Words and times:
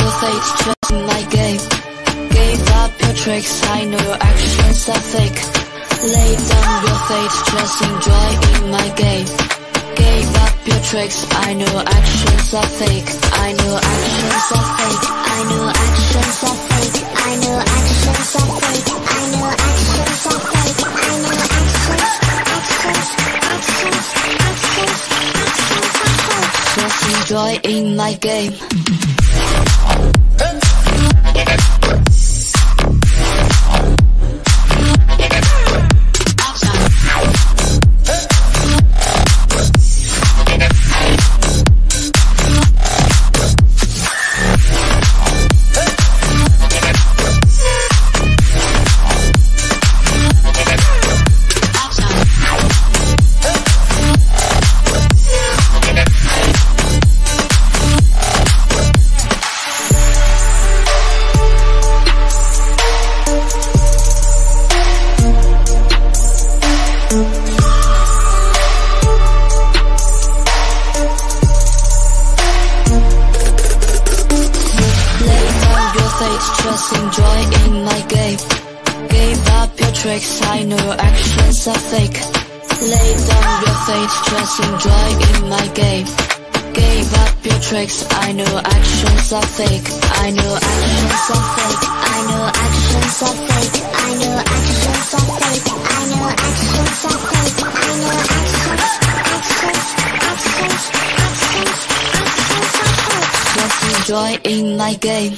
your 0.00 0.12
fate, 0.22 0.46
trust 0.60 0.90
in 0.92 1.02
my 1.06 1.22
game. 1.28 1.60
Gave 2.30 2.62
up 2.80 2.90
your 3.00 3.14
tricks, 3.14 3.52
I 3.68 3.84
know 3.84 4.00
your 4.00 4.18
actions 4.20 4.88
are 4.88 5.04
fake. 5.14 5.40
Lay 6.04 6.32
down 6.36 6.74
your 6.88 7.00
fate, 7.08 7.34
just 7.52 7.76
enjoy 7.84 8.28
in 8.54 8.70
my 8.70 8.88
game. 8.96 9.26
Gave 9.96 10.30
up 10.44 10.54
your 10.66 10.80
tricks, 10.88 11.26
I 11.46 11.54
know 11.54 11.74
actions 11.84 12.54
are 12.54 12.70
fake. 12.80 13.08
I 13.44 13.52
know 13.52 13.74
actions 13.76 14.46
are 14.56 14.68
fake. 14.78 15.06
I 15.34 15.40
know 15.50 15.64
actions 15.68 16.38
are 16.48 16.58
fake. 16.70 16.98
I 17.14 17.32
know 17.42 17.56
actions 17.60 18.30
are 18.40 18.50
fake. 18.62 18.88
I 18.88 19.22
know 19.32 19.46
actions 19.52 20.26
are 20.32 20.42
fake. 20.52 20.80
I 20.84 21.20
know 21.20 21.34
actions, 21.34 21.80
actions, 22.54 23.08
actions, 23.52 24.06
actions, 24.44 24.98
actions 25.44 25.94
are 26.04 26.16
fake. 26.24 26.54
Just 26.74 26.98
enjoy 27.14 27.52
in 27.64 27.96
my 27.96 28.12
game. 28.14 29.13
Fate, 84.56 84.78
just 84.80 85.20
in 85.36 85.48
my 85.48 85.66
game. 85.74 86.06
Gave 86.74 87.12
up 87.14 87.44
your 87.44 87.60
tricks, 87.60 88.06
I 88.10 88.32
know 88.32 88.60
actions 88.64 89.32
are 89.32 89.42
fake. 89.42 89.86
I 90.22 90.30
know 90.30 90.54
actions 90.54 91.30
are 91.34 91.46
fake. 91.54 91.84
I 91.84 92.20
know 92.28 92.44
actions 92.64 93.22
are 93.22 93.38
fake. 93.46 93.78
I 93.94 94.14
know 94.20 94.38
actions 94.38 95.14
are 95.14 95.28
fake. 95.40 95.68
I 95.70 96.06
know 96.10 96.26
actions 96.28 97.04
are 97.04 97.20
fake. 97.30 97.58
I 97.64 97.94
know 98.00 98.14
actions, 98.14 98.92
actions, 99.34 99.86
actions, 100.30 100.84
actions, 101.34 101.78
actions 102.14 102.74
are 102.82 102.94
fake. 103.06 103.34
Just 103.54 103.78
enjoy 103.98 104.30
in 104.44 104.76
my 104.76 104.94
game. 104.94 105.34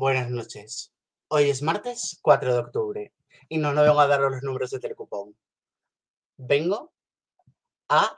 Buenas 0.00 0.30
noches. 0.30 0.94
Hoy 1.28 1.50
es 1.50 1.60
martes 1.60 2.18
4 2.22 2.54
de 2.54 2.58
octubre 2.58 3.12
y 3.50 3.58
no, 3.58 3.74
no 3.74 3.82
vengo 3.82 4.00
a 4.00 4.06
daros 4.06 4.30
los 4.30 4.42
números 4.42 4.70
de 4.70 4.80
Telecupón. 4.80 5.36
Vengo 6.38 6.90
a, 7.90 8.16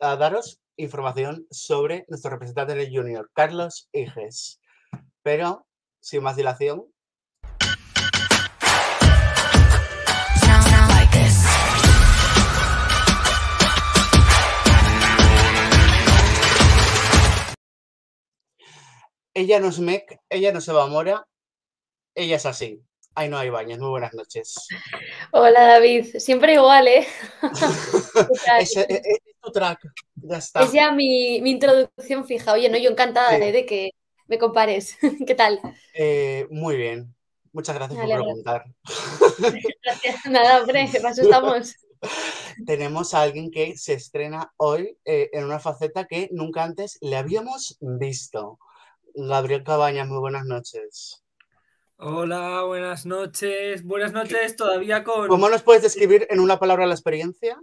daros 0.00 0.60
información 0.74 1.46
sobre 1.52 2.04
nuestro 2.08 2.32
representante 2.32 2.74
del 2.74 2.92
Junior, 2.92 3.30
Carlos 3.32 3.88
Iges. 3.92 4.60
Pero, 5.22 5.68
sin 6.00 6.24
más 6.24 6.34
dilación, 6.34 6.91
ella 19.34 19.60
no 19.60 19.68
es 19.68 19.78
Mec, 19.78 20.18
ella 20.28 20.52
no 20.52 20.60
se 20.60 20.72
va 20.72 20.84
a 20.84 20.86
Mora, 20.86 21.26
ella 22.14 22.36
es 22.36 22.46
así. 22.46 22.80
Ahí 23.14 23.28
no 23.28 23.36
hay 23.36 23.50
baños. 23.50 23.78
Muy 23.78 23.90
buenas 23.90 24.14
noches. 24.14 24.54
Hola 25.32 25.62
David, 25.66 26.16
siempre 26.18 26.54
igual, 26.54 26.88
¿eh? 26.88 27.06
Ese- 28.60 28.86
e- 28.88 28.94
e- 28.94 29.00
es 29.26 29.36
tu 29.42 29.52
track, 29.52 29.80
ya 30.14 30.38
está. 30.38 30.62
Es 30.62 30.72
ya 30.72 30.92
mi, 30.92 31.40
mi 31.42 31.50
introducción 31.50 32.26
fija. 32.26 32.52
Oye, 32.54 32.68
no, 32.70 32.78
yo 32.78 32.90
encantada 32.90 33.36
Sí. 33.36 33.42
¿eh? 33.42 33.52
de 33.52 33.66
que 33.66 33.90
me 34.28 34.38
compares. 34.38 34.96
¿Qué 35.26 35.34
tal? 35.34 35.60
Eh, 35.94 36.46
muy 36.50 36.76
bien. 36.76 37.14
Muchas 37.52 37.74
gracias 37.74 37.98
por 38.00 38.08
preguntar. 38.08 38.64
Gracias. 39.84 40.24
Nada, 40.30 40.60
hombre, 40.62 40.88
para 41.02 41.10
eso 41.10 41.20
estamos. 41.22 41.76
Tenemos 42.64 43.12
a 43.12 43.20
alguien 43.20 43.50
que 43.50 43.76
se 43.76 43.92
estrena 43.92 44.50
hoy 44.56 44.96
eh, 45.04 45.28
en 45.34 45.44
una 45.44 45.58
faceta 45.60 46.06
que 46.06 46.30
nunca 46.32 46.64
antes 46.64 46.96
le 47.02 47.16
habíamos 47.16 47.76
visto. 47.80 48.58
Gabriel 49.14 49.64
Cabañas, 49.64 50.08
muy 50.08 50.18
buenas 50.18 50.44
noches. 50.44 51.24
Hola, 51.96 52.62
buenas 52.62 53.06
noches. 53.06 53.84
Buenas 53.84 54.12
noches 54.12 54.56
todavía 54.56 55.04
con 55.04 55.28
¿Cómo 55.28 55.48
nos 55.48 55.62
puedes 55.62 55.82
describir 55.82 56.26
en 56.30 56.40
una 56.40 56.58
palabra 56.58 56.86
la 56.86 56.94
experiencia? 56.94 57.60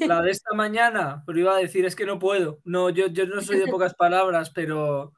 la 0.00 0.22
de 0.22 0.30
esta 0.30 0.54
mañana, 0.54 1.24
pero 1.26 1.40
iba 1.40 1.56
a 1.56 1.58
decir, 1.58 1.86
es 1.86 1.96
que 1.96 2.06
no 2.06 2.18
puedo. 2.18 2.60
No, 2.64 2.90
yo, 2.90 3.06
yo 3.08 3.26
no 3.26 3.40
soy 3.40 3.58
de 3.58 3.66
pocas 3.66 3.94
palabras, 3.94 4.50
pero 4.50 5.12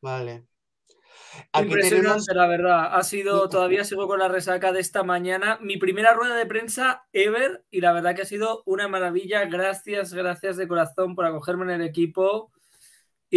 Vale. 0.00 0.44
Aquí 1.52 1.66
impresionante, 1.66 2.26
tenemos 2.26 2.26
la 2.28 2.46
verdad. 2.46 2.94
Ha 2.94 3.02
sido, 3.02 3.48
todavía 3.48 3.84
sigo 3.84 4.06
con 4.06 4.18
la 4.18 4.28
resaca 4.28 4.70
de 4.70 4.80
esta 4.80 5.02
mañana. 5.02 5.58
Mi 5.60 5.78
primera 5.78 6.12
rueda 6.12 6.36
de 6.36 6.46
prensa 6.46 7.06
ever 7.12 7.64
y 7.70 7.80
la 7.80 7.92
verdad 7.92 8.14
que 8.14 8.22
ha 8.22 8.26
sido 8.26 8.62
una 8.66 8.86
maravilla. 8.86 9.46
Gracias, 9.46 10.12
gracias 10.12 10.56
de 10.56 10.68
corazón 10.68 11.14
por 11.14 11.24
acogerme 11.24 11.64
en 11.64 11.80
el 11.80 11.88
equipo 11.88 12.52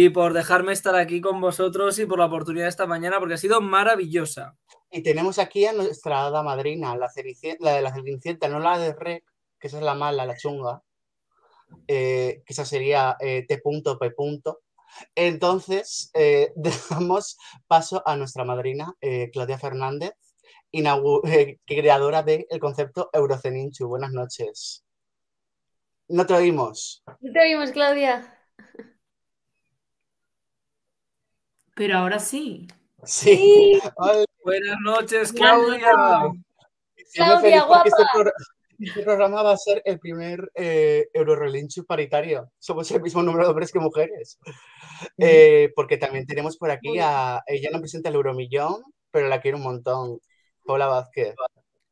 y 0.00 0.10
por 0.10 0.32
dejarme 0.32 0.72
estar 0.72 0.94
aquí 0.94 1.20
con 1.20 1.40
vosotros 1.40 1.98
y 1.98 2.06
por 2.06 2.20
la 2.20 2.26
oportunidad 2.26 2.66
de 2.66 2.70
esta 2.70 2.86
mañana 2.86 3.18
porque 3.18 3.34
ha 3.34 3.36
sido 3.36 3.60
maravillosa. 3.60 4.56
Y 4.92 5.02
tenemos 5.02 5.40
aquí 5.40 5.66
a 5.66 5.72
nuestra 5.72 6.24
hada 6.24 6.44
madrina, 6.44 6.96
la, 6.96 7.10
de 7.16 7.82
la 7.82 7.92
Cenicienta, 7.92 8.46
no 8.46 8.60
la 8.60 8.78
de 8.78 8.92
Rec, 8.92 9.24
que 9.58 9.66
esa 9.66 9.78
es 9.78 9.82
la 9.82 9.96
mala, 9.96 10.24
la 10.24 10.36
chunga, 10.36 10.84
eh, 11.88 12.44
que 12.46 12.52
esa 12.52 12.64
sería 12.64 13.16
eh, 13.18 13.44
T.P. 13.48 14.14
Entonces, 15.16 16.12
eh, 16.14 16.52
damos 16.90 17.36
paso 17.66 18.00
a 18.06 18.14
nuestra 18.14 18.44
madrina, 18.44 18.94
eh, 19.00 19.30
Claudia 19.32 19.58
Fernández, 19.58 20.12
eh, 20.72 21.58
creadora 21.66 22.22
del 22.22 22.46
concepto 22.60 23.10
Euroceninchu. 23.12 23.88
Buenas 23.88 24.12
noches. 24.12 24.84
No 26.06 26.24
te 26.24 26.34
oímos. 26.34 27.02
¿No 27.20 27.32
te 27.32 27.40
oímos, 27.40 27.72
Claudia? 27.72 28.37
Pero 31.78 31.96
ahora 31.96 32.18
sí. 32.18 32.66
Sí. 33.04 33.80
Buenas 34.44 34.76
noches, 34.82 35.32
Claudia. 35.32 35.92
Claudia, 37.14 37.56
este, 37.56 37.66
guapa. 37.66 37.88
este 38.80 39.02
programa 39.04 39.44
va 39.44 39.52
a 39.52 39.56
ser 39.56 39.80
el 39.84 40.00
primer 40.00 40.50
eh, 40.56 41.08
Eurorelinchu 41.14 41.86
paritario. 41.86 42.50
Somos 42.58 42.90
el 42.90 43.00
mismo 43.00 43.22
número 43.22 43.44
de 43.44 43.50
hombres 43.50 43.70
que 43.70 43.78
mujeres. 43.78 44.40
Eh, 45.16 45.72
porque 45.76 45.98
también 45.98 46.26
tenemos 46.26 46.56
por 46.56 46.72
aquí 46.72 46.98
a. 47.00 47.44
Ella 47.46 47.70
no 47.72 47.78
presenta 47.78 48.08
el 48.08 48.16
Euromillón, 48.16 48.82
pero 49.12 49.28
la 49.28 49.40
quiero 49.40 49.58
un 49.58 49.62
montón. 49.62 50.18
Paula 50.66 50.86
Vázquez. 50.86 51.36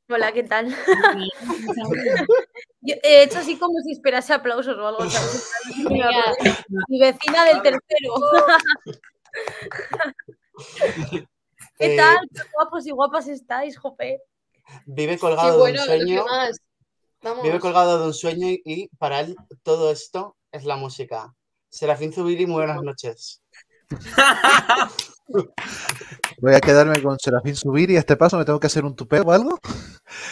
Hola, 0.09 0.33
¿qué 0.33 0.43
tal? 0.43 0.67
Yo 2.81 2.95
he 3.05 3.23
hecho 3.23 3.39
así 3.39 3.57
como 3.57 3.79
si 3.83 3.93
esperase 3.93 4.33
aplausos 4.33 4.77
o 4.77 4.87
algo. 4.89 5.05
Mi 6.89 6.99
vecina 6.99 7.45
del 7.45 7.63
tercero. 7.63 8.15
¿Qué 11.79 11.95
Eh, 11.95 11.97
tal? 11.97 12.19
Qué 12.33 12.43
guapos 12.53 12.87
y 12.87 12.91
guapas 12.91 13.29
estáis, 13.29 13.79
jope. 13.79 14.21
Vive 14.87 15.19
colgado 15.19 15.59
bueno, 15.59 15.85
de 15.85 15.99
un 15.99 16.07
sueño. 16.07 16.25
Vive 17.43 17.61
colgado 17.61 18.01
de 18.01 18.07
un 18.07 18.15
sueño 18.15 18.49
y, 18.49 18.63
y 18.65 18.89
para 18.99 19.21
él 19.21 19.37
todo 19.63 19.91
esto 19.91 20.37
es 20.53 20.65
la 20.65 20.77
música. 20.77 21.35
Serafín 21.69 22.13
Zubiri, 22.13 22.47
muy 22.47 22.57
buenas 22.65 22.83
noches. 22.83 23.43
Voy 26.39 26.55
a 26.55 26.61
quedarme 26.61 27.03
con 27.03 27.19
Serafín 27.19 27.57
Subir 27.57 27.91
y 27.91 27.97
a 27.97 28.01
este 28.01 28.17
paso 28.17 28.39
me 28.39 28.45
tengo 28.45 28.61
que 28.61 28.69
hacer 28.69 28.85
un 28.85 28.95
tupé 28.95 29.21
o 29.21 29.33
algo. 29.33 29.59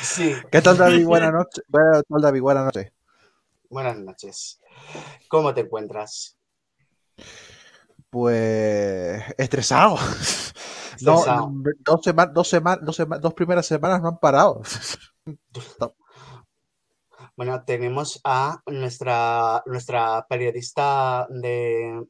Sí, 0.03 0.35
¿Qué 0.51 0.63
tal, 0.63 0.77
David? 0.77 1.05
Buenas 1.05 1.33
noches. 1.33 1.65
¿Qué 1.67 2.03
tal, 2.09 2.23
David? 2.23 2.41
Buenas 2.41 2.65
noches. 2.65 2.93
buenas 3.69 3.97
noches. 3.99 4.61
¿Cómo 5.29 5.53
te 5.53 5.63
encuentras? 5.63 6.37
Pues 8.15 9.25
estresado. 9.39 9.97
No, 11.01 11.17
dos, 11.81 12.01
sema- 12.05 12.27
dos, 12.27 12.49
sema- 12.49 12.77
dos, 12.77 12.97
sema- 12.97 13.19
dos 13.19 13.35
primeras 13.35 13.67
semanas 13.67 14.01
no 14.01 14.09
han 14.11 14.19
parado. 14.21 14.63
Bueno, 17.37 17.65
tenemos 17.65 18.21
a 18.23 18.63
nuestra, 18.67 19.65
nuestra 19.67 20.25
periodista 20.29 21.27
de, 21.29 22.05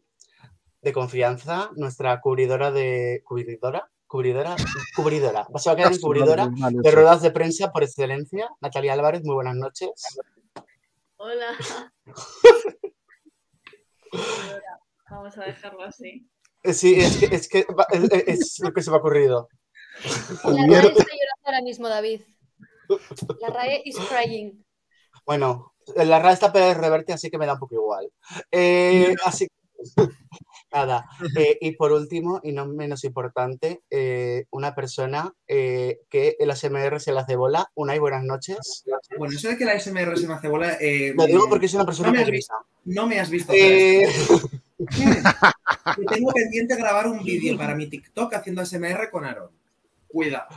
de 0.82 0.92
confianza, 0.92 1.70
nuestra 1.76 2.20
cubridora 2.20 2.70
de. 2.70 3.22
¿Cubridora? 3.24 3.90
¿Cubridora? 4.06 4.54
Cubridora. 4.94 5.46
Se 5.56 5.70
va 5.70 5.72
a 5.72 5.76
quedar 5.76 5.92
en 5.94 6.00
cubridora 6.02 6.50
de 6.70 6.90
ruedas 6.90 7.22
de 7.22 7.30
prensa 7.30 7.72
por 7.72 7.82
excelencia. 7.84 8.50
Natalia 8.60 8.92
Álvarez, 8.92 9.22
muy 9.24 9.34
buenas 9.36 9.56
noches. 9.56 9.90
Hola. 11.16 11.56
Vamos 15.14 15.38
a 15.38 15.44
dejarlo 15.44 15.82
así. 15.84 16.28
Eh, 16.62 16.72
Sí, 16.74 16.94
es 16.98 17.16
que, 17.18 17.26
es, 17.34 17.48
que 17.48 17.64
va- 17.78 17.86
es, 17.90 18.10
es 18.26 18.58
lo 18.60 18.72
que 18.72 18.82
se 18.82 18.90
me 18.90 18.96
ha 18.96 19.00
ocurrido. 19.00 19.48
La 20.44 20.50
RAE 20.66 20.88
está 20.88 21.04
llorando 21.04 21.44
ahora 21.44 21.62
mismo, 21.62 21.88
David. 21.88 22.20
La 23.40 23.48
RAE 23.48 23.82
is 23.84 23.96
crying. 24.08 24.64
Bueno, 25.26 25.74
la 25.96 26.18
RAE 26.18 26.32
está 26.34 26.52
PR 26.52 26.74
reverte, 26.80 27.12
así 27.12 27.30
que 27.30 27.38
me 27.38 27.46
da 27.46 27.54
un 27.54 27.58
poco 27.60 27.74
igual. 27.74 28.10
Eh, 28.50 29.14
así 29.24 29.46
nada. 30.72 31.06
Eh, 31.36 31.58
y 31.60 31.72
por 31.76 31.92
último, 31.92 32.40
y 32.42 32.52
no 32.52 32.66
menos 32.66 33.04
importante, 33.04 33.82
eh, 33.90 34.46
una 34.50 34.74
persona 34.74 35.32
eh, 35.46 36.00
que 36.08 36.36
el 36.38 36.50
ASMR 36.50 36.98
se 37.00 37.12
la 37.12 37.20
hace 37.20 37.36
bola. 37.36 37.70
Unai, 37.74 37.98
buenas 37.98 38.24
noches. 38.24 38.84
Bueno, 39.18 39.36
eso 39.36 39.48
de 39.48 39.56
que 39.58 39.64
la 39.66 39.78
SMR 39.78 40.16
se 40.18 40.26
me 40.26 40.34
hace 40.34 40.48
bola. 40.48 40.76
eh, 40.80 41.12
Lo 41.16 41.26
digo 41.26 41.48
porque 41.48 41.66
es 41.66 41.74
una 41.74 41.84
persona 41.86 42.08
no 42.08 42.14
me 42.14 42.18
has 42.20 42.24
pública. 42.26 42.54
No 42.86 43.06
me 43.06 43.20
has 43.20 43.30
visto. 43.30 43.52
Que 44.86 46.04
tengo 46.06 46.32
pendiente 46.32 46.76
grabar 46.76 47.06
un 47.06 47.22
vídeo 47.22 47.56
para 47.56 47.74
mi 47.74 47.86
TikTok 47.86 48.34
haciendo 48.34 48.62
ASMR 48.62 49.10
con 49.10 49.24
Aaron. 49.24 49.50
Cuidado. 50.08 50.48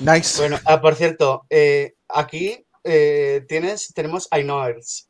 Nice. 0.00 0.38
bueno, 0.38 0.58
ah, 0.64 0.80
por 0.80 0.94
cierto, 0.94 1.44
eh, 1.50 1.94
aquí 2.08 2.64
eh, 2.84 3.44
tienes, 3.48 3.92
tenemos 3.94 4.28
iKnowers. 4.30 5.08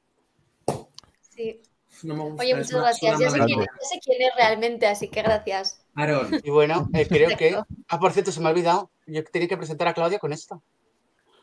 Sí. 1.31 1.63
No 2.03 2.17
me 2.17 2.23
gusta. 2.25 2.43
Oye, 2.43 2.57
muchas 2.57 2.73
gracias. 2.73 3.21
Ya 3.21 3.31
sé, 3.31 3.39
quién, 3.41 3.61
ya 3.61 3.89
sé 3.89 4.01
quién 4.05 4.23
es 4.23 4.31
realmente, 4.37 4.87
así 4.87 5.09
que 5.09 5.23
gracias. 5.23 5.85
Aaron, 5.95 6.41
Y 6.43 6.51
bueno, 6.51 6.89
eh, 6.95 7.07
creo 7.07 7.37
que. 7.37 7.61
Ah, 7.89 8.01
por 8.01 8.13
cierto, 8.13 8.33
se 8.33 8.41
me 8.41 8.49
ha 8.49 8.51
olvidado. 8.51 8.91
Yo 9.07 9.23
tenía 9.25 9.49
que 9.49 9.57
presentar 9.57 9.89
a 9.89 9.95
Claudia 9.95 10.19
con 10.19 10.33
esto. 10.33 10.63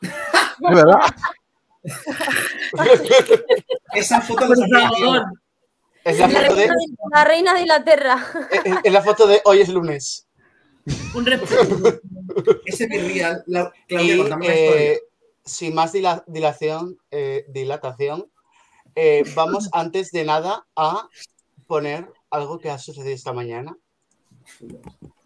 De 0.00 0.74
verdad. 0.74 1.00
esa 3.94 4.20
foto 4.20 4.48
de. 4.48 4.56
Es 6.04 6.18
la 6.18 6.28
La 6.28 6.40
foto 6.40 6.54
de, 6.56 6.66
reina 6.66 6.74
de, 6.76 6.96
la 7.12 7.24
reina 7.24 7.54
de 7.54 7.60
Inglaterra. 7.60 8.26
es- 8.50 8.74
es 8.84 8.92
la 8.92 9.02
foto 9.02 9.26
de 9.26 9.40
hoy 9.44 9.60
es 9.60 9.68
lunes. 9.68 10.26
Un 11.14 11.26
respeto. 11.26 12.00
ese 12.64 12.86
virreal. 12.86 13.42
La... 13.46 13.72
Claudia, 13.86 14.14
Y 14.14 14.18
contame 14.18 14.46
una 14.46 14.54
historia. 14.54 14.82
eh, 14.92 15.00
sin 15.44 15.74
más 15.74 15.92
dila- 15.92 16.24
dilación, 16.26 16.98
eh, 17.10 17.44
dilatación, 17.48 18.30
eh, 18.94 19.24
vamos 19.34 19.68
antes 19.72 20.10
de 20.10 20.24
nada 20.24 20.66
a 20.76 21.08
poner 21.66 22.10
algo 22.30 22.58
que 22.58 22.70
ha 22.70 22.78
sucedido 22.78 23.14
esta 23.14 23.32
mañana, 23.32 23.76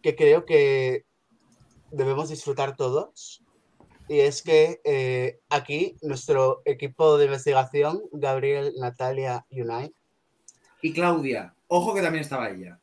que 0.03 0.17
creo 0.17 0.45
que 0.45 1.05
debemos 1.91 2.29
disfrutar 2.31 2.77
todos. 2.77 3.43
Y 4.09 4.21
es 4.21 4.43
que 4.43 4.81
eh, 4.85 5.41
aquí 5.49 5.97
nuestro 6.03 6.61
equipo 6.67 7.17
de 7.17 7.27
investigación, 7.27 8.03
Gabriel, 8.13 8.75
Natalia 8.79 9.47
y 9.49 9.63
Unai, 9.63 9.95
Y 10.85 10.93
Claudia, 10.93 11.55
ojo 11.69 11.95
que 11.95 12.03
también 12.03 12.21
estaba 12.21 12.51
ella. 12.51 12.79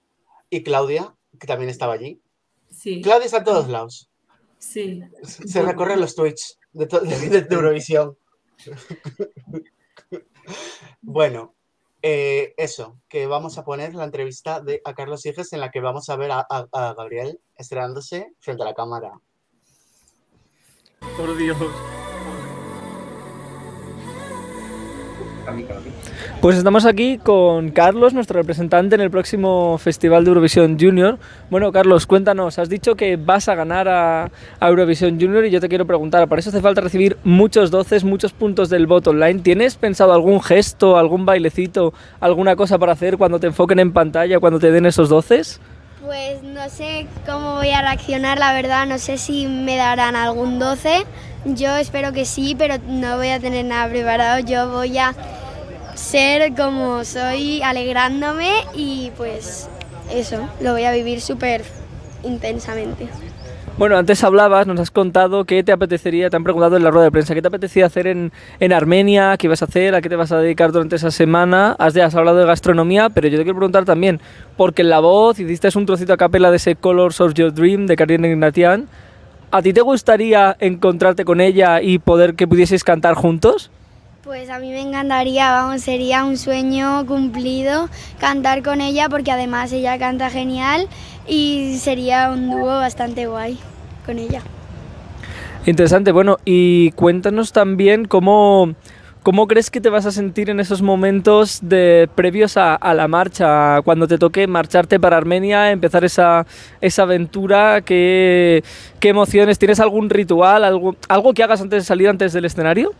y 0.49 0.63
Claudia, 0.63 1.13
que 1.39 1.45
también 1.45 1.69
estaba 1.69 1.93
allí. 1.93 2.19
Sí, 2.71 2.99
Claudia 3.03 3.25
está 3.25 3.37
en 3.37 3.43
todos 3.43 3.67
lados. 3.69 4.09
sí. 4.57 5.03
Se 5.23 5.61
recorren 5.61 5.99
los 5.99 6.15
tweets 6.15 6.57
de, 6.73 6.87
de- 6.87 7.41
de 7.43 7.55
Eurovisión. 7.55 8.17
bueno, 11.01 11.53
eh, 12.01 12.55
eso, 12.57 12.97
que 13.07 13.27
vamos 13.27 13.59
a 13.59 13.63
poner 13.65 13.93
la 13.93 14.05
entrevista 14.05 14.61
de, 14.61 14.81
a 14.83 14.95
Carlos 14.95 15.23
Higes 15.27 15.53
en 15.53 15.59
la 15.59 15.69
que 15.69 15.79
vamos 15.79 16.09
a 16.09 16.15
ver 16.15 16.31
a, 16.31 16.39
a- 16.49 16.67
a 16.71 16.93
Gabriel 16.95 17.39
estrenándose 17.55 18.33
frente 18.39 18.63
a 18.63 18.65
la 18.65 18.73
cámara. 18.73 19.11
Por 21.17 21.37
Dios. 21.37 21.57
Pues 26.41 26.57
estamos 26.57 26.85
aquí 26.85 27.17
con 27.17 27.69
Carlos, 27.69 28.13
nuestro 28.13 28.39
representante 28.39 28.95
en 28.95 29.01
el 29.01 29.11
próximo 29.11 29.77
Festival 29.77 30.23
de 30.23 30.29
Eurovisión 30.29 30.77
Junior. 30.79 31.19
Bueno, 31.49 31.71
Carlos, 31.71 32.07
cuéntanos, 32.07 32.57
has 32.57 32.69
dicho 32.69 32.95
que 32.95 33.15
vas 33.15 33.47
a 33.47 33.55
ganar 33.55 33.87
a, 33.87 34.31
Eurovisión 34.59 35.19
Junior 35.19 35.45
y 35.45 35.51
yo 35.51 35.59
te 35.59 35.69
quiero 35.69 35.85
preguntar, 35.85 36.27
para 36.27 36.39
eso 36.39 36.49
hace 36.49 36.61
falta 36.61 36.81
recibir 36.81 37.17
muchos 37.23 37.69
doces, 37.69 38.03
muchos 38.03 38.33
puntos 38.33 38.69
del 38.69 38.87
voto 38.87 39.11
online. 39.11 39.41
¿Tienes 39.41 39.75
pensado 39.75 40.13
algún 40.13 40.41
gesto, 40.41 40.97
algún 40.97 41.25
bailecito, 41.25 41.93
alguna 42.19 42.55
cosa 42.55 42.79
para 42.79 42.93
hacer 42.93 43.17
cuando 43.17 43.39
te 43.39 43.47
enfoquen 43.47 43.79
en 43.79 43.93
pantalla, 43.93 44.39
cuando 44.39 44.59
te 44.59 44.71
den 44.71 44.85
esos 44.85 45.09
doces? 45.09 45.59
Pues 46.03 46.41
no 46.41 46.67
sé 46.69 47.05
cómo 47.27 47.57
voy 47.57 47.69
a 47.69 47.81
reaccionar, 47.81 48.39
la 48.39 48.53
verdad, 48.53 48.87
no 48.87 48.97
sé 48.97 49.19
si 49.19 49.47
me 49.47 49.77
darán 49.77 50.15
algún 50.15 50.57
12. 50.57 51.05
Yo 51.45 51.75
espero 51.75 52.13
que 52.13 52.25
sí, 52.25 52.55
pero 52.57 52.75
no 52.87 53.17
voy 53.17 53.29
a 53.29 53.39
tener 53.39 53.65
nada 53.65 53.89
preparado. 53.89 54.39
Yo 54.39 54.69
voy 54.69 54.97
a 54.97 55.13
ser 55.95 56.53
como 56.53 57.03
soy, 57.03 57.61
alegrándome 57.63 58.51
y 58.75 59.11
pues 59.17 59.69
eso, 60.13 60.47
lo 60.61 60.73
voy 60.73 60.83
a 60.83 60.91
vivir 60.91 61.21
súper 61.21 61.63
intensamente. 62.23 63.07
Bueno, 63.77 63.97
antes 63.97 64.23
hablabas, 64.23 64.67
nos 64.67 64.79
has 64.79 64.91
contado 64.91 65.45
qué 65.45 65.63
te 65.63 65.71
apetecería, 65.71 66.29
te 66.29 66.35
han 66.35 66.43
preguntado 66.43 66.77
en 66.77 66.83
la 66.83 66.91
rueda 66.91 67.05
de 67.05 67.11
prensa, 67.11 67.33
qué 67.33 67.41
te 67.41 67.47
apetecía 67.47 67.85
hacer 67.85 68.05
en, 68.05 68.31
en 68.59 68.73
Armenia, 68.73 69.35
qué 69.37 69.47
ibas 69.47 69.61
a 69.61 69.65
hacer, 69.65 69.95
a 69.95 70.01
qué 70.01 70.09
te 70.09 70.15
vas 70.15 70.31
a 70.31 70.37
dedicar 70.37 70.71
durante 70.71 70.97
esa 70.97 71.09
semana. 71.09 71.75
Has, 71.79 71.95
has 71.97 72.13
hablado 72.13 72.37
de 72.37 72.45
gastronomía, 72.45 73.09
pero 73.09 73.27
yo 73.29 73.37
te 73.37 73.43
quiero 73.43 73.57
preguntar 73.57 73.85
también, 73.85 74.19
porque 74.57 74.83
en 74.83 74.89
la 74.89 74.99
voz 74.99 75.39
hiciste 75.39 75.69
un 75.75 75.85
trocito 75.85 76.13
a 76.13 76.17
capela 76.17 76.51
de 76.51 76.57
ese 76.57 76.75
Colors 76.75 77.21
of 77.21 77.33
Your 77.33 77.53
Dream 77.53 77.87
de 77.87 77.95
Karina 77.95 78.27
Ignatian. 78.27 78.87
¿A 79.53 79.61
ti 79.61 79.73
te 79.73 79.81
gustaría 79.81 80.55
encontrarte 80.61 81.25
con 81.25 81.41
ella 81.41 81.81
y 81.81 81.99
poder 81.99 82.35
que 82.35 82.47
pudieseis 82.47 82.85
cantar 82.85 83.15
juntos? 83.15 83.69
Pues 84.23 84.49
a 84.49 84.59
mí 84.59 84.69
me 84.69 84.79
encantaría, 84.79 85.51
vamos, 85.51 85.81
sería 85.81 86.23
un 86.23 86.37
sueño 86.37 87.05
cumplido 87.05 87.89
cantar 88.17 88.63
con 88.63 88.79
ella 88.79 89.09
porque 89.09 89.29
además 89.29 89.73
ella 89.73 89.99
canta 89.99 90.29
genial 90.29 90.87
y 91.27 91.75
sería 91.79 92.31
un 92.31 92.49
dúo 92.49 92.65
bastante 92.65 93.27
guay 93.27 93.59
con 94.05 94.19
ella. 94.19 94.41
Interesante, 95.65 96.13
bueno, 96.13 96.37
y 96.45 96.91
cuéntanos 96.91 97.51
también 97.51 98.05
cómo, 98.05 98.73
cómo 99.23 99.47
crees 99.47 99.69
que 99.69 99.81
te 99.81 99.89
vas 99.89 100.05
a 100.05 100.11
sentir 100.11 100.49
en 100.49 100.59
esos 100.59 100.81
momentos 100.81 101.61
previos 102.15 102.57
a, 102.57 102.93
la 102.93 103.07
marcha, 103.07 103.81
cuando 103.83 104.07
te 104.07 104.17
toque 104.17 104.47
marcharte 104.47 104.99
para 104.99 105.17
Armenia, 105.17 105.71
empezar 105.71 106.03
esa, 106.03 106.45
aventura, 106.97 107.81
¿qué, 107.81 108.63
emociones? 109.01 109.59
¿Tienes 109.59 109.79
algún 109.79 110.09
ritual, 110.09 110.63
algo, 110.63 110.95
algo 111.07 111.33
que 111.33 111.43
hagas 111.43 111.61
antes 111.61 111.83
de 111.83 111.87
salir, 111.87 112.09
antes 112.09 112.33
del 112.33 112.45
escenario? 112.45 112.93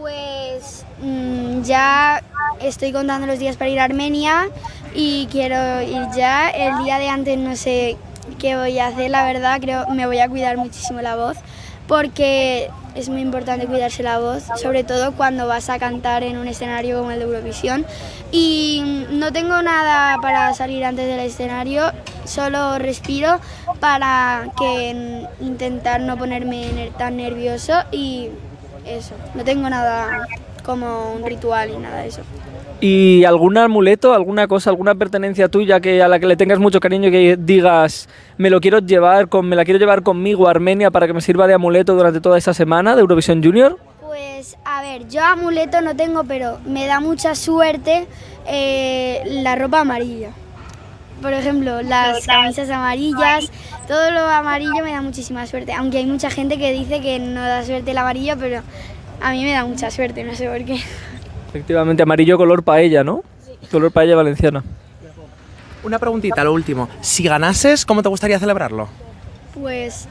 Pues 0.00 0.84
mm, 1.02 1.62
ya 1.62 2.22
estoy 2.60 2.92
contando 2.92 3.26
los 3.26 3.38
días 3.38 3.56
para 3.56 3.70
ir 3.70 3.80
a 3.80 3.84
Armenia 3.84 4.48
y 4.94 5.28
quiero 5.30 5.82
ir 5.82 6.02
ya. 6.16 6.48
El 6.48 6.84
día 6.84 6.98
de 6.98 7.08
antes 7.08 7.38
no 7.38 7.56
sé 7.56 7.96
qué 8.38 8.56
voy 8.56 8.78
a 8.78 8.88
hacer, 8.88 9.10
la 9.10 9.24
verdad, 9.24 9.60
creo 9.60 9.86
me 9.88 10.06
voy 10.06 10.18
a 10.18 10.28
cuidar 10.28 10.56
muchísimo 10.56 11.00
la 11.02 11.16
voz 11.16 11.36
porque 11.88 12.70
es 12.94 13.08
muy 13.08 13.20
importante 13.22 13.66
cuidarse 13.66 14.02
la 14.02 14.18
voz, 14.18 14.44
sobre 14.60 14.84
todo 14.84 15.12
cuando 15.12 15.46
vas 15.46 15.70
a 15.70 15.78
cantar 15.78 16.22
en 16.22 16.36
un 16.36 16.46
escenario 16.48 16.98
como 16.98 17.10
el 17.12 17.18
de 17.18 17.24
Eurovisión. 17.24 17.86
Y 18.30 19.06
no 19.10 19.32
tengo 19.32 19.60
nada 19.62 20.18
para 20.20 20.52
salir 20.54 20.84
antes 20.84 21.06
del 21.06 21.20
escenario, 21.20 21.90
solo 22.24 22.78
respiro 22.78 23.40
para 23.80 24.48
que 24.58 25.24
intentar 25.40 26.00
no 26.00 26.16
ponerme 26.18 26.70
ner- 26.72 26.92
tan 26.96 27.16
nervioso 27.16 27.72
y 27.90 28.28
eso, 28.84 29.14
no 29.34 29.44
tengo 29.44 29.68
nada 29.70 30.26
como 30.64 31.12
un 31.12 31.24
ritual 31.24 31.70
y 31.70 31.76
nada 31.78 32.02
de 32.02 32.08
eso. 32.08 32.20
¿Y 32.80 33.24
algún 33.24 33.58
amuleto, 33.58 34.14
alguna 34.14 34.46
cosa, 34.46 34.70
alguna 34.70 34.94
pertenencia 34.94 35.48
tuya 35.48 35.80
que 35.80 36.00
a 36.00 36.06
la 36.06 36.20
que 36.20 36.26
le 36.26 36.36
tengas 36.36 36.60
mucho 36.60 36.78
cariño 36.78 37.08
y 37.08 37.10
que 37.10 37.36
digas, 37.36 38.08
me 38.36 38.50
lo 38.50 38.60
quiero 38.60 38.78
llevar, 38.78 39.28
con, 39.28 39.48
me 39.48 39.56
la 39.56 39.64
quiero 39.64 39.80
llevar 39.80 40.04
conmigo 40.04 40.46
a 40.46 40.52
Armenia 40.52 40.92
para 40.92 41.08
que 41.08 41.12
me 41.12 41.20
sirva 41.20 41.48
de 41.48 41.54
amuleto 41.54 41.96
durante 41.96 42.20
toda 42.20 42.38
esa 42.38 42.54
semana 42.54 42.94
de 42.94 43.00
Eurovisión 43.00 43.42
Junior? 43.42 43.78
Pues 44.00 44.56
a 44.64 44.80
ver, 44.82 45.08
yo 45.08 45.24
amuleto 45.24 45.80
no 45.80 45.96
tengo, 45.96 46.22
pero 46.22 46.60
me 46.66 46.86
da 46.86 47.00
mucha 47.00 47.34
suerte 47.34 48.06
eh, 48.46 49.22
la 49.26 49.56
ropa 49.56 49.80
amarilla. 49.80 50.30
Por 51.20 51.32
ejemplo, 51.32 51.82
las 51.82 52.24
camisas 52.26 52.70
amarillas, 52.70 53.50
todo 53.88 54.12
lo 54.12 54.20
amarillo 54.20 54.84
me 54.84 54.92
da 54.92 55.02
muchísima 55.02 55.48
suerte. 55.48 55.72
Aunque 55.72 55.98
hay 55.98 56.06
mucha 56.06 56.30
gente 56.30 56.58
que 56.58 56.72
dice 56.72 57.00
que 57.00 57.18
no 57.18 57.40
da 57.40 57.64
suerte 57.64 57.90
el 57.90 57.98
amarillo, 57.98 58.36
pero 58.38 58.62
a 59.20 59.32
mí 59.32 59.42
me 59.42 59.50
da 59.50 59.64
mucha 59.64 59.90
suerte, 59.90 60.22
no 60.22 60.36
sé 60.36 60.48
por 60.48 60.64
qué. 60.64 60.80
Efectivamente, 61.48 62.02
amarillo 62.02 62.36
color 62.36 62.62
paella, 62.62 63.02
¿no? 63.04 63.22
Color 63.70 63.90
paella 63.92 64.16
valenciana. 64.16 64.62
Una 65.82 65.98
preguntita, 65.98 66.42
lo 66.44 66.52
último. 66.52 66.88
Si 67.00 67.22
ganases, 67.22 67.86
¿cómo 67.86 68.02
te 68.02 68.08
gustaría 68.08 68.38
celebrarlo? 68.38 68.88
Pues 69.54 70.06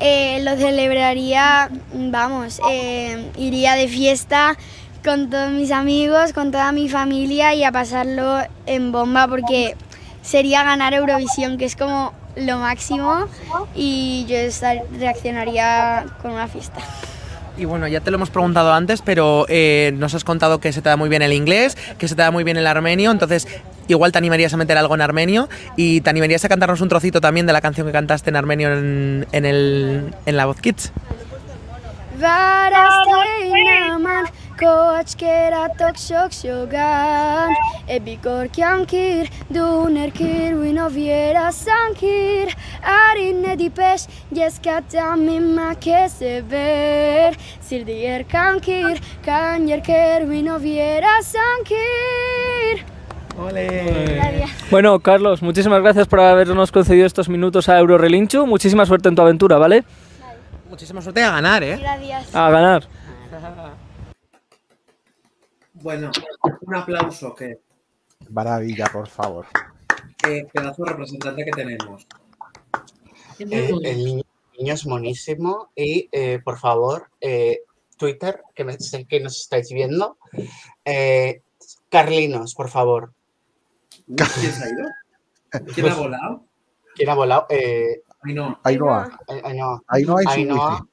eh, 0.00 0.40
lo 0.42 0.56
celebraría, 0.56 1.68
vamos, 1.92 2.60
eh, 2.70 3.30
iría 3.36 3.74
de 3.74 3.88
fiesta 3.88 4.56
con 5.04 5.30
todos 5.30 5.50
mis 5.50 5.70
amigos, 5.70 6.32
con 6.32 6.50
toda 6.50 6.72
mi 6.72 6.88
familia 6.88 7.54
y 7.54 7.64
a 7.64 7.72
pasarlo 7.72 8.38
en 8.66 8.92
bomba 8.92 9.28
porque 9.28 9.74
sería 10.22 10.62
ganar 10.64 10.94
Eurovisión, 10.94 11.56
que 11.58 11.64
es 11.66 11.76
como 11.76 12.12
lo 12.36 12.58
máximo 12.58 13.26
y 13.74 14.26
yo 14.28 14.36
estar- 14.36 14.82
reaccionaría 14.98 16.06
con 16.22 16.32
una 16.32 16.48
fiesta. 16.48 16.80
Y 17.60 17.66
bueno, 17.66 17.86
ya 17.86 18.00
te 18.00 18.10
lo 18.10 18.16
hemos 18.16 18.30
preguntado 18.30 18.72
antes, 18.72 19.02
pero 19.02 19.44
eh, 19.50 19.92
nos 19.94 20.14
has 20.14 20.24
contado 20.24 20.60
que 20.60 20.72
se 20.72 20.80
te 20.80 20.88
da 20.88 20.96
muy 20.96 21.10
bien 21.10 21.20
el 21.20 21.34
inglés, 21.34 21.76
que 21.98 22.08
se 22.08 22.14
te 22.14 22.22
da 22.22 22.30
muy 22.30 22.42
bien 22.42 22.56
el 22.56 22.66
armenio, 22.66 23.10
entonces 23.10 23.46
igual 23.86 24.12
te 24.12 24.18
animarías 24.18 24.54
a 24.54 24.56
meter 24.56 24.78
algo 24.78 24.94
en 24.94 25.02
armenio 25.02 25.50
y 25.76 26.00
te 26.00 26.08
animarías 26.08 26.42
a 26.42 26.48
cantarnos 26.48 26.80
un 26.80 26.88
trocito 26.88 27.20
también 27.20 27.46
de 27.46 27.52
la 27.52 27.60
canción 27.60 27.86
que 27.86 27.92
cantaste 27.92 28.30
en 28.30 28.36
armenio 28.36 28.72
en, 28.72 29.26
en 29.32 29.44
el, 29.44 30.14
en 30.24 30.36
la 30.38 30.46
Voz 30.46 30.58
Kids. 30.62 30.90
Varasteinaman 34.62 35.04
koçkera 35.04 35.68
tokşok 35.78 36.32
şogan 36.32 37.52
Ebikor 37.88 38.48
kyankir 38.48 39.30
duner 39.54 40.10
kir 40.10 40.50
wino 40.50 40.94
viera 40.94 41.52
sankir 41.52 42.56
Arine 42.82 43.58
dipeş 43.58 44.02
geskata 44.32 45.16
mimma 45.16 45.74
kesever 45.74 47.34
Sirdier 47.60 48.28
kankir 48.28 49.00
kanyer 49.24 49.84
ker 49.84 50.20
wino 50.20 50.62
viera 50.62 51.22
sankir 51.22 52.84
Bueno, 54.70 55.00
Carlos, 55.00 55.42
muchísimas 55.42 55.80
gracias 55.82 56.06
por 56.06 56.20
habernos 56.20 56.70
concedido 56.70 57.06
estos 57.06 57.28
minutos 57.28 57.68
a 57.68 57.78
Eurorelinchu. 57.78 58.46
Muchísima 58.46 58.84
suerte 58.84 59.08
en 59.08 59.14
tu 59.14 59.22
aventura, 59.22 59.56
¿vale? 59.56 59.82
Muchísima 60.68 61.00
suerte 61.00 61.22
a 61.22 61.30
ganar, 61.30 61.62
¿eh? 61.62 61.78
Gracias. 61.78 62.34
A 62.34 62.50
ganar. 62.50 62.82
Bueno, 65.82 66.10
un 66.62 66.74
aplauso, 66.74 67.34
que 67.34 67.60
Maravilla, 68.30 68.86
por 68.92 69.08
favor. 69.08 69.46
eh, 70.28 70.46
pedazo 70.52 70.84
de 70.84 70.90
representante 70.90 71.44
que 71.44 71.50
tenemos. 71.50 72.06
Eh, 73.38 73.70
el 73.84 74.04
niño, 74.04 74.22
es 74.74 74.86
monísimo 74.86 75.70
y 75.74 76.08
eh, 76.12 76.40
por 76.44 76.58
favor, 76.58 77.08
eh, 77.20 77.60
Twitter, 77.96 78.42
que, 78.54 78.64
me, 78.64 78.74
sé 78.78 79.06
que 79.06 79.20
nos 79.20 79.40
estáis 79.40 79.72
viendo, 79.72 80.18
eh, 80.84 81.42
Carlinos, 81.88 82.54
por 82.54 82.68
favor. 82.68 83.12
¿Quién 84.06 84.52
se 84.52 84.64
ha 84.64 84.68
ido? 84.68 84.88
¿Quién 85.74 85.88
ha 85.88 85.94
volado? 85.94 86.44
¿Quién 86.94 87.08
ha 87.08 87.14
volado? 87.14 87.46
Eh, 87.48 88.02
Ainhoa. 88.22 88.60
Ainhoa. 88.64 89.18
Ai- 89.28 89.40
Ainhoa. 89.44 89.82
Ainhoa 89.88 90.20
Ainhoa. 90.26 90.86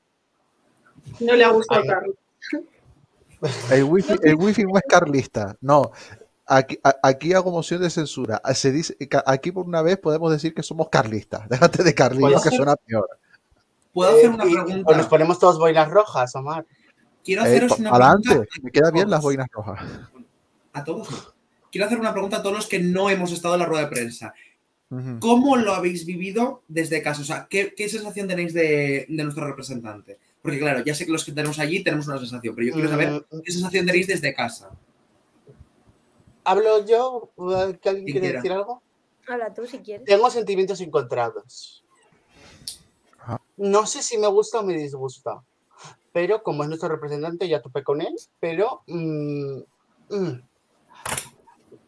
No 1.20 1.36
le 1.36 1.44
ha 1.44 1.50
gustado. 1.50 1.84
Carlos. 1.86 2.16
El 3.72 3.84
wifi, 3.84 4.16
el 4.24 4.36
wifi 4.36 4.64
no 4.64 4.78
es 4.78 4.84
carlista. 4.88 5.56
No. 5.62 5.92
Aquí, 6.46 6.80
a- 6.84 6.96
aquí 7.04 7.34
hago 7.34 7.52
moción 7.52 7.82
de 7.82 7.90
censura. 7.90 8.42
Se 8.54 8.72
dice, 8.72 8.96
aquí 9.26 9.52
por 9.52 9.66
una 9.66 9.82
vez 9.82 9.98
podemos 9.98 10.32
decir 10.32 10.54
que 10.54 10.64
somos 10.64 10.90
carlistas. 10.90 11.48
Déjate 11.50 11.84
de 11.84 11.94
carlistas, 11.94 12.30
¿Puedo 12.32 12.42
que 12.42 12.48
hacer- 12.50 12.58
suena 12.58 12.76
peor. 12.76 13.10
¿Puedo 13.94 14.12
hacer 14.12 14.26
Eh, 14.26 14.30
una 14.30 14.46
y- 14.46 14.54
pregunta? 14.54 14.92
O 14.92 14.96
nos 14.96 15.08
ponemos 15.08 15.40
todos 15.40 15.58
boinas 15.60 15.90
rojas, 15.90 16.36
Omar. 16.36 16.66
Quiero 17.24 17.44
Eh, 17.44 17.48
haceros 17.48 17.72
pa- 17.74 17.78
una 17.80 17.90
adelante, 17.92 18.30
pregunta 18.30 18.52
me 18.64 18.72
quedan 18.72 18.94
bien 18.94 19.10
las 19.10 19.22
boinas 19.22 19.48
rojas. 19.52 19.84
a 20.74 20.84
todos. 20.84 21.34
Quiero 21.72 21.86
hacer 21.88 22.00
una 22.00 22.14
pregunta 22.14 22.38
a 22.38 22.42
todos 22.44 22.56
los 22.56 22.68
que 22.68 22.80
no 22.80 23.10
hemos 23.10 23.32
estado 23.32 23.56
en 23.56 23.60
la 23.62 23.66
rueda 23.66 23.84
de 23.86 23.90
prensa. 23.90 24.34
¿Cómo 25.20 25.58
lo 25.58 25.74
habéis 25.74 26.06
vivido 26.06 26.62
desde 26.70 27.02
casa? 27.02 27.22
O 27.22 27.26
sea, 27.26 27.46
¿qué, 27.50 27.74
qué 27.76 27.90
sensación 27.90 28.26
tenéis 28.28 28.54
de, 28.54 29.06
de 29.10 29.24
nuestro 29.24 29.46
representante? 29.46 30.18
Porque 30.42 30.60
claro, 30.60 30.84
ya 30.84 30.94
sé 30.96 31.06
que 31.06 31.12
los 31.12 31.26
que 31.26 31.32
tenemos 31.32 31.60
allí 31.60 31.84
tenemos 31.84 32.08
una 32.08 32.20
sensación, 32.20 32.56
pero 32.56 32.68
yo 32.68 32.74
quiero 32.74 32.90
saber 32.90 33.26
Mm, 33.30 33.42
qué 33.42 33.52
sensación 33.52 33.86
tenéis 33.86 34.08
desde 34.08 34.34
casa. 34.34 34.70
¿Hablo 36.44 36.86
yo? 36.86 37.32
¿Que 37.82 37.90
alguien 37.90 38.06
quiere 38.06 38.20
quiera. 38.22 38.36
decir 38.38 38.52
algo? 38.54 38.82
Habla 39.28 39.54
tú 39.54 39.66
si 39.66 39.80
quieres. 39.80 40.06
Tengo 40.06 40.30
sentimientos 40.30 40.80
encontrados. 40.80 41.84
Ajá. 43.20 43.42
No 43.58 43.86
sé 43.86 44.02
si 44.02 44.18
me 44.18 44.28
gusta 44.28 44.60
o 44.60 44.64
me 44.64 44.78
disgusta, 44.78 45.44
pero 46.14 46.42
como 46.44 46.64
es 46.64 46.70
nuestro 46.70 46.88
representante, 46.90 47.50
ya 47.50 47.62
topé 47.62 47.84
con 47.84 48.02
él, 48.02 48.16
pero 48.40 48.84
mm, 48.88 49.58
mm, 50.10 50.42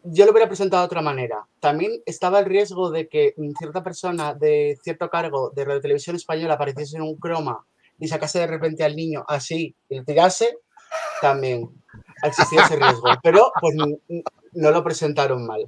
yo 0.04 0.24
lo 0.26 0.32
hubiera 0.32 0.48
presentado 0.48 0.82
de 0.82 0.86
otra 0.86 1.00
manera. 1.02 1.46
También 1.60 1.92
estaba 2.04 2.40
el 2.40 2.44
riesgo 2.46 2.90
de 2.90 3.08
que 3.08 3.34
cierta 3.58 3.82
persona 3.82 4.34
de 4.34 4.78
cierto 4.82 5.08
cargo 5.08 5.50
de 5.50 5.64
Radio 5.64 5.80
Televisión 5.80 6.16
Española 6.16 6.54
apareciese 6.54 6.96
en 6.96 7.02
un 7.02 7.16
croma 7.16 7.66
y 8.00 8.08
sacase 8.08 8.38
de 8.40 8.46
repente 8.46 8.82
al 8.82 8.96
niño 8.96 9.24
así 9.28 9.74
y 9.88 9.96
lo 9.98 10.04
tirase, 10.04 10.56
también 11.20 11.68
existía 12.22 12.62
ese 12.64 12.76
riesgo. 12.76 13.08
Pero 13.22 13.52
pues 13.60 13.76
no 14.52 14.70
lo 14.70 14.82
presentaron 14.82 15.46
mal. 15.46 15.60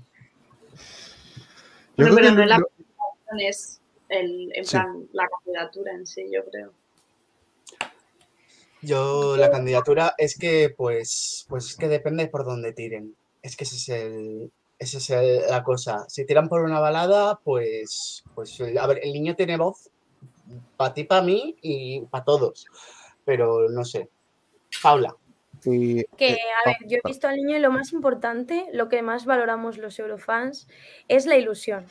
Yo 1.96 2.06
pero 2.14 2.14
no 2.32 2.42
es 2.42 2.48
la 2.48 2.58
lo- 2.58 2.68
es 3.38 3.80
el, 4.08 4.50
en 4.54 4.64
Sí. 4.64 4.72
plan, 4.72 5.08
la 5.12 5.28
candidatura 5.28 5.92
en 5.92 6.06
sí, 6.06 6.26
yo 6.32 6.44
creo. 6.50 6.72
Yo, 8.82 9.36
la 9.36 9.50
candidatura 9.50 10.14
es 10.18 10.36
que, 10.36 10.70
pues, 10.76 11.46
pues 11.48 11.66
es 11.70 11.76
que 11.76 11.86
depende 11.88 12.26
por 12.26 12.44
dónde 12.44 12.72
tiren. 12.72 13.14
Es 13.40 13.56
que 13.56 13.64
ese 13.64 13.76
es 13.76 13.88
el, 13.90 14.52
esa 14.78 14.98
es 14.98 15.10
el- 15.10 15.42
la 15.48 15.62
cosa. 15.62 16.04
Si 16.08 16.26
tiran 16.26 16.48
por 16.48 16.62
una 16.62 16.80
balada, 16.80 17.38
pues, 17.44 18.24
pues, 18.34 18.60
a 18.60 18.86
ver, 18.86 19.00
el 19.02 19.12
niño 19.12 19.36
tiene 19.36 19.56
voz 19.56 19.88
para 20.76 20.94
ti, 20.94 21.04
para 21.04 21.22
mí 21.22 21.56
y 21.62 22.00
para 22.02 22.24
todos. 22.24 22.66
Pero 23.24 23.68
no 23.68 23.84
sé. 23.84 24.08
Paula. 24.82 25.14
y- 25.64 26.04
Que, 26.16 26.32
eh, 26.32 26.38
a 26.64 26.68
ver, 26.68 26.76
yo 26.88 26.98
he 26.98 27.08
visto 27.08 27.28
al 27.28 27.36
niño 27.36 27.56
y 27.56 27.60
lo 27.60 27.70
más 27.70 27.92
importante, 27.92 28.66
lo 28.72 28.88
que 28.88 29.02
más 29.02 29.24
valoramos 29.26 29.78
los 29.78 29.98
eurofans, 29.98 30.66
es 31.08 31.26
la 31.26 31.36
ilusión. 31.36 31.86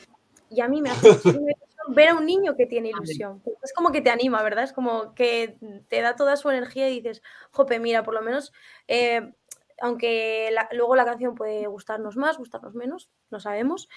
Y 0.49 0.61
a 0.61 0.67
mí 0.67 0.81
me 0.81 0.89
hace 0.89 1.07
ver 1.87 2.09
a 2.09 2.15
un 2.15 2.25
niño 2.25 2.55
que 2.57 2.65
tiene 2.65 2.89
ilusión. 2.89 3.41
Es 3.63 3.73
como 3.73 3.91
que 3.91 4.01
te 4.01 4.09
anima, 4.09 4.43
¿verdad? 4.43 4.65
Es 4.65 4.73
como 4.73 5.13
que 5.15 5.57
te 5.87 6.01
da 6.01 6.15
toda 6.15 6.35
su 6.35 6.49
energía 6.49 6.89
y 6.89 6.95
dices, 7.01 7.21
jope, 7.51 7.79
mira, 7.79 8.03
por 8.03 8.13
lo 8.13 8.21
menos, 8.21 8.51
eh, 8.87 9.31
aunque 9.81 10.49
la- 10.51 10.69
luego 10.71 10.95
la 10.95 11.05
canción 11.05 11.35
puede 11.35 11.67
gustarnos 11.67 12.15
más, 12.17 12.37
gustarnos 12.37 12.75
menos, 12.75 13.09
no 13.29 13.39
sabemos, 13.39 13.89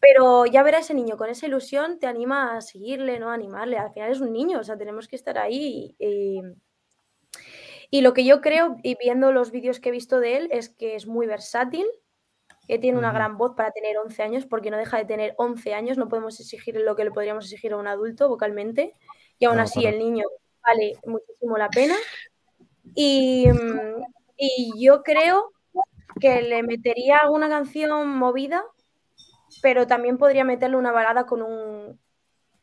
pero 0.00 0.46
ya 0.46 0.62
ver 0.62 0.76
a 0.76 0.78
ese 0.80 0.94
niño 0.94 1.16
con 1.16 1.28
esa 1.30 1.46
ilusión 1.46 1.98
te 1.98 2.06
anima 2.06 2.56
a 2.56 2.60
seguirle, 2.60 3.18
¿no? 3.18 3.30
A 3.30 3.34
animarle. 3.34 3.78
Al 3.78 3.92
final 3.92 4.12
es 4.12 4.20
un 4.20 4.32
niño, 4.32 4.60
o 4.60 4.64
sea, 4.64 4.76
tenemos 4.76 5.08
que 5.08 5.16
estar 5.16 5.38
ahí 5.38 5.94
y- 5.98 6.40
y 7.90 8.00
lo 8.00 8.12
que 8.12 8.24
yo 8.24 8.40
creo, 8.40 8.76
y 8.82 8.96
viendo 8.96 9.32
los 9.32 9.50
vídeos 9.50 9.78
que 9.80 9.90
he 9.90 9.92
visto 9.92 10.20
de 10.20 10.36
él, 10.36 10.48
es 10.50 10.68
que 10.68 10.94
es 10.96 11.06
muy 11.06 11.26
versátil, 11.26 11.86
que 12.66 12.78
tiene 12.78 12.98
una 12.98 13.12
gran 13.12 13.36
voz 13.36 13.54
para 13.56 13.70
tener 13.72 13.98
11 13.98 14.22
años, 14.22 14.46
porque 14.46 14.70
no 14.70 14.78
deja 14.78 14.96
de 14.96 15.04
tener 15.04 15.34
11 15.36 15.74
años, 15.74 15.98
no 15.98 16.08
podemos 16.08 16.40
exigir 16.40 16.76
lo 16.76 16.96
que 16.96 17.04
le 17.04 17.10
podríamos 17.10 17.44
exigir 17.44 17.72
a 17.72 17.76
un 17.76 17.86
adulto 17.86 18.28
vocalmente, 18.28 18.94
y 19.38 19.44
aún 19.44 19.58
así 19.60 19.84
el 19.86 19.98
niño 19.98 20.24
vale 20.62 20.96
muchísimo 21.04 21.58
la 21.58 21.68
pena. 21.68 21.94
Y, 22.94 23.48
mm, 23.48 24.02
y 24.36 24.72
yo 24.78 25.02
creo 25.02 25.52
que 26.20 26.42
le 26.42 26.62
metería 26.62 27.18
alguna 27.18 27.48
canción 27.48 28.08
movida, 28.08 28.64
pero 29.62 29.86
también 29.86 30.18
podría 30.18 30.44
meterle 30.44 30.76
una 30.76 30.92
balada 30.92 31.26
con 31.26 31.42
un, 31.42 32.00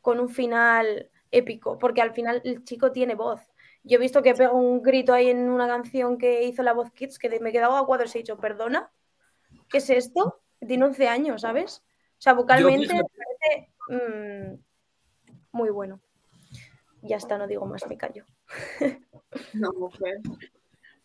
con 0.02 0.20
un 0.20 0.30
final 0.30 1.10
épico, 1.32 1.78
porque 1.78 2.02
al 2.02 2.14
final 2.14 2.42
el 2.44 2.64
chico 2.64 2.92
tiene 2.92 3.16
voz. 3.16 3.42
Yo 3.84 3.98
he 3.98 4.02
visto 4.02 4.22
que 4.22 4.34
pega 4.34 4.52
un 4.52 4.82
grito 4.82 5.14
ahí 5.14 5.30
en 5.30 5.50
una 5.50 5.68
canción 5.68 6.18
que 6.18 6.44
hizo 6.44 6.62
la 6.62 6.74
voz 6.74 6.92
Kids 6.92 7.18
que 7.18 7.40
me 7.40 7.52
quedaba 7.52 7.80
a 7.80 7.86
cuadros 7.86 8.14
y 8.14 8.20
he 8.20 8.22
dicho, 8.22 8.38
perdona, 8.38 8.92
¿qué 9.70 9.78
es 9.78 9.90
esto? 9.90 10.42
Tiene 10.66 10.86
11 10.86 11.08
años, 11.08 11.42
¿sabes? 11.42 11.84
O 12.12 12.22
sea, 12.22 12.34
vocalmente 12.34 12.94
me 12.94 13.02
parece 13.04 13.72
mm, 13.90 14.60
muy 15.52 15.70
bueno. 15.72 16.00
Ya 17.02 17.18
está, 17.18 17.38
no 17.40 17.48
digo 17.48 17.66
más, 17.66 17.88
me 17.88 17.98
callo. 17.98 18.26
No, 19.54 19.72
mujer. 19.72 20.20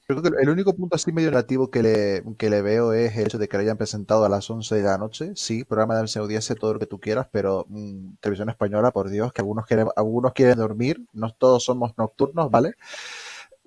Creo 0.09 0.23
que 0.23 0.29
el 0.41 0.49
único 0.49 0.73
punto 0.77 0.95
así 0.95 1.11
medio 1.11 1.31
negativo 1.31 1.69
que 1.69 1.83
le, 1.83 2.23
que 2.39 2.49
le 2.49 2.63
veo 2.63 2.93
es 2.93 3.17
el 3.17 3.25
hecho 3.27 3.39
de 3.39 3.49
que 3.49 3.57
lo 3.57 3.63
hayan 3.65 3.77
presentado 3.77 4.25
a 4.25 4.29
las 4.29 4.49
11 4.49 4.77
de 4.77 4.83
la 4.83 4.99
noche. 4.99 5.33
Sí, 5.35 5.65
programa 5.65 6.01
de 6.01 6.21
audiencia, 6.21 6.55
todo 6.55 6.75
lo 6.75 6.79
que 6.79 6.87
tú 6.87 7.01
quieras, 7.01 7.27
pero 7.33 7.67
mm, 7.69 8.15
televisión 8.21 8.49
española, 8.49 8.93
por 8.93 9.11
Dios, 9.11 9.33
que 9.33 9.41
algunos 9.41 9.67
quieren, 9.67 9.89
algunos 9.97 10.33
quieren 10.33 10.59
dormir, 10.59 11.01
no 11.13 11.33
todos 11.35 11.65
somos 11.65 11.99
nocturnos, 11.99 12.49
¿vale? 12.53 12.75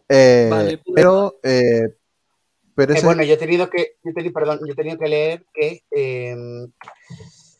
Eh, 0.08 0.48
Vale, 0.50 0.77
pues- 0.77 0.93
pero, 0.96 1.39
eh, 1.43 1.96
pero 2.74 2.93
Eh, 2.93 3.01
bueno, 3.03 3.24
yo 3.24 3.34
he 3.34 3.38
tenido 3.38 3.69
que, 3.69 3.98
yo 4.01 4.12
he 4.12 4.13
tenido- 4.13 4.34
perdón, 4.34 4.60
yo 4.65 4.72
he 4.72 4.75
tenido 4.75 4.98
que 4.98 5.10
leer 5.10 5.46
que 5.53 5.84
em, 5.91 6.72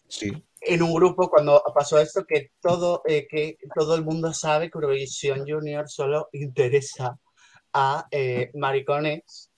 sí. 0.07 0.31
en 0.62 0.81
un 0.83 0.93
grupo 0.93 1.29
cuando 1.29 1.62
pasó 1.75 2.00
esto 2.00 2.24
que 2.25 2.51
todo, 2.62 3.01
eh, 3.05 3.27
que 3.29 3.57
todo 3.75 3.95
el 3.95 4.05
mundo 4.05 4.33
sabe 4.33 4.71
que 4.71 4.77
Eurovisión 4.77 5.39
Junior 5.45 5.89
solo 5.89 6.29
interesa 6.31 7.19
a 7.79 8.07
eh, 8.12 8.51
maricones. 8.55 9.50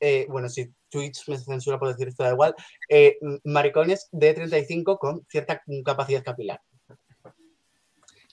eh, 0.00 0.26
bueno, 0.28 0.48
si 0.48 0.72
Twitch 0.88 1.26
me 1.28 1.36
censura 1.38 1.78
por 1.78 1.88
decir 1.88 2.08
esto, 2.08 2.22
da 2.22 2.30
igual. 2.32 2.54
eh, 2.88 3.18
maricones 3.44 4.08
de 4.12 4.34
35 4.34 4.98
con 4.98 5.24
cierta 5.28 5.62
capacidad 5.84 6.22
capilar. 6.22 6.60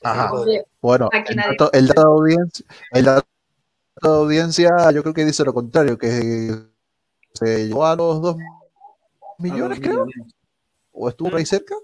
Ajá. 0.03 0.31
Bueno, 0.81 1.09
el 1.29 1.35
dato, 1.37 1.71
el 1.71 1.87
dato 1.87 2.01
de 2.01 2.07
audiencia, 2.07 2.65
el 2.91 3.05
dato 3.05 3.27
de 4.01 4.09
audiencia 4.09 4.69
yo 4.93 5.01
creo 5.01 5.13
que 5.13 5.23
dice 5.25 5.43
lo 5.45 5.53
contrario, 5.53 5.97
que 5.97 6.51
se 7.33 7.67
llegó 7.67 7.85
a 7.85 7.95
los 7.95 8.21
2 8.21 8.35
millones, 9.39 9.79
creo, 9.79 10.05
o 10.91 11.09
estuvo 11.09 11.35
ahí 11.35 11.45
cerca. 11.45 11.75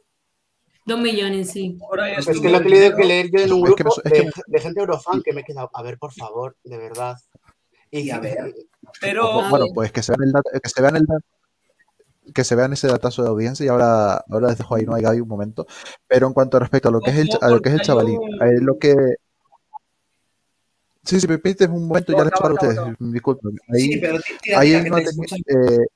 Dos 0.86 1.00
millones, 1.00 1.52
sí. 1.52 1.78
Es 2.18 2.26
que 2.42 2.50
lo 2.50 2.58
he 2.58 2.62
tenido 2.64 2.96
que 2.96 3.06
leer 3.06 3.30
yo 3.32 3.40
en 3.40 3.54
un 3.54 3.60
Es 3.70 3.76
que 3.76 3.84
me 3.84 3.90
grupo 3.90 3.92
su- 3.92 4.02
es 4.04 4.12
que 4.14 4.22
de, 4.24 4.32
de 4.48 4.60
gente 4.60 4.80
eurofan 4.82 5.22
que 5.24 5.34
me 5.34 5.42
he 5.42 5.44
quedado, 5.44 5.70
a 5.74 5.82
ver, 5.84 5.98
por 5.98 6.12
favor, 6.14 6.58
de 6.64 6.78
verdad. 6.78 7.16
Y, 7.92 8.10
a 8.12 8.20
ver. 8.20 8.54
Pero 9.02 9.26
Ojo, 9.30 9.50
bueno, 9.50 9.66
pues 9.74 9.92
que 9.92 10.04
se 10.04 10.12
vean 10.12 10.24
el 10.28 10.32
dat- 10.34 10.62
que 10.62 10.70
se 10.70 10.82
vean 10.82 10.96
el 10.96 11.06
que 12.34 12.44
se 12.44 12.56
vean 12.56 12.74
ese 12.74 12.88
datazo 12.88 13.24
de 13.24 13.30
audiencia 13.30 13.66
y 13.66 13.70
ahora, 13.70 14.24
ahora 14.30 14.50
les 14.50 14.58
dejo 14.58 14.76
ahí 14.76 14.86
no 14.86 14.94
hay 14.94 15.02
Gaby 15.02 15.22
un 15.22 15.28
momento. 15.28 15.66
Pero 16.08 16.28
en 16.28 16.34
cuanto 16.34 16.60
respecto 16.60 16.90
a 16.90 16.92
lo 16.92 17.02
que 17.02 17.10
es 17.12 17.18
el, 17.18 17.30
a 17.42 17.50
lo 17.50 17.62
que 17.62 17.70
es 17.70 17.76
el 17.76 17.82
chavalín, 17.82 18.20
eh, 18.42 18.60
lo 18.62 18.78
que 18.78 18.96
Sí, 21.04 21.20
si 21.20 21.28
me 21.28 21.40
permites 21.40 21.68
un 21.70 21.88
momento, 21.88 22.12
ya 22.16 22.24
les 22.24 22.32
paro 22.34 22.50
a 22.50 22.54
ustedes, 22.54 22.80
disculpen. 23.00 23.58
Ahí, 23.74 23.82
Sí, 23.82 23.98
pero 24.00 24.18
ahí 24.56 24.68
tira, 24.68 24.78
él 24.78 24.84
que 24.84 24.90
no 24.90 24.98
eh, 24.98 25.88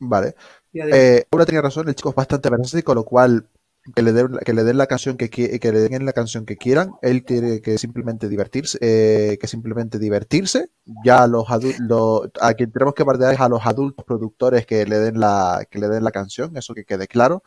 Vale. 0.00 0.34
Eh, 0.72 1.24
tenía 1.46 1.62
razón, 1.62 1.88
el 1.88 1.94
chico 1.94 2.10
es 2.10 2.14
bastante 2.16 2.50
versátil, 2.50 2.82
con 2.84 2.96
lo 2.96 3.04
cual 3.04 3.46
que 3.94 4.02
le 4.02 4.12
den, 4.12 4.38
que 4.44 4.52
le 4.52 4.64
den 4.64 4.78
la 4.78 4.86
canción 4.86 5.16
que, 5.16 5.30
que 5.30 5.72
le 5.72 5.80
den 5.80 6.04
la 6.04 6.12
canción 6.12 6.46
que 6.46 6.56
quieran, 6.56 6.92
él 7.02 7.24
tiene 7.24 7.60
que 7.60 7.78
simplemente 7.78 8.28
divertirse, 8.28 8.78
eh, 8.80 9.38
que 9.40 9.46
simplemente 9.46 9.98
divertirse. 9.98 10.70
Ya 11.04 11.26
los 11.26 11.50
adultos, 11.50 12.30
a 12.40 12.54
quien 12.54 12.72
tenemos 12.72 12.94
que 12.94 13.04
bardear 13.04 13.34
es 13.34 13.40
a 13.40 13.48
los 13.48 13.64
adultos 13.66 14.04
productores 14.04 14.66
que 14.66 14.86
le 14.86 14.98
den 14.98 15.20
la, 15.20 15.66
que 15.70 15.78
le 15.78 15.88
den 15.88 16.04
la 16.04 16.10
canción, 16.10 16.56
eso 16.56 16.74
que 16.74 16.84
quede 16.84 17.06
claro. 17.06 17.42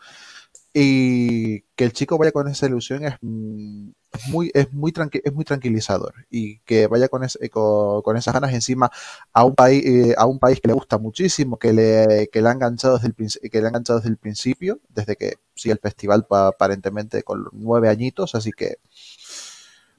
Y 0.74 1.62
que 1.76 1.84
el 1.86 1.94
chico 1.94 2.18
vaya 2.18 2.32
con 2.32 2.48
esa 2.48 2.66
ilusión 2.68 3.04
es 3.06 3.16
mm, 3.22 3.90
es 4.14 4.28
muy, 4.30 4.52
es 4.54 4.72
muy, 4.74 4.94
es 5.24 5.34
muy 5.34 5.46
tranquilizador. 5.46 6.14
Y 6.30 6.60
que 6.60 6.88
vaya 6.88 7.08
con, 7.10 7.22
con, 7.52 8.02
con 8.02 8.18
esas 8.18 8.34
ganas 8.34 8.54
encima 8.54 8.92
a 9.34 9.46
un 9.46 9.56
país, 9.56 9.86
eh, 9.86 10.16
a 10.18 10.26
un 10.26 10.40
país 10.40 10.60
que 10.62 10.68
le 10.68 10.74
gusta 10.74 10.98
muchísimo, 10.98 11.58
que 11.58 11.74
le, 11.74 12.30
que 12.32 12.42
le 12.42 12.50
ha 12.50 12.52
enganchado 12.52 12.98
desde 12.98 13.08
el, 13.18 13.50
que 13.52 13.60
le 13.60 13.66
ha 13.66 13.70
enganchado 13.70 14.00
desde 14.00 14.10
el 14.12 14.18
principio, 14.18 14.80
desde 14.90 15.16
que 15.16 15.36
sigue 15.56 15.74
el 15.74 15.80
festival 15.80 16.26
pa- 16.28 16.48
aparentemente 16.48 17.24
con 17.24 17.46
nueve 17.54 17.90
añitos, 17.90 18.36
así 18.36 18.52
que 18.52 18.78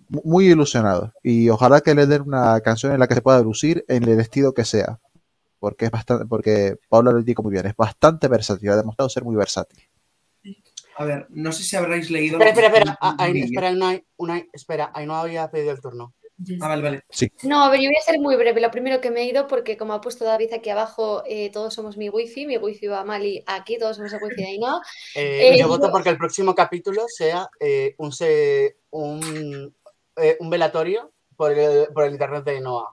mu- 0.09 0.23
muy 0.25 0.47
ilusionado. 0.49 1.12
Y 1.23 1.49
ojalá 1.50 1.81
que 1.81 1.95
le 1.95 2.07
den 2.07 2.23
una 2.23 2.61
canción 2.61 2.92
en 2.92 3.00
la 3.00 3.09
que 3.09 3.14
se 3.14 3.23
pueda 3.23 3.40
lucir 3.42 3.85
en 3.88 4.04
el 4.04 4.21
estilo 4.21 4.52
que 4.54 4.64
sea. 4.64 5.01
Porque 5.61 5.87
es 5.87 5.92
bastante, 5.92 6.27
porque 6.27 6.77
Paula 6.90 7.12
lo 7.12 7.22
dijo 7.22 7.42
muy 7.42 7.53
bien, 7.53 7.66
es 7.66 7.77
bastante 7.77 8.29
versátil, 8.29 8.70
ha 8.70 8.77
demostrado 8.77 9.11
ser 9.11 9.25
muy 9.25 9.37
versátil. 9.37 9.81
A 10.96 11.05
ver, 11.05 11.26
no 11.31 11.52
sé 11.52 11.62
si 11.62 11.76
habréis 11.76 12.11
leído. 12.11 12.38
Espera, 12.38 12.50
espera, 12.50 12.68
espera. 12.78 12.98
Ah, 13.00 13.16
Ah, 13.18 13.24
ahí- 13.24 13.40
espera, 13.42 13.70
Unai, 13.70 14.05
Unai, 14.16 14.48
espera, 14.52 14.90
ahí 14.94 15.07
no 15.07 15.14
había 15.16 15.50
pedido 15.50 15.72
el 15.72 15.81
turno. 15.81 16.14
Ah, 16.61 16.68
vale, 16.68 16.83
vale. 16.83 17.02
No, 17.44 17.62
a 17.64 17.70
ver, 17.70 17.81
yo 17.81 17.88
voy 17.88 17.96
a 17.96 18.02
ser 18.05 18.18
muy 18.18 18.35
breve. 18.37 18.61
Lo 18.61 18.70
primero 18.70 19.00
que 19.00 19.11
me 19.12 19.20
he 19.22 19.24
ido, 19.26 19.46
porque 19.46 19.76
como 19.76 19.92
ha 19.92 20.00
puesto 20.00 20.24
David 20.24 20.52
aquí 20.52 20.70
abajo, 20.70 21.22
eh, 21.26 21.50
todos 21.52 21.72
somos 21.72 21.96
mi 21.96 22.09
wifi, 22.09 22.46
mi 22.46 22.57
wifi 22.59 22.88
va 22.88 23.05
mal 23.05 23.24
y 23.24 23.44
aquí 23.46 23.78
todos 23.78 23.96
somos 23.96 24.12
el 24.12 24.22
wifi 24.22 24.37
de 24.42 24.46
Ainhoa. 24.48 24.81
Eh, 25.14 25.55
Eh, 25.55 25.59
yo 25.59 25.68
voto 25.68 25.87
yo- 25.87 25.92
porque 25.92 26.09
el 26.09 26.18
próximo 26.18 26.55
capítulo 26.55 27.05
sea 27.07 27.48
eh, 27.61 27.94
un, 27.98 28.11
se- 28.12 28.76
un, 28.90 29.74
eh, 30.16 30.37
un 30.40 30.50
velatorio 30.50 31.12
por 31.37 31.52
el, 31.52 31.87
por 31.94 32.05
el 32.05 32.12
internet 32.12 32.44
de 32.44 32.61
Noah. 32.61 32.88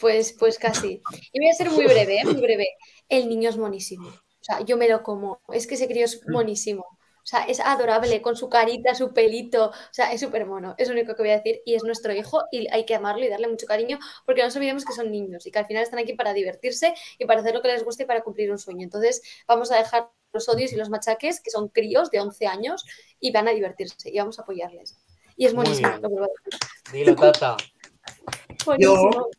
Pues, 0.00 0.32
pues 0.38 0.58
casi. 0.58 1.00
Y 1.32 1.38
voy 1.40 1.48
a 1.50 1.54
ser 1.54 1.70
muy 1.70 1.84
breve, 1.84 2.20
¿eh? 2.20 2.24
muy 2.24 2.40
breve. 2.40 2.66
El 3.08 3.28
niño 3.28 3.50
es 3.50 3.58
monísimo. 3.58 4.08
O 4.08 4.44
sea, 4.46 4.60
yo 4.64 4.76
me 4.76 4.88
lo 4.88 5.02
como. 5.02 5.40
Es 5.52 5.66
que 5.66 5.74
ese 5.74 5.86
crío 5.86 6.04
es 6.04 6.22
monísimo. 6.28 6.84
O 7.26 7.28
sea, 7.28 7.42
es 7.42 7.58
adorable 7.58 8.22
con 8.22 8.36
su 8.36 8.48
carita, 8.48 8.94
su 8.94 9.12
pelito. 9.12 9.70
O 9.70 9.72
sea, 9.90 10.12
es 10.12 10.20
súper 10.20 10.46
mono. 10.46 10.76
Es 10.78 10.86
lo 10.86 10.94
único 10.94 11.16
que 11.16 11.22
voy 11.22 11.32
a 11.32 11.38
decir. 11.38 11.60
Y 11.66 11.74
es 11.74 11.82
nuestro 11.82 12.12
hijo 12.12 12.44
y 12.52 12.68
hay 12.72 12.86
que 12.86 12.94
amarlo 12.94 13.24
y 13.24 13.28
darle 13.28 13.48
mucho 13.48 13.66
cariño 13.66 13.98
porque 14.24 14.42
no 14.42 14.46
nos 14.46 14.54
olvidemos 14.54 14.84
que 14.84 14.92
son 14.92 15.10
niños 15.10 15.44
y 15.44 15.50
que 15.50 15.58
al 15.58 15.66
final 15.66 15.82
están 15.82 15.98
aquí 15.98 16.12
para 16.12 16.32
divertirse 16.32 16.94
y 17.18 17.24
para 17.24 17.40
hacer 17.40 17.52
lo 17.52 17.62
que 17.62 17.68
les 17.68 17.82
guste 17.82 18.04
y 18.04 18.06
para 18.06 18.22
cumplir 18.22 18.52
un 18.52 18.58
sueño. 18.58 18.84
Entonces, 18.84 19.22
vamos 19.48 19.72
a 19.72 19.76
dejar 19.76 20.08
los 20.32 20.48
odios 20.48 20.72
y 20.72 20.76
los 20.76 20.88
machaques, 20.88 21.40
que 21.40 21.50
son 21.50 21.66
críos 21.66 22.12
de 22.12 22.20
11 22.20 22.46
años 22.46 22.84
y 23.18 23.32
van 23.32 23.48
a 23.48 23.50
divertirse 23.50 24.08
y 24.08 24.18
vamos 24.18 24.38
a 24.38 24.42
apoyarles. 24.42 24.96
Y 25.36 25.46
es 25.46 25.54
decir. 25.54 25.84
Dilo, 26.92 27.16
Tata. 27.16 27.56
Buenísimo. 28.64 29.30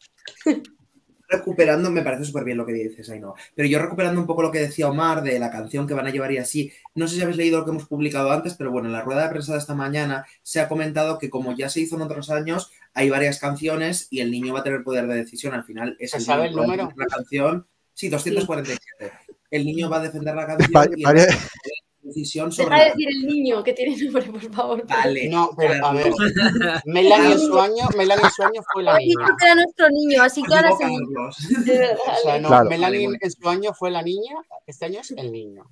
Recuperando, 1.28 1.90
me 1.92 2.02
parece 2.02 2.24
súper 2.26 2.44
bien 2.44 2.58
lo 2.58 2.66
que 2.66 2.74
dices, 2.74 3.10
Ainhoa, 3.10 3.34
pero 3.56 3.68
yo 3.68 3.80
recuperando 3.80 4.20
un 4.22 4.28
poco 4.28 4.42
lo 4.42 4.52
que 4.52 4.60
decía 4.60 4.88
Omar 4.90 5.22
de 5.24 5.40
la 5.40 5.52
canción 5.52 5.86
que 5.88 5.94
van 5.94 6.08
a 6.08 6.10
llevar 6.12 6.32
y 6.32 6.38
así, 6.38 6.72
no 6.96 7.08
sé 7.08 7.16
si 7.16 7.22
habéis 7.22 7.38
leído 7.38 7.60
lo 7.60 7.66
que 7.66 7.72
hemos 7.72 7.86
publicado 7.86 8.32
antes, 8.32 8.54
pero 8.56 8.72
bueno, 8.72 8.88
en 8.88 8.94
la 8.94 9.02
rueda 9.02 9.24
de 9.24 9.30
prensa 9.30 9.54
de 9.54 9.60
esta 9.60 9.76
mañana 9.76 10.26
se 10.44 10.60
ha 10.62 10.68
comentado 10.70 11.20
que 11.20 11.30
como 11.30 11.56
ya 11.56 11.70
se 11.70 11.82
hizo 11.82 11.96
en 11.96 12.04
otros 12.04 12.30
años, 12.30 12.72
hay 12.94 13.10
varias 13.10 13.40
canciones 13.40 14.08
y 14.10 14.22
el 14.22 14.32
niño 14.32 14.54
va 14.54 14.62
a 14.62 14.63
tener 14.63 14.84
poder 14.84 15.08
de 15.08 15.16
decisión, 15.16 15.54
al 15.54 15.63
final 15.63 15.96
es 16.00 16.12
¿Se 16.12 16.18
el 16.18 16.24
sabe 16.24 16.48
el 16.48 16.56
número? 16.56 16.92
La 16.96 17.06
canción, 17.06 17.68
sí, 17.94 18.10
247. 18.10 19.12
El 19.52 19.66
niño 19.66 19.90
va 19.90 19.98
a 19.98 20.02
defender 20.04 20.36
la 20.36 20.46
canción 20.48 20.72
Va- 20.76 20.86
y 20.96 21.04
varia- 21.04 21.26
va 21.28 21.34
a 21.34 21.34
tener 21.62 21.77
decisión 22.08 22.52
sobre 22.52 22.70
Deja 22.76 22.84
de 22.84 22.89
decir 22.91 23.08
el 23.10 23.28
niño 23.28 23.63
que 23.63 23.74
tiene 23.74 23.96
nombre, 24.04 24.24
por 24.24 24.54
favor. 24.54 24.88
Vale. 24.88 25.30
No, 25.30 25.52
pero 25.58 25.86
a 25.86 25.93
ver. 25.93 26.12
Melanie 26.86 27.34
en 27.34 27.39
su 27.39 27.60
año, 27.60 27.84
Melanie 27.98 28.24
en 28.26 28.32
su 28.32 28.43
año 28.43 28.62
fue 28.74 28.84
la 28.84 28.98
niña. 28.98 29.28
que 29.39 29.46
era 29.46 29.56
nuestro 29.56 29.89
niño, 29.89 30.24
así 30.24 30.41
que 30.43 30.56
ahora. 30.56 30.70
De 31.65 31.78
verdad. 31.78 31.98
O 31.98 32.22
sea, 32.24 32.39
no, 32.39 32.48
Claro. 32.50 32.70
Melanie 32.70 32.98
Vale, 33.00 33.06
bueno. 33.08 33.17
en 33.22 33.32
su 33.32 33.50
año 33.50 33.74
fue 33.74 33.91
la 33.91 34.02
niña, 34.02 34.36
este 34.65 34.86
año 34.86 35.00
es 35.02 35.12
el 35.12 35.32
niño. 35.32 35.63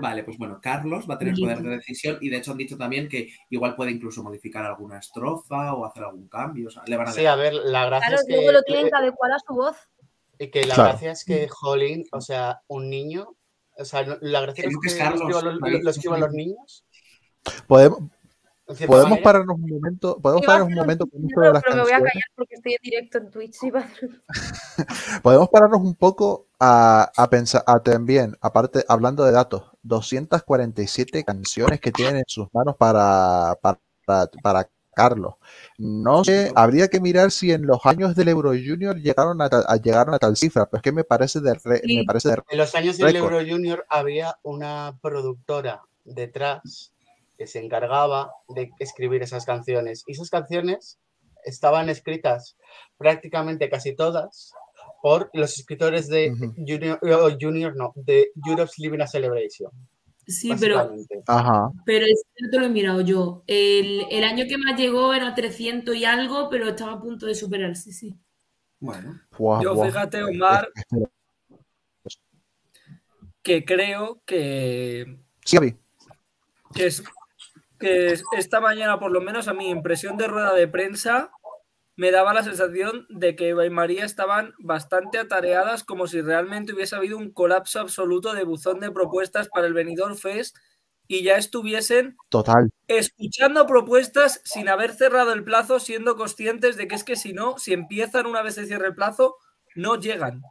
Vale, 0.00 0.24
pues 0.24 0.38
bueno, 0.38 0.58
Carlos 0.62 1.04
va 1.08 1.14
a 1.14 1.18
tener 1.18 1.34
poder 1.34 1.58
de 1.60 1.68
decisión 1.76 2.16
y 2.22 2.30
de 2.30 2.38
hecho 2.38 2.52
han 2.52 2.56
dicho 2.56 2.78
también 2.78 3.08
que 3.10 3.28
igual 3.50 3.76
puede 3.76 3.90
incluso 3.90 4.22
modificar 4.22 4.64
alguna 4.64 4.98
estrofa 4.98 5.74
o 5.74 5.84
hacer 5.84 6.04
algún 6.04 6.28
cambio. 6.28 6.68
O 6.68 6.70
sea, 6.70 6.82
le 6.86 6.96
van 6.96 7.08
a 7.08 7.12
Sí, 7.12 7.26
a 7.26 7.36
ver, 7.36 7.52
la 7.52 7.84
gracia 7.84 8.08
Claro, 8.08 8.22
es 8.22 8.26
que, 8.26 8.34
luego 8.36 8.52
lo 8.52 8.62
tienen 8.62 8.88
que 8.88 8.96
adecuar 8.96 9.32
a 9.32 9.38
su 9.46 9.54
voz. 9.54 9.76
y 10.38 10.48
que 10.50 10.64
la 10.64 10.74
Claro. 10.74 10.90
gracia 10.92 11.12
es 11.12 11.24
que 11.26 11.46
Jolín, 11.46 12.04
o 12.10 12.22
sea, 12.22 12.62
un 12.68 12.88
niño, 12.88 13.36
o 13.78 13.84
sea, 13.84 14.04
no- 14.04 14.18
la 14.20 14.40
gracia 14.42 14.64
es 14.66 14.76
que 14.82 14.88
es 14.88 14.94
que 14.94 14.98
Carlos, 14.98 15.20
lo 15.20 15.26
escriban 15.38 15.72
los, 15.72 15.82
lo 15.82 15.90
escriban 15.90 16.32
niños. 16.32 16.84
Podemos, 17.66 17.98
podemos 18.66 19.10
manera. 19.10 19.22
pararnos 19.24 19.56
un 19.56 19.68
momento, 19.68 20.18
podemos 20.20 20.46
pararnos 20.46 20.68
un 20.68 20.74
momento 20.74 21.06
con 21.06 21.20
esto 21.24 21.40
de 21.40 21.44
pero, 21.46 21.52
las 21.54 21.62
pero 21.62 21.76
me 21.76 21.82
voy 21.82 21.90
a 21.92 21.94
canciones. 21.96 22.12
callar 22.12 22.28
porque 22.36 22.54
estoy 22.54 22.72
en 22.72 22.78
directo 22.82 23.18
en 23.18 23.30
Twitch. 23.30 23.62
Iba 23.64 23.80
a- 23.80 23.88
Podemos 25.22 25.48
pararnos 25.48 25.80
un 25.80 25.94
poco 25.94 26.46
a, 26.60 27.10
a 27.16 27.30
pensar, 27.30 27.64
a 27.66 27.80
también, 27.80 28.36
aparte, 28.40 28.84
hablando 28.88 29.24
de 29.24 29.32
datos, 29.32 29.64
247 29.82 31.24
canciones 31.24 31.80
que 31.80 31.90
tienen 31.92 32.16
en 32.18 32.24
sus 32.28 32.46
manos 32.52 32.76
para, 32.76 33.58
para, 33.60 33.78
para 34.42 34.68
Carlos. 34.94 35.34
No 35.78 36.22
sé, 36.24 36.52
habría 36.54 36.88
que 36.88 37.00
mirar 37.00 37.30
si 37.30 37.50
en 37.52 37.66
los 37.66 37.84
años 37.86 38.14
del 38.14 38.28
Euro 38.28 38.50
Junior 38.50 38.96
llegaron 39.00 39.40
a, 39.40 39.48
ta- 39.48 39.64
a- 39.66 39.76
llegaron 39.76 40.14
a 40.14 40.18
tal 40.18 40.36
cifra, 40.36 40.66
pero 40.66 40.78
es 40.78 40.82
que 40.82 40.92
me 40.92 41.04
parece 41.04 41.40
de, 41.40 41.54
re- 41.54 41.80
Sí. 41.84 41.96
me 41.98 42.04
parece 42.04 42.28
de 42.30 42.42
En 42.50 42.58
los 42.58 42.74
años 42.74 42.98
del. 42.98 43.16
Euro 43.16 43.38
Junior 43.38 43.84
había 43.88 44.36
una 44.42 44.98
productora 45.02 45.82
detrás 46.04 46.92
que 47.38 47.46
se 47.46 47.58
encargaba 47.64 48.32
de 48.48 48.70
escribir 48.78 49.22
esas 49.22 49.44
canciones. 49.46 50.04
Y 50.06 50.12
esas 50.12 50.30
canciones 50.30 50.98
estaban 51.44 51.88
escritas 51.88 52.56
prácticamente 52.98 53.68
casi 53.70 53.96
todas 53.96 54.52
por 55.02 55.30
los 55.32 55.58
escritores 55.58 56.06
de 56.08 56.30
Ujú. 56.32 56.54
Junior, 56.56 56.98
o 57.02 57.30
Junior 57.40 57.74
no, 57.74 57.92
de 57.96 58.30
Europe's 58.46 58.78
Living 58.78 59.00
a 59.00 59.06
Celebration. 59.06 59.70
Sí, 60.26 60.52
pero. 60.58 60.94
Ajá. 61.26 61.70
pero 61.84 62.06
es 62.06 62.22
que 62.34 62.44
no 62.44 62.50
te 62.50 62.58
lo 62.58 62.66
he 62.66 62.68
mirado 62.68 63.00
yo. 63.00 63.42
El, 63.46 64.06
el 64.10 64.24
año 64.24 64.44
que 64.48 64.56
más 64.58 64.78
llegó 64.78 65.12
era 65.14 65.34
300 65.34 65.94
y 65.96 66.04
algo, 66.04 66.48
pero 66.48 66.68
estaba 66.68 66.92
a 66.92 67.00
punto 67.00 67.26
de 67.26 67.34
superar, 67.34 67.74
sí, 67.76 67.92
sí. 67.92 68.16
Bueno, 68.80 69.20
Buah, 69.38 69.62
Yo, 69.62 69.74
buah. 69.74 69.86
fíjate, 69.86 70.22
Omar, 70.24 70.68
que 73.42 73.64
creo 73.64 74.22
que, 74.24 75.18
Sí, 75.44 75.56
Gaby. 75.56 75.76
que, 76.74 76.86
es, 76.86 77.02
que 77.78 78.12
es- 78.12 78.24
esta 78.36 78.60
mañana, 78.60 78.98
por 78.98 79.10
lo 79.10 79.20
menos 79.20 79.48
a 79.48 79.54
mi 79.54 79.68
impresión 79.70 80.16
de 80.16 80.28
rueda 80.28 80.54
de 80.54 80.68
prensa, 80.68 81.32
me 82.02 82.10
daba 82.10 82.34
la 82.34 82.42
sensación 82.42 83.06
de 83.10 83.36
que 83.36 83.50
Eva 83.50 83.64
y 83.64 83.70
María 83.70 84.04
estaban 84.04 84.54
bastante 84.58 85.18
atareadas, 85.20 85.84
como 85.84 86.08
si 86.08 86.20
realmente 86.20 86.72
hubiese 86.72 86.96
habido 86.96 87.16
un 87.16 87.30
colapso 87.30 87.78
absoluto 87.78 88.32
de 88.34 88.42
buzón 88.42 88.80
de 88.80 88.90
propuestas 88.90 89.48
para 89.48 89.68
el 89.68 89.72
Benidorm 89.72 90.16
Fest 90.16 90.56
y 91.06 91.22
ya 91.22 91.36
estuviesen 91.36 92.16
Total. 92.28 92.70
escuchando 92.88 93.68
propuestas 93.68 94.40
sin 94.44 94.68
haber 94.68 94.92
cerrado 94.94 95.32
el 95.32 95.44
plazo, 95.44 95.78
siendo 95.78 96.16
conscientes 96.16 96.76
de 96.76 96.88
que 96.88 96.96
es 96.96 97.04
que 97.04 97.14
si 97.14 97.32
no, 97.34 97.56
si 97.56 97.72
empiezan 97.72 98.26
una 98.26 98.42
vez 98.42 98.56
se 98.56 98.66
cierre 98.66 98.88
el 98.88 98.96
plazo, 98.96 99.36
no 99.76 99.94
llegan. 99.94 100.42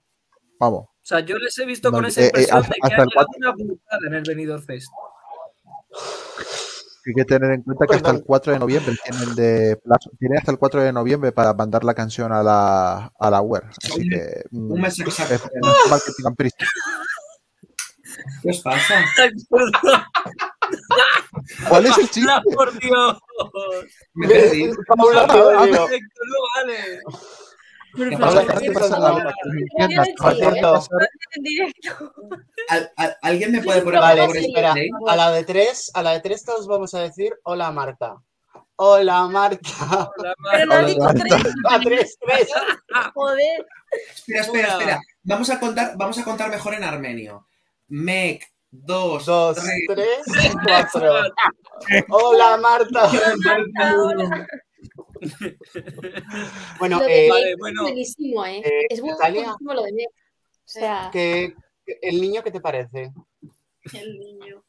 Vamos. 0.58 0.86
O 0.86 1.04
sea, 1.06 1.20
yo 1.20 1.36
les 1.38 1.58
he 1.58 1.66
visto 1.66 1.92
con 1.92 2.06
esa 2.06 2.22
eh, 2.22 2.24
eh, 2.24 2.28
impresión 2.28 2.60
hasta- 2.60 2.74
de 2.76 2.80
que 2.88 2.96
hasta 2.96 3.04
el 3.22 3.28
una 3.40 3.52
burrada 3.52 4.08
en 4.08 4.14
el 4.14 4.24
Benidorm 4.26 4.64
Fest. 4.64 4.90
Hay 7.06 7.14
que 7.16 7.26
tener 7.26 7.52
en 7.52 7.64
cuenta 7.64 7.88
que 7.88 7.96
hasta 7.96 8.12
el 8.12 8.24
4 8.24 8.54
de 8.54 8.60
noviembre 8.60 8.96
tienen 9.04 9.36
de 9.36 9.76
plazo, 9.78 10.12
tienen 10.20 10.38
hasta 10.38 10.52
el 10.52 10.60
4 10.60 10.84
de 10.84 10.94
noviembre 10.94 11.32
para 11.32 11.54
mandar 11.54 11.84
la 11.84 11.96
canción 11.96 12.32
a 12.32 12.44
la, 12.44 13.12
a 13.20 13.30
la 13.32 13.42
web. 13.42 13.64
Así 13.84 14.08
que 14.08 14.44
mm, 14.52 14.72
Un 14.72 14.82
mes 14.82 15.00
exacto. 15.00 15.36
es 15.36 16.16
tengan 16.16 16.36
prisa. 16.36 16.58
¿Qué 18.44 18.50
os 18.50 18.62
pasa? 18.62 19.04
¿Cuál 21.70 21.86
es 21.86 21.98
el 21.98 22.10
chiste? 22.10 22.22
¡La 22.22 22.42
por 22.42 22.78
Dios! 22.80 23.18
Me 24.14 24.28
perdí. 24.28 24.70
Paula, 24.88 25.28
no 25.28 25.46
vale. 26.56 27.00
Por 27.96 28.10
¿Qué 28.10 28.18
favor. 28.18 28.36
Paula, 28.36 28.54
¿qué 28.60 28.68
te 28.68 28.72
pasa? 28.74 29.00
Vale. 29.00 29.24
Para 29.24 29.34
que 29.34 29.50
nos 29.50 29.56
entiendas, 29.62 30.08
Sí, 30.08 30.14
para 30.18 30.32
que 30.36 30.40
cierto. 30.42 30.72
nos 30.74 30.90
entiendas. 30.92 31.10
En 31.36 31.44
directo. 31.44 32.14
¿Al- 32.70 32.92
al- 32.98 33.18
¿Alguien 33.22 33.52
me 33.52 33.62
puede 33.64 33.82
poner 33.82 34.00
Vale, 34.00 34.22
por 34.22 34.36
favor, 34.36 34.48
espera. 34.50 34.76
A 35.08 35.16
la 35.16 35.32
de 35.32 35.44
tres, 35.44 35.92
a 35.94 36.04
la 36.04 36.12
de 36.14 36.20
tres 36.22 36.44
todos 36.46 36.68
vamos 36.68 36.94
a 36.94 37.02
decir 37.02 37.34
hola 37.44 37.72
Marta. 37.72 38.16
Hola 38.78 39.28
Marta. 39.28 39.70
Hola, 40.18 40.36
Pero 40.52 40.66
no 40.66 40.74
Mar- 40.74 40.80
has 40.82 40.88
dicho 40.88 41.02
Hola, 41.02 41.14
tres. 41.14 41.54
A 41.70 41.80
tres, 41.80 42.18
tres. 42.20 42.50
Joder. 43.14 43.66
Espera, 44.16 44.42
espera, 44.42 44.68
Hola. 44.68 44.78
espera. 44.80 45.00
Vamos 45.24 45.50
a 45.50 45.60
contar, 45.60 45.94
vamos 45.98 46.18
a 46.18 46.24
contar 46.24 46.50
mejor 46.50 46.74
en 46.74 46.84
armenio. 46.84 47.46
Mec, 47.90 48.44
dos, 48.72 49.26
Dos, 49.26 49.58
tres. 49.88 50.24
tres, 50.26 50.54
cuatro. 50.66 51.14
Hola 52.10 52.58
Marta. 52.58 53.10
Bueno, 56.80 57.00
Lo 57.00 57.06
de 57.06 57.26
eh, 57.26 57.30
Vale, 57.30 57.46
Meg 57.46 57.58
bueno. 57.60 57.82
es 57.82 57.92
buenísimo, 57.92 58.46
¿eh? 58.46 58.58
eh, 58.66 58.86
es 58.90 59.04
Natalia. 59.04 59.42
buenísimo 59.44 59.74
lo 59.74 59.84
de 59.84 59.94
Meg. 59.94 60.08
O 60.10 60.14
sea, 60.66 61.10
¿qué- 61.12 61.54
¿el 62.02 62.22
niño 62.22 62.44
qué 62.44 62.52
te 62.52 62.62
parece? 62.62 63.12
El 63.94 64.20
niño. 64.20 64.64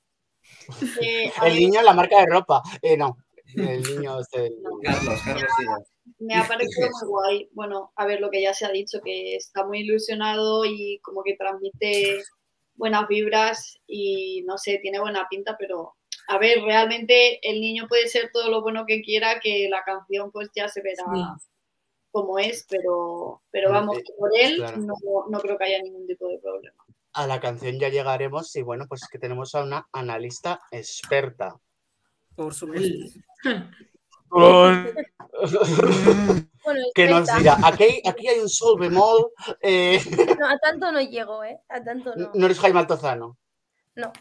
Eh, 1.00 1.32
a 1.38 1.46
El 1.46 1.52
ver, 1.54 1.60
niño, 1.62 1.82
la 1.82 1.92
marca 1.94 2.20
de 2.20 2.26
ropa. 2.26 2.62
Eh, 2.82 2.96
no, 2.96 3.16
el 3.56 3.82
niño. 3.82 4.16
Carlos, 4.82 5.20
Carlos. 5.24 5.88
Me 6.18 6.34
ha 6.34 6.46
parecido 6.46 6.88
muy 6.88 7.08
guay. 7.08 7.48
Bueno, 7.52 7.92
a 7.96 8.06
ver 8.06 8.20
lo 8.20 8.30
que 8.30 8.42
ya 8.42 8.52
se 8.54 8.64
ha 8.66 8.70
dicho, 8.70 9.00
que 9.04 9.36
está 9.36 9.64
muy 9.66 9.80
ilusionado 9.80 10.64
y 10.64 10.98
como 11.02 11.22
que 11.22 11.36
transmite 11.36 12.22
buenas 12.74 13.06
vibras 13.08 13.78
y 13.86 14.42
no 14.46 14.56
sé, 14.58 14.78
tiene 14.82 15.00
buena 15.00 15.26
pinta, 15.28 15.56
pero 15.58 15.94
a 16.28 16.38
ver, 16.38 16.62
realmente 16.62 17.38
el 17.48 17.60
niño 17.60 17.86
puede 17.88 18.08
ser 18.08 18.30
todo 18.32 18.48
lo 18.48 18.62
bueno 18.62 18.84
que 18.86 19.02
quiera, 19.02 19.40
que 19.40 19.68
la 19.68 19.82
canción 19.84 20.30
pues 20.30 20.50
ya 20.54 20.68
se 20.68 20.82
verá 20.82 21.04
Sí. 21.38 21.48
como 22.10 22.38
es, 22.38 22.66
pero, 22.68 23.42
pero 23.50 23.70
vamos, 23.70 23.96
sí, 23.96 24.04
por 24.18 24.30
él 24.38 24.56
claro. 24.56 24.76
no, 24.78 24.94
no 25.28 25.40
creo 25.40 25.58
que 25.58 25.64
haya 25.64 25.82
ningún 25.82 26.06
tipo 26.06 26.28
de 26.28 26.38
problema. 26.38 26.76
A 27.14 27.26
la 27.26 27.40
canción 27.40 27.78
ya 27.78 27.88
llegaremos 27.88 28.54
y 28.56 28.62
bueno, 28.62 28.86
pues 28.88 29.02
es 29.02 29.08
que 29.08 29.18
tenemos 29.18 29.54
a 29.54 29.62
una 29.62 29.86
analista 29.92 30.60
experta. 30.70 31.56
Por 32.34 32.54
supuesto. 32.54 33.18
Bueno, 36.64 36.80
que 36.94 37.08
nos 37.08 37.26
dirá, 37.36 37.56
aquí, 37.64 38.00
aquí 38.06 38.28
hay 38.28 38.38
un 38.38 38.48
sol 38.48 38.78
bemol, 38.78 39.32
eh, 39.60 40.00
No, 40.38 40.48
a 40.48 40.56
tanto 40.58 40.92
no 40.92 41.00
llego, 41.00 41.42
¿eh? 41.42 41.60
A 41.68 41.82
tanto 41.82 42.14
no. 42.14 42.30
no 42.32 42.46
eres 42.46 42.60
Jaime 42.60 42.78
Altozano. 42.78 43.36
No. 43.96 44.12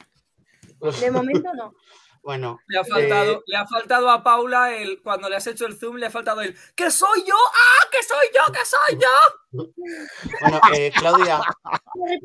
De 0.99 1.11
momento 1.11 1.53
no. 1.53 1.73
Bueno, 2.23 2.59
Le 2.67 2.77
ha 2.77 2.83
faltado, 2.83 3.31
Eh, 3.31 3.39
le 3.47 3.57
ha 3.57 3.65
faltado 3.65 4.07
a 4.11 4.21
Paula 4.21 4.75
el 4.75 5.01
cuando 5.01 5.27
le 5.27 5.37
has 5.37 5.47
hecho 5.47 5.65
el 5.65 5.75
zoom, 5.75 5.95
le 5.95 6.05
ha 6.05 6.11
faltado 6.11 6.41
el 6.41 6.55
¡Que 6.75 6.91
soy 6.91 7.21
yo! 7.27 7.33
¡Ah! 7.33 7.87
¡Que 7.91 7.97
soy 8.03 8.27
yo! 8.35 8.53
¡Que 8.53 8.59
soy 8.63 8.99
yo! 9.01 9.63
bueno 10.41 10.61
eh, 10.75 10.91
Claudia, 10.95 11.41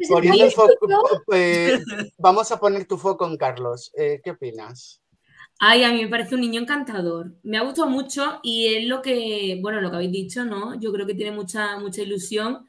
poniendo 0.07 0.45
el 0.45 0.51
foco- 0.53 1.23
eh, 1.33 1.79
vamos 2.19 2.53
a 2.53 2.61
poner 2.61 2.87
tu 2.87 2.99
foco 2.99 3.27
en 3.27 3.39
Carlos. 3.39 3.91
Eh, 3.97 4.21
¿Qué 4.23 4.33
opinas? 4.33 5.01
Ay, 5.59 5.83
a 5.85 5.89
mí 5.91 6.03
me 6.03 6.09
parece 6.11 6.35
un 6.35 6.43
niño 6.43 6.61
encantador. 6.61 7.33
Me 7.43 7.57
ha 7.57 7.63
gustado 7.63 7.89
mucho 7.89 8.41
y 8.43 8.75
es 8.75 8.87
lo 8.87 9.01
que, 9.01 9.59
bueno, 9.63 9.81
lo 9.81 9.89
que 9.89 9.97
habéis 9.97 10.13
dicho, 10.13 10.45
¿no? 10.45 10.79
Yo 10.79 10.93
creo 10.93 11.07
que 11.07 11.15
tiene 11.15 11.33
mucha, 11.35 11.79
mucha 11.79 12.03
ilusión 12.03 12.67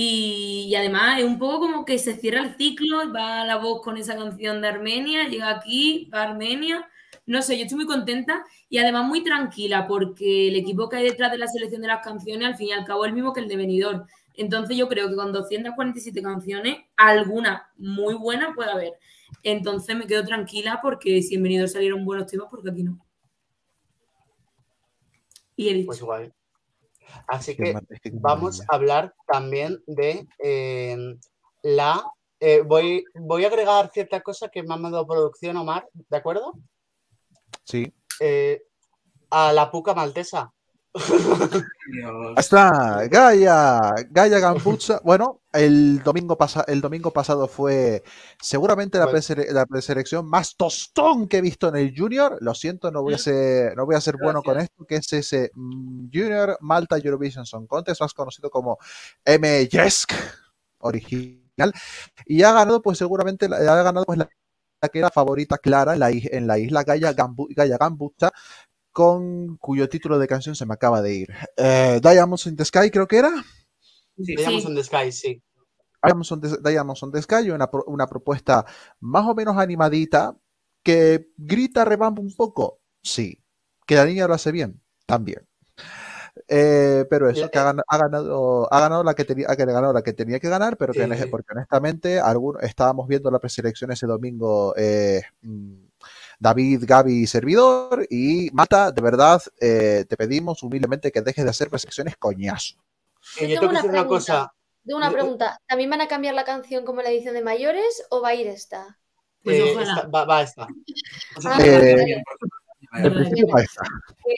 y, 0.00 0.66
y 0.68 0.76
además 0.76 1.18
es 1.18 1.24
un 1.24 1.40
poco 1.40 1.58
como 1.58 1.84
que 1.84 1.98
se 1.98 2.14
cierra 2.14 2.42
el 2.42 2.54
ciclo, 2.54 3.12
va 3.12 3.44
la 3.44 3.56
voz 3.56 3.82
con 3.82 3.96
esa 3.96 4.14
canción 4.14 4.60
de 4.60 4.68
Armenia, 4.68 5.26
llega 5.26 5.50
aquí, 5.50 6.08
va 6.14 6.22
Armenia. 6.22 6.88
No 7.26 7.42
sé, 7.42 7.56
yo 7.58 7.64
estoy 7.64 7.78
muy 7.78 7.86
contenta 7.86 8.44
y 8.68 8.78
además 8.78 9.06
muy 9.06 9.24
tranquila 9.24 9.88
porque 9.88 10.46
el 10.50 10.54
equipo 10.54 10.88
que 10.88 10.98
hay 10.98 11.02
detrás 11.02 11.32
de 11.32 11.38
la 11.38 11.48
selección 11.48 11.82
de 11.82 11.88
las 11.88 12.04
canciones 12.04 12.46
al 12.46 12.54
fin 12.54 12.68
y 12.68 12.72
al 12.74 12.84
cabo 12.84 13.04
es 13.04 13.08
el 13.08 13.16
mismo 13.16 13.32
que 13.32 13.40
el 13.40 13.48
de 13.48 13.56
Benidorm. 13.56 14.06
Entonces 14.34 14.76
yo 14.76 14.86
creo 14.86 15.08
que 15.08 15.16
con 15.16 15.32
247 15.32 16.22
canciones, 16.22 16.76
alguna 16.96 17.68
muy 17.76 18.14
buena 18.14 18.54
puede 18.54 18.70
haber. 18.70 18.92
Entonces 19.42 19.96
me 19.96 20.06
quedo 20.06 20.24
tranquila 20.24 20.78
porque 20.80 21.22
si 21.22 21.34
en 21.34 21.42
Benidorm 21.42 21.68
salieron 21.68 22.04
buenos 22.04 22.30
temas, 22.30 22.46
porque 22.48 22.70
aquí 22.70 22.84
no. 22.84 23.04
Y 25.56 25.70
he 25.70 25.74
dicho. 25.74 25.86
Pues 25.86 26.00
igual. 26.00 26.32
Así 27.26 27.56
que 27.56 27.78
vamos 28.12 28.62
a 28.62 28.74
hablar 28.74 29.14
también 29.26 29.82
de 29.86 30.26
eh, 30.38 30.96
la... 31.62 32.04
eh, 32.40 32.62
voy, 32.62 33.04
voy 33.14 33.44
a 33.44 33.48
agregar 33.48 33.90
cierta 33.92 34.20
cosa 34.20 34.48
que 34.48 34.62
me 34.62 34.74
ha 34.74 34.76
mandado 34.76 35.06
producción 35.06 35.56
Omar, 35.56 35.88
¿de 35.92 36.16
acuerdo? 36.16 36.54
Sí. 37.64 37.92
Eh, 38.20 38.62
a 39.30 39.52
la 39.52 39.70
puca 39.70 39.94
maltesa. 39.94 40.52
Está, 42.36 43.06
Gaia, 43.08 43.94
Gaia 44.10 44.38
Gambucha. 44.38 45.00
Bueno, 45.04 45.40
el 45.52 46.02
domingo, 46.02 46.36
pasa, 46.36 46.64
el 46.66 46.80
domingo 46.80 47.10
pasado 47.12 47.48
fue 47.48 48.02
seguramente 48.40 48.98
la, 48.98 49.04
Bueno. 49.06 49.18
presele- 49.18 49.50
la 49.52 49.66
preselección 49.66 50.26
más 50.28 50.56
tostón 50.56 51.28
que 51.28 51.38
he 51.38 51.40
visto 51.40 51.68
en 51.68 51.76
el 51.76 51.94
Junior. 51.96 52.38
Lo 52.40 52.54
siento, 52.54 52.90
no 52.90 53.02
voy 53.02 53.14
a 53.14 53.18
ser, 53.18 53.76
no 53.76 53.86
voy 53.86 53.94
a 53.96 54.00
ser 54.00 54.16
bueno 54.22 54.42
con 54.42 54.58
esto, 54.58 54.84
que 54.86 54.96
es 54.96 55.12
ese 55.12 55.50
mm, 55.54 56.06
Junior 56.12 56.58
Malta 56.60 56.96
Eurovision 56.98 57.46
Song 57.46 57.66
Contest, 57.66 58.00
más 58.00 58.14
conocido 58.14 58.50
como 58.50 58.78
M. 59.24 59.68
Jesk 59.70 60.12
original. 60.78 61.72
Y 62.26 62.42
ha 62.42 62.52
ganado, 62.52 62.82
pues 62.82 62.98
seguramente, 62.98 63.48
la- 63.48 63.56
ha 63.58 63.82
ganado 63.82 64.04
pues 64.04 64.18
la, 64.18 64.28
la 64.80 64.88
que 64.88 64.98
era 65.00 65.10
favorita 65.10 65.58
clara 65.58 65.94
en 65.94 66.00
la, 66.00 66.10
en 66.10 66.46
la 66.46 66.58
isla 66.58 66.84
Gaia, 66.84 67.12
Gambu- 67.14 67.48
Gaia 67.54 67.76
Gambucha, 67.78 68.30
con 68.92 69.56
cuyo 69.58 69.88
título 69.88 70.18
de 70.18 70.26
canción 70.28 70.54
se 70.54 70.66
me 70.66 70.74
acaba 70.74 71.02
de 71.02 71.14
ir. 71.14 71.28
Eh, 71.56 72.00
Diamonds 72.02 72.46
in 72.46 72.56
the 72.56 72.64
Sky, 72.64 72.90
creo 72.90 73.06
que 73.06 73.18
era. 73.18 73.30
Sí, 74.16 74.34
Veíamos 74.36 74.62
Sí. 74.62 74.68
on 74.68 74.74
the 74.74 74.84
Sky, 74.84 75.12
sí. 75.12 75.42
Diamonds 76.02 76.32
on 76.32 76.40
the, 76.40 76.48
Diamonds 76.70 77.02
on 77.02 77.12
the 77.12 77.22
Sky, 77.22 77.50
una, 77.50 77.70
pro- 77.70 77.84
una 77.86 78.06
propuesta 78.06 78.64
más 79.00 79.26
o 79.26 79.34
menos 79.34 79.56
animadita 79.56 80.36
que 80.82 81.28
grita, 81.36 81.84
rebamba 81.84 82.22
un 82.22 82.34
poco. 82.34 82.80
Sí. 83.02 83.42
Que 83.86 83.94
la 83.96 84.04
niña 84.04 84.26
lo 84.28 84.34
hace 84.34 84.52
bien, 84.52 84.80
también. 85.06 85.46
Eh, 86.46 87.04
pero 87.10 87.28
eso, 87.28 87.42
La- 87.42 87.48
que 87.48 87.58
ha, 87.58 87.64
gana- 87.64 87.82
ha 87.88 87.98
ganado, 87.98 88.72
ha 88.72 88.80
ganado 88.80 89.02
la 89.04 89.14
que 89.14 89.24
tenía, 89.24 89.48
que 89.56 89.62
ha 89.62 89.66
ganado 89.66 89.92
la 89.92 90.02
que 90.02 90.12
tenía 90.12 90.38
que 90.38 90.48
ganar, 90.48 90.76
pero 90.76 90.92
que 90.92 91.04
Sí. 91.16 91.24
porque 91.30 91.52
honestamente 91.52 92.20
algunos, 92.20 92.62
estábamos 92.62 93.08
viendo 93.08 93.30
la 93.30 93.40
preselección 93.40 93.90
ese 93.90 94.06
domingo 94.06 94.72
eh, 94.76 95.22
mm, 95.42 95.87
David, 96.38 96.84
Gaby 96.86 97.22
y 97.22 97.26
servidor 97.26 98.06
y 98.10 98.50
Mata, 98.52 98.90
de 98.92 99.02
verdad, 99.02 99.42
eh, 99.60 100.04
te 100.08 100.16
pedimos 100.16 100.62
humildemente 100.62 101.10
que 101.10 101.20
dejes 101.22 101.44
de 101.44 101.50
hacer 101.50 101.68
preselecciones 101.70 102.16
coñazo. 102.16 102.76
Eh, 103.40 103.48
Yo 103.48 103.54
yo 103.54 103.60
tengo 103.60 103.72
una 103.72 103.80
pregunta. 103.82 104.06
cosa. 104.08 104.52
Tengo 104.86 104.98
una 104.98 105.08
Yo- 105.08 105.12
pregunta. 105.14 105.60
¿También 105.66 105.90
van 105.90 106.00
a 106.00 106.08
cambiar 106.08 106.34
la 106.34 106.44
canción 106.44 106.84
como 106.84 107.02
la 107.02 107.10
edición 107.10 107.34
de 107.34 107.42
mayores 107.42 108.04
o 108.10 108.22
va 108.22 108.28
a 108.28 108.34
ir 108.34 108.46
esta? 108.46 108.98
Pues 109.42 109.56
eh, 109.58 109.72
esta- 109.80 110.06
va, 110.08 110.24
va 110.24 110.42
esta. 110.42 110.66
Ah, 111.44 111.58
Eh, 111.64 112.22
vale. 112.90 113.02
De 113.02 113.10
principio 113.10 113.46
para 113.48 113.64
esta. 113.64 113.82
¿Qué 114.24 114.34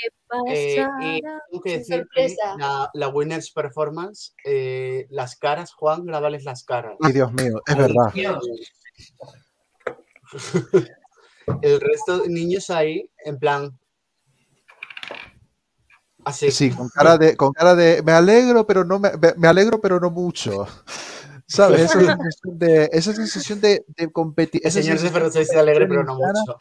Eh, 0.78 0.86
y 1.02 1.20
tengo 1.20 1.62
que 1.62 1.78
decir 1.78 2.06
que 2.14 2.34
la, 2.58 2.90
la 2.94 3.08
Winners 3.08 3.50
Performance, 3.52 4.34
eh, 4.44 5.06
las 5.10 5.36
caras, 5.36 5.72
Juan, 5.74 6.04
grábales 6.06 6.44
las 6.44 6.64
caras. 6.64 6.96
Ay, 7.02 7.12
Dios 7.12 7.32
mío, 7.32 7.60
es 7.66 7.74
Ay, 7.74 7.80
verdad. 7.80 8.12
Dios. 8.14 8.44
El 11.62 11.80
resto 11.80 12.18
de 12.18 12.28
niños 12.28 12.70
ahí, 12.70 13.10
en 13.24 13.38
plan. 13.38 13.78
Así. 16.24 16.50
Sí, 16.50 16.70
con 16.70 16.88
cara 16.88 17.16
de, 17.16 17.36
con 17.36 17.52
cara 17.52 17.74
de 17.74 18.02
me 18.02 18.12
alegro, 18.12 18.66
pero 18.66 18.84
no 18.84 18.98
me, 18.98 19.10
me- 19.36 19.48
alegro, 19.48 19.80
pero 19.80 19.98
no 19.98 20.10
mucho. 20.10 20.66
¿Sabes? 21.46 21.80
Esa 21.80 21.98
sensación 22.00 22.58
de, 22.58 22.90
esa 22.92 23.12
sensación 23.12 23.60
de, 23.60 23.84
de 23.96 24.12
competir. 24.12 24.60
El 24.64 24.70
señor 24.70 24.98
de 24.98 25.44
se 25.44 25.58
alegre, 25.58 25.86
pero 25.86 26.04
no 26.04 26.16
mucho. 26.16 26.58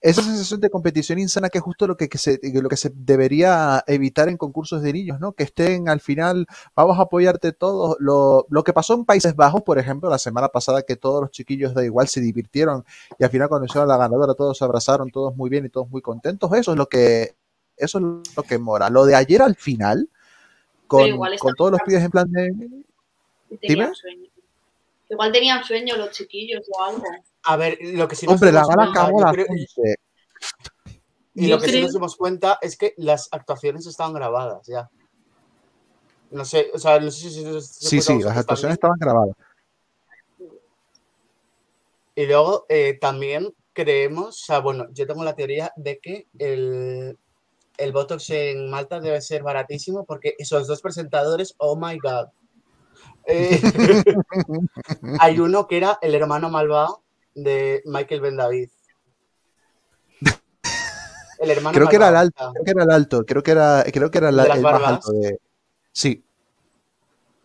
Esa 0.00 0.22
sensación 0.22 0.60
de 0.60 0.70
competición 0.70 1.18
insana 1.18 1.48
que 1.48 1.58
es 1.58 1.64
justo 1.64 1.86
lo 1.86 1.96
que, 1.96 2.08
que 2.08 2.18
se, 2.18 2.38
lo 2.42 2.68
que 2.68 2.76
se 2.76 2.92
debería 2.94 3.82
evitar 3.86 4.28
en 4.28 4.36
concursos 4.36 4.82
de 4.82 4.92
niños, 4.92 5.20
¿no? 5.20 5.32
Que 5.32 5.44
estén 5.44 5.88
al 5.88 6.00
final, 6.00 6.46
vamos 6.74 6.98
a 6.98 7.02
apoyarte 7.02 7.52
todos. 7.52 7.96
Lo, 7.98 8.46
lo 8.50 8.62
que 8.62 8.72
pasó 8.72 8.94
en 8.94 9.04
Países 9.04 9.34
Bajos, 9.34 9.62
por 9.62 9.78
ejemplo, 9.78 10.10
la 10.10 10.18
semana 10.18 10.48
pasada, 10.48 10.82
que 10.82 10.96
todos 10.96 11.22
los 11.22 11.30
chiquillos 11.30 11.74
da 11.74 11.84
igual 11.84 12.08
se 12.08 12.20
divirtieron 12.20 12.84
y 13.18 13.24
al 13.24 13.30
final 13.30 13.48
cuando 13.48 13.66
hicieron 13.66 13.88
la 13.88 13.96
ganadora 13.96 14.34
todos 14.34 14.58
se 14.58 14.64
abrazaron, 14.64 15.10
todos 15.10 15.34
muy 15.34 15.48
bien 15.50 15.64
y 15.64 15.70
todos 15.70 15.88
muy 15.88 16.02
contentos. 16.02 16.52
Eso 16.52 16.72
es 16.72 16.78
lo 16.78 16.88
que, 16.88 17.34
eso 17.76 17.98
es 17.98 18.36
lo 18.36 18.42
que 18.42 18.58
mora. 18.58 18.90
Lo 18.90 19.06
de 19.06 19.14
ayer 19.14 19.42
al 19.42 19.56
final, 19.56 20.08
con, 20.86 21.18
con 21.38 21.54
todos 21.54 21.72
los 21.72 21.80
pibes 21.84 22.04
en 22.04 22.10
plan 22.10 22.30
de... 22.30 22.52
Tenían 23.60 23.94
sueño. 23.94 24.28
Igual 25.08 25.32
tenían 25.32 25.64
sueño 25.64 25.96
los 25.96 26.10
chiquillos 26.10 26.62
o 26.70 26.84
algo. 26.84 27.04
A 27.46 27.56
ver, 27.56 27.78
lo 27.80 28.08
que 28.08 28.16
sí 28.16 28.26
nos 28.26 28.34
Hombre, 28.34 28.52
la 28.52 28.62
dimos 28.62 28.76
gala 28.76 28.82
cuenta, 28.92 29.00
acabó 29.00 29.18
a 29.20 29.22
las 29.24 29.32
creo- 29.32 29.46
11. 29.50 29.96
Y 31.34 31.48
Yo 31.48 31.56
lo 31.56 31.60
que 31.60 31.66
sí 31.66 31.72
creo- 31.72 31.84
nos 31.84 31.92
dimos 31.92 32.16
cuenta 32.16 32.58
es 32.62 32.76
que 32.76 32.94
las 32.96 33.28
actuaciones 33.30 33.86
estaban 33.86 34.12
grabadas 34.14 34.66
ya. 34.66 34.88
No 36.30 36.44
sé, 36.44 36.70
o 36.74 36.78
sea, 36.78 36.98
no 36.98 37.10
sé 37.10 37.30
si... 37.30 37.44
si- 37.60 37.88
Sí, 37.88 38.00
sí, 38.00 38.22
las 38.22 38.36
actuaciones 38.36 38.74
estaban 38.74 38.98
grabadas. 38.98 39.34
Y 42.14 42.26
luego 42.26 42.64
eh, 42.68 42.98
también 43.00 43.52
creemos, 43.72 44.42
o 44.42 44.44
sea, 44.46 44.60
bueno, 44.60 44.86
yo 44.92 45.06
tengo 45.06 45.22
la 45.22 45.34
teoría 45.36 45.70
de 45.76 45.98
que 45.98 46.26
el, 46.38 47.18
el 47.76 47.92
Botox 47.92 48.30
en 48.30 48.70
Malta 48.70 49.00
debe 49.00 49.20
ser 49.20 49.42
baratísimo 49.42 50.04
porque 50.06 50.34
esos 50.38 50.66
dos 50.66 50.80
presentadores, 50.80 51.54
oh 51.58 51.76
my 51.76 51.98
god. 51.98 52.28
Eh, 53.26 53.60
hay 55.20 55.38
uno 55.40 55.66
que 55.66 55.76
era 55.76 55.98
el 56.00 56.14
hermano 56.14 56.48
malvado 56.48 57.02
de 57.36 57.82
Michael 57.84 58.20
Ben 58.20 58.36
David. 58.36 58.68
El 61.38 61.50
hermano 61.50 61.74
Creo 61.76 61.88
que 61.88 61.96
era 61.96 62.08
el 62.08 62.16
alto, 62.16 62.52
creo 62.52 62.64
que 62.64 62.70
era 62.70 62.82
el 62.84 62.90
alto, 62.90 63.24
creo 63.26 63.42
que 63.42 63.50
era, 63.50 63.84
creo 63.92 64.10
que 64.10 64.18
era 64.18 64.28
el, 64.30 64.36
¿De 64.36 64.48
las 64.48 64.56
el 64.56 64.62
más 64.62 64.82
alto 64.82 65.12
de. 65.12 65.38
Sí. 65.92 66.24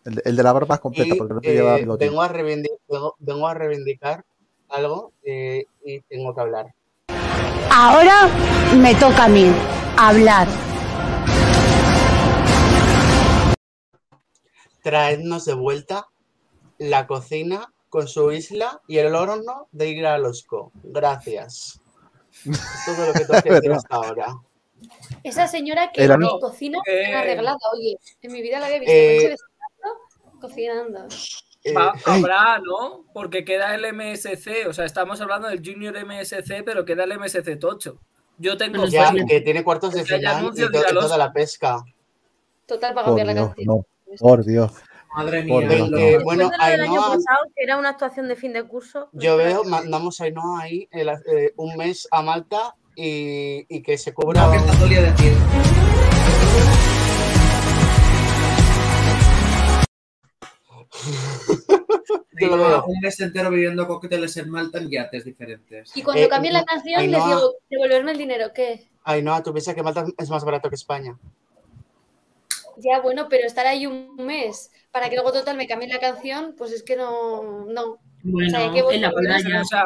El, 0.04 0.14
de- 0.16 0.22
el 0.24 0.36
de 0.36 0.42
la 0.42 0.52
barba 0.52 0.66
más 0.68 0.80
completa, 0.80 1.14
Y 1.14 1.18
porque 1.18 1.32
el 1.32 1.38
otro 1.38 1.50
llevaba 1.52 1.76
eh, 1.76 1.80
bigote. 1.80 2.06
vengo, 2.08 2.22
a 2.22 2.28
reivindicar, 2.28 2.78
vengo, 2.88 3.14
vengo 3.18 3.46
a 3.48 3.54
reivindicar 3.54 4.24
algo 4.70 5.12
eh, 5.22 5.66
y 5.84 6.00
tengo 6.00 6.34
que 6.34 6.40
hablar. 6.40 6.74
Ahora 7.70 8.28
me 8.76 8.94
toca 8.94 9.24
a 9.24 9.28
mí 9.28 9.52
hablar. 9.96 10.48
traednos 14.82 15.44
de 15.44 15.54
vuelta 15.54 16.08
la 16.78 17.06
cocina 17.06 17.72
con 17.92 18.08
su 18.08 18.32
isla 18.32 18.80
y 18.88 18.96
el 18.96 19.14
horno 19.14 19.68
de 19.70 19.88
ir 19.90 20.06
a 20.06 20.16
Losco. 20.16 20.72
Gracias. 20.82 21.78
Todo 22.86 23.06
lo 23.08 23.12
que 23.12 23.20
tengo 23.26 23.42
que 23.42 23.52
decir 23.52 23.72
hasta 23.72 23.94
ahora. 23.96 24.34
Esa 25.22 25.46
señora 25.46 25.92
que 25.92 26.08
no. 26.08 26.38
cocina 26.40 26.78
Eh. 26.86 27.00
bien 27.00 27.14
arreglada, 27.14 27.58
oye, 27.74 27.98
en 28.22 28.32
mi 28.32 28.40
vida 28.40 28.58
la 28.60 28.66
había 28.66 28.78
visto. 28.80 28.94
Eh. 28.94 29.36
cocinando. 30.40 31.06
Eh, 31.64 31.74
habrá, 32.06 32.58
¿no? 32.60 33.04
Porque 33.12 33.44
queda 33.44 33.74
el 33.74 33.84
MSC, 33.94 34.66
o 34.66 34.72
sea, 34.72 34.86
estamos 34.86 35.20
hablando 35.20 35.48
del 35.48 35.60
Junior 35.64 35.94
MSC, 36.04 36.62
pero 36.64 36.86
queda 36.86 37.04
el 37.04 37.12
MSC 37.18 37.56
Tocho. 37.60 37.98
Yo 38.38 38.56
tengo 38.56 38.86
ya, 38.86 39.12
que 39.28 39.42
tiene 39.42 39.62
cuartos 39.62 39.92
de 39.92 40.02
final 40.04 40.46
y, 40.46 40.60
to- 40.62 40.66
y 40.90 40.94
toda 40.94 41.18
la 41.18 41.30
pesca. 41.30 41.84
Total, 42.64 42.94
para 42.94 43.06
cambiar 43.08 43.26
la 43.26 43.34
canción. 43.34 43.66
no. 43.66 43.84
Por 44.18 44.44
Dios. 44.44 44.72
Madre 45.14 45.42
Por 45.44 45.64
mía. 45.66 45.88
Eh, 45.98 46.18
bueno, 46.24 46.48
de 46.50 46.56
lo 46.56 46.64
del 46.64 46.80
año 46.80 46.92
Ainhoa, 46.92 47.06
pasado, 47.08 47.38
que 47.54 47.62
era 47.62 47.76
una 47.76 47.90
actuación 47.90 48.28
de 48.28 48.36
fin 48.36 48.52
de 48.52 48.64
curso. 48.64 49.08
pues 49.12 49.24
yo 49.24 49.36
veo, 49.36 49.64
mandamos 49.64 50.20
a 50.20 50.24
Ainhoa 50.24 50.62
ahí 50.62 50.88
el- 50.90 51.08
eh, 51.08 51.52
un 51.56 51.76
mes 51.76 52.08
a 52.10 52.22
Malta 52.22 52.74
y, 52.96 53.66
y 53.68 53.82
que 53.82 53.98
se 53.98 54.14
cubra. 54.14 54.42
Solía 54.78 55.02
decir. 55.02 55.32
Yo 62.40 62.48
lo 62.48 62.56
veo. 62.56 62.84
Un 62.86 63.00
mes 63.00 63.20
entero 63.20 63.50
viviendo 63.50 63.86
cócteles 63.86 64.36
en 64.36 64.50
Malta 64.50 64.78
en 64.78 64.90
yates 64.90 65.24
diferentes. 65.24 65.96
Y 65.96 66.02
cuando 66.02 66.22
Eh, 66.22 66.28
cambien 66.28 66.54
la 66.54 66.64
canción, 66.64 67.00
les 67.10 67.24
digo, 67.24 67.54
devolverme 67.70 68.12
el 68.12 68.18
dinero, 68.18 68.46
¿qué? 68.54 68.88
Ainhoa, 69.04 69.42
tú 69.42 69.52
piensas 69.52 69.74
que 69.74 69.82
Malta 69.82 70.04
es 70.16 70.30
más 70.30 70.44
barato 70.44 70.68
que 70.68 70.74
España. 70.76 71.16
Ya, 72.78 73.00
bueno, 73.00 73.28
pero 73.28 73.46
estar 73.46 73.66
ahí 73.66 73.86
un 73.86 74.16
mes 74.16 74.70
para 74.90 75.08
que 75.08 75.16
luego 75.16 75.32
total 75.32 75.56
me 75.56 75.66
cambien 75.66 75.90
la 75.90 76.00
canción, 76.00 76.54
pues 76.56 76.72
es 76.72 76.82
que 76.82 76.96
no, 76.96 77.64
no. 77.66 77.98
Bueno, 78.22 78.46
O 78.46 78.50
sea, 78.50 78.72
que 78.72 78.94
en 78.94 79.02
la 79.02 79.10
playa. 79.12 79.60
O 79.60 79.64
sea, 79.64 79.84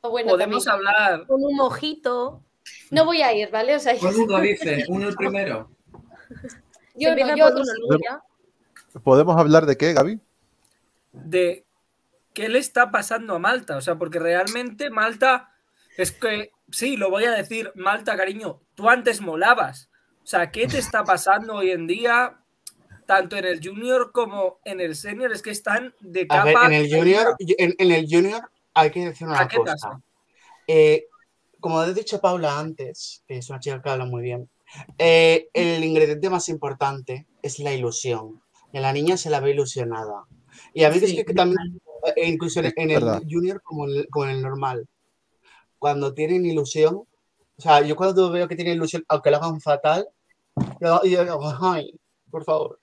O 0.00 0.10
bueno, 0.10 0.30
podemos 0.30 0.64
también. 0.64 0.88
hablar. 0.88 1.26
Con 1.26 1.44
un 1.44 1.54
mojito. 1.56 2.42
No 2.90 3.04
voy 3.04 3.22
a 3.22 3.32
ir, 3.32 3.50
¿vale? 3.50 3.76
O 3.76 3.78
sea, 3.80 3.96
Con 3.98 4.14
uno 4.14 4.40
dice, 4.40 4.84
uno 4.88 5.08
el 5.08 5.16
primero. 5.16 5.70
yo 6.94 7.14
no, 7.14 7.36
yo 7.36 7.46
uno, 7.48 7.98
ya. 8.04 8.22
¿Podemos 9.02 9.36
hablar 9.36 9.66
de 9.66 9.76
qué, 9.76 9.92
Gaby? 9.92 10.20
de 11.12 11.64
qué 12.34 12.48
le 12.48 12.58
está 12.58 12.90
pasando 12.90 13.34
a 13.34 13.38
Malta. 13.38 13.76
O 13.76 13.80
sea, 13.80 13.96
porque 13.96 14.18
realmente 14.18 14.90
Malta 14.90 15.50
es 15.96 16.12
que, 16.12 16.52
sí, 16.70 16.96
lo 16.96 17.10
voy 17.10 17.24
a 17.24 17.32
decir, 17.32 17.72
Malta, 17.74 18.16
cariño, 18.16 18.60
tú 18.74 18.88
antes 18.88 19.20
molabas. 19.20 19.90
O 20.28 20.30
sea, 20.30 20.50
¿qué 20.50 20.66
te 20.66 20.76
está 20.76 21.04
pasando 21.04 21.54
hoy 21.54 21.70
en 21.70 21.86
día? 21.86 22.38
Tanto 23.06 23.34
en 23.38 23.46
el 23.46 23.66
junior 23.66 24.12
como 24.12 24.58
en 24.62 24.78
el 24.78 24.94
senior, 24.94 25.32
es 25.32 25.40
que 25.40 25.48
están 25.48 25.94
de 26.00 26.26
A 26.28 26.44
capa. 26.44 26.44
ver, 26.44 26.56
en 26.64 26.72
el 26.74 26.94
junior, 26.94 27.34
en, 27.38 27.74
en 27.78 27.90
el 27.92 28.06
junior 28.06 28.42
hay 28.74 28.90
que 28.90 29.06
decir 29.06 29.26
una 29.26 29.40
¿A 29.40 29.48
qué 29.48 29.56
cosa. 29.56 29.72
pasa? 29.72 30.02
Eh, 30.66 31.06
como 31.60 31.82
he 31.82 31.94
dicho 31.94 32.20
Paula 32.20 32.58
antes, 32.58 33.24
que 33.26 33.38
es 33.38 33.48
una 33.48 33.58
chica 33.58 33.80
que 33.80 33.88
habla 33.88 34.04
muy 34.04 34.20
bien, 34.20 34.50
eh, 34.98 35.48
el 35.54 35.82
ingrediente 35.82 36.28
más 36.28 36.50
importante 36.50 37.26
es 37.40 37.58
la 37.58 37.72
ilusión. 37.72 38.42
Y 38.70 38.76
a 38.76 38.80
la 38.82 38.92
niña 38.92 39.16
se 39.16 39.30
la 39.30 39.40
ve 39.40 39.52
ilusionada. 39.52 40.24
Y 40.74 40.84
a 40.84 40.90
mí 40.90 40.98
es 40.98 41.08
Sí, 41.08 41.24
que 41.24 41.32
también, 41.32 41.80
eh, 42.16 42.28
incluso 42.28 42.60
en, 42.60 42.70
en 42.76 42.90
el 42.90 43.02
junior 43.30 43.62
como 43.62 43.86
en 43.88 43.96
el, 43.96 44.08
como 44.10 44.26
en 44.26 44.32
el 44.32 44.42
normal, 44.42 44.86
cuando 45.78 46.12
tienen 46.12 46.44
ilusión, 46.44 46.96
o 46.96 47.62
sea, 47.62 47.80
yo 47.80 47.96
cuando 47.96 48.30
veo 48.30 48.46
que 48.46 48.56
tienen 48.56 48.74
ilusión, 48.74 49.06
aunque 49.08 49.30
lo 49.30 49.38
hagan 49.38 49.58
fatal, 49.62 50.06
ay, 51.60 51.98
por 52.30 52.44
favor. 52.44 52.78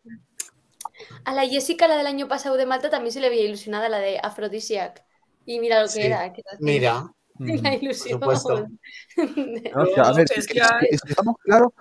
A 1.26 1.34
la 1.34 1.46
Jessica, 1.48 1.88
la 1.88 1.98
del 1.98 2.08
año 2.08 2.28
pasado 2.28 2.56
de 2.58 2.66
Malta, 2.66 2.90
también 2.90 3.12
se 3.12 3.20
le 3.20 3.30
veía 3.30 3.46
ilusionada, 3.46 3.90
la 3.90 4.00
de 4.00 4.20
Aphrodisiac. 4.22 5.04
Y 5.46 5.60
mira 5.60 5.82
lo 5.82 5.88
que 5.88 5.94
Sí, 5.94 6.02
era. 6.02 6.34
Mira, 6.60 7.12
La 7.40 7.76
ilusión. 7.76 8.20
supuesto. 8.20 8.68
No, 9.76 9.84
o 9.84 9.86
sea, 9.88 10.04
a 10.06 10.14
ver, 10.14 10.26
Es 10.34 10.46
si- 10.46 10.54
que 10.54 10.60
si- 10.60 10.60
hay- 10.62 10.88
si 10.98 11.10
estamos 11.10 11.36
claros. 11.44 11.72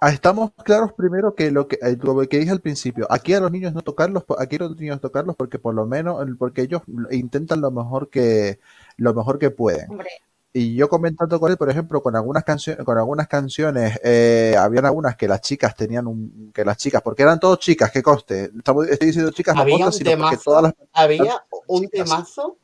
ah, 0.00 0.10
Estamos 0.10 0.50
claros 0.64 0.92
primero 0.92 1.34
que 1.34 1.50
lo 1.50 1.66
que, 1.68 1.76
eh, 1.80 1.96
lo 2.00 2.16
que 2.28 2.38
dije 2.38 2.50
al 2.50 2.60
principio, 2.60 3.06
aquí 3.10 3.32
a 3.34 3.40
los 3.40 3.50
niños 3.50 3.72
no 3.72 3.80
tocarlos, 3.82 4.24
aquí 4.38 4.56
a 4.56 4.60
los 4.60 4.76
niños 4.76 5.00
tocarlos 5.00 5.36
porque 5.36 5.58
por 5.58 5.74
lo 5.74 5.86
menos, 5.86 6.22
porque 6.38 6.62
ellos 6.62 6.82
intentan 7.10 7.60
lo 7.60 7.70
mejor 7.70 8.10
que, 8.10 8.60
lo 8.96 9.14
mejor 9.14 9.38
que 9.38 9.50
pueden. 9.50 9.90
Hombre, 9.90 10.10
Y 10.56 10.76
yo 10.76 10.88
comentando 10.88 11.40
con 11.40 11.50
él, 11.50 11.56
por 11.58 11.68
ejemplo, 11.68 12.00
con 12.00 12.14
algunas 12.14 12.44
canciones, 12.44 12.84
con 12.84 12.96
algunas 12.96 13.26
canciones, 13.26 13.98
eh, 14.04 14.54
habían 14.56 14.84
algunas 14.86 15.16
que 15.16 15.26
las 15.26 15.40
chicas 15.40 15.74
tenían 15.74 16.06
un, 16.06 16.52
que 16.54 16.64
las 16.64 16.76
chicas, 16.76 17.02
porque 17.02 17.24
eran 17.24 17.40
todas 17.40 17.58
chicas, 17.58 17.90
que 17.90 18.04
coste, 18.04 18.52
estamos, 18.56 18.86
estoy 18.86 19.08
diciendo 19.08 19.32
chicas 19.32 19.56
no 19.56 19.62
Había 19.62 19.78
postas, 19.78 19.94
un 19.94 19.98
sino 19.98 20.10
temazo. 20.12 20.40
todas 20.44 20.62
las 20.62 20.74
Había 20.92 21.44
un 21.66 21.82
Chicas. 21.82 22.08
temazo, 22.08 22.56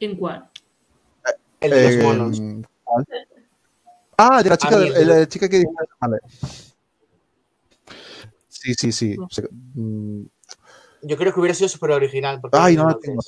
¿En 0.00 0.16
cuál? 0.18 0.50
el 1.60 1.70
de 1.70 1.96
los 1.96 2.02
monos. 2.18 2.42
Ah, 4.16 4.42
de 4.42 4.50
la 4.50 4.56
chica, 4.56 4.76
de, 4.76 4.86
el 4.88 4.92
de- 4.94 5.04
la 5.20 5.28
chica 5.28 5.48
que 5.48 5.58
dice, 5.58 5.70
vale. 6.00 6.18
Sí, 8.48 8.74
sí, 8.74 8.90
sí. 8.90 9.16
Se- 9.30 9.48
mm, 9.52 10.22
Yo 11.02 11.16
creo 11.16 11.32
que 11.32 11.38
hubiera 11.38 11.54
sido 11.54 11.68
súper 11.68 11.92
original. 11.92 12.40
porque 12.40 12.58
Ay, 12.60 12.74
no 12.74 12.82
la 12.82 12.88
minotes. 12.88 13.08
tengo. 13.08 13.22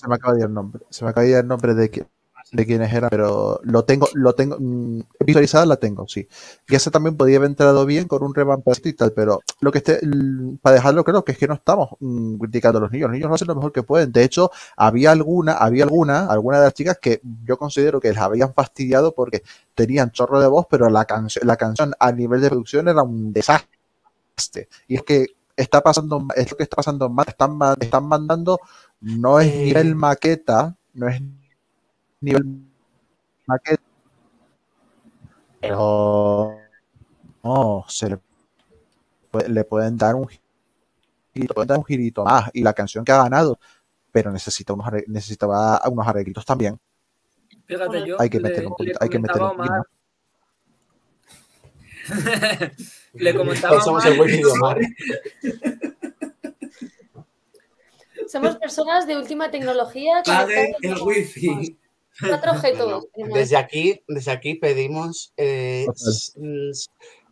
Se 0.00 0.08
me 0.08 0.14
acaba 0.14 0.34
de 0.34 0.40
ir 0.40 0.46
el 0.46 0.54
nombre. 0.54 0.82
Se 0.90 1.04
me 1.04 1.10
acaba 1.10 1.24
de 1.24 1.30
ir 1.30 1.36
el 1.36 1.46
nombre 1.48 1.74
de, 1.74 1.90
qui- 1.90 2.06
de 2.52 2.64
quiénes 2.66 2.92
eran, 2.92 3.10
pero 3.10 3.60
lo 3.64 3.84
tengo, 3.84 4.08
lo 4.14 4.34
tengo, 4.34 4.56
mm, 4.58 5.00
visualizada 5.26 5.66
la 5.66 5.76
tengo, 5.76 6.06
sí. 6.08 6.26
Y 6.68 6.74
esa 6.76 6.90
también 6.90 7.16
podría 7.16 7.38
haber 7.38 7.50
entrado 7.50 7.84
bien 7.84 8.06
con 8.08 8.22
un 8.22 8.34
revamp 8.34 8.66
y 8.84 8.92
tal, 8.94 9.12
pero 9.12 9.40
lo 9.60 9.72
que 9.72 9.78
esté, 9.78 10.00
para 10.62 10.74
dejarlo 10.76 11.04
claro, 11.04 11.24
que 11.24 11.32
es 11.32 11.38
que 11.38 11.48
no 11.48 11.54
estamos 11.54 11.90
mm, 12.00 12.36
criticando 12.38 12.78
a 12.78 12.82
los 12.82 12.92
niños, 12.92 13.08
los 13.08 13.14
niños 13.16 13.28
lo 13.28 13.34
hacen 13.34 13.48
lo 13.48 13.54
mejor 13.56 13.72
que 13.72 13.82
pueden. 13.82 14.12
De 14.12 14.22
hecho, 14.24 14.50
había 14.76 15.10
alguna, 15.12 15.54
había 15.54 15.84
alguna, 15.84 16.26
alguna 16.26 16.58
de 16.58 16.64
las 16.64 16.74
chicas 16.74 16.98
que 17.00 17.20
yo 17.44 17.58
considero 17.58 18.00
que 18.00 18.08
les 18.10 18.18
habían 18.18 18.54
fastidiado 18.54 19.14
porque 19.14 19.42
tenían 19.74 20.10
chorro 20.12 20.40
de 20.40 20.46
voz, 20.48 20.66
pero 20.70 20.88
la 20.90 21.04
canción, 21.04 21.46
la 21.46 21.56
canción 21.56 21.92
a 21.98 22.12
nivel 22.12 22.40
de 22.40 22.48
producción 22.50 22.88
era 22.88 23.02
un 23.02 23.32
desastre. 23.32 23.68
Y 24.86 24.96
es 24.96 25.02
que 25.02 25.26
está 25.62 25.80
pasando, 25.80 26.26
es 26.36 26.50
lo 26.50 26.56
que 26.56 26.62
está 26.64 26.76
pasando 26.76 27.08
más, 27.10 27.28
están, 27.28 27.58
están 27.80 28.04
mandando, 28.06 28.58
no 29.00 29.40
es 29.40 29.48
Eh. 29.52 29.64
nivel 29.64 29.94
maqueta, 29.94 30.76
no 30.94 31.08
es 31.08 31.20
nivel 32.20 32.44
maqueta, 33.46 33.82
pero 35.60 36.56
no, 37.42 37.84
se 37.88 38.10
le, 38.10 38.18
le 39.48 39.64
pueden 39.64 39.96
dar 39.96 40.14
un 40.14 40.28
girito, 41.32 41.54
pueden 41.54 41.68
dar 41.68 41.78
un 41.78 41.84
girito 41.84 42.24
más, 42.24 42.50
y 42.52 42.62
la 42.62 42.72
canción 42.72 43.04
que 43.04 43.12
ha 43.12 43.22
ganado 43.22 43.58
pero 44.10 44.32
necesita 44.32 44.72
unos, 44.72 44.86
necesitaba 45.06 45.80
unos 45.90 46.08
arreglitos 46.08 46.44
también. 46.44 46.78
Fíjate, 47.66 48.06
yo 48.06 48.16
Hay 48.18 48.30
que 48.30 48.40
le- 48.40 48.48
meterlo 48.48 48.70
un 48.70 48.72
le 48.72 48.76
poquito, 48.76 48.98
hay 49.02 49.08
que 49.10 49.18
meterlo 49.18 49.50
Omar- 49.52 49.82
le 53.14 53.34
comentaba 53.34 53.78
a 53.78 53.80
Somos 53.80 54.04
Omar 54.04 54.12
el 54.14 54.20
wifi 54.20 54.36
de 54.38 54.44
Omar. 54.46 54.78
Somos 58.30 58.56
personas 58.56 59.06
de 59.06 59.16
última 59.16 59.50
tecnología. 59.50 60.22
Pague 60.24 60.54
conectadas 60.54 60.82
el 60.82 60.98
con- 60.98 61.08
wifi. 61.08 61.78
4G 62.20 62.72
No, 62.76 62.78
no. 62.78 62.78
todos. 62.78 63.04
tenemos. 63.14 63.38
Desde 63.38 63.56
aquí, 63.56 64.02
desde 64.08 64.32
aquí 64.32 64.54
pedimos, 64.56 65.32
eh, 65.36 65.86
s- 65.94 66.32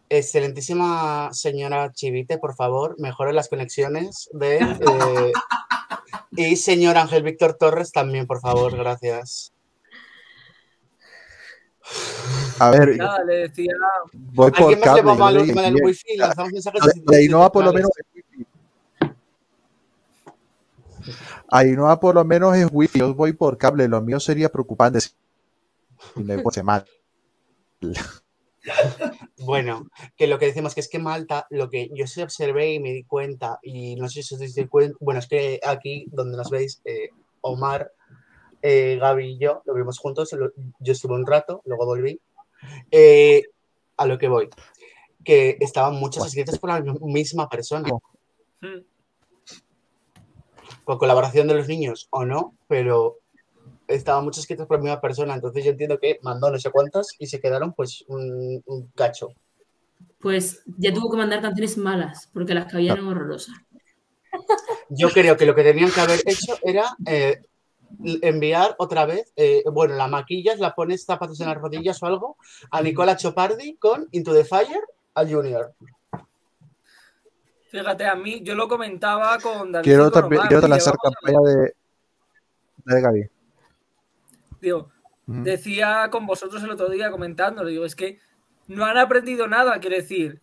excelentísima 0.08 1.30
señora 1.32 1.90
Chivite, 1.92 2.38
por 2.38 2.54
favor, 2.54 2.94
mejore 3.00 3.32
las 3.32 3.48
conexiones 3.48 4.28
de... 4.32 4.58
eh, 4.58 5.32
y 6.36 6.54
señor 6.56 6.96
Ángel 6.98 7.24
Víctor 7.24 7.56
Torres 7.58 7.90
también, 7.90 8.26
por 8.28 8.40
favor, 8.40 8.76
gracias. 8.76 9.52
A 12.58 12.70
ver, 12.70 12.96
Nada, 12.96 13.24
le 13.24 13.36
decía. 13.48 13.72
voy 14.12 14.50
¿A 14.54 14.54
por 14.58 14.68
quién 14.68 14.80
más 14.80 14.88
le 14.94 15.02
cable. 15.02 15.02
va 15.02 15.14
mal 15.16 15.34
le 15.46 15.54
mal 15.54 15.64
el 15.64 15.84
wifi? 15.84 16.16
Lanzamos 16.16 16.52
mensajes 16.52 16.82
Ainhoa 17.12 17.52
por 17.52 17.64
lo 17.64 17.72
menos. 17.72 17.90
Ainhoa 21.50 22.00
por 22.00 22.14
lo 22.14 22.24
menos 22.24 22.56
es 22.56 22.68
wifi, 22.70 22.98
yo 22.98 23.14
voy 23.14 23.32
por 23.32 23.58
cable, 23.58 23.88
lo 23.88 24.00
mío 24.00 24.18
sería 24.20 24.48
preocupante 24.48 25.00
si 25.00 25.10
me 26.16 26.38
fuese 26.42 26.62
mal. 26.62 26.84
Bueno, 29.38 29.86
que 30.16 30.26
lo 30.26 30.38
que 30.38 30.46
decimos 30.46 30.74
que 30.74 30.80
es 30.80 30.88
que 30.88 30.98
Malta, 30.98 31.46
lo 31.50 31.68
que 31.70 31.90
yo 31.94 32.06
sí 32.06 32.22
observé 32.22 32.72
y 32.74 32.80
me 32.80 32.92
di 32.92 33.04
cuenta, 33.04 33.58
y 33.62 33.96
no 33.96 34.08
sé 34.08 34.22
si 34.22 34.34
os 34.34 34.40
dais 34.40 34.68
cuenta, 34.68 34.96
bueno, 35.00 35.20
es 35.20 35.28
que 35.28 35.60
aquí 35.64 36.06
donde 36.10 36.36
nos 36.36 36.50
veis, 36.50 36.80
eh, 36.84 37.10
Omar, 37.42 37.92
eh, 38.62 38.98
Gaby 39.00 39.34
y 39.34 39.38
yo, 39.38 39.62
lo 39.66 39.74
vimos 39.74 39.98
juntos, 39.98 40.32
lo- 40.32 40.50
yo 40.80 40.92
estuve 40.92 41.14
un 41.14 41.26
rato, 41.26 41.62
luego 41.64 41.86
volví, 41.86 42.20
eh, 42.90 43.42
a 43.96 44.06
lo 44.06 44.18
que 44.18 44.28
voy, 44.28 44.48
que 45.24 45.56
estaban 45.60 45.94
muchas 45.94 46.26
escritas 46.26 46.58
por 46.58 46.70
la 46.70 46.80
misma 47.00 47.48
persona, 47.48 47.88
"Hmm, 48.60 48.80
con 50.84 50.98
colaboración 50.98 51.48
de 51.48 51.54
los 51.54 51.68
niños 51.68 52.06
o 52.10 52.24
no, 52.24 52.54
pero 52.68 53.18
estaban 53.88 54.24
muchas 54.24 54.44
escritas 54.44 54.66
por 54.66 54.78
la 54.78 54.82
misma 54.84 55.00
persona, 55.00 55.34
entonces 55.34 55.64
yo 55.64 55.72
entiendo 55.72 55.98
que 55.98 56.18
mandó 56.22 56.50
no 56.50 56.58
sé 56.58 56.70
cuántas 56.70 57.08
y 57.18 57.26
se 57.26 57.40
quedaron 57.40 57.72
pues 57.72 58.04
un, 58.08 58.62
un 58.66 58.86
cacho. 58.94 59.30
Pues 60.20 60.62
ya 60.78 60.92
tuvo 60.92 61.10
que 61.10 61.16
mandar 61.16 61.42
canciones 61.42 61.76
malas, 61.76 62.28
porque 62.32 62.54
las 62.54 62.66
que 62.66 62.76
había 62.76 62.92
eran 62.92 63.06
horrorosas. 63.06 63.54
Yo 64.88 65.10
creo 65.10 65.36
que 65.36 65.46
lo 65.46 65.54
que 65.54 65.62
tenían 65.62 65.90
que 65.90 66.00
haber 66.00 66.20
hecho 66.26 66.56
era 66.62 66.96
eh, 67.06 67.40
enviar 68.22 68.74
otra 68.78 69.06
vez, 69.06 69.32
eh, 69.36 69.62
bueno, 69.72 69.94
la 69.94 70.08
maquillas, 70.08 70.58
la 70.58 70.74
pones 70.74 71.04
zapatos 71.04 71.40
en 71.40 71.48
las 71.48 71.56
rodillas 71.56 72.02
o 72.02 72.06
algo, 72.06 72.36
a 72.70 72.82
Nicola 72.82 73.16
Chopardi 73.16 73.76
con 73.76 74.08
Into 74.12 74.34
the 74.34 74.44
Fire 74.44 74.82
al 75.14 75.32
Junior. 75.32 75.74
Fíjate, 77.70 78.06
a 78.06 78.14
mí, 78.14 78.40
yo 78.42 78.54
lo 78.54 78.68
comentaba 78.68 79.38
con 79.38 79.72
David. 79.72 79.86
y 79.86 79.90
Quiero, 79.90 80.10
también, 80.10 80.42
quiero 80.48 80.66
lanzar 80.68 80.94
campaña 80.96 81.38
de, 81.40 81.74
de 82.84 83.00
Gaby. 83.00 83.30
Digo, 84.60 84.90
Ujú. 85.26 85.42
decía 85.42 86.08
con 86.10 86.26
vosotros 86.26 86.62
el 86.62 86.70
otro 86.70 86.88
día 86.88 87.10
comentándolo, 87.10 87.68
digo, 87.68 87.84
es 87.84 87.96
que 87.96 88.20
no 88.68 88.84
han 88.84 88.98
aprendido 88.98 89.48
nada, 89.48 89.78
quiere 89.80 89.96
decir, 89.96 90.40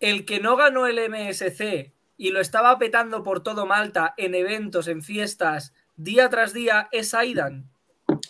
el 0.00 0.24
que 0.24 0.40
no 0.40 0.56
ganó 0.56 0.86
el 0.86 0.98
MSC 0.98 1.92
y 2.18 2.30
lo 2.30 2.40
estaba 2.40 2.78
petando 2.78 3.22
por 3.22 3.42
todo 3.42 3.66
Malta 3.66 4.14
en 4.16 4.34
eventos, 4.34 4.88
en 4.88 5.02
fiestas, 5.02 5.72
día 5.96 6.28
tras 6.28 6.52
día, 6.52 6.88
es 6.92 7.14
Aidan. 7.14 7.70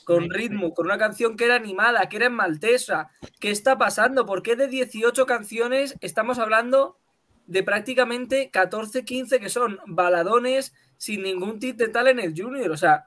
Con 0.04 0.30
ritmo, 0.30 0.72
con 0.72 0.86
una 0.86 0.98
canción 0.98 1.36
que 1.36 1.44
era 1.44 1.56
animada, 1.56 2.08
que 2.08 2.16
era 2.16 2.26
en 2.26 2.34
maltesa. 2.34 3.10
¿Qué 3.40 3.50
está 3.50 3.76
pasando? 3.76 4.24
¿Por 4.24 4.42
qué 4.42 4.56
de 4.56 4.68
18 4.68 5.26
canciones 5.26 5.96
estamos 6.00 6.38
hablando 6.38 6.96
de 7.46 7.62
prácticamente 7.62 8.50
14, 8.50 9.04
15 9.04 9.40
que 9.40 9.48
son 9.48 9.78
baladones 9.86 10.74
sin 10.96 11.22
ningún 11.22 11.58
tinte 11.58 11.88
tal 11.88 12.08
en 12.08 12.20
el 12.20 12.34
Junior? 12.40 12.70
O 12.70 12.76
sea, 12.76 13.06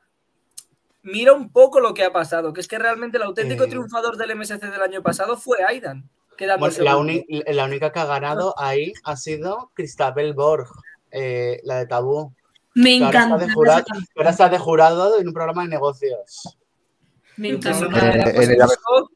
mira 1.01 1.33
un 1.33 1.51
poco 1.51 1.79
lo 1.79 1.93
que 1.93 2.03
ha 2.03 2.11
pasado, 2.11 2.53
que 2.53 2.61
es 2.61 2.67
que 2.67 2.79
realmente 2.79 3.17
el 3.17 3.23
auténtico 3.23 3.63
Eh. 3.63 3.69
triunfador 3.69 4.17
del 4.17 4.31
MSC 4.31 4.69
del 4.69 4.81
año 4.81 5.01
pasado 5.01 5.37
fue 5.37 5.63
Aidan. 5.63 6.09
Bueno, 6.57 6.75
la, 6.79 7.65
única 7.65 7.91
que 7.91 7.99
ha 7.99 8.05
ganado 8.05 8.55
ahí 8.57 8.93
ha 9.03 9.17
sido 9.17 9.71
Cristabel 9.73 10.33
Borg, 10.33 10.69
eh, 11.11 11.59
la 11.63 11.79
de 11.79 11.87
Tabú. 11.87 12.33
Me 12.75 12.97
que 12.99 13.03
ahora 13.05 13.19
está 13.19 13.25
encanta. 13.25 13.45
de 13.45 13.53
jurado- 13.53 13.83
que 13.85 13.91
ahora 14.19 14.29
está 14.29 14.49
de 14.49 14.57
jurado 14.59 15.19
en 15.19 15.27
un 15.27 15.33
programa 15.33 15.63
de 15.63 15.69
negocios. 15.69 16.57
Me 17.37 17.49
encanta. 17.49 17.85
Eh, 18.29 18.43
en 18.43 18.57
la- 18.57 18.65
shock, 18.67 19.11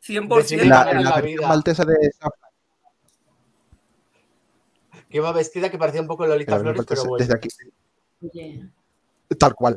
100%. 0.00 0.62
En 0.62 0.68
La, 0.68 0.90
en 0.90 1.04
la 1.04 1.20
vida. 1.20 1.46
maltesa 1.48 1.84
de 1.84 1.94
San 2.18 2.30
Que 5.08 5.16
iba 5.18 5.32
vestida 5.32 5.70
que 5.70 5.78
parecía 5.78 6.00
un 6.00 6.06
poco 6.06 6.26
Lolita 6.26 6.58
Flores, 6.58 6.84
pero 6.86 7.04
bueno. 7.04 7.24
desde 7.24 7.34
aquí. 7.34 7.48
Tal 9.38 9.54
cual. 9.54 9.76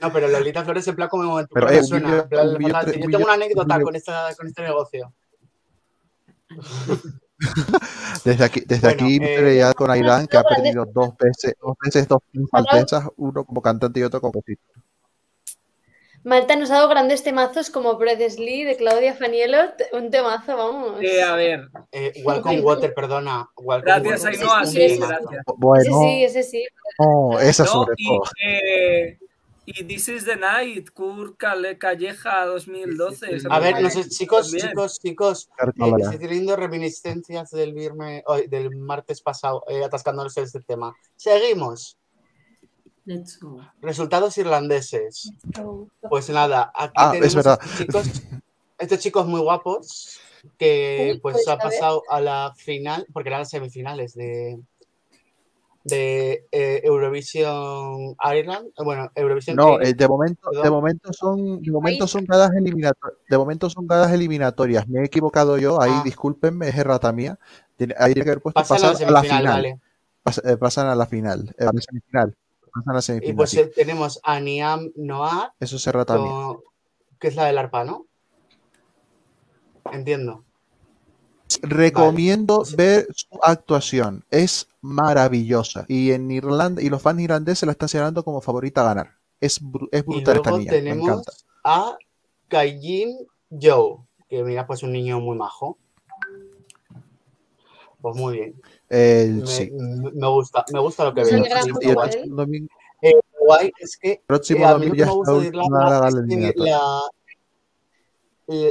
No, 0.00 0.12
pero 0.12 0.28
Lolita 0.28 0.64
Flores 0.64 0.86
en 0.88 0.96
plan 0.96 1.08
como 1.08 1.38
en 1.40 1.46
tu 1.46 1.54
Pero, 1.54 1.68
eh, 1.68 1.82
suena, 1.82 2.18
en 2.20 2.28
plan, 2.28 2.52
Yo 2.86 2.92
tengo 2.92 3.06
una 3.18 3.24
un 3.26 3.30
anécdota 3.30 3.80
con, 3.80 3.94
esta, 3.96 4.34
con 4.36 4.46
este 4.46 4.62
negocio. 4.62 5.12
Desde 8.24 8.44
aquí, 8.44 8.60
desde 8.66 8.88
Bueno, 8.88 9.04
aquí 9.04 9.18
eh, 9.22 9.72
con 9.74 9.90
Aidan, 9.90 10.26
que 10.26 10.36
ha 10.36 10.42
perdido 10.42 10.84
dos 10.84 11.16
veces, 11.16 11.54
dos 11.60 11.74
veces 11.82 12.06
dos 12.06 12.20
maltesas, 12.52 13.04
uno 13.16 13.44
como 13.44 13.62
cantante 13.62 13.98
y 14.00 14.02
otro 14.02 14.20
como 14.20 14.32
compositor. 14.34 14.82
Malta 16.22 16.54
nos 16.54 16.70
ha 16.70 16.74
dado 16.74 16.88
grandes 16.90 17.22
temazos 17.22 17.70
como 17.70 17.96
Breathless 17.96 18.38
Lee 18.38 18.64
de 18.64 18.76
Claudia 18.76 19.14
Faniello. 19.14 19.56
Un 19.94 20.10
temazo, 20.10 20.54
vamos. 20.54 21.00
Eh, 21.02 21.22
a 21.22 21.34
ver, 21.34 21.70
Eh, 21.92 22.12
Welcome 22.22 22.60
Water, 22.60 22.92
perdona. 22.92 23.48
Welcome 23.56 24.02
gracias. 24.02 24.24
Ainhoa, 24.26 24.66
sí, 24.66 24.72
sí, 24.72 24.88
sí, 24.90 24.94
sí. 24.96 25.00
gracias. 25.00 25.42
Bueno, 25.56 25.82
Ese 25.82 25.90
sí, 25.92 26.24
ese 26.24 26.42
sí. 26.42 26.66
no, 26.98 27.40
esa 27.40 27.64
No, 27.64 27.70
sobre 27.70 27.94
y, 27.96 28.06
todo. 28.06 28.22
eh, 28.46 29.18
y 29.76 29.84
This 29.84 30.08
is 30.08 30.24
the 30.24 30.36
Night, 30.36 30.90
Kurt 30.90 31.36
Calleja 31.38 32.44
2012. 32.46 33.34
esa 33.36 33.48
A 33.48 33.60
ver, 33.60 33.80
no 33.80 33.90
sé, 33.90 34.08
chicos, 34.08 34.50
También. 34.50 34.68
chicos, 34.68 34.98
chicos. 35.00 35.48
Eh, 35.58 35.92
estoy 36.00 36.18
teniendo 36.18 36.56
reminiscencias 36.56 37.50
del, 37.50 37.72
viernes, 37.72 38.22
hoy, 38.26 38.46
del 38.48 38.74
martes 38.76 39.20
pasado, 39.20 39.64
eh, 39.68 39.84
atascándonos 39.84 40.36
en 40.36 40.44
este 40.44 40.60
tema. 40.60 40.94
Seguimos. 41.16 41.96
let's 43.04 43.38
go. 43.38 43.60
Resultados 43.80 44.36
irlandeses. 44.38 45.32
Pues 46.08 46.28
nada, 46.30 46.72
aquí 46.74 46.92
Ah, 46.96 47.10
tenemos 47.12 47.28
es 47.28 47.34
verdad. 47.36 47.60
estos 47.62 47.78
chicos, 47.78 48.22
estos 48.78 48.98
chicos 48.98 49.26
muy 49.26 49.40
guapos 49.40 50.20
que 50.58 51.12
Uy, 51.14 51.20
pues 51.20 51.34
pues, 51.36 51.48
ha 51.48 51.52
a 51.52 51.58
pasado 51.58 52.02
a 52.08 52.20
la 52.20 52.54
final, 52.56 53.06
porque 53.12 53.28
eran 53.28 53.40
las 53.40 53.50
semifinales 53.50 54.14
de, 54.14 54.58
de 55.84 56.46
eh, 56.52 56.80
Eurovision 56.84 58.14
Ireland. 58.22 58.70
Bueno, 58.84 59.10
Eurovision 59.14 59.56
No, 59.56 59.80
eh, 59.80 59.94
de 59.94 60.08
momento, 60.08 60.50
de 60.50 60.56
Perdón. 60.58 60.72
momento 60.72 61.12
son, 61.12 61.62
de 61.62 61.70
momento 61.70 62.06
son 62.06 62.24
gadas 62.26 62.50
eliminatorias. 62.54 63.18
De 63.28 63.38
momento 63.38 63.70
son 63.70 63.86
gadas 63.86 64.12
eliminatorias. 64.12 64.86
Me 64.88 65.00
he 65.00 65.04
equivocado 65.04 65.56
yo, 65.58 65.80
ahí 65.80 65.90
Ah. 65.94 66.02
discúlpenme, 66.04 66.68
es 66.68 66.76
errata 66.76 67.12
mía. 67.12 67.38
Ahí 67.98 68.12
tiene 68.12 68.24
que 68.24 68.30
haber 68.30 68.42
puesto 68.42 68.60
pasan 68.60 68.76
a 68.76 68.80
pasar 68.92 68.92
la 68.92 69.08
a 69.08 69.10
la 69.12 69.20
semifinal, 69.20 69.40
final. 69.40 69.54
vale. 69.54 69.80
Pas- 70.22 70.42
eh, 70.52 70.56
pasan 70.58 70.86
a 70.88 70.94
la 70.94 71.06
final, 71.06 71.54
eh, 71.58 71.64
a 71.64 71.72
la 71.72 71.80
semifinal. 71.80 72.36
Pasan 72.72 72.90
a 72.90 72.92
la 72.92 72.98
Y 72.98 73.02
semifinal. 73.02 73.36
pues 73.36 73.50
sí. 73.50 73.58
eh, 73.60 73.66
tenemos 73.74 74.20
a 74.22 74.38
Niam 74.40 74.92
Noah, 74.96 75.54
Eso 75.58 75.76
es 75.76 75.86
errata 75.86 76.18
mía. 76.18 76.30
que 77.18 77.28
es 77.28 77.36
la 77.36 77.46
del 77.46 77.56
arpa, 77.58 77.84
¿no? 77.84 78.06
Entiendo. 79.92 80.44
Recomiendo 81.62 82.58
Vale. 82.60 82.76
ver 82.76 83.06
su 83.14 83.26
actuación. 83.42 84.24
Es 84.30 84.68
maravillosa. 84.80 85.84
Y 85.88 86.12
en 86.12 86.30
Irlanda, 86.30 86.82
y 86.82 86.88
los 86.88 87.00
fans 87.02 87.20
irlandeses 87.20 87.66
la 87.66 87.72
están 87.72 87.88
señalando 87.88 88.24
como 88.24 88.40
favorita 88.40 88.80
a 88.82 88.84
ganar. 88.84 89.10
Es, 89.40 89.62
bru- 89.62 89.88
es 89.92 90.00
Y 90.02 90.06
brutal 90.06 90.36
esta 90.36 90.50
luego 90.50 90.58
niña. 90.58 90.72
Me 90.72 90.78
tenemos 90.78 91.08
encanta. 91.08 91.32
a 91.64 91.96
Kaijin 92.48 93.16
Joe, 93.50 93.98
que 94.28 94.42
mira, 94.44 94.66
pues 94.66 94.82
un 94.82 94.92
niño 94.92 95.20
muy 95.20 95.36
majo. 95.36 95.78
Pues 98.00 98.16
muy 98.16 98.34
bien. 98.38 98.60
El- 98.88 99.36
Me, 99.40 99.46
sí. 99.46 99.70
me- 99.72 100.10
me 100.12 100.26
gusta, 100.28 100.64
me 100.72 100.80
gusta 100.80 101.04
lo 101.04 101.14
que 101.14 101.22
veo. 101.24 101.42
domingo, 102.28 102.68
Eh, 103.02 103.12
guay 103.46 103.72
es 103.78 103.96
que 103.96 104.12
el 104.12 104.20
próximo 104.26 104.60
eh, 104.64 104.68
a 104.68 104.78
mí 104.78 104.86
lo 104.86 104.92
que 104.94 105.04
me 105.06 105.10
gusta 105.12 105.32
de 105.32 105.46
Irlanda 105.46 106.08
es 106.08 106.14
que 106.14 106.52
la, 106.56 106.76
eh, 106.76 107.10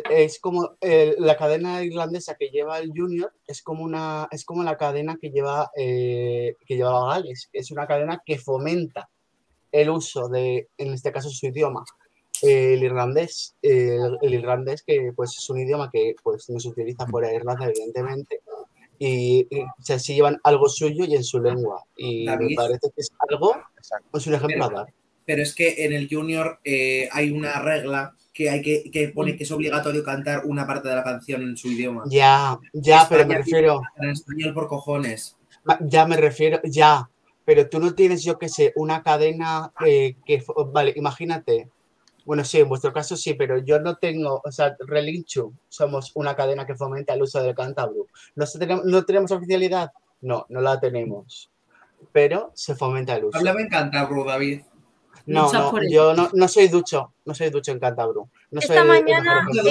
es 0.10 0.40
como 0.40 0.76
eh, 0.82 1.16
la 1.20 1.38
cadena 1.38 1.84
irlandesa 1.84 2.36
que 2.36 2.50
lleva 2.50 2.80
el 2.80 2.92
Junior 2.96 3.32
es 3.48 3.62
como 3.62 3.84
una 3.84 4.28
es 4.32 4.44
como 4.44 4.64
la 4.64 4.78
cadena 4.78 5.18
que 5.22 5.30
lleva 5.32 5.72
eh, 5.76 6.56
que 6.66 6.76
lleva 6.76 7.08
Gales 7.14 7.50
es 7.54 7.72
una 7.72 7.88
cadena 7.88 8.22
que 8.26 8.38
fomenta 8.38 9.10
el 9.72 9.90
uso 9.90 10.28
de 10.28 10.68
en 10.78 10.94
este 10.94 11.12
caso 11.12 11.30
su 11.30 11.46
idioma 11.48 11.84
eh, 12.42 12.74
el 12.74 12.84
irlandés 12.84 13.56
el, 13.62 14.18
el 14.22 14.34
irlandés 14.34 14.84
que 14.84 15.14
pues 15.16 15.38
es 15.38 15.50
un 15.50 15.60
idioma 15.60 15.90
que 15.92 16.16
pues 16.24 16.50
no 16.50 16.60
se 16.60 16.70
utiliza 16.70 17.08
fuera 17.08 17.30
de 17.30 17.36
Irlanda 17.36 17.66
evidentemente 17.68 18.42
y, 19.02 19.48
y 19.50 19.64
se 19.82 19.94
así 19.94 20.14
llevan 20.16 20.42
algo 20.44 20.68
suyo 20.68 21.06
y 21.06 21.16
en 21.16 21.24
su 21.24 21.40
lengua. 21.40 21.82
Y 21.96 22.26
me 22.26 22.32
David. 22.34 22.56
parece 22.58 22.90
que 22.94 23.00
es 23.00 23.10
algo, 23.30 23.56
es 24.14 24.28
un 24.28 24.34
ejemplo 24.34 24.66
a 24.66 24.68
Pero- 24.68 24.80
dar. 24.82 24.94
Pero 25.26 25.42
es 25.42 25.56
que 25.56 25.86
en 25.86 25.94
el 25.94 26.10
junior 26.12 26.60
eh, 26.66 27.08
hay 27.14 27.32
una 27.32 27.62
regla 27.62 28.14
que 28.40 28.50
hay 28.50 28.62
que, 28.62 28.90
que 28.90 29.10
pone 29.10 29.36
que 29.36 29.44
es 29.44 29.52
obligatorio 29.52 30.02
cantar 30.02 30.46
una 30.46 30.66
parte 30.66 30.88
de 30.88 30.96
la 30.96 31.04
canción 31.04 31.42
en 31.42 31.58
su 31.58 31.68
idioma. 31.68 32.06
Ya, 32.08 32.58
ya, 32.72 33.06
pero 33.10 33.28
me 33.28 33.34
España 33.34 33.38
refiero, 33.40 33.82
En 33.98 34.10
español 34.12 34.54
por 34.54 34.70
cojones. 34.70 35.36
ya 35.82 36.08
me 36.08 36.16
refiero, 36.16 36.62
ya, 36.64 37.10
pero 37.44 37.68
tú 37.68 37.82
no 37.82 37.94
tienes, 37.94 38.24
yo 38.24 38.40
qué 38.40 38.48
sé, 38.48 38.72
una 38.78 39.04
cadena 39.04 39.74
eh, 39.86 40.16
que, 40.26 40.42
vale, 40.72 40.94
imagínate, 40.96 41.68
bueno, 42.24 42.46
sí, 42.46 42.60
en 42.60 42.70
vuestro 42.70 42.94
caso 42.94 43.18
sí, 43.18 43.34
pero 43.34 43.58
yo 43.58 43.82
no 43.82 43.98
tengo, 43.98 44.42
o 44.42 44.52
sea, 44.54 44.74
Relinchu, 44.88 45.54
somos 45.68 46.14
una 46.16 46.34
cadena 46.34 46.66
que 46.66 46.76
fomenta 46.76 47.16
el 47.16 47.24
uso 47.24 47.44
del 47.44 47.56
cántabro. 47.56 48.08
¿No, 48.36 48.46
tenemos, 48.48 48.86
¿No 48.86 49.04
tenemos 49.04 49.32
oficialidad? 49.32 49.92
No, 50.22 50.46
no 50.48 50.62
la 50.62 50.80
tenemos, 50.80 51.52
pero 52.14 52.52
se 52.54 52.74
fomenta 52.74 53.18
el 53.18 53.26
uso. 53.26 53.38
Hablaba 53.38 53.60
en 53.60 53.68
cántabro, 53.68 54.24
David. 54.24 54.62
No, 55.30 55.72
por 55.72 55.88
yo 55.90 56.14
no, 56.14 56.30
no 56.34 56.48
soy 56.48 56.68
ducho, 56.68 57.14
no 57.26 57.34
soy 57.36 57.50
ducho 57.50 57.72
en. 57.72 58.30
No 58.52 58.62
soy 58.62 58.76
Esta 58.76 58.84
mañana, 58.84 59.44
mejor 59.44 59.64
¿Te 59.64 59.70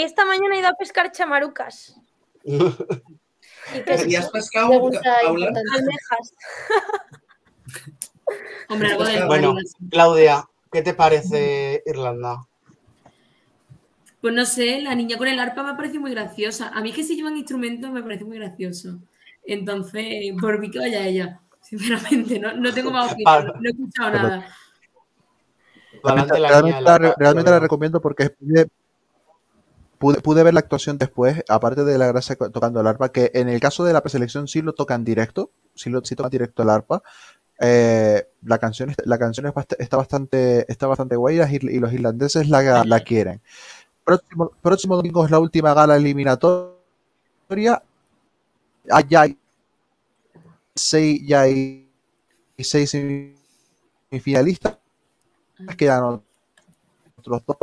eh, 0.00 0.04
esta 0.04 0.24
he 0.56 0.58
ido 0.58 0.68
a 0.68 0.74
pescar 0.74 1.12
chamarucas 1.12 1.96
¿Y 2.44 3.80
qué 3.82 3.94
es 3.94 4.06
¿Y 4.06 4.16
has 4.16 4.24
eso? 4.24 4.32
pescado, 4.32 4.72
almejas. 4.72 6.34
Hombre, 8.68 8.90
algo 8.90 9.04
de 9.04 9.24
Bueno, 9.26 9.54
Claudia, 9.90 10.48
¿qué 10.72 10.82
te 10.82 10.94
parece 10.94 11.82
Irlanda? 11.86 12.46
Pues 14.20 14.34
no 14.34 14.44
sé, 14.46 14.80
la 14.80 14.94
niña 14.94 15.18
con 15.18 15.28
el 15.28 15.38
arpa 15.38 15.62
me 15.62 15.74
parece 15.74 15.98
muy 15.98 16.10
graciosa. 16.10 16.68
A 16.68 16.80
mí 16.80 16.92
que 16.92 17.04
si 17.04 17.14
llevan 17.16 17.36
instrumentos 17.36 17.90
me 17.90 18.02
parece 18.02 18.24
muy 18.24 18.38
gracioso. 18.38 18.98
Entonces, 19.44 20.32
por 20.40 20.58
mí 20.58 20.70
que 20.70 20.78
vaya 20.78 21.06
ella. 21.06 21.40
Sinceramente, 21.60 22.38
no, 22.38 22.52
no 22.54 22.72
tengo 22.74 22.90
más 22.90 23.12
opinión, 23.12 23.46
no, 23.46 23.68
he 23.68 23.70
escuchado 23.72 24.12
Pero- 24.12 24.22
nada. 24.22 24.56
La 26.04 26.12
realmente 26.14 26.82
la, 26.82 26.98
la- 26.98 27.14
realmente 27.18 27.50
la 27.50 27.56
la- 27.56 27.60
recomiendo 27.60 28.00
porque 28.00 28.30
pude, 28.30 28.68
pude, 29.98 30.20
pude 30.20 30.42
ver 30.42 30.54
la 30.54 30.60
actuación 30.60 30.98
después, 30.98 31.42
aparte 31.48 31.84
de 31.84 31.98
la 31.98 32.06
gracia 32.08 32.36
tocando 32.36 32.80
el 32.80 32.86
arpa, 32.86 33.10
que 33.12 33.30
en 33.34 33.48
el 33.48 33.60
caso 33.60 33.84
de 33.84 33.92
la 33.92 34.02
preselección 34.02 34.48
sí 34.48 34.62
lo 34.62 34.74
tocan 34.74 35.04
directo, 35.04 35.50
sí, 35.74 35.90
lo, 35.90 36.04
sí 36.04 36.14
tocan 36.16 36.30
directo 36.30 36.62
el 36.62 36.70
arpa. 36.70 37.02
Eh, 37.60 38.26
la 38.44 38.58
canción, 38.58 38.94
la 39.04 39.18
canción 39.18 39.46
es 39.46 39.54
bast- 39.54 39.76
está, 39.78 39.96
bastante, 39.98 40.70
está 40.72 40.86
bastante 40.88 41.16
guay 41.16 41.40
y, 41.40 41.80
los 41.80 41.92
irlandeses 41.92 42.48
la, 42.48 42.84
la 42.84 43.00
quieren. 43.00 43.42
Próximo, 44.04 44.52
próximo 44.62 44.96
domingo 44.96 45.24
es 45.24 45.30
la 45.32 45.40
última 45.40 45.74
gala 45.74 45.96
eliminatoria. 45.96 46.74
Allá 48.90 49.20
hay 49.22 49.38
seis, 50.74 51.20
ya 51.26 51.42
hay 51.42 51.88
seis 52.58 52.90
semifinalistas. 54.10 54.78
Quedan 55.76 56.20
otros 57.18 57.42
dos. 57.46 57.56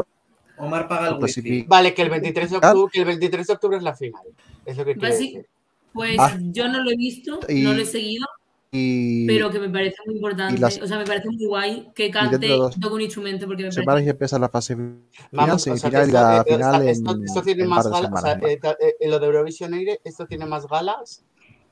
Omar 0.57 0.87
paga 0.87 1.09
el 1.09 1.15
wifi. 1.23 1.63
Vale, 1.63 1.93
que 1.93 2.01
el 2.03 2.09
23 2.09 2.51
de 2.51 2.57
octubre, 2.57 2.91
que 2.93 2.99
el 2.99 3.05
23 3.05 3.47
de 3.47 3.53
octubre 3.53 3.77
es 3.77 3.83
la 3.83 3.95
final. 3.95 4.21
Es 4.65 4.77
lo 4.77 4.85
que 4.85 4.93
quiero 4.95 5.07
Basi- 5.15 5.19
decir. 5.33 5.45
Pues 5.93 6.17
Ah. 6.19 6.37
yo 6.39 6.67
no 6.69 6.83
lo 6.83 6.91
he 6.91 6.95
visto, 6.95 7.39
Y- 7.49 7.63
no 7.63 7.73
lo 7.73 7.81
he 7.81 7.85
seguido, 7.85 8.25
Y, 8.71 9.27
pero 9.27 9.49
que 9.49 9.59
me 9.59 9.69
parece 9.69 9.97
muy 10.05 10.15
importante. 10.15 10.57
las- 10.61 10.79
o 10.81 10.87
sea, 10.87 10.97
me 10.97 11.03
parece 11.05 11.27
muy 11.29 11.45
guay 11.45 11.89
que 11.93 12.09
cante 12.11 12.47
y 12.47 12.79
toque 12.79 12.93
un 12.95 13.01
instrumento 13.01 13.45
porque 13.45 13.63
me 13.75 13.83
parece. 13.83 14.09
empieza 14.11 14.39
la 14.39 14.47
fase 14.47 14.75
final, 14.75 15.01
Vamos, 15.31 15.55
o 15.55 15.59
sea, 15.59 15.75
semifinal 15.75 16.03
y 16.03 16.05
esto, 16.05 16.13
la 16.21 16.37
eh, 16.37 16.39
o 16.39 16.43
sea, 16.45 16.55
final 16.55 16.81
en, 16.83 16.87
esto, 16.89 17.17
esto 17.25 17.41
tiene 17.41 17.63
en 17.63 17.69
más 17.69 17.87
galas, 17.87 18.11
o 18.13 18.17
sea, 18.25 18.39
eh, 18.49 18.57
ta- 18.57 18.77
eh, 18.79 19.09
lo 19.09 19.19
de 19.19 19.25
Eurovision 19.25 19.73
Aire, 19.73 19.99
esto 20.05 20.25
tiene 20.27 20.45
más 20.45 20.65
galas 20.67 21.23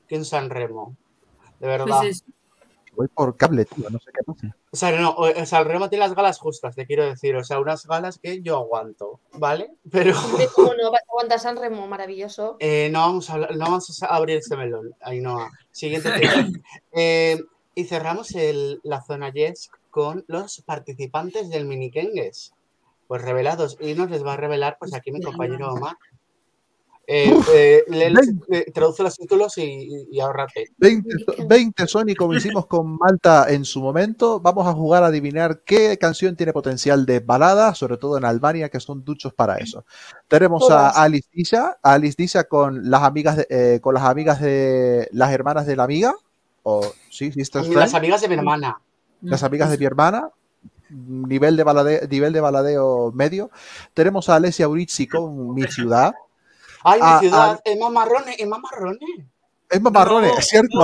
que 0.07 0.17
un 0.17 0.25
San 0.25 0.49
Remo. 0.49 0.97
De 1.61 1.67
verdad. 1.67 1.85
Pues 2.01 2.17
es- 2.17 2.23
Voy 2.99 3.07
por 3.07 3.37
cable, 3.37 3.63
tío, 3.63 3.89
no 3.89 3.97
sé 3.99 4.11
qué 4.13 4.21
pasa. 4.25 4.53
O 4.71 4.75
sea, 4.75 4.91
no, 4.99 5.11
o 5.11 5.23
o 5.41 5.45
sea, 5.45 5.59
el 5.59 5.65
Remo 5.65 5.87
tiene 5.87 6.03
las 6.03 6.13
galas 6.13 6.37
justas, 6.37 6.75
te 6.75 6.85
quiero 6.85 7.05
decir. 7.05 7.33
O 7.37 7.45
sea, 7.45 7.57
unas 7.61 7.85
galas 7.87 8.19
que 8.19 8.41
yo 8.41 8.57
aguanto, 8.57 9.21
¿vale? 9.35 9.71
Pero 9.89 10.13
¿Cómo 10.53 10.73
no 10.73 10.91
vas 10.91 10.99
a 11.01 11.05
aguantar 11.09 11.39
San 11.39 11.55
Remo? 11.55 11.87
Maravilloso. 11.87 12.57
eh, 12.59 12.89
no, 12.91 12.99
vamos 12.99 13.29
a 13.29 13.33
hablar- 13.35 13.55
no 13.55 13.63
vamos 13.65 14.03
a 14.03 14.05
abrir 14.07 14.35
este 14.39 14.57
melón. 14.57 14.93
Ahí 14.99 15.21
no. 15.21 15.47
Siguiente 15.71 16.11
tema. 16.11 16.49
Eh, 16.91 17.41
y 17.73 17.85
cerramos 17.85 18.35
el- 18.35 18.81
la 18.83 19.01
zona 19.01 19.31
Yes 19.31 19.71
con 19.91 20.25
los 20.27 20.59
participantes 20.65 21.49
del 21.49 21.63
minikengues. 21.65 22.53
Pues 23.07 23.21
revelados. 23.21 23.77
Y 23.79 23.93
nos 23.93 24.09
les 24.11 24.25
va 24.25 24.33
a 24.33 24.37
revelar, 24.37 24.75
pues 24.77 24.93
aquí 24.93 25.13
mi 25.13 25.21
compañero 25.21 25.71
Omar. 25.73 25.95
Eh, 27.11 27.33
eh, 27.55 27.83
eh, 28.51 28.71
traduce 28.71 29.01
los 29.01 29.15
títulos 29.15 29.57
y, 29.57 29.63
y, 29.63 30.07
y 30.11 30.19
ahórrate. 30.19 30.65
20, 30.77 31.09
so- 31.25 31.47
20 31.47 31.87
Sony, 31.87 32.13
como 32.15 32.35
hicimos 32.35 32.67
con 32.67 32.99
Malta 32.99 33.47
en 33.49 33.65
su 33.65 33.81
momento, 33.81 34.39
vamos 34.39 34.67
a 34.67 34.73
jugar 34.73 35.01
a 35.03 35.07
adivinar 35.07 35.63
qué 35.65 35.97
canción 35.97 36.35
tiene 36.35 36.53
potencial 36.53 37.07
de 37.07 37.19
balada, 37.19 37.73
sobre 37.73 37.97
todo 37.97 38.19
en 38.19 38.25
Albania, 38.25 38.69
que 38.69 38.79
son 38.79 39.03
duchos 39.03 39.33
para 39.33 39.55
eso. 39.57 39.85
Tenemos 40.27 40.67
Todas. 40.67 40.95
a 40.95 41.01
Alice 41.01 41.27
Disha, 41.33 41.79
a 41.81 41.93
Alice 41.93 42.13
Disha 42.15 42.43
con 42.43 42.91
las 42.91 43.01
amigas 43.01 43.37
de, 43.37 43.47
eh, 43.49 43.79
con 43.81 43.95
las 43.95 44.03
amigas 44.03 44.39
de 44.39 45.09
las 45.11 45.31
hermanas 45.31 45.65
de 45.65 45.75
la 45.75 45.85
amiga, 45.85 46.13
o 46.61 46.85
sí, 47.09 47.31
las 47.35 47.95
amigas 47.95 48.21
de 48.21 48.27
mi 48.27 48.35
hermana. 48.35 48.79
las 49.23 49.41
amigas 49.41 49.71
de 49.71 49.79
mi 49.79 49.85
hermana, 49.85 50.29
nivel 50.91 51.57
de 51.57 51.63
baladeo, 51.63 52.01
nivel 52.07 52.33
de 52.33 52.41
baladeo 52.41 53.11
medio. 53.15 53.49
Tenemos 53.95 54.29
a 54.29 54.35
Alessia 54.35 54.67
Urizzi 54.67 55.07
con 55.07 55.55
Mi 55.55 55.63
Ciudad. 55.63 56.13
¡Ay, 56.83 56.99
mi 57.01 57.07
Ah, 57.07 57.19
ciudad! 57.19 57.51
ah. 57.57 57.61
¡Emma 57.65 57.89
Marrone! 57.89 58.35
¡Emma 58.39 58.57
Marrone! 58.59 58.99
Es 59.69 59.79
Mamarrone, 59.81 60.31
es 60.35 60.47
cierto. 60.47 60.83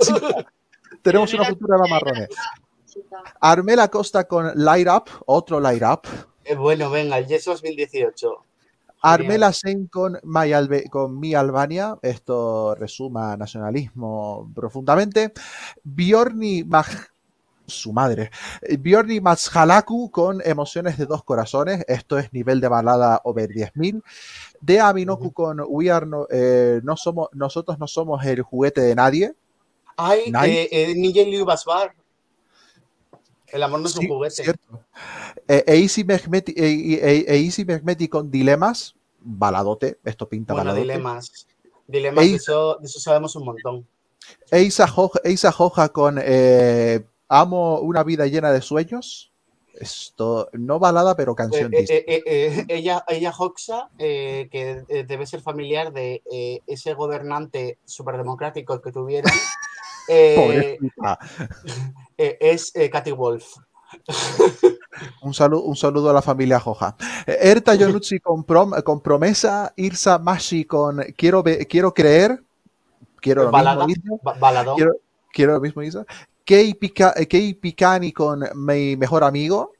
Chica, 0.00 0.46
Tenemos 1.02 1.32
una 1.34 1.42
Mira, 1.42 1.54
futura 1.54 1.78
Mamarrone. 1.78 2.28
chica. 2.86 3.22
Armela 3.40 3.88
Costa 3.88 4.24
con 4.28 4.52
Light 4.54 4.86
Up, 4.88 5.04
otro 5.26 5.58
Light 5.58 5.82
Up. 5.82 6.02
Eh, 6.44 6.54
bueno, 6.54 6.88
venga, 6.90 7.18
el 7.18 7.26
Yes 7.26 7.44
2018. 7.46 8.32
Armela 9.02 9.52
Sen 9.52 9.88
con, 9.88 10.18
My 10.22 10.52
Albe- 10.52 10.88
con 10.88 11.18
Mi 11.18 11.34
Albania. 11.34 11.98
Esto 12.00 12.74
resuma 12.76 13.36
nacionalismo 13.36 14.50
profundamente. 14.54 15.32
Bjorni 15.82 16.62
Mag 16.64 16.86
su 17.66 17.92
madre. 17.92 18.30
Bjorni 18.78 19.20
Mazhalaku 19.20 20.10
con 20.10 20.40
Emociones 20.44 20.98
de 20.98 21.06
dos 21.06 21.24
corazones. 21.24 21.84
Esto 21.88 22.18
es 22.18 22.32
nivel 22.32 22.60
de 22.60 22.68
balada 22.68 23.20
over 23.24 23.48
10.000. 23.50 24.02
De 24.60 24.80
Aminoku 24.80 25.32
con 25.32 25.60
We 25.68 25.90
Are 25.90 26.06
no, 26.06 26.26
eh, 26.30 26.80
no 26.82 26.96
somos, 26.96 27.28
Nosotros 27.32 27.78
no 27.78 27.86
somos 27.86 28.24
el 28.24 28.42
juguete 28.42 28.80
de 28.80 28.94
nadie. 28.94 29.34
¡Ay, 29.96 30.32
eh, 30.44 30.68
eh, 30.70 31.24
Liu 31.26 31.44
Basbar! 31.44 31.94
El 33.48 33.62
amor 33.62 33.80
no 33.80 33.86
es 33.86 33.92
Sí, 33.92 34.00
un 34.00 34.08
juguete. 34.08 34.42
cierto. 34.42 34.80
Eh, 35.46 35.62
Easy 35.66 36.02
Mehmeti, 36.02 36.52
eh, 36.56 36.64
eh, 36.94 37.24
eh, 37.28 37.36
Easy 37.44 37.64
Mehmeti 37.64 38.08
con 38.08 38.30
Dilemas. 38.30 38.94
Baladote. 39.20 39.98
Esto 40.04 40.28
pinta 40.28 40.52
Bueno, 40.54 40.70
baladote. 40.70 40.82
dilemas. 40.92 41.46
Dilemas, 41.86 42.24
de 42.24 42.34
eso, 42.34 42.78
de 42.80 42.86
eso 42.86 42.98
sabemos 42.98 43.36
un 43.36 43.44
montón. 43.44 43.86
Eisa 44.50 44.86
Hoja, 44.96 45.20
Eisa 45.22 45.54
Hoja 45.56 45.88
con 45.90 46.18
eh, 46.20 47.04
Amo 47.34 47.80
una 47.80 48.04
vida 48.04 48.28
llena 48.28 48.52
de 48.52 48.62
sueños. 48.62 49.32
Esto, 49.74 50.48
no 50.52 50.78
balada, 50.78 51.16
pero 51.16 51.32
Eh, 51.32 51.34
canción 51.34 51.74
eh, 51.74 51.84
eh, 51.88 52.04
eh, 52.06 52.22
eh, 52.26 52.64
ella, 52.68 53.04
ella 53.08 53.32
Hoxa, 53.36 53.90
que 53.98 54.84
debe 55.08 55.26
ser 55.26 55.40
familiar 55.40 55.92
de 55.92 56.22
ese 56.68 56.94
gobernante 56.94 57.78
superdemocrático 57.84 58.80
que 58.80 58.92
tuvieron, 58.92 59.32
es 62.16 62.72
Katy 62.92 63.10
Wolf. 63.10 63.56
Un 65.22 65.34
saludo, 65.34 65.64
un 65.64 65.74
saludo 65.74 66.10
a 66.10 66.12
la 66.12 66.22
familia 66.22 66.60
Joja. 66.60 66.94
Erta 67.26 67.74
Yonutsi 67.74 68.20
con, 68.20 68.46
prom- 68.46 68.80
con 68.84 69.00
promesa. 69.00 69.72
Irsa 69.76 70.20
Mashi 70.20 70.66
con 70.66 71.02
quiero, 71.16 71.42
quiero 71.68 71.92
creer. 71.92 72.40
Quiero 73.20 73.42
lo 73.44 73.50
Balada, 73.50 73.86
mismo, 73.86 74.20
ba-. 74.22 74.36
Quiero, 74.76 74.92
quiero 75.32 75.54
lo 75.54 75.60
mismo, 75.60 75.82
Isa. 75.82 76.04
Kei, 76.44 76.74
Pika- 76.74 77.14
eh, 77.16 77.26
Kei 77.26 77.54
Pikani 77.54 78.12
con 78.12 78.44
mi 78.54 78.96
mejor 78.96 79.24
amigo. 79.24 79.72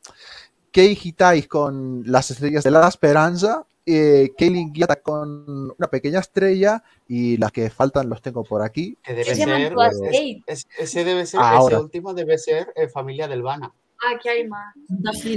Kei 0.70 0.98
Hitai 1.00 1.42
con 1.44 2.02
las 2.06 2.30
estrellas 2.30 2.64
de 2.64 2.70
la 2.70 2.88
esperanza. 2.88 3.64
Eh, 3.86 4.32
Kaylin 4.36 4.72
Guiata 4.72 4.96
con 4.96 5.70
una 5.78 5.88
pequeña 5.88 6.20
estrella. 6.20 6.82
Y 7.06 7.36
las 7.36 7.52
que 7.52 7.68
faltan 7.70 8.08
los 8.08 8.22
tengo 8.22 8.42
por 8.42 8.62
aquí. 8.62 8.96
que 9.02 9.12
debe 9.12 9.24
ser, 9.36 9.48
ese 10.78 11.04
debe 11.04 11.26
ser, 11.26 11.40
Ahora. 11.40 11.76
ese 11.76 11.84
último 11.84 12.14
debe 12.14 12.38
ser 12.38 12.72
eh, 12.76 12.88
familia 12.88 13.28
del 13.28 13.42
Vana. 13.42 13.72
Aquí 14.12 14.28
hay 14.28 14.46
más. 14.48 14.74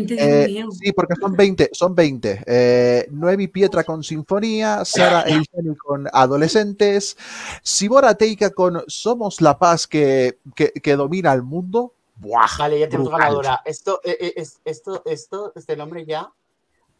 Eh, 0.09 0.63
sí, 0.71 0.91
porque 0.91 1.13
son 1.19 1.33
20, 1.35 1.69
son 1.73 1.95
20. 1.95 2.43
Eh, 2.45 3.07
Noemi 3.11 3.47
Pietra 3.47 3.83
con 3.83 4.03
Sinfonía, 4.03 4.83
Sara 4.85 5.21
Eilani 5.23 5.75
con 5.77 6.07
Adolescentes, 6.11 7.17
Sibora 7.63 8.15
Teika 8.15 8.49
con 8.51 8.83
Somos 8.87 9.41
la 9.41 9.57
Paz 9.57 9.87
que, 9.87 10.39
que, 10.55 10.71
que 10.71 10.95
domina 10.95 11.33
el 11.33 11.43
mundo. 11.43 11.93
Buah, 12.19 12.47
Vale, 12.57 12.79
ya 12.79 12.87
tenemos 12.89 13.09
brutal. 13.09 13.21
ganadora. 13.21 13.61
Esto, 13.65 14.01
eh, 14.03 14.17
eh, 14.19 14.33
es- 14.37 14.59
esto, 14.65 15.03
esto, 15.05 15.51
este 15.55 15.75
nombre 15.77 16.03
ya 16.05 16.31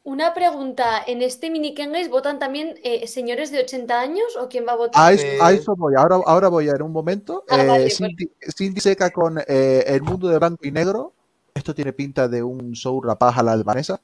Una 0.03 0.33
pregunta, 0.33 1.03
¿en 1.05 1.21
este 1.21 1.49
mini 1.49 1.73
Kengues 1.73 2.09
votan 2.09 2.39
también 2.39 2.75
eh, 2.83 3.07
señores 3.07 3.51
de 3.51 3.59
80 3.59 3.99
años 3.99 4.37
o 4.39 4.47
quién 4.47 4.65
va 4.65 4.71
a 4.71 4.75
A 4.75 4.77
votar? 4.77 5.13
eso, 5.13 5.43
a 5.43 5.51
eso 5.51 5.75
voy. 5.75 5.95
Ahora, 5.97 6.15
ahora 6.25 6.47
voy 6.47 6.69
a 6.69 6.75
ir 6.75 6.81
un 6.83 6.93
momento. 6.93 7.43
Ah, 7.49 7.61
Eh, 7.61 7.67
vale, 7.67 7.89
Cindy, 7.89 8.29
Cindy 8.55 8.79
Seca 8.79 9.09
con 9.09 9.37
eh, 9.47 9.83
El 9.87 10.01
mundo 10.03 10.29
de 10.29 10.37
blanco 10.39 10.65
y 10.65 10.71
negro. 10.71 11.11
Esto 11.57 11.73
tiene 11.75 11.93
pinta 11.93 12.27
de 12.27 12.41
un 12.43 12.73
show 12.73 13.01
rapaz 13.01 13.37
a 13.37 13.43
la 13.43 13.51
albanesa. 13.53 13.99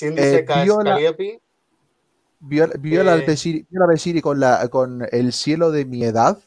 Eh, 0.00 0.44
Viola-. 0.64 0.96
Viola, 2.40 2.74
Viola, 2.78 3.16
Eh. 3.16 3.64
Viola 3.70 3.86
Besiri 3.88 4.20
con, 4.20 4.38
la, 4.38 4.68
con 4.68 5.06
El 5.10 5.32
cielo 5.32 5.70
de 5.70 5.84
mi 5.84 6.04
edad. 6.04 6.38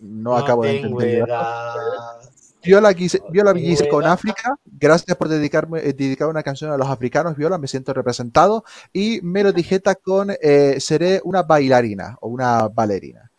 No, 0.00 0.30
No 0.30 0.36
acabo 0.36 0.64
de 0.64 0.76
entender. 0.80 1.26
Viola, 2.62 2.92
Guise- 2.92 3.22
Viola 3.30 3.52
Villis 3.52 3.82
con. 3.90 4.04
África. 4.04 4.54
Gracias 4.64 5.16
por 5.16 5.28
dedicarme, 5.28 5.80
eh, 5.80 5.92
dedicar 5.94 6.28
una 6.28 6.42
canción 6.42 6.70
a 6.72 6.76
los 6.76 6.88
africanos, 6.88 7.36
Viola. 7.36 7.56
Me 7.58 7.68
siento 7.68 7.92
representado. 7.94 8.64
Y 8.92 9.20
Melody 9.22 9.62
Jetta 9.62 9.94
con 9.94 10.30
eh, 10.42 10.76
Seré 10.80 11.20
una 11.24 11.42
bailarina 11.42 12.16
o 12.20 12.28
una 12.28 12.68
bailarina. 12.68 13.30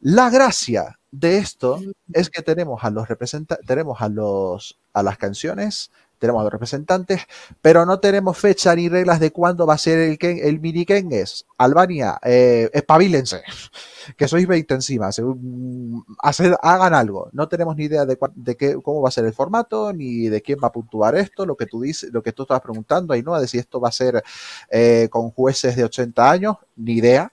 La 0.00 0.28
gracia 0.30 0.98
de 1.20 1.38
esto 1.38 1.80
es 2.12 2.28
que 2.30 2.42
tenemos 2.42 2.82
a 2.84 2.90
los 2.90 3.08
representa 3.08 3.56
tenemos 3.66 4.00
a 4.02 4.08
los 4.08 4.78
a 4.92 5.02
las 5.02 5.18
canciones, 5.18 5.90
tenemos 6.18 6.40
a 6.40 6.44
los 6.44 6.52
representantes, 6.52 7.22
pero 7.60 7.84
no 7.84 7.98
tenemos 8.00 8.38
fecha 8.38 8.74
ni 8.74 8.88
reglas 8.88 9.20
de 9.20 9.32
cuándo 9.32 9.66
va 9.66 9.74
a 9.74 9.78
ser 9.78 9.98
el, 9.98 10.18
Ken- 10.18 10.40
el 10.42 10.60
mini 10.60 10.84
Kengues. 10.86 11.44
Albania, 11.58 12.18
eh, 12.24 12.70
espabilense, 12.72 13.42
que 14.16 14.28
sois 14.28 14.46
20 14.46 14.74
encima, 14.74 15.10
se- 15.12 15.22
mm, 15.22 16.02
hacer- 16.20 16.56
hagan 16.62 16.94
algo. 16.94 17.28
No 17.32 17.48
tenemos 17.48 17.76
ni 17.76 17.84
idea 17.84 18.06
de, 18.06 18.16
cuán- 18.16 18.32
de 18.36 18.56
qué, 18.56 18.76
cómo 18.82 19.02
va 19.02 19.08
a 19.08 19.12
ser 19.12 19.24
el 19.24 19.32
formato, 19.34 19.92
ni 19.92 20.28
de 20.28 20.40
quién 20.42 20.58
va 20.62 20.68
a 20.68 20.72
puntuar 20.72 21.16
esto, 21.16 21.44
lo 21.46 21.56
que 21.56 21.66
tú 21.66 21.80
dices, 21.82 22.10
lo 22.12 22.22
que 22.22 22.32
tú 22.32 22.42
estabas 22.42 22.62
preguntando, 22.62 23.12
Ainhoa, 23.14 23.40
de 23.40 23.48
si 23.48 23.58
esto 23.58 23.80
va 23.80 23.88
a 23.88 23.92
ser 23.92 24.22
eh, 24.70 25.08
con 25.10 25.30
jueces 25.32 25.74
de 25.76 25.84
80 25.84 26.30
años, 26.30 26.56
ni 26.76 26.94
idea. 26.94 27.32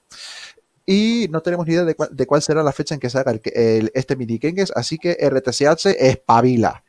Y 0.84 1.28
no 1.30 1.40
tenemos 1.42 1.66
ni 1.66 1.74
idea 1.74 1.84
de, 1.84 1.94
cuál- 1.94 2.10
de 2.14 2.26
cuál 2.26 2.42
será 2.42 2.62
la 2.62 2.72
fecha 2.72 2.94
en 2.94 3.00
que 3.00 3.08
se 3.10 3.18
haga 3.18 3.30
el, 3.32 3.40
el- 3.54 3.90
este 3.94 4.16
mini 4.16 4.38
Kengues, 4.38 4.72
así 4.74 4.98
que 4.98 5.12
RTCH 5.20 5.86
espabila. 5.98 6.82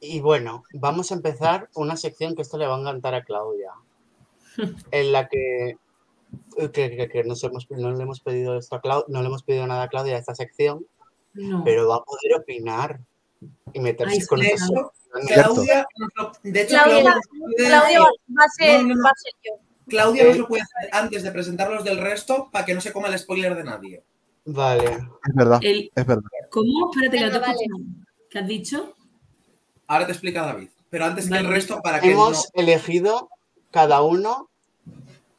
Y 0.00 0.20
bueno, 0.20 0.64
vamos 0.74 1.10
a 1.12 1.14
empezar 1.14 1.68
una 1.74 1.96
sección 1.96 2.34
que 2.34 2.42
esto 2.42 2.58
le 2.58 2.66
va 2.66 2.76
a 2.76 2.80
encantar 2.80 3.14
a 3.14 3.24
Claudia, 3.24 3.70
en 4.90 5.12
la 5.12 5.28
que, 5.28 5.76
que, 6.56 6.70
que- 6.96 7.08
que 7.08 7.24
nos 7.24 7.42
hemos- 7.44 7.70
no 7.70 7.92
le 7.92 8.02
hemos 8.02 8.20
pedido 8.20 8.58
esto 8.58 8.76
a 8.76 8.82
Clau- 8.82 9.04
no 9.08 9.20
le 9.22 9.28
hemos 9.28 9.42
pedido 9.44 9.66
nada 9.66 9.84
a 9.84 9.88
Claudia 9.88 10.16
a 10.16 10.18
esta 10.18 10.34
sección, 10.34 10.84
No. 11.34 11.62
pero 11.64 11.88
va 11.88 11.96
a 11.96 12.02
poder 12.02 12.34
opinar 12.40 13.00
y 13.72 13.80
meterse 13.80 14.16
Ay, 14.20 14.26
con 14.26 14.42
Eso, 14.42 14.64
opiniones. 14.66 14.90
Claudia, 15.32 15.86
de 16.42 16.60
hecho, 16.62 16.74
Claudia, 16.82 17.14
Claudia, 17.56 18.00
va 18.00 18.44
a 18.44 18.48
ser, 18.58 18.82
No, 18.82 18.88
no, 18.88 18.94
no. 18.96 19.04
va 19.04 19.10
a 19.10 19.14
ser 19.14 19.32
yo. 19.44 19.52
Claudia 19.88 20.22
Eh. 20.24 20.28
nos 20.28 20.38
lo 20.38 20.48
puede 20.48 20.62
hacer 20.62 20.90
antes 20.92 21.22
de 21.22 21.30
presentarlos 21.32 21.84
del 21.84 21.98
resto 21.98 22.48
para 22.50 22.64
que 22.64 22.74
no 22.74 22.80
se 22.80 22.92
coma 22.92 23.08
el 23.08 23.18
spoiler 23.18 23.54
de 23.54 23.64
nadie. 23.64 24.02
Vale. 24.46 24.84
Es 24.84 25.34
verdad, 25.34 25.58
El- 25.62 25.90
es 25.94 26.06
verdad. 26.06 26.22
¿Cómo? 26.50 26.90
Espérate, 26.90 27.18
que 27.18 27.30
no 27.30 27.40
vale. 27.40 27.58
¿Qué 28.30 28.38
has 28.38 28.46
dicho? 28.48 28.94
Ahora 29.86 30.06
te 30.06 30.12
explica 30.12 30.42
David. 30.42 30.68
Pero 30.90 31.04
antes 31.06 31.24
que 31.24 31.30
Vale. 31.30 31.46
el 31.48 31.52
resto, 31.52 31.80
para 31.82 32.00
que 32.00 32.12
Hemos 32.12 32.48
no. 32.54 32.62
elegido 32.62 33.28
cada 33.70 34.02
uno 34.02 34.48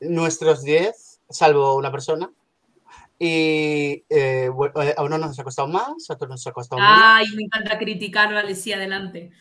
nuestros 0.02 0.64
10, 0.64 1.22
salvo 1.30 1.76
una 1.76 1.92
persona. 1.92 2.30
Y 3.18 4.04
eh, 4.10 4.50
bueno, 4.54 4.74
a 4.98 5.04
uno 5.04 5.18
nos 5.18 5.40
ha 5.40 5.44
costado 5.46 5.68
más, 5.70 6.10
a 6.10 6.14
otro 6.14 6.28
nos 6.28 6.46
ha 6.46 6.52
costado 6.52 6.82
menos. 6.82 6.98
Ay, 7.02 7.26
me 7.36 7.44
encanta 7.44 7.78
criticar, 7.80 8.34
vale, 8.34 8.54
sí, 8.56 8.74
adelante. 8.74 9.32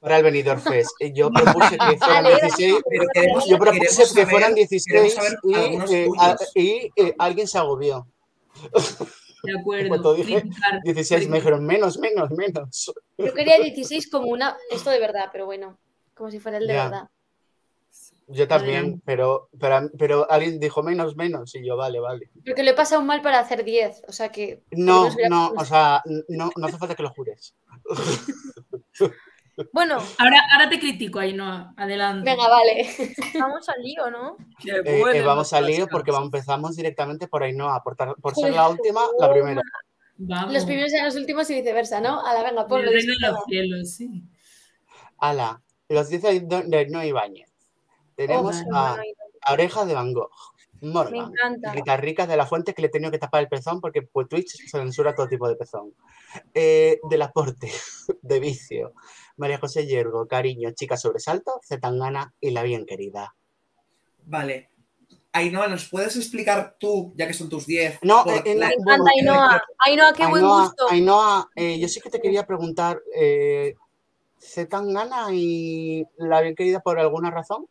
Para 0.00 0.18
el 0.18 0.22
Benidorm 0.24 0.60
Fest. 0.60 0.90
Y 1.00 1.12
Yo 1.12 1.30
propuse 1.30 1.76
que 1.78 1.96
fueran 1.98 2.24
Vale, 2.24 2.36
16. 2.42 2.74
Pero 2.88 3.04
queremos, 3.12 3.46
Yo 3.48 3.58
propuse 3.58 3.80
queremos 3.80 3.98
que 3.98 4.06
saber- 4.06 4.28
fueran 4.30 4.54
queremos 4.54 4.70
16 4.70 5.14
saber 5.14 5.38
y, 5.42 5.54
eh, 5.94 6.08
a- 6.18 6.36
y, 6.54 6.92
eh, 6.96 7.14
alguien 7.18 7.46
se 7.48 7.58
agobió. 7.58 8.06
De 9.42 9.58
acuerdo. 9.58 10.14
dije 10.14 10.40
criticar. 10.40 10.80
16 10.82 11.28
me 11.28 11.36
dijeron 11.36 11.64
menos, 11.66 11.98
menos, 11.98 12.30
menos. 12.30 12.92
Yo 13.18 13.34
quería 13.34 13.58
16 13.58 14.08
como 14.10 14.28
una, 14.28 14.56
esto 14.70 14.90
de 14.90 14.98
verdad, 15.00 15.28
pero 15.32 15.44
bueno, 15.46 15.78
como 16.14 16.30
si 16.30 16.38
fuera 16.38 16.58
el 16.58 16.66
de 16.66 16.74
Ya. 16.74 16.84
verdad. 16.84 17.08
Yo 18.26 18.48
también, 18.48 19.02
pero, 19.04 19.48
pero, 19.60 19.90
pero 19.98 20.30
alguien 20.30 20.58
dijo 20.58 20.82
menos, 20.82 21.14
menos. 21.16 21.54
Y 21.54 21.64
yo, 21.66 21.76
vale, 21.76 22.00
vale. 22.00 22.30
Porque 22.44 22.62
lo 22.62 22.70
he 22.70 22.74
pasado 22.74 23.02
mal 23.02 23.20
para 23.20 23.38
hacer 23.38 23.64
10, 23.64 24.02
o 24.08 24.12
sea 24.12 24.30
que... 24.30 24.62
No, 24.70 25.08
no, 25.28 25.48
o 25.56 25.64
sea, 25.64 26.02
no, 26.28 26.50
no 26.56 26.66
hace 26.66 26.78
falta 26.78 26.94
que 26.94 27.02
lo 27.02 27.10
jures. 27.10 27.54
Bueno, 29.72 29.98
Ahora, 30.18 30.40
ahora 30.52 30.68
te 30.68 30.80
critico, 30.80 31.20
Ainhoa. 31.20 31.72
Adelante. 31.76 32.28
Venga, 32.28 32.48
vale. 32.48 32.88
vamos 33.38 33.68
al 33.68 33.80
lío, 33.84 34.10
¿no? 34.10 34.36
Eh, 34.64 34.82
eh, 35.14 35.22
vamos 35.22 35.52
al 35.52 35.66
lío 35.66 35.86
porque 35.86 36.10
vamos- 36.10 36.26
empezamos 36.26 36.74
directamente 36.74 37.28
por 37.28 37.44
Ainhoa, 37.44 37.80
por, 37.84 37.94
tar- 37.94 38.16
por 38.20 38.34
ser 38.34 38.50
la 38.52 38.68
última, 38.68 39.02
la 39.20 39.30
primera. 39.32 39.62
Vamos. 40.16 40.52
Los 40.52 40.64
primeros 40.64 40.92
eran 40.92 41.06
los 41.06 41.14
últimos 41.14 41.48
y 41.50 41.54
viceversa, 41.54 42.00
¿no? 42.00 42.26
A 42.26 42.34
la 42.34 42.42
venga, 42.42 42.62
El 42.62 42.66
ponlo. 42.66 42.90
reino 42.90 42.98
de 42.98 43.06
dispara. 43.12 43.32
los 43.32 43.44
cielos, 43.46 43.90
sí. 43.92 44.24
Ala, 45.18 45.62
los 45.88 46.08
10 46.08 46.22
de 46.48 46.62
de 46.66 46.76
Ainhoa 46.76 47.06
Ibáñez. 47.06 47.53
Tenemos 48.16 48.56
Oh, 48.70 48.74
a, 48.76 49.02
a 49.42 49.52
Oreja 49.52 49.84
de 49.84 49.94
Van 49.94 50.12
Gogh, 50.12 50.30
Me 50.80 50.88
Morgan, 50.90 51.32
encanta. 51.32 51.72
Rita 51.72 51.96
Rica 51.96 52.26
de 52.26 52.36
la 52.36 52.46
Fuente, 52.46 52.74
que 52.74 52.82
le 52.82 52.88
he 52.88 52.90
tenido 52.90 53.10
que 53.10 53.18
tapar 53.18 53.42
el 53.42 53.48
pezón 53.48 53.80
porque 53.80 54.02
pues, 54.02 54.28
Twitch 54.28 54.68
censura 54.70 55.14
todo 55.14 55.28
tipo 55.28 55.48
de 55.48 55.56
pezón. 55.56 55.92
Eh, 56.52 57.00
del 57.08 57.22
aporte, 57.22 57.70
de 58.22 58.40
vicio. 58.40 58.92
María 59.36 59.58
José 59.58 59.86
Yergo, 59.86 60.26
Cariño, 60.28 60.70
Chica 60.72 60.96
Sobresalto, 60.96 61.60
Zetangana 61.66 62.32
y 62.40 62.50
La 62.50 62.62
Bien 62.62 62.86
Querida. 62.86 63.34
Vale. 64.26 64.70
Ainhoa, 65.32 65.66
¿nos 65.66 65.88
puedes 65.88 66.14
explicar 66.16 66.76
tú, 66.78 67.12
ya 67.16 67.26
que 67.26 67.34
son 67.34 67.48
tus 67.48 67.66
10? 67.66 67.98
No, 68.02 68.24
eh, 68.26 68.42
eh, 68.44 68.54
la- 68.54 68.68
Me 68.68 68.74
encanta, 68.74 69.10
Ainhoa. 69.18 69.62
Ainhoa, 69.84 70.12
qué 70.12 70.26
buen 70.28 70.46
gusto. 70.46 70.86
Ainhoa, 70.88 71.50
eh, 71.56 71.78
yo 71.80 71.88
sí 71.88 72.00
que 72.00 72.08
te 72.10 72.20
quería 72.20 72.46
preguntar, 72.46 73.00
eh, 73.16 73.74
¿Zetangana 74.38 75.28
y 75.32 76.04
La 76.18 76.40
Bien 76.40 76.54
Querida 76.54 76.80
por 76.80 76.98
alguna 77.00 77.30
razón? 77.32 77.66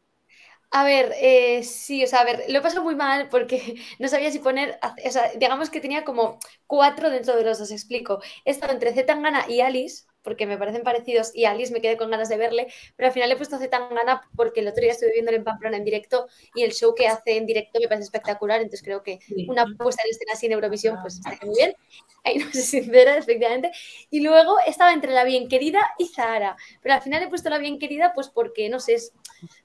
A 0.76 0.84
ver, 0.84 1.14
eh, 1.22 1.64
sí, 1.64 2.04
o 2.04 2.08
sea, 2.08 2.22
a 2.22 2.24
ver, 2.26 2.46
lo 2.50 2.58
he 2.58 2.62
pasado 2.62 2.84
muy 2.84 2.96
mal 2.96 3.30
porque 3.30 3.76
no 4.00 4.08
sabía 4.08 4.32
si 4.32 4.40
poner, 4.40 4.80
o 5.06 5.12
sea, 5.12 5.32
digamos 5.38 5.70
que 5.70 5.80
tenía 5.82 6.04
como 6.04 6.40
cuatro 6.68 7.12
dentro 7.12 7.36
de 7.36 7.44
los 7.44 7.60
dos, 7.60 7.70
explico. 7.72 8.22
He 8.44 8.52
estado 8.52 8.74
entre 8.74 8.94
Zetangana 8.94 9.46
y 9.48 9.62
Alice, 9.62 10.06
porque 10.24 10.46
me 10.48 10.58
parecen 10.58 10.84
parecidos, 10.84 11.32
y 11.36 11.46
Alice 11.46 11.74
me 11.74 11.82
quedé 11.82 11.98
con 11.98 12.10
ganas 12.12 12.30
de 12.30 12.38
verle, 12.38 12.68
pero 12.96 13.08
al 13.08 13.14
final 13.14 13.32
he 13.32 13.36
puesto 13.36 13.58
Zetangana 13.58 14.22
porque 14.36 14.62
el 14.62 14.68
otro 14.68 14.82
día 14.82 14.92
estuve 14.94 15.12
viéndolo 15.14 15.38
en 15.38 15.44
Pamplona 15.44 15.78
en 15.78 15.84
directo 15.84 16.28
y 16.56 16.64
el 16.64 16.72
show 16.74 16.96
que 16.96 17.08
hace 17.08 17.38
en 17.38 17.46
directo 17.46 17.80
me 17.80 17.88
parece 17.88 18.06
espectacular, 18.06 18.60
entonces 18.62 18.84
creo 18.84 19.04
que 19.04 19.20
una 19.48 19.66
puesta 19.78 20.02
en 20.04 20.12
escena 20.12 20.34
así 20.34 20.46
en 20.48 20.54
Eurovisión, 20.54 20.98
pues 21.02 21.16
está 21.16 21.38
muy 21.46 21.56
bien. 21.56 21.76
Ahí 22.24 22.38
no 22.38 22.50
sé 22.52 22.62
sincera, 22.62 23.18
efectivamente. 23.18 23.72
Y 24.10 24.22
luego 24.22 24.56
estaba 24.66 24.94
entre 24.94 25.12
la 25.12 25.24
bien 25.26 25.48
querida 25.50 25.82
y 25.98 26.08
Zahara. 26.08 26.56
Pero 26.82 26.96
al 26.96 27.02
final 27.02 27.22
he 27.24 27.28
puesto 27.28 27.50
la 27.50 27.58
bien 27.58 27.80
querida, 27.80 28.14
pues 28.14 28.30
porque 28.30 28.70
no 28.70 28.80
sé, 28.80 28.94
es- 28.94 29.12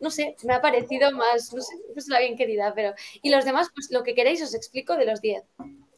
no 0.01 0.11
sé, 0.11 0.35
me 0.45 0.55
ha 0.55 0.61
parecido 0.61 1.13
más, 1.13 1.53
no 1.55 1.63
sé, 1.63 1.75
he 1.89 1.93
puesto 1.93 2.13
la 2.13 2.21
bien 2.21 2.37
querida, 2.37 2.73
pero. 2.75 2.95
Y 3.23 3.31
los 3.31 3.45
demás, 3.45 3.69
pues 3.75 3.89
lo 3.93 4.03
que 4.03 4.15
queráis 4.15 4.43
os 4.43 4.55
explico 4.55 4.97
de 4.97 5.07
los 5.07 5.21
10. 5.21 5.45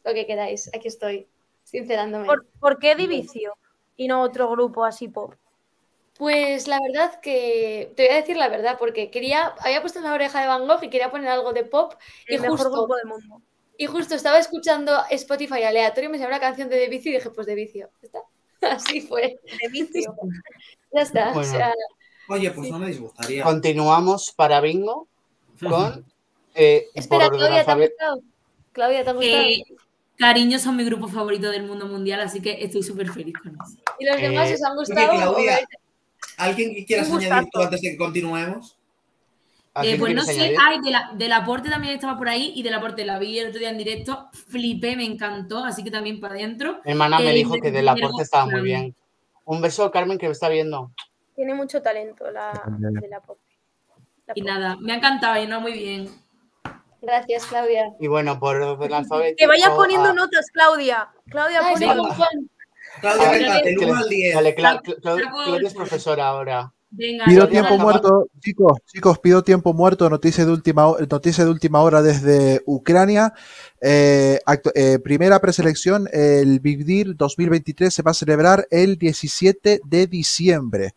Lo 0.03 0.13
que 0.13 0.25
queráis, 0.27 0.69
aquí 0.73 0.87
estoy, 0.87 1.27
sincerándome. 1.63 2.25
¿Por, 2.27 2.47
por 2.59 2.79
qué 2.79 2.95
Divicio 2.95 3.53
y 4.03 4.07
no 4.07 4.21
otro 4.21 4.49
grupo 4.49 4.83
así 4.85 5.07
pop? 5.07 5.33
Pues 6.17 6.67
la 6.67 6.79
verdad 6.81 7.19
que 7.21 7.93
te 7.95 8.03
voy 8.05 8.13
a 8.13 8.17
decir 8.17 8.37
la 8.37 8.47
verdad, 8.49 8.77
porque 8.79 9.09
quería, 9.09 9.55
había 9.59 9.81
puesto 9.81 9.99
la 10.01 10.13
oreja 10.13 10.41
de 10.41 10.47
Van 10.47 10.67
Gogh 10.67 10.83
y 10.83 10.89
quería 10.89 11.09
poner 11.11 11.29
algo 11.29 11.53
de 11.53 11.63
pop 11.65 11.93
y 12.27 12.37
mejor 12.37 12.57
justo, 12.57 12.71
grupo 12.71 12.95
del 12.95 13.05
mundo. 13.07 13.41
y 13.77 13.85
justo 13.87 14.15
estaba 14.15 14.37
escuchando 14.39 14.91
Spotify 15.09 15.63
aleatorio 15.63 16.09
y 16.09 16.11
me 16.13 16.17
salió 16.17 16.29
una 16.29 16.39
canción 16.39 16.69
de 16.69 16.77
De 16.77 16.87
Vicio 16.89 17.11
y 17.11 17.15
dije, 17.15 17.29
pues 17.31 17.47
De 17.47 17.55
Vicio, 17.55 17.89
está. 18.01 18.19
Así 18.61 19.01
fue, 19.01 19.39
De 19.43 19.67
vicio. 19.71 20.15
ya 20.93 21.01
está. 21.01 21.29
o 21.31 21.33
Bueno. 21.33 21.51
sea, 21.51 21.73
Oye, 22.29 22.51
pues 22.51 22.69
no 22.69 22.77
me 22.79 22.87
disgustaría. 22.87 23.43
Continuamos 23.43 24.31
para 24.35 24.61
Bingo 24.61 25.07
con... 25.59 26.05
eh, 26.55 26.87
espera, 26.93 27.29
Claudia, 27.29 27.65
¿te 27.65 27.71
ha 27.71 27.75
gustado? 27.75 28.21
Claudia, 28.71 29.03
¿te 29.03 29.09
ha 29.09 29.13
gustado? 29.13 29.43
Eh, 29.43 29.63
Cariño 30.21 30.59
son 30.59 30.75
mi 30.75 30.83
grupo 30.83 31.07
favorito 31.07 31.49
del 31.49 31.63
mundo 31.63 31.87
mundial, 31.87 32.19
así 32.21 32.39
que 32.41 32.63
estoy 32.63 32.83
súper 32.83 33.09
feliz 33.09 33.33
con 33.41 33.53
eso. 33.55 33.81
¿Y 33.99 34.05
los 34.05 34.17
demás 34.21 34.51
eh, 34.51 34.53
os 34.53 34.63
han 34.63 34.75
gustado? 34.75 35.09
Claudia, 35.09 35.57
¿O- 35.57 35.67
¿alguien 36.37 36.75
que 36.75 36.85
quieras 36.85 37.09
añadir 37.11 37.49
tú 37.51 37.59
antes 37.59 37.81
de 37.81 37.89
que 37.89 37.97
continuemos? 37.97 38.77
¿Alguien 39.73 39.95
Eh, 39.95 39.99
pues 39.99 40.13
no 40.13 40.23
sé, 40.23 40.55
ay, 40.61 40.79
de 40.83 40.91
la, 40.91 41.11
del 41.15 41.31
aporte 41.33 41.69
también 41.71 41.95
estaba 41.95 42.15
por 42.19 42.29
ahí 42.29 42.53
y 42.55 42.61
del 42.61 42.75
aporte 42.75 43.03
la 43.03 43.17
vi 43.17 43.39
el 43.39 43.47
otro 43.47 43.59
día 43.59 43.71
en 43.71 43.79
directo, 43.79 44.29
flipé, 44.47 44.95
me 44.95 45.05
encantó, 45.05 45.65
así 45.65 45.83
que 45.83 45.89
también 45.89 46.19
para 46.19 46.35
adentro. 46.35 46.81
Mi 46.85 46.91
hermana 46.91 47.17
me 47.19 47.31
Eh, 47.31 47.33
dijo 47.33 47.55
de 47.55 47.61
que 47.61 47.71
del 47.71 47.89
aporte 47.89 48.21
estaba 48.21 48.45
muy 48.45 48.61
bien. 48.61 48.95
Un 49.45 49.59
beso, 49.59 49.89
Carmen, 49.89 50.19
que 50.19 50.27
me 50.27 50.33
está 50.33 50.49
viendo. 50.49 50.91
Tiene 51.35 51.55
mucho 51.55 51.81
talento 51.81 52.29
la 52.29 52.51
También. 52.63 52.93
de 52.93 53.07
la 53.07 53.21
Y 54.35 54.41
nada, 54.43 54.77
me 54.79 54.93
ha 54.93 54.97
encantado 54.97 55.41
y 55.43 55.47
no 55.47 55.59
muy 55.61 55.71
bien. 55.71 56.07
Gracias, 57.01 57.45
Claudia. 57.45 57.85
Y 57.99 58.07
bueno, 58.07 58.39
por 58.39 58.57
orden 58.61 58.93
alfabético... 58.93 59.37
Que 59.37 59.47
vayas 59.47 59.69
poniendo 59.71 60.09
a- 60.09 60.13
notas, 60.13 60.45
Claudia. 60.53 61.09
Claudia, 61.29 61.59
Ay, 61.63 61.73
pon 61.73 61.79
sí. 61.79 61.85
Claudia, 62.99 63.31
venga, 63.31 63.61
del 63.61 63.75
le- 63.75 63.85
1 63.85 63.95
al 63.97 64.09
10. 64.09 64.35
Vale, 64.35 64.55
Cla- 64.55 64.73
Saco- 64.75 64.95
Cla- 65.01 65.23
saco 65.23 65.37
Claudia 65.45 65.67
es 65.67 65.71
el- 65.71 65.77
profesora 65.77 66.27
ahora. 66.27 66.73
Venga, 66.93 67.23
Pido 67.23 67.47
tiempo 67.47 67.77
muerto, 67.77 68.27
chicos, 68.41 68.77
chicos, 68.85 69.17
pido 69.19 69.41
tiempo 69.45 69.71
muerto, 69.73 70.09
noticia 70.09 70.43
de 70.43 70.51
última, 70.51 70.93
noticia 71.09 71.45
de 71.45 71.49
última 71.49 71.79
hora 71.83 72.01
desde 72.01 72.61
Ucrania. 72.65 73.31
Eh, 73.79 74.39
eh, 74.75 74.99
primera 75.01 75.39
preselección, 75.39 76.09
el 76.11 76.59
Big 76.59 76.83
Deal 76.83 77.15
2023 77.15 77.93
se 77.93 78.01
va 78.01 78.11
a 78.11 78.13
celebrar 78.13 78.67
el 78.71 78.97
17 78.97 79.79
de 79.85 80.07
diciembre. 80.07 80.93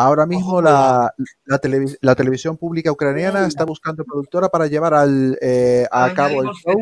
Ahora 0.00 0.26
mismo 0.26 0.62
la, 0.62 1.12
la, 1.44 1.60
televi- 1.60 1.98
la 2.00 2.14
televisión 2.14 2.56
pública 2.56 2.92
ucraniana 2.92 3.44
está 3.48 3.64
buscando 3.64 4.04
productora 4.04 4.48
para 4.48 4.68
llevar 4.68 4.94
al, 4.94 5.36
eh, 5.42 5.88
a 5.90 6.14
cabo 6.14 6.40
el 6.42 6.50
show. 6.50 6.80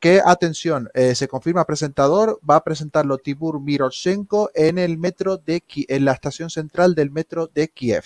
Que, 0.00 0.22
atención, 0.24 0.88
eh, 0.94 1.14
se 1.14 1.28
confirma 1.28 1.66
presentador, 1.66 2.40
va 2.48 2.56
a 2.56 2.64
presentarlo 2.64 3.18
Tibur 3.18 3.60
Miroshenko 3.60 4.50
en 4.54 4.78
el 4.78 4.96
metro 4.96 5.36
de 5.36 5.60
Ki- 5.60 5.84
en 5.86 6.06
la 6.06 6.12
estación 6.12 6.48
central 6.48 6.94
del 6.94 7.10
metro 7.10 7.46
de 7.46 7.68
Kiev. 7.68 8.04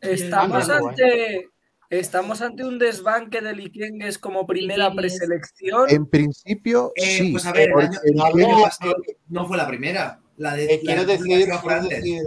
Estamos 0.00 0.68
ante, 0.68 1.48
estamos 1.88 2.42
ante 2.42 2.64
un 2.64 2.80
desbanque 2.80 3.40
de 3.42 3.54
Likengues 3.54 4.18
como 4.18 4.44
primera 4.44 4.92
preselección. 4.92 5.88
En 5.88 6.06
principio, 6.06 6.90
Eh, 6.96 7.18
sí. 7.18 7.30
pues 7.30 7.46
a 7.46 7.52
ver, 7.52 7.68
el 7.68 7.72
porque 7.74 7.86
año, 7.86 7.98
el 8.02 8.88
el 8.88 8.94
no, 9.28 9.46
fue 9.46 9.56
la 9.56 9.68
primera. 9.68 10.18
La 10.36 10.54
de 10.56 10.64
Eh, 10.64 10.80
la 10.82 10.94
quiero, 10.94 11.04
de 11.06 11.18
decir, 11.18 12.22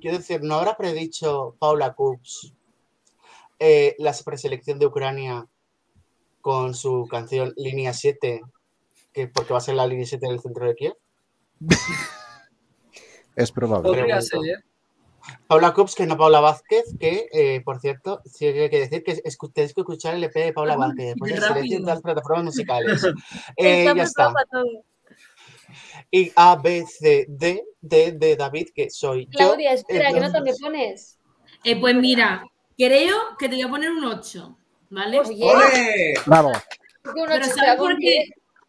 quiero, 0.00 0.18
decir, 0.18 0.42
¿no 0.42 0.54
habrá 0.56 0.76
predicho 0.76 1.54
Paula 1.58 1.94
Coops 1.94 2.52
eh, 3.58 3.94
la 3.98 4.14
preselección 4.24 4.78
de 4.78 4.86
Ucrania 4.86 5.46
con 6.40 6.74
su 6.74 7.06
canción 7.10 7.52
Línea 7.56 7.92
7? 7.92 8.42
Que 9.12 9.26
porque 9.28 9.52
va 9.52 9.58
a 9.58 9.62
ser 9.62 9.74
la 9.74 9.86
línea 9.86 10.06
7 10.06 10.26
del 10.28 10.40
centro 10.40 10.66
de 10.66 10.74
Kiev. 10.74 10.94
es 13.36 13.52
probable. 13.52 13.88
Podría 13.88 14.04
pregunto. 14.18 14.42
ser. 14.42 14.58
¿eh? 14.58 14.64
Paula 15.46 15.74
Coops, 15.74 15.94
que 15.94 16.06
no 16.06 16.16
Paula 16.16 16.40
Vázquez, 16.40 16.84
que 16.98 17.28
eh, 17.32 17.60
por 17.62 17.80
cierto, 17.80 18.22
sí 18.24 18.50
que 18.52 18.62
hay 18.62 18.70
que 18.70 18.78
decir 18.80 19.02
que 19.04 19.12
es- 19.22 19.38
tenéis 19.52 19.74
que 19.74 19.80
escuchar 19.82 20.14
el 20.14 20.24
EP 20.24 20.32
de 20.34 20.52
Paula 20.52 20.74
Ah, 20.74 20.76
Vázquez, 20.78 21.06
después 21.16 21.32
en 21.32 21.38
todas 21.82 21.84
las 21.84 22.00
plataformas 22.02 22.44
musicales. 22.46 23.02
Eh, 23.56 23.84
ya 23.94 24.02
está. 24.02 24.32
todo. 24.50 24.64
Y 26.10 26.32
A, 26.36 26.56
B, 26.56 26.86
C, 26.86 27.26
D, 27.28 27.64
D 27.80 28.12
de 28.12 28.36
David, 28.36 28.68
que 28.74 28.88
soy 28.90 29.26
yo. 29.26 29.38
Claudia, 29.38 29.72
espera, 29.72 30.12
¿qué 30.12 30.20
nota 30.20 30.40
me 30.40 30.54
pones? 30.54 31.18
Eh, 31.64 31.78
pues 31.78 31.94
mira, 31.94 32.44
creo 32.76 33.36
que 33.38 33.48
te 33.48 33.56
voy 33.56 33.62
a 33.62 33.68
poner 33.68 33.90
un 33.90 34.04
8, 34.04 34.58
¿vale? 34.90 35.18
Oye. 35.20 36.14
Vamos. 36.26 36.56
Pero 37.02 37.44
¿sabes 37.44 37.76
¿con 37.76 37.92
por 37.92 37.98
qué? 37.98 38.24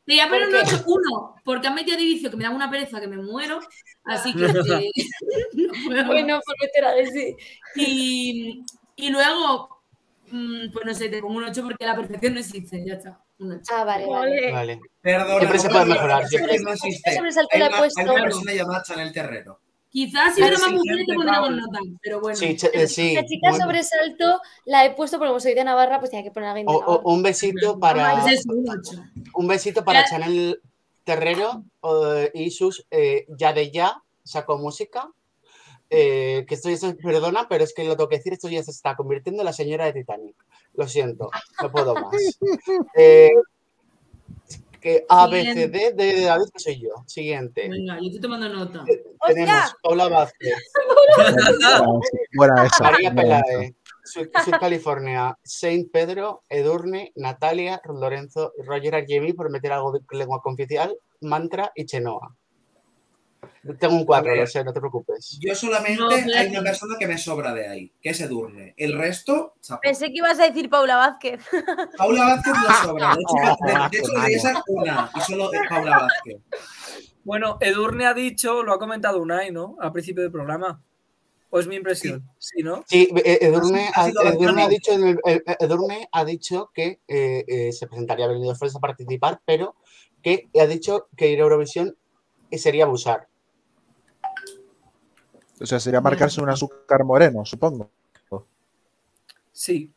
Te 0.06 0.14
voy 0.16 0.20
a 0.20 0.28
poner 0.28 0.50
¿Por 0.50 0.60
un 0.60 0.66
qué? 0.66 0.76
8, 0.76 0.84
uno, 0.88 1.36
porque 1.46 1.68
han 1.68 1.76
metido 1.76 1.96
a 1.96 2.00
Divicio 2.00 2.30
que 2.32 2.38
me 2.38 2.44
da 2.44 2.50
una 2.50 2.70
pereza 2.70 3.00
que 3.00 3.08
me 3.08 3.18
muero, 3.18 3.60
así 4.06 4.34
que 4.34 4.46
eh, 4.46 4.92
no. 5.54 6.06
Bueno, 6.08 6.40
por 6.46 6.56
meter 6.60 6.86
a 6.86 7.12
sí. 7.12 7.36
Y, 7.76 8.64
y 8.96 9.10
luego, 9.12 9.84
mm, 10.32 10.72
pues 10.74 10.86
no 10.86 10.94
sé, 10.94 11.10
te 11.10 11.22
pongo 11.22 11.38
un 11.38 11.44
8 11.46 11.62
porque 11.64 11.86
la 11.86 11.96
perfección 11.96 12.34
no 12.34 12.40
existe, 12.40 12.84
ya 12.86 12.96
está, 12.96 13.24
un 13.40 13.52
8. 13.54 13.62
Ah, 13.74 13.84
vale, 13.84 14.06
vale. 14.06 14.32
Ole. 14.42 14.52
Vale. 14.52 14.80
Perdona, 15.02 15.38
Siempre 15.40 15.60
se 15.60 15.70
puede 15.70 15.86
mejorar, 15.86 16.28
siempre. 16.28 16.60
no 16.60 16.72
existe. 16.74 17.16
Sobresalto 17.16 17.50
Hay 17.56 17.62
una, 17.62 17.78
puesto. 17.78 18.02
hay 18.02 18.08
una 18.10 18.22
persona 18.24 18.54
llamada 18.54 18.84
Chanel 18.84 19.12
Terrero. 19.14 19.60
Quizás 19.92 20.36
si 20.36 20.42
hubiera 20.42 20.60
más 20.60 20.72
mujeres 20.72 21.06
te 21.08 21.14
pondríamos 21.16 21.50
nota, 21.52 21.80
pero 22.04 22.22
bueno. 22.22 22.38
Sí, 22.38 22.46
ch- 22.56 22.70
eh, 22.74 22.88
sí. 22.88 23.16
La 23.16 23.26
chica 23.26 23.50
bueno. 23.50 23.66
sobresalto 23.66 24.40
la 24.66 24.86
he 24.86 24.92
puesto 24.92 25.18
porque 25.18 25.30
como 25.30 25.40
soy 25.40 25.56
de 25.56 25.64
Navarra, 25.64 25.98
pues 26.00 26.12
tenía 26.12 26.24
que 26.24 26.30
poner 26.32 26.50
a 26.50 26.52
alguien 26.52 26.68
de 26.68 26.74
O- 26.74 26.80
Navarra. 26.82 27.02
o- 27.04 27.12
un 27.12 27.24
besito 27.24 27.80
para 27.80 28.14
un 28.46 28.70
8. 28.70 29.04
un 29.34 29.48
besito 29.48 29.84
para 29.84 30.02
Ya- 30.02 30.06
Chanel 30.10 30.62
Terrero 31.04 31.64
eh, 31.84 32.30
y 32.36 32.52
sus 32.52 32.86
eh, 32.92 33.26
ya 33.30 33.52
de 33.54 33.72
ya 33.72 34.04
sacó 34.24 34.58
música. 34.60 35.10
eh, 35.92 36.46
que 36.48 36.54
esto 36.54 36.70
ya 36.70 36.78
se 36.78 36.94
perdona, 36.94 37.48
pero 37.50 37.64
es 37.64 37.74
que 37.74 37.84
lo 37.84 37.98
tengo 37.98 38.10
que 38.10 38.18
decir, 38.18 38.32
esto 38.32 38.48
ya 38.48 38.62
se 38.62 38.70
está 38.70 38.96
convirtiendo 38.96 39.42
en 39.42 39.46
la 39.46 39.54
señora 39.54 39.86
de 39.86 39.94
Titanic. 39.94 40.36
Lo 40.80 40.88
siento, 40.88 41.30
no 41.62 41.72
puedo 41.72 41.94
más. 41.94 42.40
Eh, 42.96 43.32
que 44.80 45.06
A, 45.10 45.28
B, 45.28 45.44
C, 45.44 45.68
D, 45.68 45.92
D 45.94 45.94
de 45.94 46.22
David, 46.22 46.46
que 46.54 46.60
soy 46.60 46.80
yo. 46.80 47.04
Siguiente. 47.06 47.68
Venga, 47.68 47.98
yo 48.00 48.06
estoy 48.06 48.22
tomando 48.22 48.48
nota. 48.48 48.86
Tenemos 49.28 49.76
Paula 49.84 50.08
Vázquez, 50.08 50.56
Buena 52.38 52.66
esa. 52.66 52.84
María 52.86 53.44
Sur, 54.06 54.32
Sur 54.46 54.58
California, 54.58 55.38
Saint 55.44 55.92
Pedro, 55.92 56.44
Edurne, 56.48 57.12
Natalia, 57.18 57.82
Lorenzo, 57.84 58.54
Roger 58.66 58.96
Argemi, 58.96 59.34
por 59.34 59.50
meter 59.50 59.74
algo 59.74 59.92
de 59.92 60.00
lengua 60.18 60.42
confidencial, 60.42 60.98
Mantra 61.20 61.74
y 61.76 61.86
Chenoa. 61.88 62.38
Tengo 63.80 63.96
un 63.96 64.06
cuadro, 64.06 64.30
A 64.30 64.34
ver. 64.34 64.42
lo 64.42 64.48
sé, 64.48 64.64
no 64.64 64.74
te 64.74 64.80
preocupes. 64.80 65.38
Yo 65.42 65.54
solamente 65.54 66.00
No, 66.02 66.10
hay 66.10 66.48
una 66.48 66.62
persona 66.62 66.96
que 66.98 67.08
me 67.08 67.18
sobra 67.18 67.54
de 67.54 67.68
ahí, 67.68 67.92
que 68.02 68.10
es 68.10 68.22
Edurne. 68.22 68.74
El 68.78 68.98
resto, 68.98 69.54
chapo. 69.62 69.82
Pensé 69.82 70.08
que 70.08 70.14
ibas 70.18 70.40
a 70.40 70.48
decir 70.48 70.70
Paula 70.70 70.96
Vázquez. 70.96 71.42
Paula 71.98 72.24
Vázquez 72.36 72.54
no 72.54 72.74
sobra. 72.88 73.16
De 73.16 73.22
hecho, 73.22 73.36
de, 73.62 73.74
de 73.92 73.98
hecho 73.98 74.12
debería 74.14 74.40
ser 74.40 74.56
una, 74.68 75.12
y 75.16 75.20
solo 75.22 75.50
de 75.52 75.60
Paula 75.70 76.00
Vázquez. 76.00 76.42
Bueno, 77.24 77.58
Edurne 77.60 78.06
ha 78.08 78.14
dicho, 78.14 78.64
lo 78.64 78.74
ha 78.74 78.80
comentado 78.80 79.22
Unai, 79.22 79.52
¿no? 79.52 79.76
Al 79.80 79.92
principio 79.92 80.24
del 80.24 80.32
programa. 80.32 80.82
¿O 81.52 81.60
es 81.60 81.66
mi 81.68 81.76
impresión? 81.78 82.24
Sí, 82.38 82.62
¿no? 82.62 82.84
Sí, 82.88 83.10
eh, 83.26 83.40
Edurne, 83.42 83.90
Ha 83.96 84.08
Edurne 84.10 84.64
ha 84.64 84.68
dicho, 84.70 84.92
en 84.92 85.08
el- 85.08 85.20
eh, 85.26 85.42
Edurne 85.60 86.08
ha 86.12 86.24
dicho 86.24 86.70
que 86.74 87.00
eh, 87.08 87.44
eh, 87.48 87.72
se 87.72 87.88
presentaría 87.88 88.26
a 88.26 88.28
Benidorm 88.28 88.58
Fest 88.58 88.76
a 88.76 88.80
participar, 88.80 89.42
pero 89.46 89.76
que 90.22 90.48
ha 90.62 90.66
dicho 90.68 91.08
que 91.18 91.30
ir 91.30 91.40
a 91.40 91.44
Eurovisión 91.44 91.98
sería 92.52 92.84
abusar. 92.84 93.29
O 95.62 95.66
sea, 95.66 95.80
sería 95.80 96.02
marcarse 96.02 96.42
un 96.42 96.50
azúcar 96.50 97.04
moreno, 97.04 97.46
supongo. 97.46 97.90
Sí. 99.52 99.92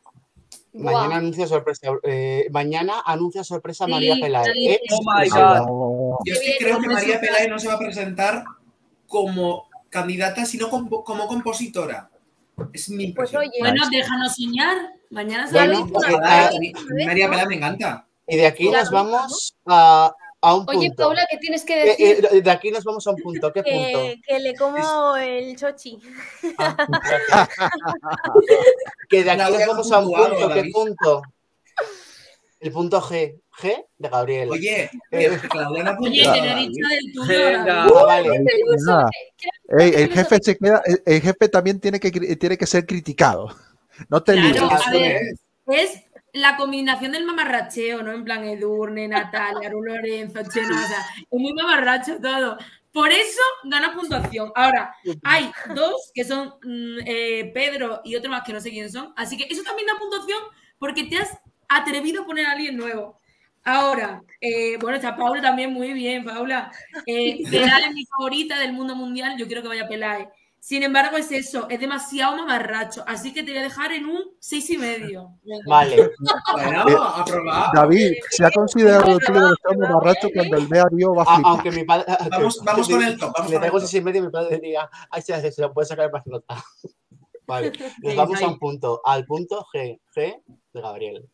Mañana 0.72 1.16
anuncia 1.16 1.46
sorpresa. 1.46 1.88
eh, 2.02 2.48
mañana 2.50 3.02
anuncia 3.04 3.44
sorpresa 3.44 3.84
Sí, 3.84 3.90
María 3.92 4.16
ya 4.18 4.42
ex 4.42 4.54
dice. 4.54 4.80
Oh 4.90 5.02
my. 5.04 5.28
God. 5.28 5.56
No. 5.66 6.18
Yo 6.24 6.32
es 6.32 6.40
que 6.40 6.46
bien, 6.46 6.56
creo 6.58 6.80
que 6.80 6.88
María 6.88 7.20
sí. 7.20 7.26
Pelae 7.26 7.48
no 7.48 7.58
se 7.58 7.68
va 7.68 7.74
a 7.74 7.78
presentar 7.78 8.44
como 9.06 9.68
candidata, 9.88 10.46
sino 10.46 10.68
como, 10.68 11.04
como 11.04 11.28
compositora. 11.28 12.10
Es 12.72 12.88
mi 12.88 13.12
Pues 13.12 13.34
oye, 13.34 13.50
Bueno, 13.60 13.84
déjanos 13.90 14.34
soñar. 14.34 14.76
Mañana 15.10 15.46
se 15.46 15.52
Bueno, 15.52 15.86
pues, 15.86 16.08
vez, 16.08 16.16
a 16.22 16.50
vez, 16.50 17.06
María. 17.06 17.30
Pelae 17.30 17.46
me 17.46 17.54
encanta. 17.56 18.08
Y 18.26 18.36
de 18.36 18.46
aquí 18.46 18.68
nos 18.68 18.90
vamos 18.90 19.54
a, 19.66 20.12
a 20.42 20.54
un 20.54 20.66
punto. 20.66 20.78
Oye, 20.80 20.92
Paula, 20.96 21.26
¿qué 21.30 21.38
tienes 21.38 21.64
que 21.64 21.82
Eh, 21.82 21.86
decir? 21.86 22.28
eh, 22.32 22.40
de 22.42 22.50
aquí 22.50 22.70
nos 22.70 22.84
vamos 22.84 23.06
a 23.06 23.10
un 23.10 23.16
punto. 23.16 23.50
¿Qué 23.52 23.62
punto? 23.62 23.98
que, 24.02 24.20
que 24.26 24.38
le 24.40 24.54
como 24.54 25.16
el 25.16 25.56
chochi. 25.56 25.98
Ah, 26.58 26.76
que 29.08 29.24
de 29.24 29.30
aquí 29.30 29.40
nos 29.52 29.66
vamos 29.66 29.90
a 29.92 29.98
un 30.00 30.12
punto. 30.12 30.48
¿Qué 30.52 30.64
punto? 30.72 31.22
El 32.60 32.70
punto 32.72 33.00
G. 33.00 33.38
G 33.60 33.84
de 33.98 34.08
Gabriel. 34.08 34.50
Oye, 34.50 34.88
Claudia 35.50 35.88
ha 35.88 35.98
Oye, 36.00 36.22
te 36.22 36.40
lo 36.40 36.46
he 36.46 36.54
dicho 36.56 36.88
del 36.88 37.12
tuyo. 37.12 37.34
Vale. 38.06 38.44
Ey, 39.78 39.92
el 40.02 40.10
jefe 40.12 40.38
se 40.40 40.56
queda, 40.56 40.80
el, 40.86 41.02
el 41.04 41.20
jefe 41.20 41.48
también 41.48 41.78
tiene 41.80 41.98
que, 42.00 42.10
tiene 42.36 42.56
que 42.56 42.66
ser 42.66 42.86
criticado. 42.86 43.54
No 44.08 44.22
te 44.22 44.32
Claro, 44.34 44.48
líes. 44.48 44.62
a 44.62 44.76
Eso 44.76 44.90
ver. 44.92 45.20
es. 45.66 46.02
La 46.32 46.56
combinación 46.56 47.12
del 47.12 47.24
mamarracheo, 47.24 48.02
¿no? 48.02 48.12
En 48.12 48.24
plan 48.24 48.44
Edurne, 48.44 49.06
Natalia, 49.06 49.68
Ru 49.68 49.82
Lorenzo, 49.82 50.40
Cheno, 50.50 50.74
o 50.74 50.86
sea, 50.86 51.06
es 51.18 51.26
muy 51.30 51.52
mamarracho 51.52 52.18
todo. 52.20 52.56
Por 52.92 53.10
eso 53.10 53.40
gana 53.64 53.94
puntuación. 53.94 54.52
Ahora, 54.54 54.94
hay 55.24 55.50
dos 55.74 56.10
que 56.14 56.24
son 56.24 56.54
mm, 56.62 56.98
eh, 57.06 57.50
Pedro 57.54 58.02
y 58.04 58.16
otro 58.16 58.30
más 58.30 58.42
que 58.44 58.52
no 58.52 58.60
sé 58.60 58.70
quién 58.70 58.90
son. 58.90 59.12
Así 59.16 59.36
que 59.36 59.46
eso 59.50 59.62
también 59.62 59.86
da 59.86 59.98
puntuación 59.98 60.40
porque 60.78 61.04
te 61.04 61.18
has 61.18 61.38
atrevido 61.68 62.22
a 62.22 62.26
poner 62.26 62.46
a 62.46 62.52
alguien 62.52 62.76
nuevo. 62.76 63.18
Ahora, 63.64 64.22
eh, 64.40 64.76
bueno, 64.78 64.96
está 64.96 65.16
Paula 65.16 65.40
también 65.40 65.72
muy 65.72 65.92
bien, 65.92 66.24
Paula. 66.24 66.70
Eh, 67.06 67.38
es 67.44 67.94
mi 67.94 68.04
favorita 68.06 68.58
del 68.58 68.72
mundo 68.72 68.94
mundial, 68.94 69.36
yo 69.38 69.46
quiero 69.46 69.62
que 69.62 69.68
vaya 69.68 69.88
Pelae. 69.88 70.28
Sin 70.64 70.84
embargo, 70.84 71.16
es 71.16 71.32
eso, 71.32 71.66
es 71.68 71.80
demasiado 71.80 72.36
mamarracho. 72.36 73.02
Así 73.08 73.34
que 73.34 73.42
te 73.42 73.50
voy 73.50 73.58
a 73.58 73.64
dejar 73.64 73.90
en 73.90 74.06
un 74.06 74.22
seis 74.38 74.70
y 74.70 74.78
medio. 74.78 75.36
Vale. 75.66 76.12
Bueno, 76.52 76.88
Eh, 76.88 76.96
aprobado. 77.16 77.72
David, 77.74 78.12
se 78.30 78.44
ha 78.44 78.50
considerado 78.52 79.10
el 79.10 79.18
club 79.18 79.40
del 79.42 79.52
estado 79.54 79.92
borracho 79.92 80.28
cuando 80.32 80.56
el 80.58 80.68
vea 80.68 80.84
vio 80.92 81.14
va 81.16 81.24
a 81.24 81.34
flipar. 81.34 81.50
aunque 81.50 81.70
mi 81.72 81.82
padre. 81.82 82.04
Vamos- 82.30 82.60
vamos 82.62 82.88
con 82.88 83.02
el 83.02 83.18
top, 83.18 83.32
vamos 83.36 83.50
Le 83.50 83.58
traigo 83.58 83.80
seis 83.80 83.94
y 83.94 84.00
medio 84.02 84.20
y 84.22 84.26
mi 84.26 84.30
padre 84.30 84.54
diría, 84.60 84.88
ay, 85.10 85.20
se, 85.22 85.50
se 85.50 85.62
lo 85.62 85.72
puede 85.72 85.88
sacar 85.88 86.12
más 86.12 86.24
nota. 86.28 86.54
Vale, 87.44 87.72
nos 88.04 88.14
vamos 88.14 88.40
a 88.40 88.46
un 88.46 88.58
punto, 88.60 89.00
al 89.04 89.26
punto 89.26 89.66
G, 89.74 89.98
G 90.14 90.42
de 90.74 90.80
Gabriel. 90.80 91.28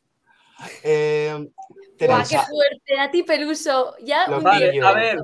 Eh, 0.82 1.36
Buah, 2.00 2.22
qué 2.26 2.38
fuerte. 2.38 2.98
A 2.98 3.10
ti, 3.10 3.24
Peluso. 3.24 3.94
Ya 4.02 4.24
un 4.26 4.42
Vale, 4.42 4.80
a 4.82 4.92
ver. 4.94 5.18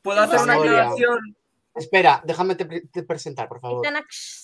¿Puedo 0.00 0.18
hacer 0.22 0.40
una 0.40 0.54
aclaración? 0.54 1.36
Espera, 1.74 2.22
déjame 2.24 2.54
te, 2.54 2.64
pre- 2.66 2.82
te 2.92 3.02
presentar, 3.02 3.48
por 3.48 3.60
favor. 3.60 3.82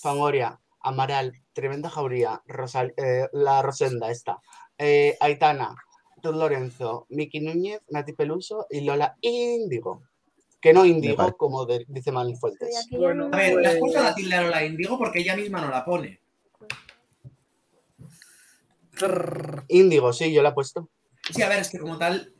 Fangoria, 0.01 0.59
Amaral, 0.81 1.33
Tremenda 1.53 1.89
Jauría, 1.89 2.41
Rosal, 2.45 2.93
eh, 2.97 3.27
la 3.33 3.61
Rosenda, 3.61 4.09
esta, 4.11 4.39
eh, 4.77 5.17
Aitana, 5.19 5.75
Ruth 6.23 6.35
Lorenzo, 6.35 7.05
Miki 7.09 7.39
Núñez, 7.41 7.81
Nati 7.89 8.13
Peluso 8.13 8.65
y 8.69 8.81
Lola 8.81 9.15
Índigo. 9.21 10.03
Que 10.61 10.73
no 10.73 10.85
índigo, 10.85 11.37
como 11.37 11.65
de- 11.65 11.85
dice 11.87 12.11
Manuel 12.11 12.35
Fuentes. 12.35 12.87
Bueno, 12.91 13.29
A 13.31 13.37
ver, 13.37 13.55
¿le 13.55 13.65
has 13.67 13.73
pues- 13.75 13.79
puesto 13.79 14.03
la 14.03 14.13
tilde 14.13 14.35
a 14.35 14.41
la 14.41 14.65
Indigo? 14.65 14.97
Porque 14.97 15.19
ella 15.19 15.33
misma 15.37 15.61
no 15.61 15.69
la 15.69 15.85
pone. 15.85 16.19
Índigo, 19.69 20.11
sí, 20.13 20.33
yo 20.33 20.41
la 20.43 20.49
he 20.49 20.53
puesto. 20.53 20.89
Sí, 21.33 21.41
a 21.41 21.49
ver, 21.49 21.59
es 21.59 21.69
que 21.69 21.79
como 21.79 21.97
tal, 21.97 22.33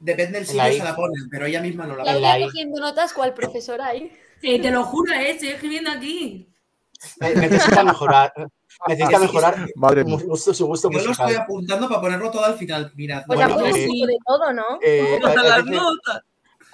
depende 0.00 0.40
del 0.40 0.56
la 0.56 0.64
sitio 0.66 0.78
se 0.78 0.84
la 0.84 0.96
ponen, 0.96 1.28
pero 1.30 1.46
ella 1.46 1.60
misma 1.60 1.86
no 1.86 1.96
la 1.96 2.04
pone. 2.04 2.20
la 2.20 2.40
cogiendo 2.40 2.80
notas 2.80 3.12
cual 3.12 3.34
profesora 3.34 3.86
ahí. 3.86 4.12
Eh, 4.42 4.60
te 4.60 4.70
lo 4.70 4.84
juro, 4.84 5.12
eh, 5.12 5.30
estoy 5.30 5.48
escribiendo 5.48 5.90
aquí. 5.90 6.48
Eh, 7.20 7.34
Necesita 7.36 7.82
mejorar. 7.84 8.32
Necesita 8.86 9.18
Sí, 9.18 9.26
sí, 9.26 9.32
mejorar 9.32 9.68
Madre 9.74 10.02
gusto- 10.04 10.54
su 10.54 10.66
gusto 10.66 10.88
Yo 10.90 11.00
lo 11.00 11.10
estoy 11.10 11.34
apuntando 11.34 11.88
para 11.88 12.00
ponerlo 12.00 12.30
todo 12.30 12.44
al 12.44 12.54
final. 12.56 12.92
Mirad. 12.94 13.24
Pues 13.26 13.36
Bueno, 13.38 13.54
eh, 13.66 13.86
poco 13.88 14.06
de 14.06 14.16
todo, 14.24 14.52
¿no? 14.52 14.62
Eh, 14.82 15.14
hay, 15.14 15.20
Todas 15.20 15.36
hay 15.36 15.48
las 15.48 15.64
que 15.64 15.78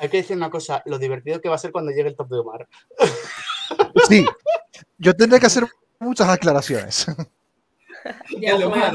hay 0.00 0.08
que 0.08 0.16
decir 0.18 0.36
una 0.36 0.50
cosa, 0.50 0.82
lo 0.86 0.98
divertido 0.98 1.40
que 1.40 1.48
va 1.48 1.54
a 1.54 1.58
ser 1.58 1.72
cuando 1.72 1.92
llegue 1.92 2.08
el 2.10 2.16
top 2.16 2.28
de 2.28 2.38
Omar. 2.38 2.68
Sí, 4.08 4.26
yo 4.98 5.14
tendré 5.16 5.40
que 5.40 5.46
hacer 5.46 5.66
muchas 5.98 6.28
aclaraciones. 6.28 7.06
Ya, 8.38 8.50
El 8.56 8.64
Omar. 8.64 8.92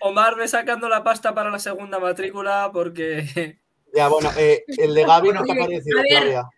Omar 0.00 0.36
ve 0.36 0.48
sacando 0.48 0.88
la 0.88 1.02
pasta 1.02 1.34
para 1.34 1.50
la 1.50 1.58
segunda 1.58 1.98
matrícula 1.98 2.70
porque 2.72 3.58
Ya, 3.94 4.08
bueno, 4.08 4.30
eh, 4.36 4.64
el 4.66 4.94
de 4.94 5.04
Gaby, 5.04 5.28
Bueno, 5.28 5.44
¿qué 5.44 5.54
te 5.54 5.60
ha 5.60 5.64
parecido, 5.64 5.98
a 5.98 6.02
ver, 6.02 6.10
Claudia? 6.10 6.48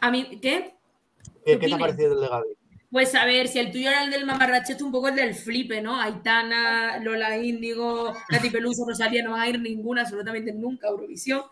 A 0.00 0.10
mí, 0.10 0.38
¿qué? 0.42 0.74
¿Qué, 1.44 1.58
qué 1.58 1.68
te 1.68 1.74
ha 1.74 1.78
parecido 1.78 2.14
el 2.14 2.20
de 2.20 2.28
Gaby? 2.28 2.48
Pues 2.90 3.14
a 3.14 3.24
ver, 3.24 3.46
si 3.46 3.60
el 3.60 3.70
tuyo 3.70 3.88
era 3.88 4.02
el 4.02 4.10
del 4.10 4.26
mamarrachete, 4.26 4.82
un 4.82 4.90
poco 4.90 5.08
el 5.08 5.14
del 5.14 5.34
flipe, 5.34 5.80
¿no? 5.80 6.00
Aitana, 6.00 6.98
Lola 6.98 7.36
Índigo, 7.36 8.12
Nati 8.30 8.50
Peluso, 8.50 8.84
Rosalía, 8.84 9.22
no 9.22 9.30
van 9.30 9.42
a 9.42 9.48
ir 9.48 9.60
ninguna, 9.60 10.02
absolutamente 10.02 10.52
nunca 10.52 10.88
a 10.88 10.90
Eurovisión. 10.90 11.42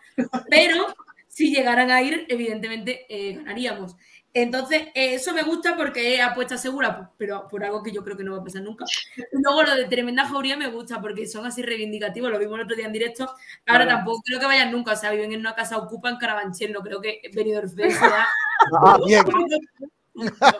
Pero 0.49 0.87
si 1.29 1.55
llegaran 1.55 1.91
a 1.91 2.01
ir, 2.01 2.25
evidentemente 2.27 3.05
eh, 3.07 3.35
ganaríamos. 3.35 3.95
Entonces, 4.33 4.89
eso 4.93 5.33
me 5.33 5.41
gusta 5.43 5.75
porque 5.75 6.15
es 6.15 6.21
apuesta 6.21 6.57
segura, 6.57 7.11
pero 7.17 7.47
por 7.47 7.63
algo 7.63 7.81
que 7.81 7.91
yo 7.91 8.03
creo 8.03 8.15
que 8.15 8.23
no 8.23 8.33
va 8.33 8.39
a 8.41 8.43
pasar 8.43 8.61
nunca. 8.61 8.85
Luego 9.31 9.63
lo 9.63 9.75
de 9.75 9.85
Tremenda 9.85 10.25
Jauría 10.27 10.55
me 10.55 10.67
gusta 10.67 11.01
porque 11.01 11.25
son 11.27 11.45
así 11.47 11.61
reivindicativos, 11.63 12.29
lo 12.29 12.37
vimos 12.39 12.57
el 12.59 12.65
otro 12.65 12.75
día 12.75 12.85
en 12.85 12.93
directo. 12.93 13.23
Ahora 13.65 13.85
Claro. 13.85 13.89
tampoco 13.89 14.21
creo 14.23 14.39
que 14.39 14.45
vayan 14.45 14.71
nunca, 14.71 14.93
o 14.93 14.95
sea, 14.95 15.11
viven 15.11 15.33
en 15.33 15.39
una 15.39 15.55
casa 15.55 15.77
ocupa 15.77 16.09
en 16.09 16.17
Carabanchel, 16.17 16.71
no 16.73 16.81
creo 16.81 17.01
que 17.01 17.21
Benidorm 17.33 17.69
sea 17.69 18.27
Ah, 18.83 18.99
bien. 19.05 19.23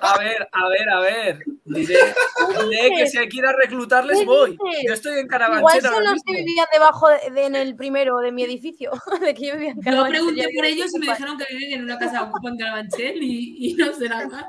A 0.02 0.18
ver, 0.18 0.48
a 0.52 0.68
ver, 0.70 0.90
a 0.90 1.00
ver. 1.00 1.40
Diré, 1.66 1.96
diré 2.70 2.90
que 2.98 3.08
si 3.08 3.18
hay 3.18 3.30
que 3.30 3.38
ir 3.38 3.46
a 3.46 3.54
reclutarles 3.54 4.20
¿Qué 4.20 4.26
voy. 4.26 4.58
Yo 4.88 4.94
estoy 4.94 5.14
en 5.20 5.26
Igual 5.26 5.30
Carabanchel 5.30 5.82
son 5.82 5.94
ahora 5.94 6.12
los 6.12 6.24
que 6.24 6.34
vivían 6.34 6.68
debajo 6.74 7.08
de, 7.10 7.30
de- 7.32 7.46
en 7.46 7.56
el 7.56 7.76
primero 7.76 8.18
de 8.20 8.32
mi 8.32 8.44
edificio. 8.44 8.92
de 9.22 9.34
que 9.34 9.48
yo 9.48 9.54
vivía 9.54 9.72
en 9.72 9.78
Yo 9.78 9.82
Carabanchel, 9.84 10.12
pregunté 10.20 10.48
por 10.56 10.66
ellos 10.66 10.96
y 10.96 11.00
me 11.00 11.06
dijeron 11.08 11.38
que 11.38 11.46
viven 11.54 11.72
en 11.80 11.84
una 11.84 12.00
casa 12.00 12.32
en 12.44 12.58
Carabanchel 12.58 13.24
y, 13.24 13.70
y 13.70 13.74
no 13.76 13.94
sé 13.94 14.10
nada. 14.10 14.48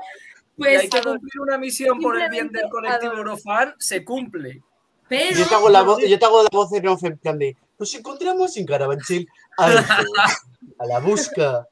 Y 0.57 0.61
Pues, 0.61 0.79
hay 0.81 0.89
que 0.89 1.01
cumplir 1.01 1.39
una 1.41 1.57
misión 1.57 1.99
por 1.99 2.21
el 2.21 2.29
bien 2.29 2.49
del 2.49 2.69
colectivo. 2.69 3.13
Eurofan, 3.13 3.75
se 3.79 4.03
cumple. 4.03 4.61
pero 5.07 5.37
Yo 5.37 5.47
te 5.47 5.55
hago 5.55 5.69
la, 5.69 5.81
voz, 5.81 5.99
yo 6.07 6.17
te 6.19 6.25
hago 6.25 6.43
la 6.43 6.49
voz 6.51 6.71
en 6.73 6.87
off 6.87 7.03
en 7.03 7.17
plan 7.17 7.37
de 7.39 7.55
nos 7.79 7.95
encontramos 7.95 8.55
en 8.57 8.65
Carabanchel 8.67 9.27
Alto, 9.57 9.81
a 10.79 10.85
la 10.85 10.99
busca. 10.99 11.67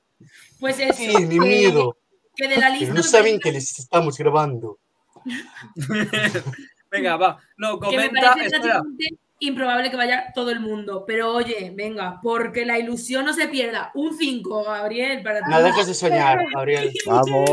pues 0.60 0.80
eso, 0.80 0.94
Tienen 0.96 1.30
que, 1.30 1.40
miedo, 1.40 1.96
que 2.40 2.48
de 2.48 2.58
la 2.58 2.70
lista 2.70 2.88
no 2.90 2.94
me 2.96 3.04
saben 3.04 3.40
que 3.40 3.52
les 3.52 3.78
estamos 3.80 4.18
grabando. 4.18 4.80
Venga, 6.92 7.18
va. 7.18 7.38
No, 7.58 7.80
que 7.80 7.88
me 7.98 8.08
comenta. 8.08 8.32
parece 8.32 8.56
Espera. 8.56 8.62
prácticamente 8.82 9.20
improbable 9.42 9.90
que 9.92 9.96
vaya 9.98 10.32
todo 10.34 10.52
el 10.52 10.60
mundo. 10.60 11.04
Pero 11.06 11.34
oye, 11.34 11.72
venga, 11.76 12.20
porque 12.22 12.66
la 12.66 12.80
ilusión 12.80 13.26
no 13.26 13.34
se 13.34 13.48
pierda. 13.48 13.92
Un 13.94 14.18
5, 14.18 14.64
Gabriel, 14.64 15.22
para 15.24 15.40
ti. 15.40 15.46
No 15.50 15.62
dejes 15.62 15.88
de 15.88 15.94
soñar, 15.94 16.40
Gabriel. 16.54 16.92
Vamos. 17.06 17.50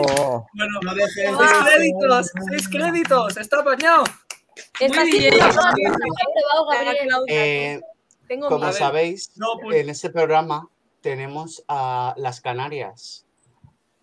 Bueno, 0.54 0.80
No 0.82 0.94
dejes 0.94 1.14
de 1.14 1.26
seis 1.26 1.52
créditos, 1.64 2.30
seis 2.50 2.68
créditos, 2.68 3.36
está 3.36 3.60
apañado. 3.60 4.04
Muy 4.80 5.10
bien. 5.10 5.34
que. 7.28 7.74
Eh, 7.78 7.80
como 8.40 8.72
sabéis, 8.72 9.30
No, 9.36 9.58
pues- 9.62 9.76
en 9.76 9.90
este 9.90 10.10
programa 10.10 10.68
tenemos 11.02 11.62
a 11.68 12.14
las 12.16 12.40
Canarias. 12.40 13.25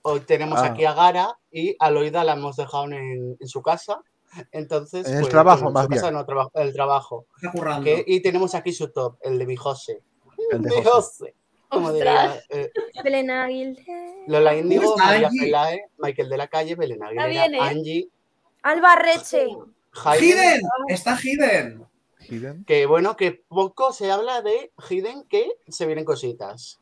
Hoy 0.04 0.20
tenemos 0.22 0.60
Ah. 0.60 0.66
aquí 0.68 0.86
a 0.86 0.94
Gara 0.94 1.38
y 1.52 1.76
a 1.80 1.90
Loida 1.90 2.24
la 2.24 2.34
hemos 2.34 2.56
dejado 2.58 2.86
en, 2.86 3.38
en 3.40 3.48
su 3.48 3.62
casa. 3.62 4.02
Entonces, 4.52 5.08
En 5.08 5.14
el 5.16 5.20
pues, 5.22 5.32
trabajo, 5.32 5.70
más 5.72 5.84
su 5.86 5.90
casa 5.90 6.02
bien. 6.10 6.14
no, 6.16 6.26
traba- 6.26 6.50
el 6.56 6.74
trabajo. 6.74 7.26
Que- 7.84 8.04
y 8.08 8.20
tenemos 8.22 8.56
aquí 8.56 8.74
su 8.74 8.90
top, 8.92 9.18
el 9.22 9.38
de 9.40 9.46
mi 9.46 9.56
José. 9.56 10.02
El 10.52 10.62
de 10.62 10.70
Mi 10.76 10.84
José. 10.84 11.36
Como 11.70 11.92
diría, 11.94 12.40
eh, 12.50 12.70
Belén 13.04 13.32
Aguilera. 13.32 13.84
Lola 14.28 14.56
Índigo, 14.56 14.96
María? 14.98 15.30
Pelae, 15.30 15.86
Michael 15.98 16.30
de 16.30 16.38
la 16.38 16.48
Calle, 16.48 16.76
Belén 16.76 17.02
Aguilera, 17.04 17.28
bien, 17.28 17.56
¿eh? 17.56 17.60
Angie, 17.62 18.10
Alba 18.62 18.96
Reche. 18.96 19.48
¡Hidden! 20.20 20.62
¡Está! 20.88 21.18
Hidden. 21.20 21.88
Que 22.66 22.86
bueno, 22.86 23.16
que 23.18 23.44
poco 23.48 23.92
se 23.92 24.10
habla 24.12 24.42
de 24.42 24.72
Hidden, 24.90 25.24
que 25.28 25.52
se 25.68 25.86
vienen 25.86 26.06
cositas. 26.06 26.80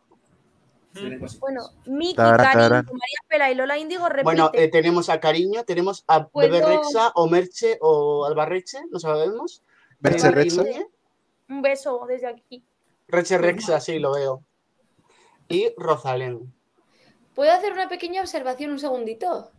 Bueno, 1.39 1.62
Miki, 1.86 2.16
Cariño. 2.16 2.70
María 2.70 3.20
Pela 3.28 3.52
y 3.52 3.56
Lola 3.56 3.78
Índigo 3.78 4.08
repiten. 4.10 4.24
Bueno, 4.26 4.52
eh, 4.54 4.68
tenemos 4.70 5.10
a 5.10 5.20
Cariño, 5.20 5.64
tenemos 5.64 6.04
a 6.08 6.28
Puedo- 6.28 6.52
Bebe 6.52 6.66
Rexa, 6.66 7.12
o 7.16 7.28
Merche, 7.28 7.78
o 7.82 8.26
Albarreche, 8.26 8.80
no 8.92 9.00
sabemos. 9.00 9.62
Merche 10.02 10.28
Eh, 10.28 10.32
Rexa. 10.32 10.64
Un 11.50 11.62
beso 11.62 12.06
desde 12.08 12.28
aquí. 12.28 12.64
Reche 13.08 13.38
Rexa, 13.38 13.80
sí, 13.80 14.00
lo 14.00 14.14
veo. 14.14 14.44
Y 15.48 15.74
Rosalén. 15.78 16.54
¿Puedo 17.36 17.52
hacer 17.52 17.74
una 17.74 17.88
pequeña 17.89 18.22
observación 18.22 18.72
un 18.72 18.80
segundito? 18.80 19.52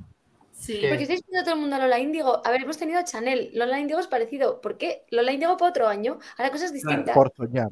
Sí. 0.53 0.80
¿Qué? 0.80 0.89
Porque 0.89 1.03
estáis 1.05 1.22
viendo 1.26 1.45
todo 1.45 1.55
el 1.55 1.61
mundo 1.61 1.76
a 1.76 1.78
Lola 1.80 1.99
Índigo. 1.99 2.41
A 2.45 2.51
ver, 2.51 2.62
hemos 2.62 2.76
tenido 2.78 2.99
a 2.99 3.05
Chanel. 3.05 3.51
Lola 3.55 3.78
Índigo 3.80 4.01
es 4.01 4.07
parecido. 4.07 4.61
¿Por 4.61 4.76
qué? 4.76 5.05
Lola 5.11 5.33
Índigo 5.33 5.57
para 5.57 5.70
otro 5.70 5.89
año. 5.89 6.18
Ahora 6.37 6.51
cosas 6.51 6.72
distintas. 6.72 7.14
Por 7.14 7.33
soñar. 7.35 7.68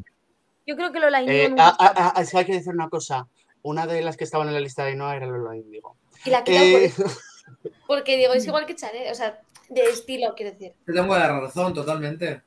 Yo 0.66 0.76
creo 0.76 0.92
que 0.92 0.98
Lola 1.00 1.20
Índigo 1.22 1.38
Eh, 1.44 1.48
nunca 1.50 1.68
ah, 1.68 1.76
ah, 1.78 1.86
está- 1.86 2.08
ah, 2.20 2.24
que 2.30 2.38
hay 2.38 2.44
que 2.46 2.52
decir 2.52 2.72
una 2.74 2.88
cosa. 2.88 3.26
Una 3.62 3.86
de 3.86 4.02
las 4.02 4.16
que 4.16 4.24
estaban 4.24 4.48
en 4.48 4.54
la 4.54 4.60
lista 4.60 4.84
de 4.84 4.94
no 4.96 5.10
era 5.12 5.26
Lola 5.26 5.56
Índigo. 5.56 5.96
Y 6.24 6.30
la 6.30 6.44
quitado 6.44 6.70
por 6.72 6.80
Eh, 6.80 6.84
eso. 6.86 7.04
Porque 7.86 8.16
digo, 8.16 8.32
es 8.32 8.46
igual 8.46 8.66
que 8.66 8.74
Chanel. 8.76 9.10
O 9.10 9.14
sea, 9.14 9.40
de 9.68 9.82
estilo, 9.84 10.34
quiero 10.36 10.52
decir. 10.52 10.72
Te 10.86 10.92
tengo 10.92 11.16
la 11.16 11.40
razón, 11.40 11.74
totalmente. 11.74 12.42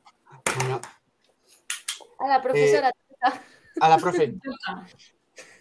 bueno, 0.60 0.82
A 2.20 2.28
la 2.28 2.42
profesora. 2.42 2.92
a 3.82 3.90
la 3.90 3.98
profe. 3.98 4.34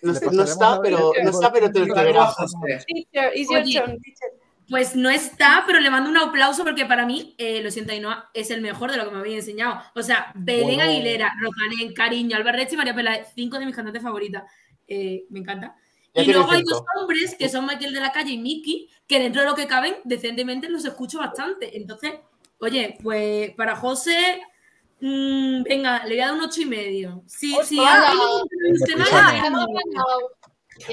No, 0.03 0.12
está, 0.42 0.80
pero, 0.82 1.12
no 1.22 1.30
está, 1.30 1.53
pero 1.53 1.70
te 1.70 1.78
lo 1.86 1.94
te 1.94 2.03
verás. 2.05 2.34
Teacher, 2.88 3.30
it's 3.36 3.48
your 3.48 3.61
Oye. 3.62 3.78
turn, 3.80 4.00
teacher. 4.00 4.30
Pues 4.68 4.96
no 4.96 5.09
está, 5.11 5.62
pero 5.64 5.78
le 5.78 5.90
mando 5.90 6.11
un 6.11 6.16
aplauso 6.16 6.64
porque 6.64 6.86
para 6.86 7.07
mí, 7.07 7.36
eh, 7.38 7.62
lo 7.62 7.70
siento, 7.70 7.92
Ainhoa, 7.92 8.28
es 8.34 8.50
el 8.50 8.62
mejor 8.62 8.90
de 8.90 8.96
lo 8.96 9.05
que 9.05 9.12
me 9.12 9.18
había 9.20 9.36
enseñado. 9.36 9.80
O 9.94 10.03
sea, 10.03 10.32
Belén 10.34 10.64
Bueno. 10.76 10.82
Aguilera, 10.90 11.32
Rosalén, 11.40 11.94
Cariño, 11.94 12.36
Albert 12.36 12.57
Reche 12.59 12.74
y 12.74 12.78
María 12.78 12.94
Pela, 12.96 13.24
cinco 13.34 13.61
de 13.61 13.66
mis 13.66 13.76
cantantes 13.76 14.03
favoritas. 14.03 14.42
Eh, 14.89 15.24
me 15.30 15.41
encanta. 15.41 15.76
Ya 16.14 16.22
y 16.22 16.33
luego 16.33 16.51
hay 16.51 16.62
dos 16.62 16.83
hombres 17.01 17.35
que 17.39 17.49
son 17.49 17.66
Michael 17.66 17.95
de 17.95 18.01
la 18.01 18.12
Calle 18.12 18.33
y 18.33 18.39
Miki, 18.39 18.89
que 19.07 19.18
dentro 19.18 19.43
de 19.43 19.49
lo 19.49 19.55
que 19.55 19.66
caben, 19.66 19.97
decentemente 20.05 20.68
los 20.68 20.85
escucho 20.85 21.18
bastante. 21.18 21.76
Entonces, 21.76 22.12
oye, 22.59 22.99
pues 23.03 23.55
para 23.55 23.76
José, 23.76 24.43
mm, 25.01 25.62
venga, 25.62 26.05
le 26.05 26.14
voy 26.14 26.20
a 26.20 26.26
dar 26.26 26.35
un 26.35 26.43
ocho 26.43 26.61
y 26.61 26.66
medio. 26.66 27.22
Sí, 27.26 27.57
sí. 27.64 27.78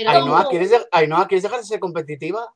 Ainhoa, 0.06 0.48
¿quieres, 0.50 0.72
¿quieres 1.28 1.44
dejar 1.44 1.60
de 1.60 1.66
ser 1.66 1.80
competitiva? 1.80 2.54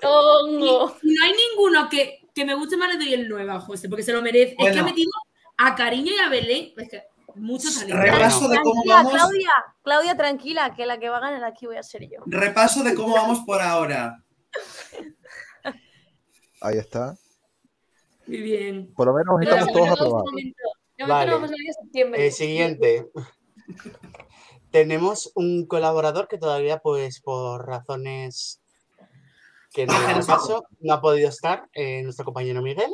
Tongo. 0.00 0.96
Y 1.02 1.14
no 1.14 1.24
hay 1.24 1.32
ninguno 1.50 1.88
que, 1.88 2.28
que 2.34 2.44
me 2.44 2.54
guste 2.54 2.76
más, 2.76 2.90
le 2.90 2.96
doy 2.96 3.14
el 3.14 3.28
9 3.28 3.50
a 3.50 3.60
José, 3.60 3.88
porque 3.88 4.02
se 4.02 4.12
lo 4.12 4.22
merece. 4.22 4.50
Es 4.50 4.56
que 4.56 4.62
Bueno. 4.62 4.80
ha 4.82 4.84
metido 4.84 5.10
a 5.56 5.74
Cariño 5.74 6.12
y 6.16 6.20
a 6.20 6.28
Belén. 6.28 6.72
Es 6.76 6.88
que 6.88 7.02
mucho 7.38 7.68
talento. 7.72 7.96
Repaso 7.96 8.48
de 8.48 8.58
cómo 8.62 8.82
Tranquila, 8.82 8.94
vamos. 8.96 9.12
Claudia. 9.12 9.50
Claudia, 9.82 10.16
tranquila, 10.16 10.74
que 10.74 10.86
la 10.86 10.98
que 10.98 11.08
va 11.08 11.18
a 11.18 11.20
ganar 11.20 11.44
aquí 11.44 11.66
voy 11.66 11.76
a 11.76 11.82
ser 11.82 12.08
yo. 12.08 12.20
Repaso 12.26 12.82
de 12.82 12.94
cómo 12.94 13.14
vamos 13.14 13.40
por 13.46 13.60
ahora. 13.60 14.22
Ahí 16.60 16.78
está. 16.78 17.16
Muy 18.26 18.38
bien. 18.38 18.92
Por 18.94 19.06
lo 19.06 19.14
menos 19.14 19.40
estamos 19.40 19.66
no, 19.66 19.72
todos 19.72 19.88
aprobados. 19.90 20.30
Vale. 21.06 21.30
no. 21.30 22.14
Eh, 22.16 22.30
siguiente. 22.30 23.08
Tenemos 24.70 25.32
un 25.34 25.66
colaborador 25.66 26.28
que 26.28 26.36
todavía, 26.36 26.78
pues, 26.78 27.20
por 27.20 27.66
razones 27.66 28.60
que 29.72 29.86
no 29.86 29.94
el 30.10 30.26
caso, 30.26 30.66
no 30.80 30.94
ha 30.94 31.00
podido 31.00 31.28
estar, 31.28 31.68
eh, 31.72 32.02
nuestro 32.02 32.24
compañero 32.24 32.60
Miguel. 32.62 32.90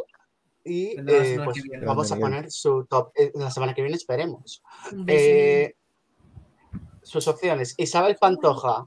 Y 0.65 0.97
eh, 0.99 1.39
pues 1.45 1.63
vamos 1.85 2.11
a 2.11 2.17
poner 2.17 2.51
su 2.51 2.87
top 2.87 3.13
eh, 3.15 3.31
la 3.35 3.51
semana 3.51 3.75
que 3.75 3.83
viene, 3.83 3.97
esperemos. 3.97 4.63
Eh, 5.07 5.75
sus 7.03 7.29
opciones: 7.29 7.75
Isabel 7.77 8.17
Pantoja, 8.17 8.87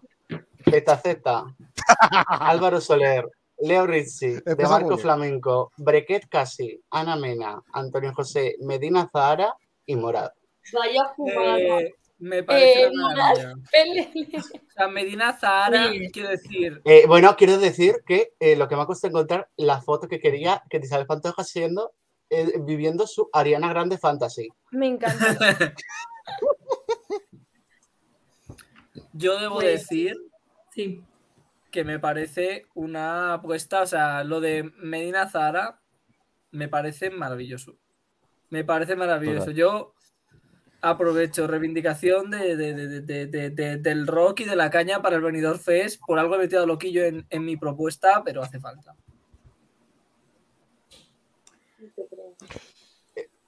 Petaceta, 0.66 1.46
Álvaro 2.28 2.82
Soler, 2.82 3.30
Leo 3.60 3.86
Rizzi, 3.86 4.40
De 4.44 4.66
Marco. 4.68 4.98
Flamenco, 4.98 5.72
Brequet 5.78 6.28
Casi, 6.28 6.82
Ana 6.90 7.16
Mena, 7.16 7.62
Antonio 7.74 8.12
José, 8.14 8.56
Medina 8.62 9.08
Zahara 9.12 9.56
y 9.86 9.96
Morad. 9.96 10.32
Vaya 10.74 11.14
fumada. 11.16 11.80
Me 12.20 12.42
parece 12.44 12.84
Eh, 12.84 12.90
una. 12.92 13.34
O 13.34 13.36
sea, 14.74 14.88
Medina 14.88 15.34
Zahara, 15.38 15.92
Sí. 15.92 16.10
quiero 16.12 16.30
decir, 16.30 16.82
Eh, 16.84 17.04
bueno, 17.08 17.36
quiero 17.38 17.58
decir 17.60 17.98
que 18.08 18.34
eh, 18.40 18.56
lo 18.56 18.68
que 18.68 18.76
me 18.76 18.82
ha 18.82 18.86
costado 18.88 19.12
encontrar 19.12 19.50
la 19.56 19.82
foto 19.82 20.08
que 20.08 20.20
quería 20.20 20.64
que 20.70 20.78
Isabel 20.78 21.06
Pantoja 21.06 21.44
siendo 21.44 21.94
eh, 22.30 22.54
viviendo 22.60 23.08
su 23.08 23.30
Ariana 23.32 23.70
Grande 23.70 23.98
Fantasy. 23.98 24.50
Me 24.72 24.88
encanta. 24.88 25.16
yo 29.14 29.40
debo 29.40 29.56
Pues- 29.56 29.66
decir 29.88 30.16
Sí. 30.74 31.02
que 31.72 31.84
me 31.84 32.00
parece 32.00 32.66
una 32.76 33.36
apuesta, 33.36 33.82
o 33.82 33.86
sea, 33.88 34.24
lo 34.24 34.42
de 34.42 34.64
Medina 34.78 35.30
Zahara 35.30 35.80
me 36.52 36.68
parece 36.68 37.10
maravilloso. 37.10 37.78
Me 38.50 38.64
parece 38.64 38.96
maravilloso. 38.96 39.40
Total. 39.40 39.56
Yo 39.56 39.94
aprovecho 40.82 41.48
reivindicación 41.48 42.30
de, 42.32 42.56
de- 42.56 42.74
de- 42.74 43.02
de- 43.02 43.26
de- 43.28 43.50
de- 43.50 43.78
del 43.78 44.08
rock 44.08 44.42
y 44.42 44.46
de 44.46 44.56
la 44.56 44.70
caña 44.70 45.02
para 45.02 45.16
el 45.16 45.22
Benidorm 45.22 45.60
Fest. 45.60 46.00
Por 46.06 46.20
algo 46.20 46.36
he 46.36 46.40
metido 46.40 46.64
a 46.64 46.68
loquillo 46.68 47.04
en, 47.04 47.26
en 47.30 47.46
mi 47.46 47.58
propuesta, 47.58 48.22
pero 48.24 48.44
hace 48.44 48.60
falta. 48.60 48.96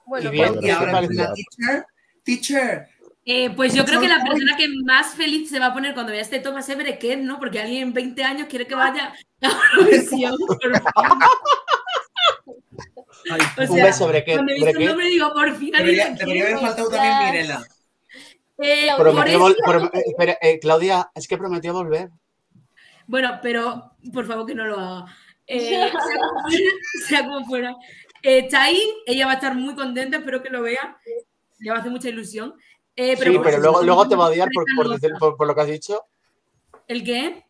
Bueno, 0.06 0.30
Y 0.30 0.32
bien, 0.32 0.54
pues, 0.56 0.66
Y 0.66 0.70
ahora 0.72 0.92
vale. 0.94 1.08
teacher, 1.08 1.86
teacher. 2.24 2.88
Eh, 3.26 3.52
pues 3.56 3.76
yo 3.76 3.86
creo 3.86 4.02
que 4.02 4.08
la 4.08 4.24
persona 4.24 4.58
que 4.58 4.68
más 4.84 5.14
feliz 5.14 5.52
se 5.52 5.60
va 5.60 5.68
a 5.68 5.74
poner 5.74 5.94
cuando 5.94 6.12
vea 6.12 6.22
este 6.22 6.40
top 6.40 6.56
va 6.56 6.60
a 6.60 6.64
ser 6.64 6.78
Brequet, 6.78 7.20
¿no? 7.20 7.38
Porque 7.38 7.60
alguien 7.60 7.84
en 7.90 7.94
20 7.94 8.24
años 8.24 8.48
quiere 8.50 8.66
que 8.66 8.74
vaya 8.74 9.14
a 9.42 9.52
Eurovisión. 9.78 10.34
Ay, 13.32 13.40
O 13.58 13.62
Un 13.62 13.76
sea, 13.76 13.86
beso, 13.86 14.08
Brequet. 14.08 14.36
Cuando 14.36 14.52
he 14.52 14.56
visto 14.56 14.70
el 14.80 14.86
nombre 14.86 15.08
digo, 15.08 15.34
por 15.34 15.56
fin 15.56 15.76
alguien 15.76 16.16
Debería, 16.16 16.44
haber 16.46 16.60
faltado 16.60 16.90
también 16.90 17.26
Mirela. 17.26 17.64
Eh, 18.62 18.88
por 18.98 19.04
Prometió 19.12 19.38
eso- 19.38 19.48
vol- 19.48 19.56
prom- 19.66 19.92
eh, 19.94 20.04
espera, 20.06 20.38
eh, 20.42 20.60
Claudia, 20.60 21.10
es 21.16 21.28
que 21.28 21.38
prometió 21.38 21.72
volver. 21.74 22.10
Bueno, 23.08 23.40
pero 23.42 23.92
por 24.14 24.26
favor 24.26 24.46
que 24.46 24.54
no 24.56 24.66
lo 24.66 24.78
haga. 24.80 25.06
Eh, 25.48 25.60
sea 25.92 26.20
como 26.20 26.42
fuera, 26.50 26.72
sea 27.08 27.26
como 27.26 27.46
fuera. 27.46 27.76
Eh, 28.22 28.48
Chai, 28.50 28.78
ella 29.06 29.26
va 29.28 29.32
a 29.32 29.36
estar 29.36 29.56
muy 29.56 29.76
contenta, 29.76 30.18
espero 30.18 30.44
que 30.44 30.50
lo 30.50 30.62
vea. 30.62 30.98
Le 31.60 31.72
va 31.72 31.78
a 31.78 31.80
hacer 31.80 31.92
mucha 31.92 32.10
ilusión. 32.10 32.54
Eh, 32.96 33.16
sí, 33.16 33.40
pero 33.42 33.60
luego, 33.60 33.82
luego 33.82 34.08
te 34.10 34.16
va 34.16 34.26
a 34.26 34.30
odiar 34.30 34.50
por, 34.54 34.66
por, 34.76 35.00
por- 35.20 35.38
por 35.38 35.48
lo 35.48 35.56
que 35.56 35.62
has 35.62 35.68
dicho. 35.68 36.04
¿El 36.88 37.04
qué? 37.04 37.46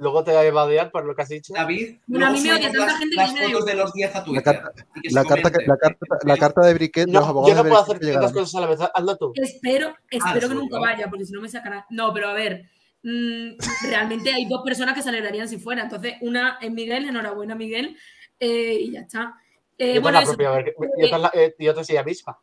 Luego 0.00 0.24
te 0.24 0.32
va 0.32 0.40
a 0.62 0.64
odiar 0.64 0.90
por 0.90 1.04
lo 1.04 1.14
que 1.14 1.22
has 1.22 1.28
dicho. 1.28 1.52
David, 1.54 1.98
Bueno, 2.06 2.26
a 2.26 2.30
mí 2.30 2.40
me 2.40 2.52
odia 2.54 2.62
tanta 2.72 2.86
las, 2.86 2.98
gente 2.98 3.10
que 3.10 3.16
las 3.16 3.32
viene 3.32 3.46
de 3.46 3.52
fotos 3.52 3.66
de 3.66 3.74
los 3.74 3.92
10 3.92 4.10
a 4.16 4.24
carta- 4.42 4.72
que 5.02 5.10
se 5.10 5.14
La 5.14 5.24
carta, 5.24 5.50
que- 5.52 5.66
la, 5.66 5.76
carta, 5.76 6.06
la 6.24 6.36
carta 6.38 6.60
de 6.66 6.74
Briquet, 6.74 7.06
los 7.06 7.22
No, 7.22 7.26
abogados 7.28 7.48
yo 7.56 7.62
no 7.62 7.68
puedo 7.68 7.82
hacer 7.82 8.00
tantas 8.00 8.32
cosas 8.32 8.54
a 8.54 8.60
la 8.60 8.66
vez. 8.66 8.80
Hazlo 8.94 9.16
tú. 9.18 9.32
Espero, 9.36 9.94
espero 10.10 10.48
que 10.48 10.54
nunca 10.54 10.78
vaya, 10.78 11.08
porque 11.10 11.26
si 11.26 11.32
no 11.34 11.42
me 11.42 11.48
sacará. 11.50 11.84
No, 11.90 12.14
pero 12.14 12.28
a 12.28 12.32
ver, 12.32 12.64
mm, 13.02 13.50
realmente 13.90 14.32
hay 14.32 14.46
dos 14.46 14.62
personas 14.64 14.94
que 14.94 15.02
se 15.02 15.10
alegrarían 15.10 15.48
si 15.48 15.58
fuera. 15.58 15.82
Entonces, 15.82 16.14
una 16.22 16.58
es 16.62 16.70
Miguel, 16.72 17.04
enhorabuena 17.06 17.54
Miguel, 17.54 17.96
eh, 18.38 18.78
y 18.80 18.92
ya 18.92 19.00
está. 19.00 19.34
Eh, 19.76 19.86
y 19.94 19.98
otra 19.98 20.00
bueno, 20.02 20.18
la 20.18 20.22
eso, 20.24 20.32
propia, 20.36 20.52
Bre- 20.52 20.74
y 20.98 21.04
otra 21.04 21.18
la- 21.18 21.30
eh, 21.34 21.54
y 21.58 21.68
otra 21.68 21.82
es 21.82 21.90
ella 21.90 22.04
misma. 22.04 22.38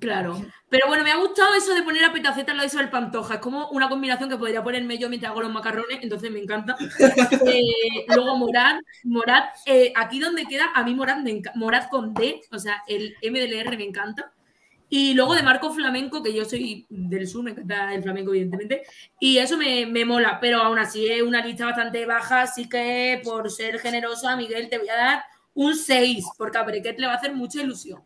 Claro. 0.00 0.44
Pero 0.68 0.86
bueno, 0.86 1.04
me 1.04 1.10
ha 1.10 1.16
gustado 1.16 1.54
eso 1.54 1.74
de 1.74 1.82
poner 1.82 2.04
a 2.04 2.12
Petaceta 2.12 2.52
al 2.52 2.58
lado 2.58 2.68
de 2.68 2.72
Isabel 2.72 2.90
Pantoja. 2.90 3.34
Es 3.34 3.40
como 3.40 3.68
una 3.70 3.88
combinación 3.88 4.28
que 4.28 4.36
podría 4.36 4.62
ponerme 4.62 4.98
yo 4.98 5.08
mientras 5.08 5.30
hago 5.30 5.42
los 5.42 5.52
macarrones, 5.52 5.98
entonces 6.02 6.30
me 6.30 6.40
encanta. 6.40 6.76
Eh, 7.48 8.04
luego 8.08 8.36
Morat, 8.36 8.80
Morat, 9.04 9.54
eh, 9.64 9.92
aquí 9.96 10.18
donde 10.20 10.44
queda, 10.44 10.70
a 10.74 10.82
mí 10.84 10.94
Morat, 10.94 11.18
me 11.18 11.40
Morat 11.54 11.88
con 11.88 12.12
D, 12.12 12.42
o 12.50 12.58
sea, 12.58 12.82
el 12.86 13.14
MDLR 13.22 13.76
me 13.76 13.84
encanta. 13.84 14.32
Y 14.90 15.14
luego 15.14 15.34
de 15.34 15.42
Marco 15.42 15.72
Flamenco, 15.72 16.22
que 16.22 16.32
yo 16.32 16.44
soy 16.44 16.86
del 16.88 17.26
sur, 17.28 17.42
me 17.42 17.50
encanta 17.50 17.94
el 17.94 18.02
flamenco, 18.02 18.30
evidentemente. 18.30 18.82
Y 19.20 19.38
eso 19.38 19.56
me, 19.56 19.86
me 19.86 20.04
mola, 20.04 20.38
pero 20.40 20.62
aún 20.62 20.78
así 20.78 21.06
es 21.06 21.22
una 21.22 21.44
lista 21.44 21.66
bastante 21.66 22.06
baja, 22.06 22.42
así 22.42 22.68
que 22.68 23.20
por 23.22 23.50
ser 23.50 23.78
generosa, 23.78 24.36
Miguel, 24.36 24.68
te 24.68 24.78
voy 24.78 24.88
a 24.88 24.96
dar 24.96 25.24
un 25.54 25.74
6, 25.74 26.24
porque 26.38 26.58
a 26.58 26.62
Brequet 26.62 26.98
le 26.98 27.06
va 27.06 27.14
a 27.14 27.16
hacer 27.16 27.34
mucha 27.34 27.60
ilusión. 27.60 28.02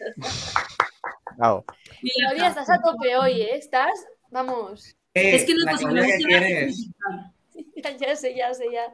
Claudia, 1.36 2.48
está. 2.48 2.62
estás 2.62 2.70
a 2.70 2.82
tope 2.82 3.16
hoy, 3.16 3.42
¿eh? 3.42 3.56
Estás, 3.56 3.92
vamos. 4.30 4.96
Eh, 5.14 5.36
Es 5.36 5.44
que 5.44 5.54
no 5.54 6.00
es 6.02 6.90
Ya, 7.76 7.96
ya 7.96 8.16
sé, 8.16 8.34
ya 8.34 8.54
sé, 8.54 8.66
ya. 8.72 8.92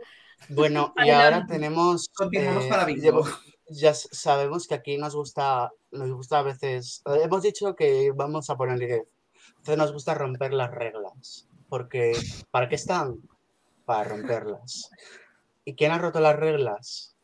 Bueno, 0.49 0.95
y 1.05 1.11
ahora 1.11 1.47
tenemos. 1.47 2.09
Continuamos 2.09 2.65
eh, 2.65 2.69
para 2.69 2.85
bingo. 2.85 3.25
ya 3.69 3.93
sabemos 3.95 4.67
que 4.67 4.75
aquí 4.75 4.97
nos 4.97 5.15
gusta, 5.15 5.71
nos 5.91 6.11
gusta 6.11 6.39
a 6.39 6.43
veces. 6.43 7.03
eh, 7.07 7.21
Hemos 7.25 7.43
dicho 7.43 7.75
que 7.75 8.13
vamos 8.15 8.49
a 8.51 8.57
poner 8.57 8.79
10. 8.79 9.03
Entonces 9.51 9.77
nos 9.77 9.93
gusta 9.93 10.15
romper 10.15 10.53
las 10.53 10.71
reglas. 10.71 11.49
Porque, 11.69 12.13
¿para 12.51 12.69
qué 12.69 12.77
están? 12.77 13.17
Para 13.85 14.05
romperlas. 14.05 14.91
¿Y 15.65 15.75
quién 15.75 15.93
ha 15.93 15.99
roto 15.99 16.21
las 16.21 16.37
reglas? 16.37 17.17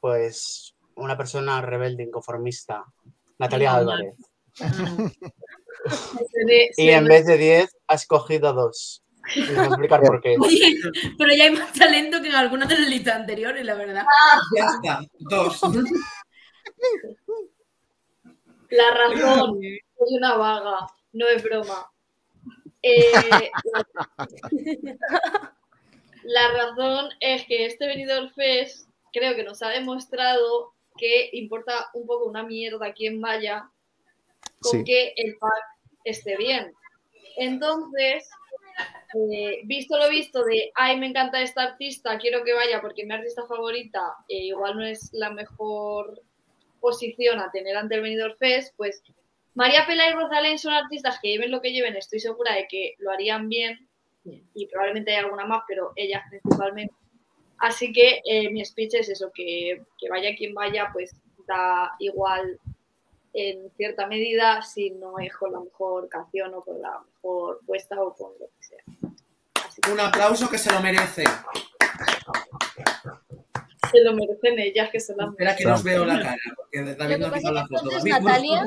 Pues 0.00 0.74
una 0.94 1.16
persona 1.16 1.60
rebelde, 1.62 2.02
inconformista, 2.04 2.84
Natalia 3.38 3.74
Álvarez. 3.74 4.14
Y 6.76 6.90
en 6.90 7.04
ve- 7.04 7.10
vez 7.10 7.26
de 7.26 7.36
10, 7.38 7.76
ha 7.86 7.94
escogido 7.94 8.52
dos. 8.52 9.02
Y 9.34 9.42
os 9.42 9.48
voy 9.54 9.58
a 9.58 9.64
explicar 9.66 10.00
por 10.02 10.20
qué. 10.22 10.36
Oye, 10.40 10.76
pero 11.18 11.34
ya 11.34 11.44
hay 11.44 11.50
más 11.52 11.72
talento 11.72 12.20
que 12.22 12.28
en 12.28 12.34
algunas 12.34 12.68
de 12.68 12.78
las 12.78 12.88
listas 12.88 13.16
anteriores, 13.16 13.64
la 13.64 13.74
verdad. 13.74 14.04
Ya 14.56 14.66
está, 14.66 15.00
dos. 15.18 15.60
La 18.70 18.90
razón, 18.92 19.60
soy 19.60 20.16
una 20.16 20.36
vaga, 20.36 20.86
no 21.12 21.26
es 21.28 21.42
broma. 21.42 21.90
Eh, 22.82 23.50
la, 23.72 23.86
la 26.24 26.48
razón 26.52 27.08
es 27.20 27.44
que 27.46 27.66
este 27.66 27.86
Benidorm 27.86 28.30
Fest 28.34 28.88
creo 29.12 29.34
que 29.34 29.42
nos 29.42 29.62
ha 29.62 29.68
demostrado 29.70 30.74
que 30.96 31.30
importa 31.32 31.88
un 31.94 32.06
poco 32.06 32.26
una 32.26 32.42
mierda 32.42 32.92
quién 32.92 33.20
vaya 33.20 33.70
con 34.60 34.72
Sí. 34.72 34.84
que 34.84 35.12
el 35.16 35.36
pack 35.38 35.64
esté 36.04 36.36
bien. 36.36 36.72
Entonces, 37.36 38.28
eh, 39.14 39.60
visto 39.64 39.96
lo 39.96 40.08
visto 40.08 40.44
de, 40.44 40.70
ay, 40.74 40.98
me 40.98 41.06
encanta 41.06 41.40
esta 41.40 41.62
artista, 41.62 42.18
quiero 42.18 42.44
que 42.44 42.52
vaya 42.52 42.80
porque 42.80 43.04
mi 43.04 43.14
artista 43.14 43.46
favorita, 43.46 44.16
eh, 44.28 44.46
igual 44.46 44.76
no 44.76 44.84
es 44.84 45.10
la 45.12 45.30
mejor 45.30 46.20
posición 46.80 47.40
a 47.40 47.50
tener 47.50 47.76
ante 47.76 47.96
el 47.96 48.02
Benidorm 48.02 48.36
Fest, 48.38 48.74
pues 48.76 49.02
María 49.54 49.86
Pela 49.86 50.08
y 50.08 50.12
Rosalén 50.12 50.58
son 50.58 50.72
artistas 50.72 51.18
que 51.20 51.28
lleven 51.28 51.50
lo 51.50 51.60
que 51.60 51.72
lleven, 51.72 51.96
estoy 51.96 52.20
segura 52.20 52.54
de 52.54 52.68
que 52.68 52.94
lo 52.98 53.10
harían 53.10 53.48
bien 53.48 53.88
y 54.54 54.66
probablemente 54.66 55.12
hay 55.12 55.24
alguna 55.24 55.46
más, 55.46 55.62
pero 55.66 55.92
ellas 55.96 56.22
principalmente. 56.28 56.94
Así 57.58 57.92
que 57.92 58.20
eh, 58.24 58.50
mi 58.50 58.64
speech 58.64 58.94
es 58.94 59.08
eso, 59.08 59.32
que, 59.34 59.82
que 59.98 60.08
vaya 60.08 60.36
quien 60.36 60.54
vaya, 60.54 60.90
pues 60.92 61.16
da 61.46 61.92
igual 61.98 62.60
en 63.34 63.70
cierta 63.76 64.06
medida 64.06 64.62
si 64.62 64.90
no 64.90 65.18
es 65.18 65.32
con 65.36 65.52
la 65.52 65.60
mejor 65.60 66.08
canción 66.08 66.54
o 66.54 66.62
con 66.62 66.80
la 66.80 67.00
mejor 67.14 67.60
puesta 67.66 68.00
o 68.00 68.14
con 68.14 68.32
lo 68.40 68.46
que 68.46 68.62
sea. 68.66 68.82
Así 69.66 69.80
que 69.80 69.90
Un 69.92 70.00
aplauso 70.00 70.48
que 70.50 70.58
se 70.58 70.72
lo 70.72 70.80
merece. 70.80 71.24
se 73.90 74.00
lo 74.02 74.12
merecen 74.14 74.58
ellas, 74.58 74.90
que 74.90 75.00
son 75.00 75.16
las 75.18 75.28
Espera 75.30 75.56
que 75.56 75.64
nos 75.64 75.82
veo 75.82 76.04
la 76.04 76.20
cara, 76.20 76.36
porque 76.56 76.94
David 76.94 77.18
no 77.18 77.30
que 77.30 77.34
ha 77.34 77.38
quitado 77.38 77.54
la 77.54 77.66
foto. 77.66 77.90
Natalia, 78.04 78.66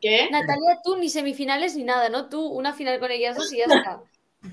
¿Qué? 0.00 0.28
Natalia, 0.30 0.80
tú 0.84 0.96
ni 0.96 1.08
semifinales 1.08 1.76
ni 1.76 1.84
nada, 1.84 2.08
¿no? 2.08 2.28
Tú 2.28 2.46
una 2.48 2.72
final 2.72 2.98
con 3.00 3.10
ellas 3.10 3.36
dos 3.36 3.52
y 3.52 3.58
ya 3.58 3.64
está. 3.64 4.02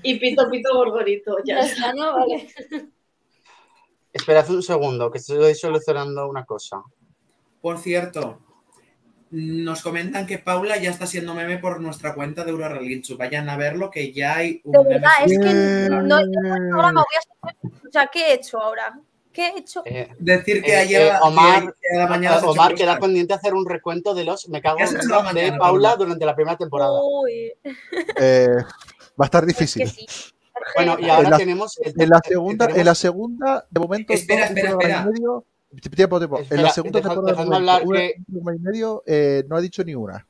Y 0.02 0.18
pito, 0.20 0.48
pito, 0.48 0.72
gorgorito, 0.74 1.36
ya 1.44 1.56
Ya 1.56 1.60
está. 1.62 1.90
está, 1.90 1.92
¿no? 1.94 2.14
Vale. 2.14 2.48
Esperad 4.12 4.48
un 4.50 4.62
segundo, 4.62 5.10
que 5.10 5.18
estoy 5.18 5.54
solucionando 5.54 6.28
una 6.28 6.44
cosa. 6.44 6.82
Por 7.60 7.78
cierto, 7.78 8.38
nos 9.30 9.82
comentan 9.82 10.26
que 10.26 10.38
Paula 10.38 10.76
ya 10.78 10.90
está 10.90 11.06
siendo 11.06 11.34
meme 11.34 11.58
por 11.58 11.80
nuestra 11.80 12.14
cuenta 12.14 12.44
de 12.44 12.50
Eurorelinchu. 12.50 13.16
Vayan 13.16 13.48
a 13.48 13.56
verlo, 13.56 13.90
que 13.90 14.12
ya 14.12 14.36
hay 14.36 14.60
un 14.64 14.72
De 14.72 14.94
meme. 14.94 15.06
es 15.24 15.38
que 15.38 15.88
no, 15.90 16.16
ahora 16.76 16.88
me 16.88 17.00
voy 17.00 17.14
a 17.42 17.48
O 17.88 17.92
sea, 17.92 18.08
¿qué 18.12 18.26
he 18.30 18.34
hecho 18.34 18.58
ahora? 18.60 18.98
¿Qué 19.32 19.46
he 19.46 19.58
hecho? 19.58 19.82
Eh, 19.84 20.08
Decir 20.18 20.60
que 20.62 20.72
eh, 20.72 20.76
ayer 20.76 21.02
eh, 21.02 21.12
Omar, 21.22 21.74
que 21.80 21.96
a 21.96 22.00
la 22.02 22.06
mañana 22.08 22.38
Omar 22.38 22.74
queda 22.74 22.98
pendiente 22.98 23.32
de 23.32 23.38
hacer 23.38 23.54
un 23.54 23.64
recuento 23.64 24.12
de 24.14 24.24
los 24.24 24.48
Me 24.48 24.60
cago 24.60 24.78
¿Qué 24.78 24.82
has 24.82 24.92
en 24.94 25.00
de 25.02 25.06
mañana, 25.06 25.58
Paula 25.58 25.94
durante 25.96 26.24
la 26.26 26.34
primera 26.34 26.56
temporada. 26.56 26.98
Uy, 27.00 27.52
Eh, 28.20 28.48
va 28.58 29.24
a 29.24 29.24
estar 29.26 29.46
difícil. 29.46 29.82
que 29.84 29.88
sí. 29.88 30.06
Bueno, 30.74 30.96
y 30.98 31.04
En 31.04 31.10
ahora 31.10 31.30
la- 31.30 31.38
tenemos. 31.38 31.78
el- 31.78 31.94
En 32.00 32.08
la 32.10 32.20
segunda, 32.26 32.66
tenemos- 32.66 32.80
en 32.80 32.86
la 32.86 32.94
segunda, 32.96 33.66
de 33.70 33.80
momento, 33.80 34.12
Espera, 34.12 34.46
espera, 34.46 34.70
espera. 34.70 35.04
medio- 35.04 35.44
tiempo, 35.94 36.18
tiempo. 36.18 36.40
en 36.50 36.62
la 36.62 36.70
segunda 36.70 36.98
deja- 37.00 37.14
temporada, 37.14 37.44
de 37.44 37.56
hablar 37.56 37.82
una, 37.86 37.98
que- 37.98 38.14
una 38.32 38.54
y 38.54 38.58
medio, 38.58 39.02
eh, 39.06 39.44
no 39.48 39.56
ha 39.56 39.60
dicho 39.60 39.84
ni 39.84 39.94
una. 39.94 40.26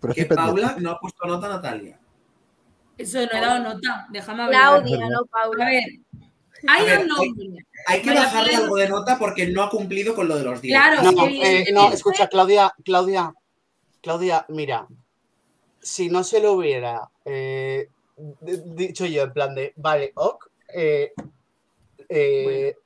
Pero 0.00 0.14
Que 0.14 0.26
pendiente. 0.26 0.60
Paula 0.62 0.76
no 0.80 0.90
ha 0.90 0.98
puesto 1.00 1.26
nota 1.26 1.46
a 1.46 1.50
Natalia. 1.50 1.98
Eso 2.98 3.18
no 3.18 3.24
he 3.32 3.40
dado 3.40 3.62
nota, 3.62 4.06
déjame 4.10 4.42
hablar. 4.44 4.82
Claudia, 4.84 5.08
no 5.08 5.20
A 5.20 5.24
Paula. 5.26 5.64
ver, 5.66 5.84
hay 6.68 6.82
A 6.82 6.84
ver, 6.84 7.00
hay-. 7.18 7.56
Hay 7.88 8.00
que 8.00 8.06
María 8.06 8.22
bajarle 8.22 8.54
algo 8.56 8.76
de 8.76 8.88
nota 8.88 9.18
porque 9.18 9.48
no 9.48 9.62
ha 9.64 9.70
cumplido 9.70 10.14
con 10.14 10.28
lo 10.28 10.36
de 10.36 10.44
los 10.44 10.60
10. 10.60 10.74
Claro, 10.78 11.02
No, 11.10 11.26
sí, 11.26 11.40
eh, 11.42 11.64
sí, 11.66 11.72
no, 11.72 11.92
escucha, 11.92 12.28
Claudia, 12.28 12.72
Claudia, 12.84 13.32
Claudia, 14.00 14.44
mira. 14.48 14.86
si 15.80 16.08
no 16.08 16.22
se 16.22 16.40
lo 16.40 16.52
hubiera 16.52 17.08
eh, 17.24 17.88
dicho 18.40 19.04
yo 19.06 19.22
en 19.24 19.32
plan 19.32 19.52
de, 19.54 19.72
vale, 19.76 20.12
ok, 20.14 20.46
eh, 20.74 21.12
eh, 22.08 22.76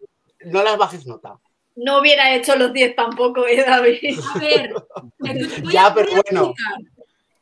no 0.52 0.62
las 0.62 0.76
bajes 0.78 1.06
nota. 1.06 1.38
No 1.76 1.98
hubiera 2.00 2.34
hecho 2.34 2.56
los 2.56 2.72
10 2.72 2.96
tampoco, 2.96 3.46
¿eh, 3.46 3.62
David? 3.66 4.18
A 4.34 4.38
ver, 4.38 4.74
Ya, 5.72 5.86
a- 5.86 5.94
pero 5.94 6.08
bueno. 6.22 6.54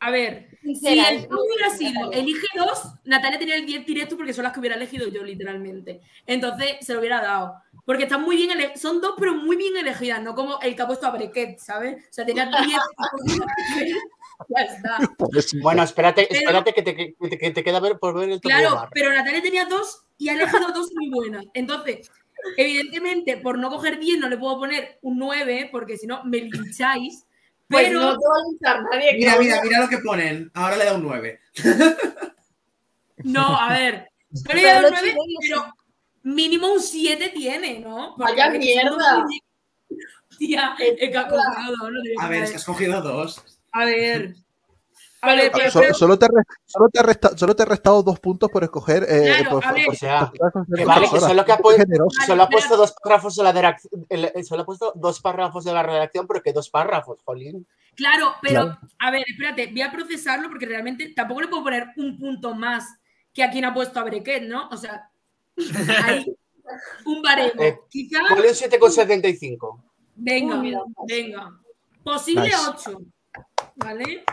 A 0.01 0.11
ver, 0.11 0.49
si 0.61 0.99
el 0.99 1.27
hubiera 1.31 1.69
sido 1.75 2.11
elige 2.11 2.45
dos, 2.57 2.83
Natalia 3.05 3.39
tenía 3.39 3.55
el 3.55 3.65
10 3.65 3.85
directo 3.85 4.17
porque 4.17 4.33
son 4.33 4.43
las 4.43 4.53
que 4.53 4.59
hubiera 4.59 4.75
elegido 4.75 5.07
yo, 5.07 5.23
literalmente. 5.23 6.01
Entonces 6.27 6.75
se 6.81 6.93
lo 6.93 6.99
hubiera 6.99 7.21
dado. 7.21 7.55
Porque 7.85 8.03
están 8.03 8.21
muy 8.23 8.35
bien 8.35 8.51
elegidas. 8.51 8.81
Son 8.81 8.99
dos, 8.99 9.13
pero 9.17 9.33
muy 9.35 9.55
bien 9.55 9.77
elegidas, 9.77 10.21
no 10.21 10.35
como 10.35 10.59
el 10.61 10.75
que 10.75 10.81
ha 10.81 10.87
puesto 10.87 11.07
a 11.07 11.11
Brequet, 11.11 11.57
¿sabes? 11.59 12.03
O 12.09 12.13
sea, 12.13 12.25
tenía 12.25 12.45
10. 12.45 12.79
ya 14.49 14.61
está. 14.63 14.97
Bueno, 15.61 15.83
espérate, 15.83 16.27
Pero- 16.29 16.39
espérate 16.41 16.73
que 16.73 16.81
te, 16.81 16.95
que 16.95 17.15
te- 17.29 17.37
que 17.37 17.51
te 17.51 17.63
queda 17.63 17.79
ver 17.79 17.97
por 17.97 18.13
ver 18.19 18.29
el 18.29 18.41
top 18.41 18.51
de 18.51 18.57
Claro, 18.59 18.89
pero 18.91 19.11
Natalia 19.13 19.41
tenía 19.41 19.65
dos 19.65 20.03
y 20.17 20.29
ha 20.29 20.33
elegido 20.33 20.67
dos 20.73 20.89
muy 20.93 21.09
buenas. 21.09 21.45
Entonces, 21.53 22.11
evidentemente, 22.57 23.37
por 23.37 23.57
no 23.57 23.69
coger 23.69 23.99
10 23.99 24.19
no 24.19 24.29
le 24.29 24.37
puedo 24.37 24.59
poner 24.59 24.99
un 25.01 25.17
9, 25.17 25.69
porque 25.71 25.97
si 25.97 26.07
no 26.07 26.23
me 26.25 26.39
lincháis. 26.39 27.23
Pues 27.67 27.87
Pero 27.87 27.99
no 27.99 28.11
te 28.15 28.27
va 28.27 28.35
a 28.35 28.51
luchar 28.51 28.83
nadie. 28.91 29.13
Mira, 29.17 29.31
Claudia. 29.31 29.53
mira, 29.55 29.63
mira 29.63 29.79
lo 29.79 29.89
que 29.89 29.97
ponen. 29.97 30.51
Ahora 30.53 30.77
le 30.77 30.85
da 30.85 30.93
un 30.93 31.01
9. 31.01 31.39
no, 33.23 33.59
a 33.59 33.69
ver. 33.73 34.07
Yo 34.29 34.41
le 34.41 34.43
Pero 34.43 34.59
voy 34.59 34.69
a 34.69 34.73
dar 34.73 34.81
los 34.83 34.91
un 34.91 34.97
9, 34.97 35.07
chilenos 35.09 35.39
pero 35.49 35.73
mínimo 36.21 36.73
un 36.73 36.79
7 36.79 37.29
tiene, 37.29 37.79
¿no? 37.79 38.13
Porque 38.15 38.33
Vaya 38.33 38.51
que 38.51 38.59
mierda. 38.59 39.25
Tía, 40.37 40.75
es 40.77 41.09
que 41.09 41.17
ha 41.17 41.27
cogido 41.27 41.71
dos, 41.79 41.91
no 41.91 42.21
A 42.21 42.29
ver, 42.29 42.43
es 42.43 42.49
que 42.51 42.55
has 42.57 42.65
cogido 42.65 43.01
dos. 43.01 43.43
A 43.71 43.85
ver. 43.85 44.35
A 45.31 45.35
ver, 45.35 45.51
pero, 45.53 45.71
So- 45.71 45.79
pero- 45.79 45.93
solo, 45.93 46.19
te 46.19 46.27
solo, 46.65 46.89
te 46.89 46.99
he 46.99 47.03
resta- 47.03 47.37
solo 47.37 47.55
te 47.55 47.63
he 47.63 47.65
restado 47.65 48.03
dos 48.03 48.19
puntos 48.19 48.49
por 48.51 48.63
escoger. 48.63 49.03
eh, 49.09 49.33
Claro, 49.37 49.49
por, 49.51 49.65
a 49.65 49.71
ver. 49.73 49.85
por- 49.85 49.95
O 49.95 49.97
sea, 49.97 50.31
por- 50.31 50.85
vale, 50.85 51.09
que 51.09 51.19
solo, 51.19 51.45
que 51.45 51.51
ha 51.51 51.57
puesto, 51.57 51.81
generoso. 51.83 52.21
solo 52.25 52.43
ha 52.43 52.49
puesto 52.49 52.77
dos 52.77 52.93
párrafos 53.03 53.35
de 53.35 53.43
la 53.43 53.51
redacción, 53.51 54.05
el- 54.09 54.45
solo 54.45 54.61
ha 54.61 54.65
puesto 54.65 54.93
dos 54.95 55.19
párrafos 55.21 55.63
de 55.65 55.73
la 55.73 55.83
redacción, 55.83 56.27
pero 56.27 56.41
que 56.41 56.53
dos 56.53 56.69
párrafos, 56.69 57.19
jolín. 57.23 57.67
Claro, 57.95 58.33
pero 58.41 58.61
Claro. 58.63 58.79
a 58.99 59.11
ver, 59.11 59.23
espérate, 59.27 59.67
voy 59.67 59.81
a 59.81 59.91
procesarlo 59.91 60.49
porque 60.49 60.65
realmente 60.65 61.13
tampoco 61.15 61.41
le 61.41 61.47
puedo 61.47 61.63
poner 61.63 61.87
un 61.97 62.17
punto 62.19 62.53
más 62.53 62.83
que 63.33 63.43
a 63.43 63.49
quien 63.51 63.65
ha 63.65 63.73
puesto 63.73 63.99
a 63.99 64.03
Brequet, 64.03 64.43
¿no? 64.43 64.67
O 64.69 64.77
sea, 64.77 65.09
hay 66.05 66.35
un 67.05 67.21
baremo. 67.21 67.61
Eh, 67.61 67.79
Quizá, 67.89 68.19
Ponle 68.29 68.49
un 68.49 68.55
7,75. 68.55 69.81
venga, 70.15 70.55
Uy, 70.55 70.61
mira. 70.61 70.79
venga. 71.07 71.51
Posible 72.03 72.43
Nice. 72.43 72.55
8, 72.69 73.01
¿vale? 73.75 74.23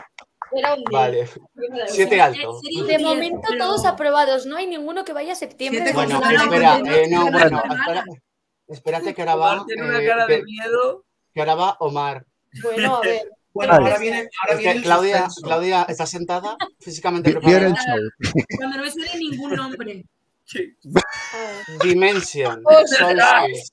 Era 0.55 0.75
un 0.75 0.85
10. 0.85 0.91
Vale, 0.93 1.27
Yo 1.55 1.71
me 1.71 1.79
da 1.79 1.87
siete 1.89 2.15
igual. 2.17 2.35
alto. 2.35 2.61
Sería 2.61 2.81
un 2.81 2.87
De 2.87 2.97
10, 2.99 3.03
momento 3.03 3.49
todos 3.59 3.85
aprobados, 3.85 4.47
no 4.47 4.57
hay 4.57 4.67
ninguno 4.67 5.05
que 5.05 5.13
vaya 5.13 5.33
a 5.33 5.37
septiembre. 5.37 5.83
De 5.85 5.93
Bueno, 5.93 6.21
espera, 6.25 6.79
eh, 6.79 7.07
no, 7.09 7.31
Bueno. 7.31 7.63
espera, 7.65 8.05
espérate 8.69 9.15
que 9.15 9.23
ahora 9.23 9.37
va, 9.37 9.53
Omar 9.55 9.67
tiene 9.67 9.83
una 9.85 10.01
eh, 10.03 10.07
cara 10.07 10.27
de 10.27 10.37
que, 10.39 10.43
miedo. 10.45 11.05
que 11.33 11.41
ahora 11.41 11.55
va 11.55 11.77
Omar. 11.81 12.27
Bueno, 12.63 12.97
a 12.97 13.01
ver. 13.01 13.31
Bueno, 13.55 13.75
Vale. 13.75 13.85
ahora 13.85 13.99
viene, 13.99 14.29
ahora 14.41 14.57
viene 14.59 14.73
el 14.79 14.83
Claudia. 14.83 15.29
Claudia 15.43 15.83
está 15.87 16.07
sentada, 16.07 16.57
físicamente 16.81 17.33
preparada. 17.33 17.75
show. 17.75 18.33
Cuando 18.57 18.79
no 18.79 18.83
me 18.83 18.91
suene 18.91 19.19
ningún 19.19 19.53
nombre. 19.55 20.05
Sí. 20.45 20.75
Dimension. 21.83 22.63
Solstice. 22.87 23.73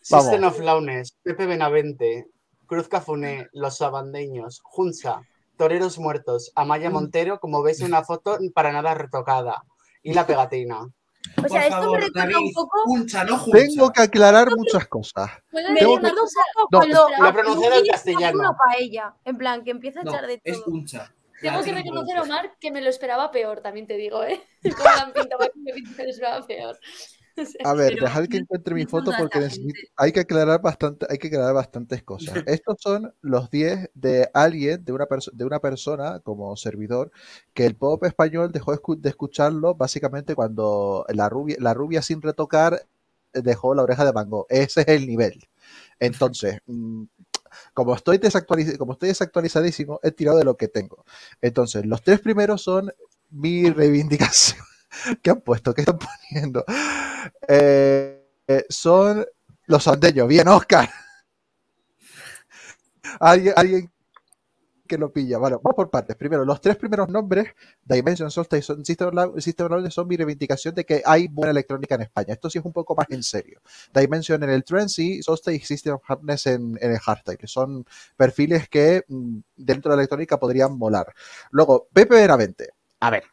System 0.00 0.44
of 0.44 0.58
Launes, 0.60 1.16
Pepe 1.22 1.46
Benavente, 1.46 2.26
Cruz 2.66 2.88
Cafuné, 2.88 3.48
Los 3.52 3.78
Sabandeños, 3.78 4.60
Junza, 4.62 5.22
Toreros 5.56 5.98
Muertos, 5.98 6.52
Amaya 6.54 6.90
Montero, 6.90 7.40
como 7.40 7.62
veis 7.62 7.80
en 7.80 7.86
una 7.86 8.04
foto 8.04 8.38
para 8.54 8.72
nada 8.72 8.94
retocada, 8.94 9.62
y 10.02 10.14
la 10.14 10.26
pegatina. 10.26 10.80
O 10.82 11.40
Por 11.40 11.50
sea, 11.50 11.62
esto 11.62 11.76
favor, 11.80 11.98
me 12.00 12.06
recuerda 12.06 12.20
David, 12.32 12.46
un 12.46 12.52
poco. 12.52 12.78
Juncha, 12.84 13.24
no 13.24 13.38
juncha. 13.38 13.58
Tengo 13.58 13.92
que 13.92 14.02
aclarar 14.02 14.48
muchas 14.56 14.86
cosas. 14.88 15.30
¿Puedo 15.50 15.70
Me 15.72 15.78
Tengo 15.80 15.94
poco 15.96 16.08
No, 16.70 16.78
cuando 16.78 17.08
lo 17.18 17.28
he 17.28 17.32
pronunciado 17.32 17.76
en 17.76 17.86
castellano. 17.86 18.56
paella, 18.62 19.14
en 19.24 19.38
plan, 19.38 19.64
que 19.64 19.70
empieza 19.70 20.00
a 20.00 20.04
No, 20.04 20.10
echar 20.12 20.26
de 20.26 20.40
es 20.44 20.62
todo. 20.62 20.74
Uncha. 20.74 21.14
Tengo 21.40 21.62
que 21.62 21.72
reconocer, 21.72 22.16
no. 22.16 22.22
Omar, 22.22 22.56
que 22.60 22.70
me 22.70 22.80
lo 22.80 22.90
esperaba 22.90 23.30
peor, 23.30 23.60
también 23.60 23.86
te 23.86 23.96
digo, 23.96 24.22
¿eh? 24.22 24.42
Como 24.62 24.84
la 24.84 25.06
me 25.56 25.72
me 25.72 26.04
lo 26.04 26.10
esperaba 26.10 26.46
peor. 26.46 26.78
A 27.64 27.74
ver, 27.74 27.94
Pero 27.94 28.06
dejad 28.06 28.26
que 28.28 28.36
encuentre 28.38 28.74
mi 28.74 28.84
foto 28.84 29.12
porque 29.16 29.38
necesito- 29.38 29.88
hay 29.96 30.12
que 30.12 30.20
aclarar 30.20 30.60
bastante, 30.62 31.06
hay 31.08 31.18
que 31.18 31.28
aclarar 31.28 31.54
bastantes 31.54 32.02
cosas. 32.02 32.34
Estos 32.46 32.76
son 32.80 33.14
los 33.22 33.50
10 33.50 33.90
de 33.94 34.28
alguien, 34.34 34.84
de 34.84 34.92
una, 34.92 35.06
de 35.32 35.44
una 35.44 35.60
persona 35.60 36.20
como 36.20 36.56
servidor, 36.56 37.10
que 37.54 37.66
el 37.66 37.76
pop 37.76 38.04
español 38.04 38.52
dejó 38.52 38.72
de 38.96 39.08
escucharlo 39.08 39.74
básicamente 39.74 40.34
cuando 40.34 41.04
la 41.08 41.28
rubia, 41.28 41.56
la 41.58 41.74
rubia 41.74 42.02
sin 42.02 42.22
retocar 42.22 42.86
eh, 43.32 43.40
dejó 43.42 43.74
la 43.74 43.82
oreja 43.82 44.04
de 44.04 44.12
mango. 44.12 44.46
Ese 44.48 44.82
es 44.82 44.88
el 44.88 45.06
nivel. 45.06 45.40
Entonces, 46.00 46.60
mm, 46.66 47.04
como 47.74 47.94
estoy, 47.94 48.18
desactualiz- 48.18 48.78
como 48.78 48.92
estoy 48.94 49.08
desactualizadísimo, 49.10 50.00
he 50.02 50.10
tirado 50.12 50.38
de 50.38 50.44
lo 50.44 50.56
que 50.56 50.68
tengo. 50.68 51.04
Entonces, 51.42 51.86
los 51.86 52.02
tres 52.02 52.20
primeros 52.20 52.62
son 52.62 52.92
mi 53.30 53.70
reivindicación. 53.70 54.64
¿Qué 55.22 55.30
han 55.30 55.40
puesto? 55.40 55.74
¿Qué 55.74 55.82
están 55.82 55.98
poniendo? 55.98 56.64
Eh, 57.48 58.26
eh, 58.48 58.64
son 58.68 59.24
los 59.66 59.88
andeños. 59.88 60.28
Bien, 60.28 60.48
Oscar. 60.48 60.88
¿Alguien, 63.20 63.54
alguien 63.56 63.90
que 64.86 64.98
lo 64.98 65.10
pilla. 65.12 65.38
Bueno, 65.38 65.60
vamos 65.62 65.76
por 65.76 65.90
partes. 65.90 66.14
Primero, 66.16 66.44
los 66.44 66.60
tres 66.60 66.76
primeros 66.76 67.08
nombres, 67.08 67.48
Dimension, 67.84 68.30
Solstice, 68.30 68.62
son- 68.62 68.84
System 68.84 69.10
Love- 69.14 69.40
System 69.40 69.90
son 69.90 70.06
mi 70.08 70.16
reivindicación 70.16 70.74
de 70.74 70.84
que 70.84 71.02
hay 71.06 71.26
buena 71.28 71.52
electrónica 71.52 71.94
en 71.94 72.02
España. 72.02 72.34
Esto 72.34 72.50
sí 72.50 72.58
es 72.58 72.64
un 72.66 72.72
poco 72.72 72.94
más 72.94 73.06
en 73.10 73.22
serio. 73.22 73.60
Dimension 73.94 74.42
en 74.42 74.50
el 74.50 74.62
trance 74.62 75.02
y 75.02 75.22
Solstice 75.22 75.56
y 75.56 75.60
System 75.66 75.94
of 75.94 76.02
Happiness 76.06 76.46
en, 76.46 76.78
en 76.82 76.90
el 76.92 76.98
hardstyle. 76.98 77.38
Son 77.48 77.86
perfiles 78.16 78.68
que 78.68 79.04
mm, 79.08 79.38
dentro 79.56 79.90
de 79.90 79.96
la 79.96 80.02
electrónica 80.02 80.38
podrían 80.38 80.76
molar. 80.76 81.14
Luego, 81.50 81.88
Pepe 81.92 82.16
Benavente. 82.16 82.73
A 83.06 83.10
ver, 83.10 83.24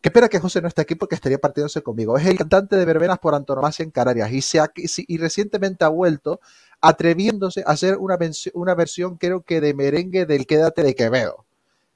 qué 0.00 0.10
pena 0.10 0.28
que 0.28 0.38
José 0.40 0.62
no 0.62 0.68
esté 0.68 0.80
aquí 0.82 0.94
porque 0.94 1.14
estaría 1.14 1.38
partiéndose 1.38 1.82
conmigo. 1.82 2.16
Es 2.16 2.26
el 2.26 2.38
cantante 2.38 2.76
de 2.76 2.84
verbenas 2.84 3.18
por 3.18 3.34
antonomasia 3.34 3.82
en 3.82 3.90
Canarias 3.90 4.32
y, 4.32 4.40
se 4.40 4.60
ha- 4.60 4.72
y 4.74 5.18
recientemente 5.18 5.84
ha 5.84 5.88
vuelto 5.88 6.40
atreviéndose 6.80 7.62
a 7.66 7.72
hacer 7.72 7.96
una, 7.98 8.18
una 8.54 8.74
versión, 8.74 9.16
creo 9.16 9.42
que 9.42 9.60
de 9.60 9.74
merengue 9.74 10.26
del 10.26 10.46
Quédate 10.46 10.82
de 10.82 10.94
Quevedo. 10.94 11.44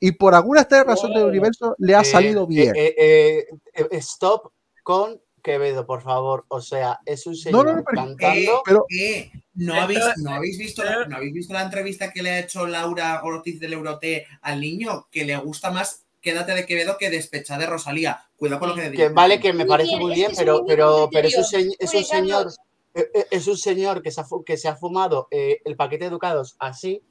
Y 0.01 0.13
por 0.13 0.35
alguna 0.35 0.61
extraña 0.61 0.85
razón 0.85 1.13
del 1.13 1.25
universo 1.25 1.75
le 1.79 1.95
ha 1.95 2.01
Eh, 2.03 2.05
salido 2.05 2.47
bien. 2.47 2.75
eh, 2.77 2.95
eh, 2.97 3.47
eh, 3.75 3.89
stop 3.93 4.53
con 4.83 5.21
Quevedo, 5.43 5.87
por 5.87 6.03
favor. 6.03 6.45
O 6.49 6.61
sea, 6.61 7.01
es 7.07 7.27
un 7.27 7.35
señor 7.37 7.67
no, 7.67 7.77
no, 7.77 7.85
pero- 7.85 8.03
cantando. 8.07 8.63
pero- 8.65 8.87
Eh, 8.91 9.31
¿no, 9.55 9.75
habéis, 9.75 10.01
no, 10.19 10.31
habéis 10.35 10.59
visto 10.59 10.85
la, 10.85 11.07
¿No 11.07 11.17
habéis 11.17 11.33
visto 11.33 11.53
la 11.53 11.63
entrevista 11.63 12.13
que 12.13 12.23
le 12.23 12.31
ha 12.31 12.39
hecho 12.41 12.67
Laura 12.67 13.21
Ortiz 13.25 13.59
del 13.61 13.73
Euroté 13.73 14.27
al 14.43 14.61
niño? 14.61 15.09
Que 15.11 15.25
le 15.25 15.37
gusta 15.39 15.71
más 15.71 16.05
Quédate 16.21 16.53
de 16.55 16.67
Quevedo 16.67 16.97
que 16.99 17.11
Despecha 17.11 17.57
de 17.59 17.67
Rosalía. 17.67 18.25
Cuidado 18.37 18.61
con 18.61 18.69
lo 18.71 18.75
que 18.75 18.83
que 18.83 18.91
dices. 18.91 19.15
vale, 19.15 19.41
que 19.41 19.53
me 19.53 19.65
Muy 19.65 19.69
parece 19.69 19.89
bien, 19.91 20.01
muy 20.01 20.13
es 20.13 20.17
bien, 20.19 20.33
pero, 20.37 20.65
pero, 20.67 21.09
pero 21.13 21.29
es 21.29 21.37
un, 21.37 21.43
criterio. 21.45 21.75
se- 21.77 21.85
es 21.85 21.91
Oye, 21.91 21.99
un 21.99 22.05
señor, 22.05 22.53
eh, 22.95 23.11
eh, 23.15 23.27
es 23.31 23.47
un 23.47 23.57
señor 23.57 24.03
que 24.03 24.11
se 24.11 24.21
ha, 24.21 24.27
que 24.45 24.57
se 24.57 24.69
ha 24.69 24.77
fumado 24.77 25.29
eh, 25.31 25.61
el 25.65 25.77
paquete 25.77 26.05
de 26.05 26.11
educados 26.11 26.57
así, 26.59 27.03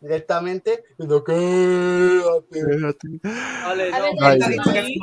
directamente, 0.00 0.84
diciendo 0.90 1.22
que 1.24 1.32
Vale, 3.64 3.92
A 3.94 4.00
ver, 4.00 4.14
no. 4.18 4.26
Ay, 4.26 4.38
¿Te 4.38 4.44
ha 4.44 4.48
dicho 4.48 4.72
que 4.72 4.94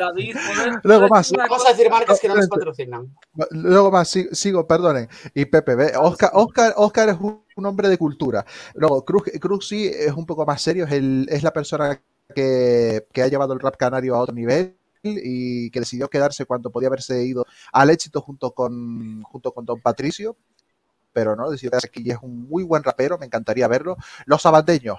David, 0.00 0.34
Luego 0.34 0.48
más, 0.48 0.56
Camel. 0.56 0.56
luego, 0.56 0.60
David, 0.60 0.78
¿puedes- 0.80 0.84
Luego 0.84 1.00
puedes 1.08 1.10
más. 1.10 1.26
decir 1.26 1.36
una 1.38 1.44
Vamos 1.44 1.58
cosa? 1.58 1.68
a 1.68 1.72
decir 1.72 1.90
marcas 1.90 2.20
que 2.20 2.28
no 2.28 2.34
nos 2.34 2.48
patrocinan. 2.48 3.16
luego 3.50 3.90
más, 3.90 4.08
si- 4.08 4.28
sigo, 4.32 4.66
perdonen. 4.66 5.08
Y 5.34 5.44
Pepe, 5.44 5.74
ve, 5.74 5.92
Oscar, 5.96 6.30
Oscar, 6.34 6.74
Oscar 6.76 7.08
es 7.10 7.16
un, 7.20 7.44
un 7.56 7.66
hombre 7.66 7.88
de 7.88 7.98
cultura. 7.98 8.44
Luego, 8.74 9.04
Cruz, 9.04 9.24
Cruz 9.40 9.68
sí 9.68 9.86
es 9.86 10.12
un 10.12 10.26
poco 10.26 10.44
más 10.46 10.60
serio, 10.62 10.84
es, 10.86 10.92
el, 10.92 11.26
es 11.30 11.42
la 11.42 11.52
persona 11.52 12.00
que, 12.34 13.06
que 13.12 13.22
ha 13.22 13.28
llevado 13.28 13.52
el 13.54 13.60
rap 13.60 13.76
canario 13.76 14.14
a 14.16 14.20
otro 14.20 14.34
nivel 14.34 14.76
y 15.02 15.70
que 15.70 15.80
decidió 15.80 16.08
quedarse 16.08 16.44
cuando 16.44 16.70
podía 16.70 16.88
haberse 16.88 17.24
ido 17.24 17.46
al 17.72 17.90
éxito 17.90 18.20
junto 18.20 18.52
con, 18.52 19.22
junto 19.22 19.52
con 19.52 19.64
Don 19.64 19.80
Patricio, 19.80 20.36
pero 21.12 21.34
no, 21.34 21.50
decidió 21.50 21.70
quedarse 21.70 21.88
aquí 21.88 22.02
y 22.04 22.10
es 22.10 22.18
un 22.22 22.48
muy 22.48 22.62
buen 22.62 22.82
rapero, 22.84 23.18
me 23.18 23.26
encantaría 23.26 23.66
verlo. 23.66 23.96
Los 24.26 24.42
sabandeños, 24.42 24.98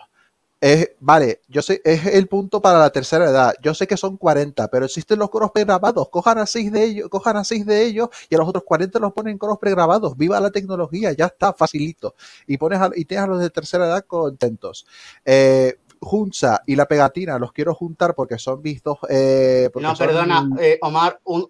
vale, 1.00 1.42
yo 1.48 1.62
sé, 1.64 1.82
es 1.84 2.06
el 2.06 2.28
punto 2.28 2.62
para 2.62 2.78
la 2.80 2.92
tercera 2.92 3.26
edad. 3.30 3.54
Yo 3.64 3.74
sé 3.74 3.88
que 3.88 3.98
son 3.98 4.18
40, 4.18 4.68
pero 4.70 4.86
existen 4.86 5.18
los 5.18 5.30
coros 5.32 5.52
pregrabados. 5.52 6.10
Cojan 6.10 6.38
a 6.38 6.46
seis 6.46 6.72
de 6.72 6.84
ellos, 6.84 7.10
cojan 7.10 7.38
a 7.38 7.44
seis 7.44 7.66
de 7.66 7.84
ellos 7.84 8.10
y 8.30 8.36
a 8.36 8.38
los 8.38 8.48
otros 8.48 8.64
40 8.64 9.00
los 9.00 9.12
ponen 9.14 9.38
coros 9.40 9.58
pregrabados. 9.58 10.16
Viva 10.18 10.40
la 10.40 10.52
tecnología, 10.52 11.14
ya 11.14 11.26
está, 11.28 11.54
facilito. 11.54 12.14
Y 12.46 12.58
pones 12.58 12.80
a- 12.80 12.92
y 12.96 13.06
tienes 13.06 13.26
a 13.26 13.28
los 13.28 13.40
de 13.40 13.50
tercera 13.50 13.88
edad 13.88 14.06
contentos. 14.06 14.86
Eh, 15.26 15.78
Junza 16.04 16.64
y 16.66 16.76
la 16.76 16.88
pegatina 16.88 17.38
los 17.38 17.52
quiero 17.54 17.76
juntar 17.76 18.16
porque 18.16 18.40
son 18.40 18.62
mis 18.64 18.82
dos. 18.82 18.98
eh, 19.08 19.70
porque 19.72 19.88
No, 19.88 19.96
son- 19.96 20.08
perdona, 20.08 20.50
eh, 20.60 20.80
Omar, 20.82 21.20
un, 21.26 21.48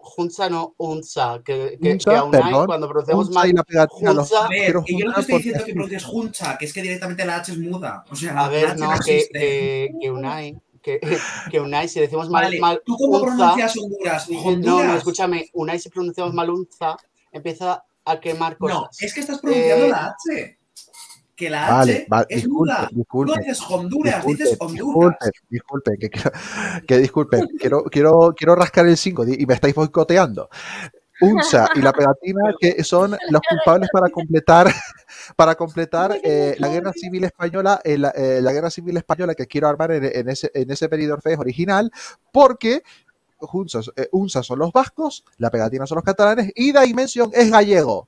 no 0.50 0.76
Unza, 0.78 1.42
que, 1.44 1.80
que, 1.82 1.98
aún 2.16 2.36
hay 2.36 2.54
cuando 2.66 2.88
pronunciamos 2.90 3.30
mal. 3.32 3.50
y 3.50 3.54
la 3.54 3.64
pegatina 3.64 4.14
los 4.14 4.30
ver, 4.50 4.66
quiero 4.66 4.84
que 4.84 4.98
yo 4.98 5.06
no 5.06 5.14
te 5.14 5.22
estoy 5.22 5.34
porque 5.34 5.44
diciendo 5.44 5.66
que 5.66 5.74
pronuncies 5.74 6.04
juncha, 6.04 6.58
que 6.58 6.66
es 6.66 6.74
que 6.74 6.82
directamente 6.82 7.26
la 7.26 7.38
H 7.38 7.54
es 7.54 7.58
muda. 7.60 8.04
O 8.12 8.16
sea, 8.16 8.38
a 8.38 8.50
ver, 8.50 8.78
no, 8.78 8.90
que, 9.06 9.26
que, 9.32 9.90
que 10.02 10.12
Unai, 10.12 10.62
que, 10.82 11.00
que 11.50 11.60
Unai, 11.62 11.88
si 11.88 12.02
decimos 12.02 12.30
mal, 12.30 12.44
Vale, 12.44 12.60
mal 12.60 12.82
¿tú 12.86 12.98
cómo 12.98 13.22
pronuncias 13.22 13.78
Honduras? 13.78 14.30
no, 14.30 14.84
no, 14.84 14.96
escúchame, 14.98 15.50
Unai, 15.54 15.80
si 15.80 15.90
pronunciamos 15.90 16.34
mal 16.34 16.50
Unza, 16.50 16.98
empieza 17.32 17.84
a 18.04 18.20
quemar 18.20 18.58
cosas. 18.58 18.78
No, 18.80 18.90
es 19.00 19.14
que 19.14 19.20
estás 19.22 19.40
pronunciando 19.40 19.86
Eh, 19.86 19.90
la 19.90 20.08
H. 20.08 20.58
Que 21.42 21.50
la 21.50 21.72
Vale, 21.72 21.94
H 21.94 22.06
vale, 22.08 22.26
es 22.30 22.36
disculpe, 22.44 22.74
disculpe. 22.92 23.32
No 23.32 23.38
dices 23.40 23.62
Honduras, 23.68 24.26
dices 24.28 24.50
Disculpe, 24.52 24.82
Honduras. 24.84 25.18
disculpe, 25.50 25.92
disculpe, 25.92 25.98
que, 25.98 26.10
quiero- 26.12 26.32
que 26.88 26.98
disculpe, 27.00 27.40
quiero, 27.60 27.84
quiero, 27.86 28.34
quiero 28.38 28.56
rascar 28.56 28.86
el 28.86 28.96
5 28.96 29.26
y 29.28 29.46
me 29.48 29.56
estáis 29.56 29.74
boicoteando. 29.74 30.50
Unsa 31.20 31.68
y 31.76 31.82
la 31.82 31.94
pegatina 31.94 32.42
que 32.60 32.84
son 32.84 33.12
los 33.32 33.42
culpables 33.50 33.90
para 33.92 34.10
completar 34.10 34.72
para 35.36 35.56
completar 35.56 36.16
eh, 36.24 36.56
la 36.60 36.68
guerra 36.68 36.94
civil 36.94 37.24
española 37.24 37.82
eh, 37.84 37.98
la, 37.98 38.10
eh, 38.10 38.40
la 38.42 38.52
guerra 38.54 38.70
civil 38.70 38.98
española 38.98 39.34
que 39.36 39.48
quiero 39.48 39.68
armar 39.68 39.92
en, 39.94 40.06
en 40.06 40.30
ese 40.30 40.52
en 40.54 40.70
ese 40.70 40.90
periodo 40.90 41.16
Orfeos 41.16 41.40
original 41.40 41.92
porque 42.32 42.82
Unsa, 43.54 43.82
eh, 43.96 44.10
Unsa 44.12 44.42
son 44.44 44.60
los 44.60 44.72
vascos 44.72 45.24
la 45.38 45.50
pegatina 45.52 45.86
son 45.88 45.96
los 45.98 46.04
catalanes 46.06 46.52
y 46.56 46.72
la 46.72 46.82
dimensión 46.82 47.30
es 47.34 47.50
gallego 47.52 48.08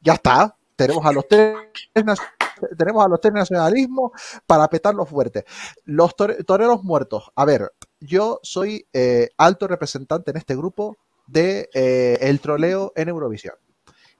ya 0.00 0.14
está 0.14 0.56
tenemos 0.76 1.04
a 1.04 1.12
los 1.12 1.26
tres 1.28 1.56
nac- 1.96 2.18
tenemos 2.76 3.04
a 3.04 3.08
los 3.08 3.20
tres 3.20 3.32
nacionalismos 3.34 4.12
para 4.46 4.68
petarlos 4.68 5.08
fuerte 5.08 5.44
los 5.84 6.14
tore- 6.16 6.44
toreros 6.44 6.82
muertos 6.84 7.30
a 7.34 7.44
ver 7.44 7.72
yo 8.00 8.40
soy 8.42 8.86
eh, 8.92 9.28
alto 9.36 9.68
representante 9.68 10.30
en 10.32 10.36
este 10.36 10.56
grupo 10.56 10.96
de 11.26 11.70
eh, 11.72 12.18
el 12.20 12.40
troleo 12.40 12.92
en 12.96 13.08
Eurovisión. 13.08 13.54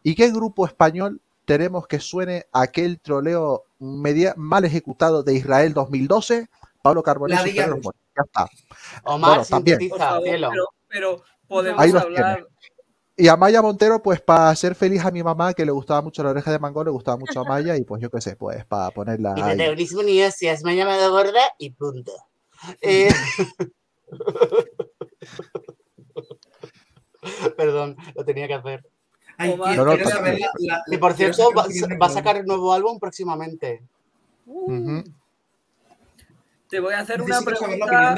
¿Y 0.05 0.15
qué 0.15 0.31
grupo 0.31 0.65
español 0.67 1.21
tenemos 1.45 1.87
que 1.89 1.99
suene 1.99 2.47
aquel 2.53 3.01
troleo 3.01 3.65
media- 3.81 4.35
mal 4.37 4.65
ejecutado 4.65 5.23
de 5.25 5.35
Israel 5.35 5.75
2012? 5.75 6.49
Pablo 6.81 7.03
Carbonell. 7.03 7.39
Ya 7.55 8.23
está. 8.25 8.47
Omar, 9.05 9.31
Bueno, 9.39 9.45
también. 9.47 9.79
pero, 9.81 10.69
pero 10.89 11.23
podemos 11.49 11.81
Ahí 11.81 11.91
hablar. 11.91 12.47
Y 13.23 13.29
a 13.29 13.37
Maya 13.37 13.63
Montero, 13.63 14.03
pues 14.03 14.21
para 14.21 14.51
hacer 14.51 14.75
feliz 14.75 15.05
a 15.05 15.13
mi 15.13 15.23
mamá, 15.23 15.55
que 15.55 15.65
le 15.65 15.71
gustaba 15.71 16.03
mucho 16.03 16.25
la 16.25 16.31
oreja 16.31 16.51
de 16.51 16.59
mango, 16.59 16.83
le 16.83 16.91
gustaba 16.91 17.17
mucho 17.19 17.39
a 17.39 17.45
Maya, 17.45 17.77
y 17.77 17.85
pues 17.85 18.03
yo 18.03 18.11
qué 18.11 18.21
sé, 18.21 18.35
pues 18.35 18.65
para 18.65 18.91
ponerla 18.91 19.33
Y 19.37 19.41
ahí. 19.43 19.51
de 19.51 19.57
terrorismo 19.59 20.03
ni 20.03 20.21
hostias, 20.25 20.65
me 20.65 20.73
ha 20.73 20.75
llamado 20.75 21.09
gorda 21.13 21.39
y 21.57 21.71
punto. 21.71 22.11
Eh, 22.81 23.09
Perdón, 27.57 27.97
lo 28.17 28.25
tenía 28.25 28.49
que 28.49 28.55
hacer. 28.55 28.85
Ay, 29.39 29.53
Omar, 29.53 29.69
quiero, 29.69 29.85
No, 29.85 29.91
no, 29.93 29.97
quiero 29.97 30.11
tranquilo. 30.11 30.27
saber 30.27 30.41
la, 30.59 30.75
la- 30.75 30.83
Y 30.89 30.97
por 30.99 31.13
cierto, 31.15 31.53
va, 31.55 32.07
a 32.07 32.11
sacar 32.11 32.41
un 32.41 32.47
nuevo 32.47 32.73
álbum 32.73 32.99
próximamente. 32.99 33.85
Te 36.69 36.81
voy 36.81 36.95
a 36.95 36.99
hacer 36.99 37.23
una 37.23 37.41
pregunta. 37.41 38.17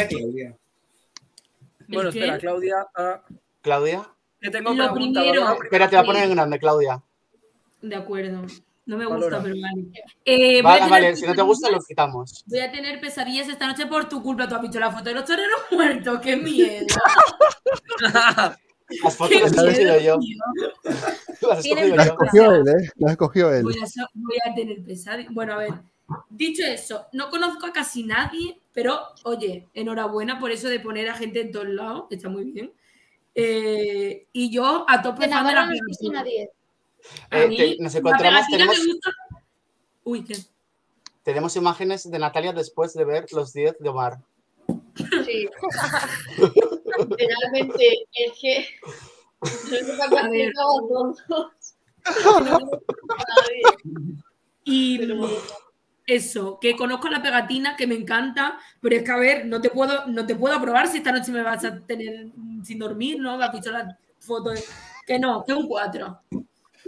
Bueno, 1.89 2.09
¿El 2.09 2.17
espera, 2.17 2.39
Claudia. 2.39 2.87
ah, 2.97 3.21
Claudia. 3.61 4.09
Que 4.45 4.51
tengo 4.51 4.75
Lo 4.75 4.93
pregunta, 4.93 5.21
primero- 5.21 5.63
Espera, 5.63 5.89
te 5.89 5.97
voy 5.97 6.03
a 6.03 6.07
poner 6.07 6.25
en 6.25 6.31
grande, 6.35 6.59
Claudia. 6.59 7.03
De 7.81 7.97
acuerdo. 7.97 8.43
No 8.87 8.99
me 8.99 9.07
gusta, 9.07 9.21
Valora. 9.39 9.43
pero 9.43 9.55
vale. 9.63 9.87
Eh, 10.27 10.61
Vale, 10.61 10.77
tener 10.81 10.91
vale, 10.91 11.17
si 11.17 11.27
no 11.27 11.35
te 11.35 11.41
gusta, 11.41 11.71
lo 11.71 11.81
quitamos. 11.81 12.45
voy 12.47 12.59
a 12.59 12.71
tener 12.71 13.01
pesadillas 13.01 13.49
esta 13.49 13.67
noche 13.67 13.87
por 13.87 14.07
tu 14.11 14.23
culpa. 14.23 14.47
Tú 14.47 14.57
has 14.57 14.61
visto 14.61 14.79
la 14.79 14.91
foto 14.91 15.05
de 15.05 15.15
los 15.15 15.25
toreros 15.25 15.61
muertos. 15.71 16.21
¡Qué 16.21 16.37
miedo! 16.37 16.87
Las 19.03 19.17
fotos 19.17 19.29
¡Qué 19.31 19.41
las 19.41 19.53
he 19.53 19.71
escogido 19.71 19.99
yo. 20.01 20.19
Las 21.49 21.65
yo. 21.65 22.03
escogió 22.03 22.53
él, 22.55 22.69
¿eh? 22.69 22.91
La 22.97 23.11
escogió 23.13 23.53
él. 23.55 23.63
Voy 23.63 23.79
a, 23.83 23.87
so- 23.87 24.07
voy 24.13 24.37
a 24.51 24.55
tener 24.55 24.85
pesadillas. 24.85 25.33
Bueno, 25.33 25.55
a 25.55 25.57
ver. 25.57 25.73
Dicho 26.29 26.63
eso, 26.63 27.07
no 27.15 27.31
conozco 27.31 27.65
a 27.65 27.73
casi 27.73 28.03
nadie, 28.03 28.61
pero 28.75 29.01
oye, 29.23 29.67
enhorabuena 29.73 30.39
por 30.39 30.51
eso 30.51 30.69
de 30.69 30.79
poner 30.81 31.09
a 31.09 31.15
gente 31.15 31.41
en 31.41 31.51
todos 31.51 31.69
lados. 31.69 32.05
Está 32.11 32.29
muy 32.29 32.45
bien. 32.45 32.71
Eh, 33.35 34.27
y 34.33 34.51
yo 34.51 34.85
a 34.89 35.03
tope 35.03 35.27
De 35.27 35.33
fan 35.33 35.47
de 35.47 35.53
la 35.55 35.67
pegatina. 35.69 36.21
nadie. 36.21 36.51
A 37.31 37.39
Eh, 37.41 37.49
mí, 37.49 37.57
te- 37.57 37.77
nos 37.81 37.93
la 37.93 37.99
encontramos, 37.99 38.41
pegatina 38.47 38.59
tenemos, 38.59 38.79
me 38.79 38.93
gusta. 38.93 39.11
Uy, 40.05 40.25
¿qué? 40.25 40.37
tenemos 41.23 41.57
imágenes 41.57 42.11
de 42.11 42.19
Natalia 42.19 42.53
después 42.53 42.93
de 42.95 43.05
ver 43.05 43.27
los 43.33 43.53
10 43.53 43.79
de 43.79 43.89
Omar. 43.89 44.19
Sí. 45.25 45.49
Realmente 47.19 48.07
es 48.13 48.33
que. 48.41 48.67
No 49.43 49.95
A 50.05 50.19
a. 52.49 52.59
Y. 54.67 54.99
eso, 56.07 56.59
que 56.61 56.77
conozco 56.77 57.09
la 57.09 57.23
pegatina, 57.23 57.77
que 57.77 57.87
me 57.87 57.95
encanta, 57.95 58.59
pero 58.81 58.97
es 58.97 59.03
que 59.03 59.11
a 59.11 59.17
ver, 59.17 59.47
no 59.47 59.61
te 59.61 59.71
puedo, 59.71 60.07
no 60.07 60.27
te 60.27 60.35
puedo 60.35 60.55
aprobar 60.55 60.87
si 60.89 60.99
esta 60.99 61.13
noche 61.13 61.33
me 61.33 61.43
vas 61.43 61.65
a 61.65 61.81
tener 61.81 62.27
sin 62.63 62.79
dormir, 62.79 63.19
¿no? 63.21 63.37
Me 63.39 63.45
has 63.45 63.53
visto 63.53 63.71
la 63.71 63.97
foto 64.21 64.51
de- 64.51 64.63
Que 65.07 65.19
no, 65.19 65.45
que 65.45 65.53
un 65.53 65.67
4. 65.69 66.21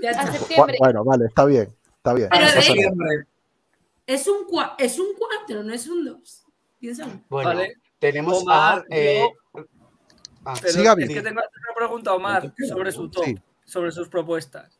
Ya 0.03 0.09
A 0.09 0.13
está. 0.13 0.25
Bu- 0.27 0.33
septiembre. 0.39 0.77
Bueno, 0.79 1.05
vale, 1.05 1.27
está 1.27 1.45
bien. 1.45 1.75
Está 1.97 2.13
bien. 2.15 2.29
Pero 2.31 2.47
de-. 2.47 3.27
Es 4.07 4.27
un 4.29 4.45
4, 4.49 4.75
es 4.79 4.99
un 4.99 5.09
4, 5.19 5.63
no 5.65 5.73
es 5.75 5.87
un 5.89 6.05
2. 6.05 6.45
Piénsalo. 6.79 7.21
Bueno, 7.29 7.49
Vale. 7.51 7.75
tenemos 7.99 8.43
Omar, 8.43 8.79
a. 8.81 8.85
eh, 8.95 9.25
ah, 10.45 10.55
Pero 10.61 10.95
es 10.99 11.09
que 11.09 11.23
tengo 11.23 11.41
una 11.41 11.75
pregunta 11.77 12.15
Omar 12.15 12.53
sobre 12.69 12.93
su 12.93 13.09
top, 13.11 13.25
Sí. 13.25 13.35
sobre 13.65 13.91
sus 13.91 14.09
propuestas. 14.09 14.76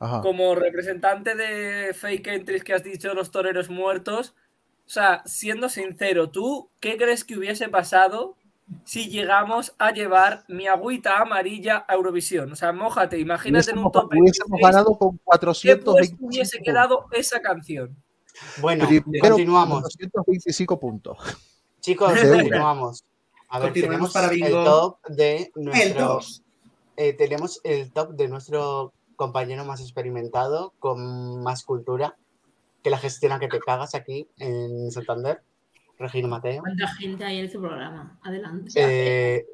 Ajá. 0.00 0.20
Como 0.20 0.54
representante 0.54 1.34
de 1.34 1.92
fake 1.92 2.26
entries 2.28 2.62
que 2.64 2.72
has 2.74 2.84
dicho 2.84 3.14
los 3.14 3.30
toreros 3.30 3.68
muertos, 3.68 4.34
o 4.86 4.90
sea, 4.90 5.22
siendo 5.26 5.68
sincero, 5.68 6.30
¿tú 6.30 6.70
qué 6.80 6.96
crees 6.96 7.24
que 7.24 7.36
hubiese 7.36 7.68
pasado 7.68 8.36
si 8.84 9.08
llegamos 9.08 9.74
a 9.78 9.90
llevar 9.92 10.44
mi 10.48 10.66
agüita 10.68 11.18
amarilla 11.18 11.84
a 11.88 11.94
Eurovisión? 11.94 12.52
O 12.52 12.56
sea, 12.56 12.72
mójate, 12.72 13.18
imagínate 13.18 13.72
en 13.72 13.78
un 13.78 13.90
top 13.90 14.06
hubiésemos 14.12 14.50
26, 14.50 14.72
ganado 14.72 14.96
con 14.98 15.16
¿qué 15.16 15.22
425 15.24 15.92
puesto 15.92 16.16
hubiese 16.26 16.58
quedado 16.60 17.06
esa 17.12 17.40
canción? 17.40 17.96
bueno, 18.60 18.86
Primero, 18.86 19.30
continuamos. 19.34 19.82
225 19.82 20.78
puntos. 20.78 21.18
Chicos, 21.80 22.12
continuamos. 22.20 23.04
A 23.48 23.58
ver, 23.58 23.68
Continuemos 23.68 24.12
tenemos 24.12 24.12
para 24.12 24.26
el 24.28 24.34
bingo. 24.52 24.64
top 24.64 25.06
de 25.08 25.50
El 25.56 25.64
nuestro. 25.64 26.04
2. 26.06 26.42
eh, 26.96 27.12
tenemos 27.14 27.60
el 27.64 27.90
top 27.92 28.10
de 28.10 28.28
nuestro 28.28 28.92
compañero 29.18 29.64
más 29.64 29.80
experimentado, 29.80 30.72
con 30.78 31.42
más 31.42 31.64
cultura, 31.64 32.16
que 32.84 32.88
la 32.88 32.98
gestiona 32.98 33.40
que 33.40 33.48
te 33.48 33.58
cagas 33.58 33.96
aquí 33.96 34.28
en 34.38 34.92
Santander, 34.92 35.42
Regino 35.98 36.28
Mateo. 36.28 36.60
¿Cuánta 36.62 36.86
gente 36.94 37.24
hay 37.24 37.40
en 37.40 37.46
este 37.46 37.58
programa? 37.58 38.16
Adelante. 38.22 38.70
Eh, 38.76 39.44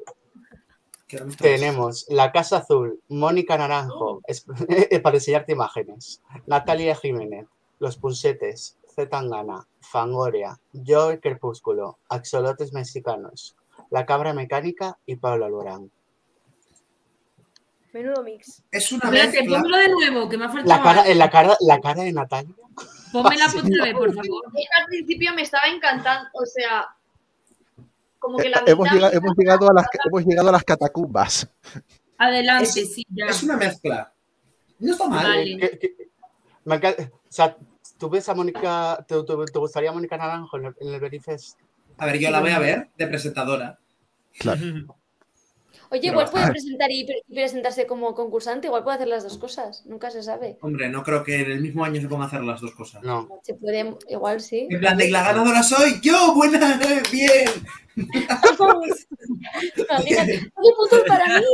tenemos 1.41 2.05
la 2.09 2.31
Casa 2.31 2.57
Azul, 2.57 3.01
Mónica 3.09 3.57
Naranjo, 3.57 4.21
es- 4.27 4.45
para 5.03 5.17
enseñarte 5.17 5.53
imágenes, 5.53 6.21
Natalia 6.45 6.95
Jiménez, 6.95 7.47
Los 7.79 7.97
Pulsetes, 7.97 8.77
Zetangana, 8.93 9.67
Fangoria, 9.81 10.59
Yo 10.73 11.09
el 11.09 11.19
Crepúsculo, 11.19 11.97
Axolotes 12.09 12.71
Mexicanos, 12.71 13.55
La 13.89 14.05
Cabra 14.05 14.33
Mecánica 14.35 14.99
y 15.07 15.15
Pablo 15.15 15.45
Alborán. 15.45 15.89
Menudo 17.95 18.23
mix. 18.23 18.61
Es 18.71 18.91
una 18.91 19.05
Espérate, 19.05 19.37
mezcla. 19.39 19.57
pónmelo 19.61 19.77
de 19.77 19.89
nuevo, 19.89 20.27
que 20.29 20.37
me 20.37 20.43
ha 20.43 20.47
La 20.47 20.53
faltado. 20.53 20.83
cara, 20.83 20.99
algo. 20.99 21.11
en 21.13 21.17
la 21.17 21.29
cara, 21.29 21.57
la 21.61 21.79
cara 21.79 22.03
de 22.03 22.11
Natalia. 22.11 22.55
Ponme 23.13 23.37
la 23.37 23.47
foto 23.47 23.67
otra 23.67 23.83
vez, 23.85 23.93
por 23.93 24.13
favor. 24.13 24.43
Al 24.77 24.85
principio 24.87 25.33
me 25.33 25.41
estaba 25.43 25.67
encantando, 25.73 26.29
o 26.33 26.45
sea, 26.45 26.87
como 28.19 28.37
que 28.37 28.49
la 28.49 28.57
Eh, 28.57 28.63
hemos, 28.71 28.91
llegado, 28.91 29.13
hemos, 29.13 29.33
llegado 29.37 29.69
a 29.69 29.73
las, 29.73 29.85
hemos 30.05 30.25
llegado 30.25 30.49
a 30.49 30.51
las 30.51 30.63
catacumbas. 30.65 31.49
Adelante, 32.17 32.63
Es- 32.81 32.93
sí, 32.95 33.05
ya. 33.09 33.27
Es 33.27 33.41
una 33.43 33.55
mezcla. 33.55 34.11
No 34.79 34.91
está 34.91 35.07
mal. 35.07 35.25
Vale. 35.25 35.57
Que- 35.57 35.79
que- 35.79 35.95
me 36.65 36.75
encanta- 36.75 37.03
o 37.13 37.31
sea, 37.31 37.55
¿tú 37.97 38.09
ves 38.09 38.27
a 38.27 38.33
Mónica, 38.35 39.05
te, 39.07 39.23
te- 39.23 39.45
te 39.53 39.59
gustaría 39.59 39.93
Mónica 39.93 40.17
Naranjo 40.17 40.57
en 40.57 40.65
el, 40.65 40.75
en 40.81 40.93
el 40.95 40.99
Verifest? 40.99 41.59
A 41.97 42.05
ver, 42.07 42.19
yo 42.19 42.29
la 42.29 42.41
voy 42.41 42.51
a 42.51 42.59
ver 42.59 42.89
de 42.97 43.07
presentadora. 43.07 43.79
Claro. 44.37 44.59
Oye, 45.91 46.07
igual 46.07 46.29
puede 46.31 46.47
presentar 46.51 46.91
y, 46.91 47.05
pre- 47.05 47.21
y 47.27 47.35
presentarse 47.35 47.85
como 47.87 48.13
concursante, 48.15 48.67
igual 48.67 48.83
puede 48.83 48.95
hacer 48.95 49.07
las 49.07 49.23
dos 49.23 49.37
cosas, 49.37 49.85
nunca 49.85 50.09
se 50.11 50.23
sabe. 50.23 50.57
Hombre, 50.61 50.89
no 50.89 51.03
creo 51.03 51.23
que 51.23 51.41
en 51.41 51.51
el 51.51 51.61
mismo 51.61 51.83
año 51.85 52.01
se 52.01 52.07
ponga 52.07 52.25
a 52.25 52.27
hacer 52.27 52.43
las 52.43 52.61
dos 52.61 52.73
cosas. 52.75 53.03
No. 53.03 53.27
Se 53.43 53.53
puede, 53.53 53.95
igual 54.09 54.41
sí. 54.41 54.67
En 54.69 54.79
plan 54.79 54.97
de 54.97 55.09
la 55.11 55.23
ganadora 55.23 55.63
soy 55.63 55.99
yo, 56.01 56.33
buena, 56.33 56.79
eh, 56.81 57.01
bien. 57.11 57.49
Imagínate, 59.77 60.51
¡Oye, 60.55 60.71
puntos 60.77 61.03
para 61.07 61.39
mí! 61.39 61.45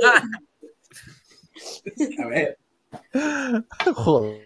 A 2.20 2.26
ver, 2.28 2.58
Joder. 3.94 4.42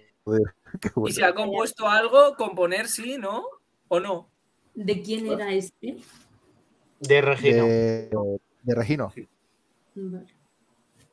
Qué 0.81 0.89
Y 0.89 0.91
bueno. 0.95 1.15
si 1.15 1.23
ha 1.23 1.33
compuesto 1.33 1.87
algo, 1.87 2.35
componer 2.35 2.87
sí, 2.87 3.17
¿no? 3.17 3.43
¿O 3.87 3.99
no? 3.99 4.29
¿De 4.73 5.01
quién 5.01 5.27
era 5.27 5.53
este? 5.53 5.95
De 6.99 7.21
Regino. 7.21 7.65
De, 7.65 8.09
de 8.63 8.75
Regino. 8.75 9.13
Vale. 9.95 10.25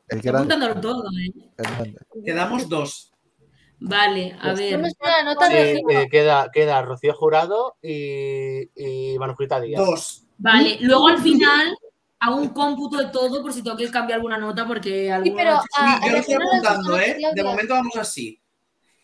El 0.09 0.21
que 0.21 0.29
Estoy 0.29 0.29
era 0.29 0.39
apuntándolo 0.41 0.81
todo, 0.81 1.05
¿eh? 1.19 1.33
el- 1.59 2.25
Quedamos 2.25 2.69
dos. 2.69 3.13
Vale, 3.81 4.37
a 4.41 4.53
ver. 4.55 4.79
Nota 4.81 5.47
Sí, 5.47 5.53
de 5.55 5.63
Regino. 5.65 5.91
eh, 5.91 6.09
queda, 6.11 6.51
queda 6.53 6.83
Rocío 6.83 7.15
Jurado 7.15 7.77
y, 7.83 8.69
y 8.77 9.19
Manujita 9.19 9.61
Díaz. 9.61 9.85
Dos. 9.85 10.25
Vale, 10.39 10.79
luego 10.81 11.09
al 11.09 11.19
final 11.19 11.77
hago 12.21 12.37
un 12.37 12.49
cómputo 12.51 12.99
de 12.99 13.07
todo 13.07 13.43
por 13.43 13.53
si 13.53 13.63
tengo 13.63 13.77
que 13.77 13.91
cambiar 13.91 14.19
alguna 14.19 14.39
nota 14.39 14.67
porque 14.67 15.11
alguna 15.11 15.37
pero, 15.37 15.55
noche- 15.55 15.69
ah, 15.79 16.01
Yo 16.05 16.13
lo 16.13 16.19
estoy 16.19 16.35
apuntando, 16.35 16.99
¿eh? 16.99 17.17
De 17.35 17.43
momento 17.43 17.75
vamos 17.75 17.97
así. 17.97 18.41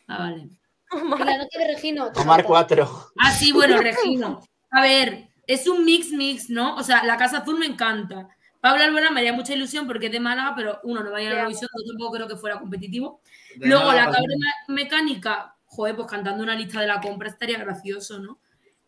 Ah, 0.07 0.19
vale. 0.19 0.49
Y 0.93 1.25
la 1.25 1.39
nota 1.39 1.59
de 1.59 1.67
Regino. 1.75 2.13
tu 2.13 2.21
Omar 2.21 2.39
nota. 2.39 2.49
4. 2.49 2.89
Ah, 3.19 3.31
sí, 3.33 3.53
bueno, 3.53 3.79
Regino. 3.81 4.41
A 4.71 4.83
ver, 4.83 5.29
es 5.47 5.67
un 5.67 5.85
mix 5.85 6.13
mix, 6.13 6.49
¿no? 6.51 6.77
O 6.77 6.83
sea, 6.83 7.05
la 7.05 7.17
Casa 7.17 7.39
Azul 7.39 7.59
me 7.59 7.67
encanta. 7.67 8.29
Pablo 8.61 8.83
Alborán 8.85 9.15
me 9.15 9.21
haría 9.21 9.33
mucha 9.33 9.55
ilusión 9.55 9.87
porque 9.87 10.07
es 10.07 10.13
de 10.13 10.21
Málaga, 10.21 10.55
pero 10.57 10.81
uno 10.85 11.03
no 11.05 11.11
vaya 11.13 11.29
a 11.29 11.33
la. 11.33 11.39
Eurovisión, 11.41 11.69
yo 11.79 11.93
tampoco 11.93 12.13
creo 12.13 12.29
que 12.29 12.37
fuera 12.37 12.59
competitivo. 12.59 13.21
De 13.57 13.67
Luego, 13.69 13.85
nada, 13.85 13.95
la 13.97 14.05
cabra 14.07 14.35
me- 14.69 14.75
mecánica, 14.75 15.55
joder, 15.67 15.95
pues 15.97 16.09
cantando 16.09 16.43
una 16.43 16.55
lista 16.57 16.81
de 16.81 16.87
la 16.89 17.01
compra 17.01 17.29
estaría 17.29 17.59
gracioso, 17.59 18.19
¿no? 18.19 18.41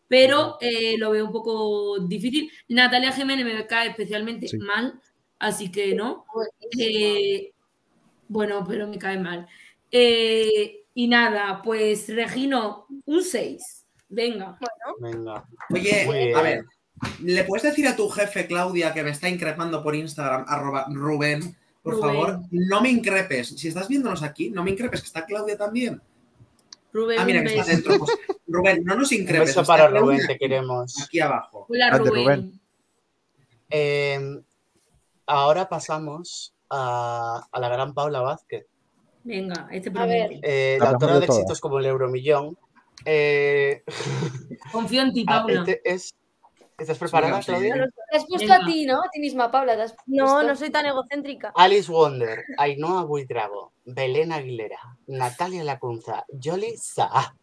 Pero 0.07 0.57
eh, 0.59 0.97
lo 0.97 1.11
veo 1.11 1.25
un 1.25 1.31
poco 1.31 1.99
difícil. 1.99 2.51
Natalia 2.67 3.13
Jiménez 3.13 3.45
me 3.45 3.65
cae 3.65 3.89
especialmente 3.89 4.47
Sí. 4.49 4.57
mal, 4.57 4.99
así 5.39 5.71
que 5.71 5.95
no. 5.95 6.25
Eh, 6.77 7.53
bueno, 8.27 8.65
pero 8.67 8.87
me 8.87 8.97
cae 8.99 9.17
mal. 9.17 9.47
Eh, 9.89 10.83
y 10.93 11.07
nada, 11.07 11.61
pues 11.61 12.13
Regino, 12.13 12.87
un 13.05 13.23
6. 13.23 13.85
Venga. 14.09 14.57
Venga. 14.99 15.45
Oye, 15.69 16.33
a 16.35 16.41
ver, 16.41 16.65
¿le 17.21 17.43
puedes 17.45 17.63
decir 17.63 17.87
a 17.87 17.95
tu 17.95 18.09
jefe, 18.09 18.47
Claudia, 18.47 18.93
que 18.93 19.03
me 19.03 19.09
está 19.11 19.27
increpando 19.29 19.81
por 19.83 19.95
Instagram, 19.95 20.45
arroba 20.47 20.85
Rubén, 20.89 21.55
por 21.83 21.95
Rubén. 21.95 22.09
favor, 22.15 22.39
no 22.51 22.81
me 22.81 22.89
increpes? 22.89 23.49
Si 23.49 23.67
estás 23.67 23.87
viéndonos 23.87 24.21
aquí, 24.23 24.49
no 24.49 24.63
me 24.63 24.71
increpes, 24.71 25.01
que 25.01 25.07
está 25.07 25.25
Claudia 25.25 25.57
también. 25.57 26.01
Rubén, 26.93 27.19
Ah, 27.19 27.25
mira, 27.25 27.39
un 27.41 27.47
que 27.47 27.57
está 27.57 27.71
dentro. 27.71 27.97
Pues, 27.99 28.11
Rubén, 28.47 28.83
no 28.83 28.95
nos 28.95 29.11
Un 29.11 29.17
increpes. 29.19 29.47
beso 29.49 29.61
está 29.61 29.73
para 29.73 29.89
Claudia 29.89 30.01
Rubén, 30.17 30.27
te 30.27 30.37
queremos. 30.37 31.01
Aquí 31.01 31.19
abajo. 31.19 31.65
Hola, 31.69 31.89
Rubén. 31.97 32.13
Rubén. 32.25 32.59
Eh, 33.69 34.41
ahora 35.25 35.69
pasamos 35.69 36.53
a, 36.69 37.47
a 37.51 37.59
la 37.59 37.69
gran 37.69 37.93
Paula 37.93 38.19
Vázquez, 38.21 38.65
Venga, 39.23 39.67
este 39.71 39.89
ver. 39.91 40.39
eh, 40.41 40.77
La 40.81 40.89
autora 40.89 41.19
de 41.19 41.25
éxitos 41.25 41.59
como 41.61 41.79
el 41.79 41.85
Euromillón. 41.85 42.57
Eh, 43.05 43.83
Confío 44.71 45.01
en 45.03 45.13
ti, 45.13 45.25
ah, 45.27 45.39
Paula. 45.45 45.61
este 45.61 45.81
es, 45.89 46.15
¿Estás 46.77 46.97
preparada, 46.97 47.41
sí. 47.41 47.51
Claudia? 47.51 47.73
Te 48.09 48.17
has 48.17 48.25
puesto 48.25 48.47
Venga. 48.47 48.63
a 48.63 48.65
ti, 48.65 48.85
¿no? 48.85 48.99
A 48.99 49.09
ti 49.11 49.19
misma, 49.19 49.51
Paula. 49.51 49.75
te 49.75 49.83
has 49.83 49.95
No, 50.07 50.41
no 50.43 50.55
soy 50.55 50.69
tan 50.71 50.85
egocéntrica. 50.87 51.51
Alice 51.55 51.91
Wonder, 51.91 52.43
Ainhoa 52.57 53.03
Buitrago, 53.03 53.71
Belén 53.85 54.31
Aguilera, 54.31 54.79
Natalia 55.07 55.63
Lacunza, 55.63 56.25
Jolly 56.43 56.75
Saah, 56.77 57.35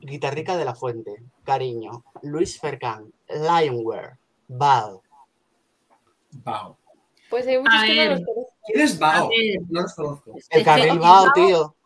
Guitarrica 0.00 0.56
de 0.56 0.64
la 0.64 0.74
Fuente, 0.74 1.22
Cariño, 1.44 2.04
Luis 2.22 2.58
Fercán, 2.60 3.12
Lionware, 3.28 4.18
Bao. 4.48 5.02
Bao. 6.32 6.76
Pues 7.30 7.46
hay 7.46 7.58
muchos 7.58 7.74
A 7.80 7.86
que 7.86 7.94
no 8.08 8.10
los 8.10 8.20
conozco. 8.24 8.52
¿Quién 8.66 8.80
es 8.84 8.98
Bao? 8.98 9.30
No 9.70 9.80
los 9.82 9.94
conozco. 9.94 10.34
El 10.50 10.64
carril 10.64 10.98
Bao, 10.98 11.26
Bao- 11.26 11.32
tío. 11.34 11.76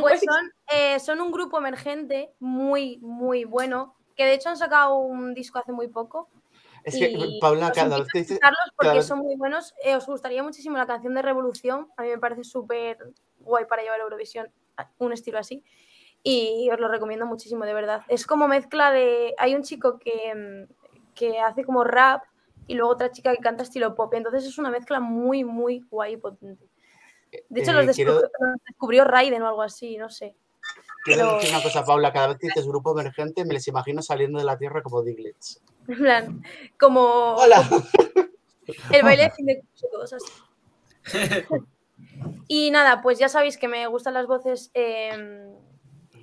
Pues 0.00 0.20
son, 0.20 0.52
eh, 0.72 1.00
son 1.00 1.20
un 1.20 1.32
grupo 1.32 1.58
emergente 1.58 2.32
muy, 2.38 2.98
muy 2.98 3.44
bueno, 3.44 3.96
que 4.16 4.24
de 4.24 4.34
hecho 4.34 4.48
han 4.48 4.56
sacado 4.56 4.96
un 4.96 5.34
disco 5.34 5.58
hace 5.58 5.72
muy 5.72 5.88
poco. 5.88 6.28
Es 6.84 6.94
que, 6.94 7.16
Paula, 7.40 7.72
cada 7.72 7.98
vez 7.98 8.06
dices... 8.14 8.38
porque 8.76 8.92
vez- 8.94 9.06
son 9.06 9.18
muy 9.18 9.34
buenos. 9.36 9.74
Eh, 9.82 9.96
os 9.96 10.06
gustaría 10.06 10.42
muchísimo 10.42 10.76
la 10.78 10.86
canción 10.86 11.14
de 11.14 11.22
Revolución. 11.22 11.88
A 11.96 12.02
mí 12.02 12.08
me 12.08 12.18
parece 12.18 12.44
súper 12.44 12.98
guay 13.40 13.64
para 13.66 13.82
llevar 13.82 14.00
a 14.00 14.04
Eurovisión, 14.04 14.50
un 14.98 15.12
estilo 15.12 15.38
así. 15.38 15.64
Y 16.22 16.68
os 16.72 16.78
lo 16.80 16.88
recomiendo 16.88 17.26
muchísimo, 17.26 17.64
de 17.64 17.74
verdad. 17.74 18.02
Es 18.08 18.26
como 18.26 18.46
mezcla 18.48 18.90
de... 18.92 19.34
Hay 19.38 19.54
un 19.54 19.62
chico 19.62 19.98
que, 19.98 20.34
mm, 20.68 21.12
que 21.14 21.40
hace 21.40 21.64
como 21.64 21.82
rap 21.84 22.22
y 22.68 22.74
luego 22.74 22.92
otra 22.92 23.10
chica 23.10 23.32
que 23.32 23.38
canta 23.42 23.62
estilo 23.64 23.94
pop. 23.96 24.14
Entonces 24.14 24.44
es 24.44 24.56
una 24.58 24.70
mezcla 24.70 25.00
muy, 25.00 25.44
muy 25.44 25.80
guay 25.90 26.14
y 26.14 26.16
potente. 26.16 26.68
De 27.48 27.60
hecho, 27.60 27.72
Eh, 27.72 27.74
los, 27.74 27.86
descu- 27.86 27.94
quiero- 27.96 28.12
los 28.20 28.30
descubrió 28.66 29.04
Raiden 29.04 29.42
o 29.42 29.48
algo 29.48 29.62
así, 29.62 29.96
no 29.98 30.08
sé. 30.08 30.36
Quiero 31.06 31.36
decir 31.36 31.50
una 31.50 31.62
cosa, 31.62 31.84
Paula, 31.84 32.12
cada 32.12 32.28
vez 32.28 32.38
que 32.38 32.48
dices 32.48 32.66
grupo 32.66 32.98
emergente 32.98 33.44
me 33.44 33.54
les 33.54 33.68
imagino 33.68 34.02
saliendo 34.02 34.38
de 34.38 34.44
la 34.44 34.58
tierra 34.58 34.82
como 34.82 35.02
Diglets. 35.02 35.62
En 35.88 35.98
plan, 35.98 36.42
como 36.78 37.34
¡Hola! 37.34 37.66
el 38.92 39.02
baile 39.02 39.24
de 39.24 39.30
fin 39.30 39.46
de 39.46 39.62
curso, 39.62 40.16
y 42.48 42.70
nada, 42.70 43.02
pues 43.02 43.18
ya 43.18 43.28
sabéis 43.28 43.56
que 43.56 43.68
me 43.68 43.86
gustan 43.86 44.14
las 44.14 44.26
voces 44.26 44.70
eh, 44.74 45.46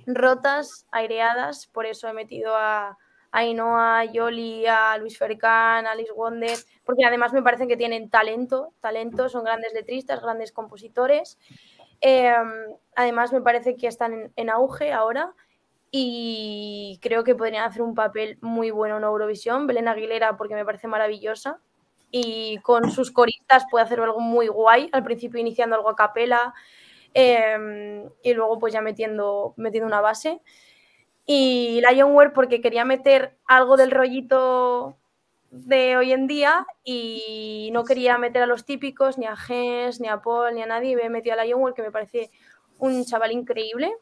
rotas, 0.06 0.86
aireadas, 0.92 1.66
por 1.66 1.86
eso 1.86 2.08
he 2.08 2.12
metido 2.12 2.54
a, 2.54 2.88
a 2.88 2.98
Ainhoa, 3.38 4.00
a 4.00 4.04
Yoli, 4.04 4.66
a 4.66 4.96
Luis 4.98 5.18
Fercán, 5.18 5.86
a 5.86 5.92
Alice 5.92 6.12
Wonder, 6.12 6.58
porque 6.84 7.04
además 7.04 7.32
me 7.32 7.42
parecen 7.42 7.68
que 7.68 7.76
tienen 7.76 8.10
talento, 8.10 8.74
talento, 8.80 9.28
son 9.28 9.44
grandes 9.44 9.72
letristas, 9.72 10.20
grandes 10.20 10.52
compositores. 10.52 11.38
Eh, 12.00 12.32
además 12.94 13.32
me 13.32 13.40
parece 13.40 13.76
que 13.76 13.86
están 13.86 14.32
en, 14.36 14.50
auge 14.50 14.92
ahora 14.92 15.32
y 15.90 16.98
creo 17.02 17.24
que 17.24 17.34
podrían 17.34 17.64
hacer 17.64 17.82
un 17.82 17.94
papel 17.94 18.38
muy 18.40 18.70
bueno 18.70 18.96
en 18.98 19.04
Eurovisión. 19.04 19.66
Belén 19.66 19.88
Aguilera 19.88 20.36
porque 20.36 20.54
me 20.54 20.64
parece 20.64 20.88
maravillosa 20.88 21.60
y 22.10 22.58
con 22.58 22.90
sus 22.90 23.10
coristas 23.10 23.64
puede 23.70 23.84
hacer 23.84 24.00
algo 24.00 24.20
muy 24.20 24.48
guay, 24.48 24.88
al 24.92 25.04
principio 25.04 25.40
iniciando 25.40 25.76
algo 25.76 25.90
a 25.90 25.96
capela 25.96 26.54
eh, 27.12 28.08
y 28.22 28.34
luego 28.34 28.58
pues 28.58 28.72
ya 28.72 28.80
metiendo, 28.80 29.54
metiendo 29.56 29.86
una 29.86 30.00
base. 30.00 30.40
Y 31.26 31.80
Lionware 31.88 32.32
porque 32.32 32.60
quería 32.60 32.84
meter 32.84 33.36
algo 33.46 33.76
del 33.76 33.90
rollito 33.90 34.96
de 35.54 35.96
hoy 35.96 36.12
en 36.12 36.26
día 36.26 36.66
y 36.82 37.70
no 37.72 37.84
quería 37.84 38.18
meter 38.18 38.42
a 38.42 38.46
los 38.46 38.64
típicos, 38.64 39.18
ni 39.18 39.26
a 39.26 39.36
Gens, 39.36 40.00
ni 40.00 40.08
a 40.08 40.20
Paul, 40.20 40.54
ni 40.54 40.62
a 40.62 40.66
nadie, 40.66 40.96
me 40.96 41.02
he 41.02 41.10
metido 41.10 41.38
a 41.38 41.44
Lionware 41.44 41.74
que 41.74 41.82
me 41.82 41.92
parece 41.92 42.30
un 42.78 43.04
chaval 43.04 43.30
increíble, 43.30 43.92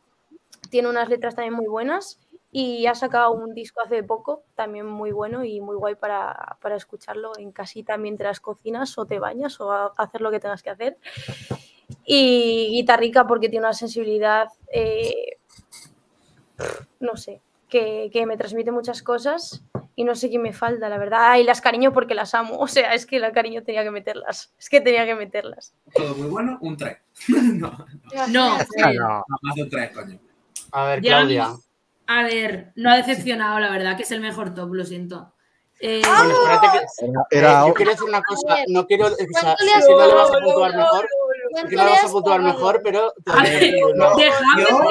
tiene 0.71 0.89
unas 0.89 1.09
letras 1.11 1.35
también 1.35 1.55
muy 1.55 1.67
buenas 1.67 2.19
y 2.51 2.87
ha 2.87 2.95
sacado 2.95 3.33
un 3.33 3.55
disco 3.55 3.83
hace 3.83 4.03
poco, 4.03 4.45
también 4.55 4.87
muy 4.87 5.13
bueno 5.13 5.45
y 5.45 5.61
muy 5.61 5.77
guay 5.77 5.95
para, 5.95 6.57
para 6.63 6.77
escucharlo 6.77 7.33
en 7.39 7.53
casita 7.53 7.99
mientras 7.99 8.41
cocinas 8.41 8.97
o 8.97 9.05
te 9.05 9.19
bañas 9.19 9.61
o 9.61 9.93
hacer 9.99 10.23
lo 10.23 10.31
que 10.31 10.41
tengas 10.41 10.63
que 10.63 10.71
hacer. 10.71 10.99
Y 12.05 12.69
guitarrica 12.73 13.27
porque 13.27 13.49
tiene 13.49 13.67
una 13.67 13.75
sensibilidad, 13.75 14.49
eh, 14.73 15.39
no 17.01 17.17
sé, 17.17 17.43
que, 17.73 18.11
que 18.13 18.27
me 18.27 18.37
transmite 18.37 18.71
muchas 18.71 19.03
cosas 19.03 19.65
y 19.97 20.05
no 20.05 20.15
sé 20.15 20.31
qué 20.31 20.39
me 20.39 20.53
falta, 20.53 20.91
la 20.91 20.99
verdad. 20.99 21.19
Ah, 21.23 21.39
y 21.39 21.45
las 21.45 21.63
cariño 21.63 21.91
porque 21.93 22.15
las 22.15 22.35
amo, 22.35 22.59
o 22.61 22.69
sea, 22.69 22.93
es 22.93 23.07
que 23.07 23.19
la 23.19 23.33
cariño 23.33 23.63
tenía 23.63 23.83
que 23.83 23.91
meterlas, 23.91 24.53
es 24.59 24.69
que 24.69 24.83
tenía 24.83 25.07
que 25.07 25.15
meterlas. 25.15 25.75
Todo 25.95 26.15
muy 26.15 26.29
bueno, 26.29 26.59
un 26.61 26.77
3. 26.77 26.99
no, 27.29 27.71
No, 28.29 28.57
Ah, 28.59 28.93
no. 28.93 28.93
no, 28.93 29.25
más 29.41 29.55
de 29.57 29.63
un 29.63 29.71
3, 29.71 29.91
coño. 29.91 30.19
A 30.73 30.85
ver, 30.87 31.01
Ya, 31.01 31.17
Claudia. 31.19 31.49
a 32.07 32.23
ver, 32.25 32.73
no 32.77 32.91
ha 32.91 32.97
decepcionado, 32.97 33.59
la 33.59 33.71
verdad, 33.71 33.97
que 33.97 34.03
es 34.03 34.11
el 34.13 34.21
mejor 34.21 34.53
top, 34.55 34.75
lo 34.75 34.85
siento. 34.85 35.33
Eh, 35.81 36.01
Bueno, 36.07 36.31
espérate 36.33 36.67
que... 36.79 37.07
Era, 37.07 37.21
eh, 37.21 37.39
era- 37.39 37.67
yo 37.67 37.75
quiero 37.75 37.91
decir 37.93 38.09
una 38.09 38.23
cosa, 38.23 38.57
no 38.69 38.87
quiero... 38.87 39.07
O 39.07 39.09
sea, 39.09 39.27
¿cuánto 39.43 39.65
le 39.65 39.71
sé 39.71 39.77
has 39.79 39.87
que 39.87 39.93
no 39.95 40.07
le 40.07 40.15
vas 40.15 40.31
a 40.31 40.39
puntuar 40.41 40.77
mejor, 40.77 41.09
¿Cuánto 41.51 41.69
que 41.71 41.77
no 41.77 41.85
le 41.85 41.91
vas 41.91 42.05
a 42.05 42.09
puntuar 42.09 42.41
mejor, 42.43 42.81
pero... 42.85 43.13
Yo 43.27 44.29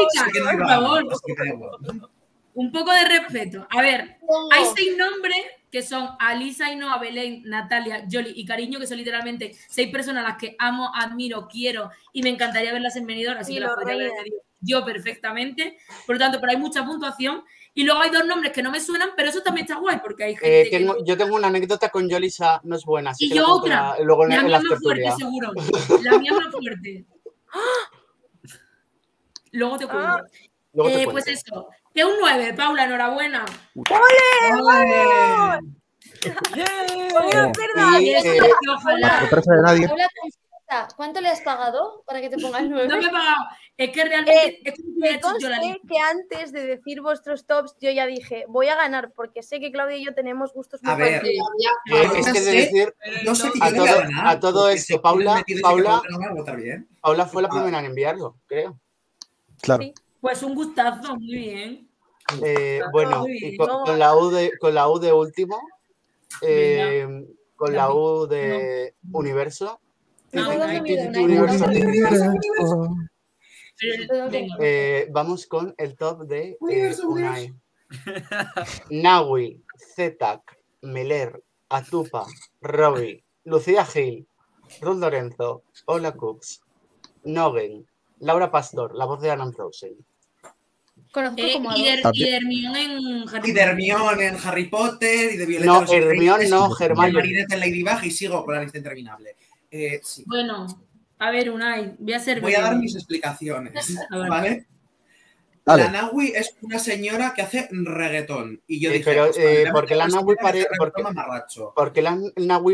explicar, 0.04 0.58
por 0.58 0.68
favor. 0.68 1.04
Que. 2.54 2.60
Un 2.60 2.72
poco 2.72 2.92
de 2.92 3.06
respeto. 3.06 3.68
A 3.70 3.82
ver, 3.82 4.18
hay 4.52 4.64
seis 4.76 4.98
nombres 4.98 5.38
que 5.72 5.82
son 5.82 6.10
Alisa, 6.20 6.66
Ainhoa, 6.68 6.98
Belén, 6.98 7.44
Natalia, 7.46 8.06
Jolly 8.12 8.34
y 8.36 8.46
Cariño, 8.46 8.78
que 8.80 8.88
son 8.88 8.98
literalmente 8.98 9.56
seis 9.70 9.90
personas 9.90 10.26
a 10.26 10.30
las 10.30 10.38
que 10.38 10.56
amo, 10.60 10.92
admiro, 10.94 11.48
quiero 11.48 11.90
y 12.12 12.22
me 12.24 12.30
encantaría 12.30 12.74
verlas 12.74 12.96
en 12.98 13.06
venidor, 13.08 13.38
así 13.38 13.54
Y 13.54 13.56
que 13.56 13.62
las 13.62 13.74
podría 13.76 13.94
haber 13.96 14.12
yo 14.60 14.84
perfectamente. 14.86 15.78
Por 16.06 16.16
lo 16.16 16.20
tanto, 16.20 16.40
pero 16.42 16.52
hay 16.52 16.58
mucha 16.58 16.86
puntuación. 16.86 17.44
Y 17.74 17.84
luego 17.86 18.02
hay 18.02 18.10
dos 18.10 18.26
nombres 18.26 18.52
que 18.52 18.62
no 18.62 18.70
me 18.70 18.82
suenan, 18.82 19.12
pero 19.16 19.30
eso 19.30 19.42
también 19.42 19.64
está 19.66 19.78
guay, 19.80 20.00
porque 20.04 20.26
hay 20.26 20.34
gente 20.36 20.62
Eh, 20.62 20.70
que 20.70 20.78
tengo- 20.80 20.96
no- 20.96 21.06
yo 21.06 21.16
tengo 21.18 21.36
una 21.38 21.48
anécdota 21.48 21.88
con 21.88 22.10
Yolisa, 22.10 22.60
no 22.66 22.76
es 22.76 22.84
buena, 22.84 23.12
así 23.12 23.28
Y 23.28 23.30
que 23.30 23.36
yo 23.38 23.48
otra. 23.48 23.96
la- 23.98 24.04
luego 24.04 24.24
en, 24.26 24.30
La 24.32 24.36
en 24.36 24.42
mía 24.48 24.52
la 24.52 24.58
es 24.58 24.64
más 24.66 24.80
fuerte, 24.82 25.12
seguro. 25.18 25.52
La 26.12 26.18
mía 26.20 26.32
es 26.32 26.38
más 26.38 26.52
fuerte. 26.52 27.06
Luego 29.54 29.78
te 29.78 29.86
cuento. 29.88 30.06
Ah, 30.08 30.22
Luego 30.74 30.90
te 30.92 31.02
Eh, 31.04 31.08
pues 31.12 31.28
eso. 31.28 31.70
Que 31.94 32.06
un 32.06 32.14
9, 32.20 32.54
Paula, 32.54 32.86
enhorabuena. 32.86 33.46
¡Ole! 33.76 35.60
De 36.24 36.34
con 37.14 37.52
¿Cuánto 40.96 41.20
le 41.20 41.28
has 41.28 41.42
pagado 41.42 42.02
para 42.08 42.22
que 42.22 42.30
te 42.30 42.38
pongas 42.38 42.64
nueve? 42.64 42.88
No 42.88 42.98
me 42.98 43.06
he 43.06 43.10
pagado. 43.10 43.44
Es 43.76 43.90
que 43.92 44.06
realmente 44.06 44.62
Eh, 44.70 44.74
Me 44.96 45.20
conste 45.20 45.50
que 45.90 45.98
antes 46.00 46.54
de 46.54 46.66
decir 46.66 47.02
vuestros 47.02 47.46
tops, 47.46 47.76
yo 47.82 47.92
ya 47.92 48.06
dije, 48.06 48.46
voy 48.48 48.68
a 48.70 48.76
ganar, 48.76 49.12
porque 49.14 49.44
sé 49.44 49.60
que 49.60 49.70
Claudia 49.72 49.98
y 49.98 50.06
yo 50.06 50.14
tenemos 50.14 50.54
gustos 50.54 50.82
muy 50.82 50.94
parecidos. 50.94 51.48
Eh, 51.92 52.10
es 52.20 52.32
que 52.32 52.40
de 52.40 52.52
decir, 52.52 52.96
No 53.26 53.36
sé 53.36 53.50
a 53.60 53.70
todo, 53.74 53.84
ganar, 53.86 54.28
a 54.28 54.40
todo 54.40 54.70
esto, 54.70 55.02
Paula, 55.02 55.44
Paula, 55.62 55.90
Paula 55.90 56.02
no 56.10 56.20
me 56.20 56.26
va 56.28 56.32
a 56.32 56.36
votar 56.36 56.56
bien. 56.56 56.88
Paula 57.02 57.26
fue 57.26 57.42
la 57.42 57.50
Ah. 57.50 57.52
primera 57.52 57.80
en 57.80 57.86
enviarlo, 57.86 58.38
creo. 58.48 58.80
Claro. 59.62 59.84
Sí. 59.84 59.94
Pues 60.22 60.44
un 60.44 60.54
gustazo, 60.56 61.16
muy 61.16 61.34
bien. 61.34 61.90
Eh, 62.44 62.80
bueno, 62.94 63.22
muy 63.22 63.38
y 63.42 63.58
con, 63.58 63.84
con 63.84 64.00
la 64.00 64.16
U 64.16 64.30
de, 64.30 64.52
con 64.60 64.74
la 64.76 64.88
U 64.88 65.00
de 65.00 65.12
último, 65.12 65.60
eh, 66.42 67.26
con 67.56 67.74
la 67.74 67.92
U 67.92 68.28
de 68.28 68.94
universo, 69.12 69.80
No, 70.32 70.46
¿Todo 70.46 70.54
no, 70.54 70.60
dónde 70.60 70.78
no, 70.78 70.84
mide? 70.84 71.08
Titi 71.08 71.08
¿Una 71.08 71.22
Universo, 71.24 71.66
eh, 74.60 75.08
vamos 75.12 75.48
con 75.48 75.74
el 75.78 75.96
top 75.98 76.28
de 76.28 76.50
eh, 76.50 76.58
Universo, 76.60 77.10
Unai. 77.10 77.54
Nawi, 78.90 79.62
Zetak, 79.96 80.60
Meler, 80.82 81.44
Atupa, 81.70 82.28
Robbie, 82.62 83.24
Lucía 83.44 83.86
Gil, 83.86 84.28
Ruth 84.82 85.00
Lorenzo, 85.00 85.64
Ola 85.86 86.12
Cooks, 86.14 86.62
Nogen, 87.24 87.88
Laura 88.20 88.52
Pastor, 88.52 88.96
la 88.96 89.06
voz 89.06 89.20
de 89.22 89.32
Anna 89.32 89.52
Frozen. 89.52 89.98
Conozco 91.12 91.36
Eh, 91.40 91.54
como 91.54 91.72
a 91.72 91.78
y, 91.78 91.84
de, 91.84 92.02
y 92.14 92.24
de 92.24 92.36
Hermione 92.38 92.84
en 92.86 93.30
Harry 93.30 93.50
Y 93.50 93.54
de 93.54 93.62
Hermione 93.62 94.28
en 94.28 94.38
Harry 94.44 94.66
Potter 94.70 95.34
y 95.34 95.38
de 95.38 95.46
Violeta 95.46 95.72
No, 95.72 95.76
en 95.76 95.82
los 95.82 95.90
Secretos, 95.90 96.12
Hermione 96.14 96.50
no, 96.50 96.68
y 96.68 96.80
de 96.80 96.86
Hermione. 96.86 97.12
Marinette 97.14 97.52
en 97.52 97.60
Ladybug 97.60 98.04
y 98.04 98.12
sigo 98.12 98.46
con 98.46 98.56
la 98.56 98.62
lista 98.64 98.78
interminable. 98.78 99.36
Eh, 99.70 100.00
sí. 100.04 100.24
Bueno, 100.26 100.68
a 101.20 101.32
ver, 101.32 101.50
Unai, 101.52 101.96
voy 102.00 102.14
a 102.14 102.20
ser 102.20 102.40
Voy 102.42 102.56
a 102.56 102.62
dar 102.62 102.78
mis 102.78 102.96
explicaciones. 102.96 103.98
¿vale? 104.10 104.68
Dale. 105.64 105.84
La 105.84 105.92
Nawi 105.92 106.34
es 106.36 106.56
una 106.62 106.80
señora 106.80 107.34
que 107.36 107.44
hace 107.44 107.68
reggaetón. 107.72 108.60
Y 108.66 108.80
yo 108.82 108.90
Eh, 108.90 108.94
dije, 108.94 109.06
pero, 109.06 109.26
pues, 109.28 109.38
eh, 109.38 109.66
porque 109.72 109.94
la 109.96 110.06
una 110.06 110.16
Nawi 110.16 110.24
señora 110.24 110.36
que 110.36 110.42
hace 110.42 110.42
pare- 110.44 110.60
reggaetón 110.64 110.78
porque- 110.80 111.04
mamarracho. 111.04 111.74
Porque 111.76 112.02
la 112.02 112.16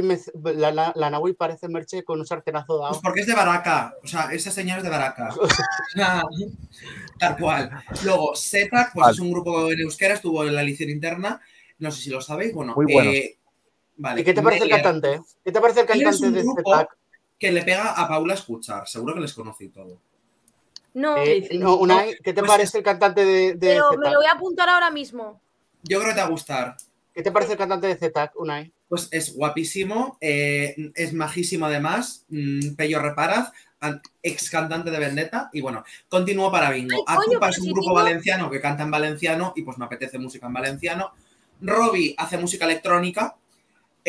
me- 0.03 0.53
la, 0.53 0.71
la, 0.71 0.93
parece 1.33 1.67
merche 1.67 2.03
con 2.05 2.19
un 2.21 2.25
sartenazo 2.25 2.77
de 2.81 2.89
Pues 2.89 3.01
porque 3.03 3.21
es 3.21 3.27
de 3.27 3.33
Baraca. 3.35 3.93
O 4.03 4.07
sea, 4.07 4.31
esa 4.31 4.51
señora 4.51 4.77
es 4.77 4.83
de 4.83 4.89
Baraca. 4.89 5.29
Tal 7.19 7.37
cual. 7.37 7.71
Luego, 8.03 8.35
Zetak, 8.35 8.93
pues 8.93 9.03
Vale. 9.03 9.13
es 9.15 9.19
un 9.19 9.31
grupo 9.31 9.71
en 9.71 9.79
euskera, 9.81 10.13
estuvo 10.13 10.45
en 10.45 10.55
la 10.55 10.63
liceo 10.63 10.89
interna. 10.89 11.41
No 11.79 11.91
sé 11.91 12.01
si 12.01 12.09
lo 12.09 12.21
sabéis. 12.21 12.53
Bueno, 12.53 12.73
Muy 12.75 12.91
buenos. 12.91 13.13
eh, 13.13 13.37
vale. 13.97 14.21
¿Y 14.21 14.23
qué 14.23 14.33
te 14.33 14.41
parece 14.41 14.63
el 14.63 14.69
cantante? 14.69 15.21
¿Qué 15.43 15.51
te 15.51 15.59
parece 15.61 15.81
el 15.81 15.85
cantante 15.87 16.25
un 16.25 16.33
de 16.33 16.41
grupo 16.41 16.71
Zetak? 16.71 16.97
que 17.37 17.51
le 17.51 17.61
pega 17.63 17.91
a 17.91 18.07
Paula 18.07 18.33
a 18.33 18.37
escuchar. 18.37 18.87
Seguro 18.87 19.13
que 19.13 19.19
les 19.21 19.33
conoce 19.33 19.65
y 19.65 19.69
todo. 19.69 19.99
No, 20.97 21.15
Eh, 21.17 21.47
no, 21.59 21.75
Unai, 21.75 22.17
¿qué 22.23 22.33
te 22.33 22.41
Pues- 22.41 22.51
parece 22.51 22.79
el 22.79 22.83
cantante 22.83 23.23
de, 23.23 23.53
de 23.53 23.57
pero 23.75 23.91
me 23.99 24.09
lo 24.09 24.17
voy 24.17 24.25
a 24.25 24.31
apuntar 24.31 24.67
ahora 24.67 24.89
mismo. 24.89 25.39
Yo 25.83 25.99
creo 25.99 26.09
que 26.09 26.15
te 26.15 26.21
va 26.21 26.25
a 26.25 26.31
gustar. 26.31 26.75
¿Qué 27.13 27.21
te 27.21 27.31
parece 27.31 27.51
el 27.51 27.57
cantante 27.59 27.85
de 27.85 27.95
Zetak, 27.95 28.35
Unai? 28.35 28.73
Pues 28.89 29.07
es 29.11 29.35
guapísimo, 29.35 30.17
eh, 30.21 30.75
es 30.95 31.13
majísimo 31.13 31.67
además, 31.67 32.25
mm, 32.29 32.73
Pello 32.75 32.99
Reparaz, 32.99 33.51
an- 33.79 34.01
ex 34.23 34.49
cantante 34.49 34.89
de 34.89 34.97
Vendetta, 34.97 35.51
y 35.53 35.61
bueno, 35.61 35.83
continúo 36.09 36.51
para 36.51 36.71
Bingo. 36.71 37.03
Acupa 37.07 37.49
es 37.49 37.59
un 37.59 37.65
si 37.65 37.71
grupo 37.73 37.89
tengo- 37.89 37.95
valenciano 37.95 38.49
que 38.49 38.59
canta 38.59 38.81
en 38.81 38.89
valenciano 38.89 39.53
y 39.55 39.61
pues 39.61 39.77
me 39.77 39.85
apetece 39.85 40.17
música 40.17 40.47
en 40.47 40.53
valenciano. 40.53 41.11
Robbie 41.61 42.15
hace 42.17 42.39
música 42.39 42.65
electrónica. 42.65 43.35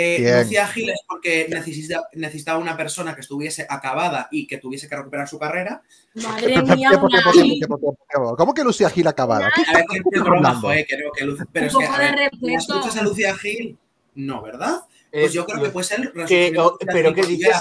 Eh, 0.00 0.18
Bien. 0.20 0.38
Lucía 0.42 0.64
Gil 0.68 0.90
es 0.90 1.00
porque 1.08 1.48
necesita- 1.50 2.08
necesitaba 2.12 2.60
una 2.60 2.76
persona 2.76 3.16
que 3.16 3.20
estuviese 3.22 3.66
acabada 3.68 4.28
y 4.30 4.46
que 4.46 4.58
tuviese 4.58 4.88
que 4.88 4.94
recuperar 4.94 5.26
su 5.28 5.40
carrera. 5.40 5.82
Madre 6.14 6.62
mía, 6.62 6.90
¿Por 7.00 7.10
qué, 7.10 7.16
qué, 7.16 7.32
qué, 7.32 7.42
qué, 7.42 7.58
qué, 7.58 7.66
qué? 7.66 8.20
¿Cómo 8.36 8.54
que 8.54 8.62
Lucía 8.62 8.90
Gil 8.90 9.08
acabada? 9.08 9.50
¿Qué 9.56 9.62
A 9.68 9.72
ver, 9.74 9.84
que 9.88 9.98
es 10.12 10.22
broma, 10.22 10.54
joder, 10.54 10.86
creo 10.88 11.10
que 11.10 11.24
Lu- 11.24 11.36
pero 11.52 11.66
Un 11.76 11.82
es 11.82 11.88
que, 11.88 11.94
a 11.96 11.98
ver, 11.98 12.10
¿la 12.14 12.28
respeto. 12.30 12.56
escuchas 12.58 12.96
a 12.96 13.02
Lucía 13.02 13.34
Gil? 13.36 13.76
No, 14.14 14.40
¿verdad? 14.40 14.82
Pues 15.10 15.30
Eh, 15.30 15.34
yo 15.34 15.44
creo 15.44 15.62
que 15.64 15.70
puede 15.70 15.84
ser 15.86 16.12
que- 16.12 16.52
oh, 16.60 16.70
Lucía 16.72 16.86
pero 16.92 17.12
¿qué 17.12 17.22
porque 17.22 17.32
dices? 17.32 17.56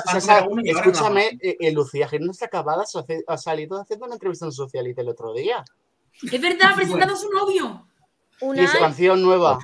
escúchame, 0.65 1.39
eh, 1.41 1.57
eh, 1.59 1.71
Lucía 1.71 2.07
Gil 2.07 2.23
no 2.23 2.31
está 2.33 2.45
acabada, 2.45 2.83
ha 3.27 3.37
salido 3.39 3.81
haciendo 3.81 4.05
una 4.05 4.13
entrevista 4.13 4.45
en 4.45 4.51
Socialite 4.51 5.01
el 5.01 5.09
otro 5.09 5.33
día. 5.33 5.65
Es 6.21 6.39
verdad, 6.39 6.75
presentando 6.75 7.15
a 7.15 7.17
su 7.17 7.31
novio. 7.31 7.87
Una, 8.41 8.61
Y 8.63 8.67
su 8.67 8.77
canción 8.77 9.23
nueva. 9.23 9.57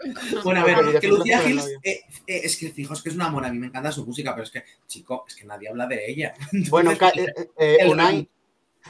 Bueno, 0.44 0.60
a 0.60 0.64
ver, 0.64 0.76
ya 0.86 0.92
que 0.92 1.00
que 1.00 1.08
Lucía 1.08 1.36
no 1.38 1.42
se 1.42 1.48
Gil 1.48 1.56
lo 1.56 1.62
eh, 1.66 2.00
eh, 2.26 2.40
es 2.44 2.56
que 2.56 2.70
fijaos 2.70 3.02
que 3.02 3.08
es 3.08 3.14
un 3.14 3.22
amor, 3.22 3.44
a 3.44 3.52
mí 3.52 3.58
me 3.58 3.66
encanta 3.66 3.90
su 3.92 4.06
música, 4.06 4.32
pero 4.34 4.44
es 4.44 4.50
que, 4.50 4.62
chico, 4.86 5.24
es 5.26 5.34
que 5.34 5.44
nadie 5.44 5.68
habla 5.68 5.86
de 5.86 6.10
ella. 6.10 6.34
Bueno, 6.70 6.92
Entonces, 6.92 7.28
eh, 7.56 7.78
eh, 7.80 8.28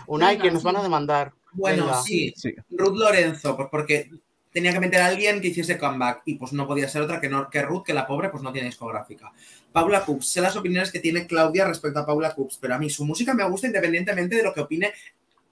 Unai, 0.07 0.39
que 0.39 0.51
nos 0.51 0.63
van 0.63 0.77
a 0.77 0.83
demandar. 0.83 1.33
bueno, 1.53 1.87
venga. 1.87 2.03
sí, 2.03 2.33
Sí. 2.37 2.55
Ruth 2.71 2.97
Lorenzo, 2.97 3.57
pues 3.57 3.69
porque 3.71 4.11
tenía 4.53 4.73
que 4.73 4.81
meter 4.81 5.01
a 5.01 5.07
alguien 5.07 5.41
que 5.41 5.49
hiciese 5.49 5.79
comeback 5.79 6.23
y 6.25 6.35
pues 6.35 6.53
no 6.53 6.67
podía 6.67 6.89
ser 6.89 7.03
otra 7.03 7.21
que, 7.21 7.29
no, 7.29 7.49
que 7.51 7.63
Ruth, 7.63 7.85
que 7.85 7.95
la 7.95 8.07
pobre 8.07 8.29
pues 8.29 8.43
no 8.43 8.53
tiene 8.53 8.69
discográfica. 8.69 9.33
Paula 9.73 10.05
Coops, 10.05 10.29
sé 10.29 10.41
las 10.41 10.57
opiniones 10.57 10.91
que 10.91 11.01
tiene 11.01 11.27
Claudia 11.27 11.67
respecto 11.67 11.99
a 12.01 12.07
Paula 12.07 12.35
Coops, 12.35 12.59
pero 12.61 12.75
a 12.75 12.79
mí 12.79 12.89
su 12.91 13.05
música 13.05 13.35
me 13.35 13.49
gusta 13.49 13.67
independientemente 13.67 14.37
de 14.37 14.43
lo 14.43 14.53
que 14.55 14.61
opine 14.61 14.93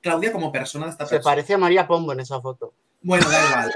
Claudia 0.01 0.33
como 0.33 0.51
persona 0.53 0.87
de 0.87 0.93
esta 0.93 1.07
Se 1.07 1.17
persona. 1.17 1.31
parece 1.33 1.55
a 1.55 1.59
María 1.59 1.87
Pombo 1.87 2.13
en 2.13 2.21
esa 2.21 2.41
foto. 2.41 2.73
Bueno, 3.07 3.31
da 3.31 3.47
igual. 3.47 3.73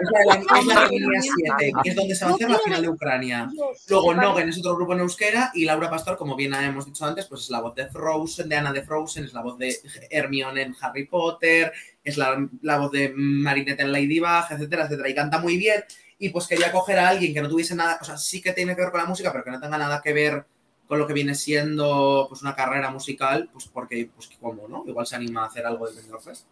Es 0.59 0.67
la, 0.67 0.89
línea 0.89 1.23
7, 1.23 1.73
que 1.85 1.91
es 1.91 1.95
donde 1.95 2.17
se 2.17 2.25
va 2.25 2.33
a 2.33 2.35
hacer 2.35 2.51
la 2.51 2.59
final 2.59 2.83
de 2.83 2.89
Ucrania. 2.89 3.49
Luego 3.89 4.13
Nogen 4.13 4.49
es 4.49 4.59
otro 4.59 4.75
grupo 4.75 4.93
en 4.93 4.99
euskera 4.99 5.53
y 5.55 5.65
Laura 5.65 5.89
Pastor, 5.89 6.17
como 6.17 6.35
bien 6.35 6.53
hemos 6.53 6.87
dicho 6.87 7.05
antes, 7.05 7.27
pues 7.27 7.43
es 7.43 7.51
la 7.51 7.61
voz 7.61 7.77
de 7.77 7.87
Frozen, 7.87 8.49
de 8.49 8.57
Anna 8.57 8.73
de 8.73 8.83
Frozen, 8.83 9.27
es 9.27 9.33
la 9.33 9.43
voz 9.43 9.57
de 9.57 9.77
Hermione 10.11 10.63
en 10.63 10.75
Harry 10.81 11.07
Potter, 11.07 11.73
es 12.03 12.17
la, 12.17 12.45
la 12.63 12.79
voz 12.79 12.91
de 12.91 13.13
Marinette 13.15 13.79
en 13.79 13.93
Ladybug, 13.93 14.51
etcétera, 14.51 14.87
etcétera. 14.87 15.09
Y 15.09 15.15
canta 15.15 15.39
muy 15.39 15.57
bien. 15.57 15.85
Y 16.19 16.31
pues 16.31 16.49
quería 16.49 16.73
coger 16.73 16.99
a 16.99 17.11
alguien 17.11 17.33
que 17.33 17.41
no 17.41 17.49
tuviese 17.49 17.77
nada, 17.77 17.99
o 18.01 18.05
sea, 18.05 18.17
sí 18.17 18.43
que 18.43 18.53
tiene 18.53 18.75
que 18.75 18.83
ver 18.83 18.91
con 18.91 19.01
la 19.01 19.07
música, 19.07 19.31
pero 19.31 19.45
que 19.45 19.53
no 19.53 19.61
tenga 19.61 19.79
nada 19.79 20.01
que 20.03 20.13
ver 20.13 20.45
con 20.89 20.99
lo 20.99 21.07
que 21.07 21.15
viene 21.15 21.37
siendo 21.37 22.27
pues 22.29 22.43
una 22.43 22.57
carrera 22.57 22.91
musical, 22.91 23.49
pues 23.53 23.69
porque, 23.69 24.11
pues 24.13 24.29
como, 24.41 24.67
¿no? 24.67 24.83
Igual 24.89 25.07
se 25.07 25.15
anima 25.15 25.45
a 25.45 25.47
hacer 25.47 25.65
algo 25.65 25.87
de 25.87 26.03
Fest. 26.19 26.47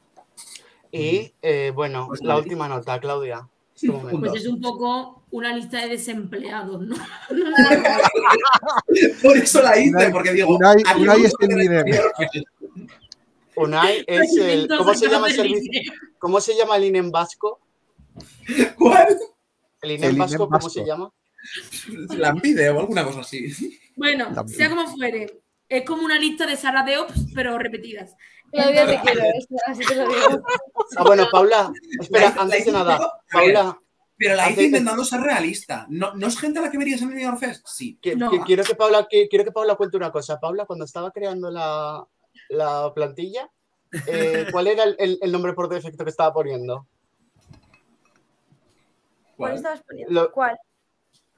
Y 0.93 1.32
eh, 1.43 1.73
bueno, 1.74 2.06
Pues 2.09 2.23
la 2.23 2.36
última 2.36 2.69
nota, 2.69 2.98
Claudia. 3.01 3.48
Pues 4.20 4.35
es 4.35 4.47
un 4.48 4.60
poco 4.60 5.23
una 5.31 5.55
lista 5.55 5.81
de 5.82 5.90
desempleados, 5.90 6.81
¿no? 6.82 6.97
Por 9.23 9.36
eso 9.36 9.62
la 9.62 9.78
hice, 9.78 10.10
porque 10.10 10.32
digo, 10.32 10.48
Unai- 10.59 10.82
¿a 10.86 10.94
qué 10.94 11.01
Unai 11.01 11.24
es 11.24 11.32
el 11.39 11.48
de 11.48 11.56
líder. 11.56 11.85
Unai 13.56 14.05
es 14.06 14.36
el. 14.36 14.69
¿Cómo 14.69 14.94
se 14.94 15.09
llama 15.09 15.28
el 15.28 15.35
servicio? 15.35 15.93
¿Cómo 16.19 16.40
se 16.40 16.56
llama 16.56 16.77
el 16.77 16.85
INEM 16.85 17.10
vasco? 17.10 17.60
¿Cuál? 18.77 19.16
¿El 19.82 19.90
El 19.90 19.97
INEM 19.98 20.10
INEM 20.10 20.19
vasco 20.19 20.48
cómo 20.48 20.70
se 20.70 20.85
llama? 20.85 21.10
La 22.16 22.35
pide 22.35 22.69
o 22.70 22.81
alguna 22.81 23.05
cosa 23.05 23.20
así. 23.20 23.78
Bueno, 23.97 24.32
También. 24.35 24.56
sea 24.59 24.70
como 24.70 24.89
fuere, 24.89 25.40
es 25.69 25.85
como 25.85 26.02
una 26.05 26.19
lista 26.19 26.47
de 26.47 26.56
Sara 26.56 26.82
de 26.85 26.98
Ops, 26.98 27.27
pero 27.35 27.59
repetidas. 27.59 28.15
Claudia, 28.51 28.87
te 28.87 29.01
quiero, 29.01 29.20
eso, 29.37 29.55
así 29.66 29.85
te 29.87 29.95
lo 29.95 30.09
digo. 30.09 30.43
Ah, 30.97 31.05
bueno, 31.05 31.27
Paula, 31.31 31.70
espera, 32.01 32.31
La- 32.31 32.35
la 32.37 32.43
antes 32.43 32.65
de 32.65 32.73
nada, 32.73 33.12
Paula, 33.31 33.79
Pero 34.16 34.35
la 34.37 34.51
hice 34.51 34.65
intentando 34.65 35.05
ser 35.05 35.20
realista. 35.20 35.87
¿No, 35.91 36.15
¿No 36.15 36.27
es 36.27 36.39
gente 36.39 36.59
a 36.59 36.62
la 36.62 36.70
que 36.70 36.79
verías 36.79 37.03
en 37.03 37.11
Benidorm 37.11 37.39
Fest? 37.39 37.66
Sí. 37.69 37.99
que- 38.01 38.16
No. 38.16 38.31
que- 38.31 38.41
quiero 38.41 38.65
que 38.65 38.75
Paula, 38.75 39.07
que- 39.09 39.29
quiero 39.29 39.45
que 39.45 39.53
Paula 39.53 39.77
cuente 39.77 39.97
una 39.99 40.11
cosa. 40.11 40.41
Paula, 40.41 40.65
cuando 40.66 40.85
estaba 40.87 41.11
creando 41.12 41.51
la, 41.51 42.05
la 42.49 42.93
plantilla, 42.95 43.51
eh, 44.07 44.47
¿cuál 44.57 44.66
era 44.66 44.85
el, 44.85 44.97
el- 44.99 45.19
el 45.20 45.31
nombre 45.33 45.53
por 45.53 45.69
defecto 45.69 46.05
que 46.05 46.11
estaba 46.11 46.33
poniendo? 46.33 46.87
¿Cuál 49.37 49.53
¿Cuál? 49.53 49.55
estabas 49.55 49.83
poniendo? 49.83 50.12
Lo- 50.12 50.33
¿Cuál? 50.33 50.59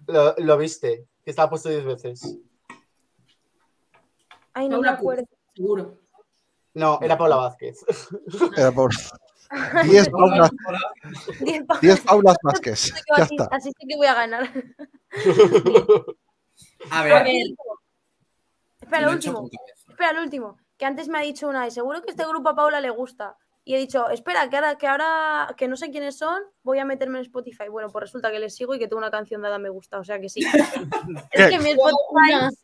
Lo, 0.06 0.34
lo 0.38 0.56
viste, 0.56 1.06
que 1.24 1.30
estaba 1.30 1.50
puesto 1.50 1.68
10 1.68 1.84
veces. 1.84 2.38
Ay, 4.54 4.68
no 4.68 4.80
me 4.80 4.86
Paula 4.86 4.90
Coops, 4.92 5.00
acuerdo. 5.00 5.24
seguro. 5.54 5.99
No, 6.74 6.98
era 7.02 7.18
Paula 7.18 7.36
Vázquez. 7.36 7.78
Era 8.56 8.70
por 8.72 8.90
10 9.84 10.08
Paulas, 10.10 10.50
Diez 11.40 11.64
pa- 11.66 11.78
10 11.80 12.00
Paulas 12.02 12.36
Vázquez. 12.42 12.92
Así 12.92 13.02
Ya 13.16 13.26
sí- 13.26 13.36
está. 13.38 13.56
Así 13.56 13.70
sí 13.78 13.86
que 13.88 13.96
voy 13.96 14.06
a 14.06 14.14
ganar. 14.14 14.48
A 16.90 17.00
A 17.00 17.02
ver. 17.02 17.26
Espera, 18.80 19.06
lo 19.06 19.12
último. 19.12 19.48
Espera, 19.88 20.10
el 20.12 20.18
último. 20.18 20.58
Que 20.78 20.86
antes 20.86 21.08
me 21.08 21.18
ha 21.18 21.22
dicho 21.22 21.48
una 21.48 21.66
y 21.66 21.70
seguro 21.70 22.00
que 22.02 22.10
este 22.10 22.24
grupo 22.26 22.48
a 22.50 22.54
Paula 22.54 22.80
le 22.80 22.90
gusta. 22.90 23.36
Y 23.64 23.74
he 23.74 23.78
dicho, 23.78 24.08
espera, 24.08 24.48
que 24.48 24.56
ahora, 24.56 24.78
que 24.78 24.86
ahora 24.86 25.54
que 25.56 25.68
no 25.68 25.76
sé 25.76 25.90
quiénes 25.90 26.16
son, 26.16 26.40
voy 26.62 26.78
a 26.78 26.84
meterme 26.86 27.18
en 27.18 27.24
Spotify. 27.26 27.68
Bueno, 27.68 27.90
pues 27.90 28.02
resulta 28.04 28.30
que 28.30 28.38
les 28.38 28.54
sigo 28.54 28.74
y 28.74 28.78
que 28.78 28.88
tengo 28.88 28.98
una 28.98 29.10
canción 29.10 29.42
dada 29.42 29.58
me 29.58 29.68
gusta, 29.68 29.98
o 29.98 30.04
sea 30.04 30.18
que 30.20 30.28
sí. 30.30 30.40
es 31.32 31.48
que 31.50 31.58
mi 31.58 31.70
Spotify. 31.70 32.56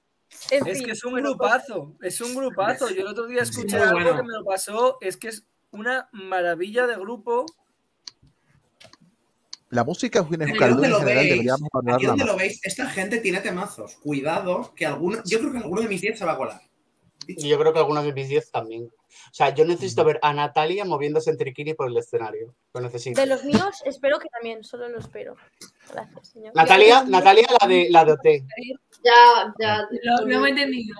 En 0.50 0.66
Es 0.66 0.78
fin, 0.78 0.86
que 0.86 0.92
es 0.92 1.04
un 1.04 1.14
grupazo, 1.14 1.96
es 2.00 2.20
un 2.20 2.34
grupazo. 2.34 2.88
Yo 2.90 3.02
el 3.02 3.08
otro 3.08 3.26
día 3.26 3.42
escuché 3.42 3.76
algo 3.78 3.94
bueno. 3.94 4.16
que 4.16 4.22
me 4.22 4.32
lo 4.32 4.44
pasó, 4.44 4.98
es 5.00 5.16
que 5.16 5.28
es 5.28 5.46
una 5.70 6.08
maravilla 6.12 6.86
de 6.86 6.96
grupo. 6.96 7.46
La 9.70 9.82
música 9.82 10.20
Euskaldun 10.20 10.38
donde 10.38 10.52
en 10.52 10.54
general 10.54 11.04
veis, 11.04 11.30
deberíamos 11.30 11.68
aquí 11.92 12.06
donde 12.06 12.24
lo 12.24 12.36
veis, 12.36 12.60
esta 12.62 12.86
gente 12.88 13.18
tiene 13.18 13.40
temazos. 13.40 13.96
Cuidado, 13.96 14.72
que 14.76 14.86
alguno, 14.86 15.18
yo 15.24 15.40
creo 15.40 15.52
que 15.52 15.58
alguno 15.58 15.82
de 15.82 15.88
mis 15.88 16.00
10 16.00 16.18
se 16.18 16.24
va 16.24 16.32
a 16.32 16.36
colar. 16.36 16.62
Y 17.26 17.48
yo 17.48 17.58
creo 17.58 17.72
que 17.72 17.78
algunos 17.78 18.04
de 18.04 18.12
mis 18.12 18.28
10 18.28 18.50
también. 18.50 18.84
O 18.84 19.34
sea, 19.34 19.54
yo 19.54 19.64
necesito 19.64 20.04
ver 20.04 20.18
a 20.22 20.32
Natalia 20.32 20.84
moviéndose 20.84 21.30
en 21.30 21.38
triquini 21.38 21.74
por 21.74 21.88
el 21.88 21.96
escenario. 21.96 22.54
Lo 22.72 22.80
necesito. 22.80 23.20
De 23.20 23.26
los 23.26 23.44
míos, 23.44 23.82
espero 23.84 24.18
que 24.18 24.28
también, 24.28 24.62
solo 24.64 24.88
lo 24.88 24.98
espero. 24.98 25.36
Gracias, 25.92 26.28
señor. 26.28 26.54
Natalia, 26.54 27.04
Natalia 27.04 27.48
la 27.60 27.66
de 27.66 27.88
la 27.90 28.04
de 28.04 28.12
OT. 28.12 28.24
Ya, 29.04 29.54
ya. 29.58 29.88
Lo, 30.02 30.26
lo 30.26 30.34
hemos 30.34 30.48
entendido. 30.48 30.96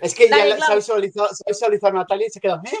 Es 0.00 0.14
que 0.14 0.28
Dale, 0.28 0.50
ya 0.50 0.56
Clau. 0.56 0.66
se 0.66 0.72
ha 0.72 0.76
visualizado, 0.76 1.28
se 1.32 1.42
ha 1.46 1.50
visualizado 1.50 1.92
a 1.94 2.00
Natalia 2.00 2.26
y 2.26 2.30
se 2.30 2.40
queda, 2.40 2.60
¿eh? 2.64 2.76